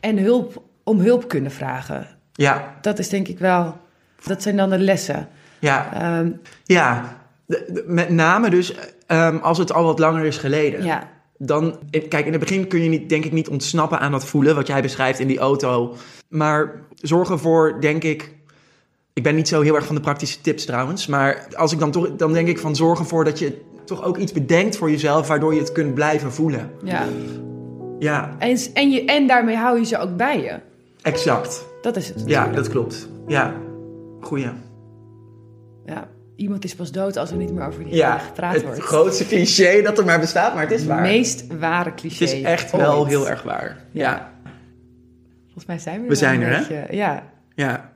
en 0.00 0.18
hulp 0.18 0.62
om 0.84 1.00
hulp 1.00 1.28
kunnen 1.28 1.50
vragen. 1.50 2.06
ja, 2.32 2.74
Dat 2.80 2.98
is 2.98 3.08
denk 3.08 3.28
ik 3.28 3.38
wel, 3.38 3.76
dat 4.24 4.42
zijn 4.42 4.56
dan 4.56 4.70
de 4.70 4.78
lessen. 4.78 5.28
ja. 5.58 5.92
Ehm, 5.92 6.30
ja. 6.64 7.18
Met 7.86 8.08
name 8.10 8.50
dus 8.50 8.74
ehm, 9.06 9.36
als 9.36 9.58
het 9.58 9.72
al 9.72 9.84
wat 9.84 9.98
langer 9.98 10.24
is 10.24 10.36
geleden. 10.38 10.84
ja, 10.84 11.08
Dan, 11.42 11.78
kijk, 12.08 12.26
in 12.26 12.32
het 12.32 12.40
begin 12.40 12.66
kun 12.66 12.82
je 12.82 12.88
niet, 12.88 13.08
denk 13.08 13.24
ik 13.24 13.32
niet 13.32 13.48
ontsnappen 13.48 14.00
aan 14.00 14.12
dat 14.12 14.24
voelen 14.24 14.54
wat 14.54 14.66
jij 14.66 14.82
beschrijft 14.82 15.18
in 15.18 15.26
die 15.26 15.38
auto. 15.38 15.94
Maar 16.28 16.82
zorg 16.94 17.30
ervoor, 17.30 17.80
denk 17.80 18.04
ik. 18.04 18.34
Ik 19.12 19.22
ben 19.22 19.34
niet 19.34 19.48
zo 19.48 19.60
heel 19.60 19.74
erg 19.74 19.86
van 19.86 19.94
de 19.94 20.00
praktische 20.00 20.40
tips 20.40 20.64
trouwens. 20.64 21.06
Maar 21.06 21.46
als 21.56 21.72
ik 21.72 21.78
dan 21.78 21.90
toch, 21.90 22.16
dan 22.16 22.32
denk 22.32 22.48
ik 22.48 22.58
van 22.58 22.76
zorg 22.76 22.98
ervoor 22.98 23.24
dat 23.24 23.38
je 23.38 23.60
toch 23.84 24.04
ook 24.04 24.16
iets 24.16 24.32
bedenkt 24.32 24.76
voor 24.76 24.90
jezelf, 24.90 25.28
waardoor 25.28 25.54
je 25.54 25.60
het 25.60 25.72
kunt 25.72 25.94
blijven 25.94 26.32
voelen. 26.32 26.70
ja. 26.82 27.06
Ja, 27.98 28.36
En, 28.38 28.58
en, 28.74 28.90
je, 28.90 29.04
en 29.04 29.26
daarmee 29.26 29.56
hou 29.56 29.78
je 29.78 29.84
ze 29.84 29.98
ook 29.98 30.16
bij 30.16 30.42
je. 30.42 30.58
exact. 31.02 31.66
Dat 31.82 31.96
is 31.96 32.08
het. 32.08 32.22
Ja, 32.26 32.46
dat 32.46 32.68
klopt. 32.68 33.08
Ja, 33.26 33.54
goeie. 34.20 34.48
ja. 35.86 36.08
Iemand 36.40 36.64
is 36.64 36.74
pas 36.74 36.92
dood 36.92 37.16
als 37.16 37.30
er 37.30 37.36
niet 37.36 37.52
meer 37.52 37.66
over 37.66 37.84
die 37.84 37.94
Ja, 37.94 38.18
gepraat 38.18 38.54
het 38.54 38.62
wordt. 38.62 38.80
grootste 38.80 39.26
cliché 39.26 39.82
dat 39.82 39.98
er 39.98 40.04
maar 40.04 40.20
bestaat, 40.20 40.54
maar 40.54 40.62
het 40.62 40.70
is 40.72 40.86
waar. 40.86 41.00
meest 41.00 41.44
ware 41.58 41.94
cliché. 41.94 42.24
het 42.24 42.32
is 42.34 42.42
echt 42.42 42.70
wel 42.72 43.06
heel 43.06 43.28
erg 43.28 43.42
waar. 43.42 43.76
Ja, 43.90 44.32
Volgens 45.44 45.66
mij 45.66 45.78
zijn 45.78 45.94
we, 45.96 46.00
We 46.02 46.06
wel 46.08 46.16
zijn 46.16 46.40
een 46.40 46.46
er, 46.46 46.52
hè? 46.52 46.58
beetje- 46.58 46.96
Ja. 46.96 47.22
ja. 47.54 47.89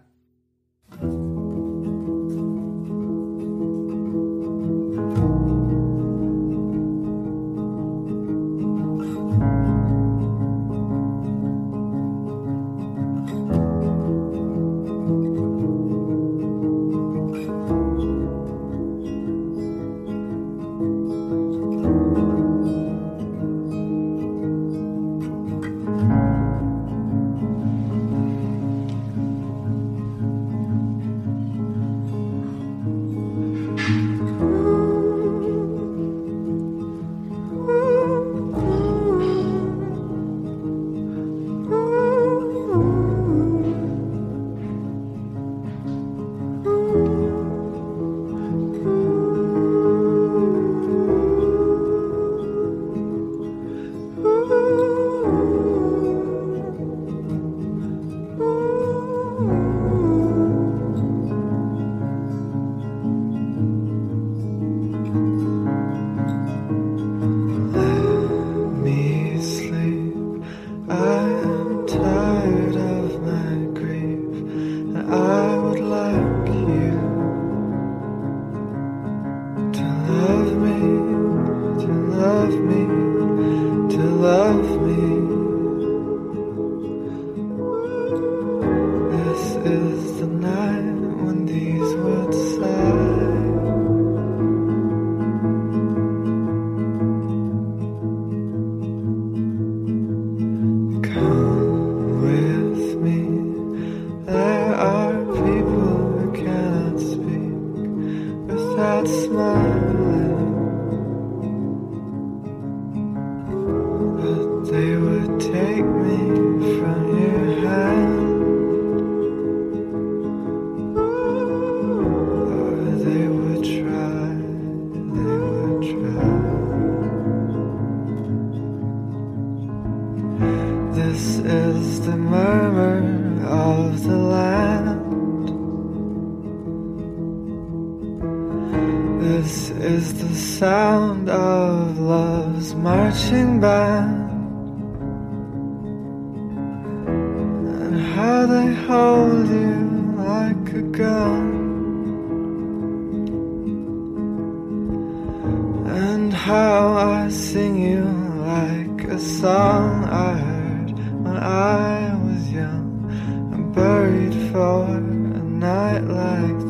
I 160.14 160.34
heard 160.36 160.90
when 161.24 161.36
I 161.36 162.14
was 162.14 162.52
young. 162.52 163.10
And 163.52 163.74
buried 163.74 164.34
for 164.52 164.84
a 164.84 165.00
night 165.00 166.04
like 166.04 166.63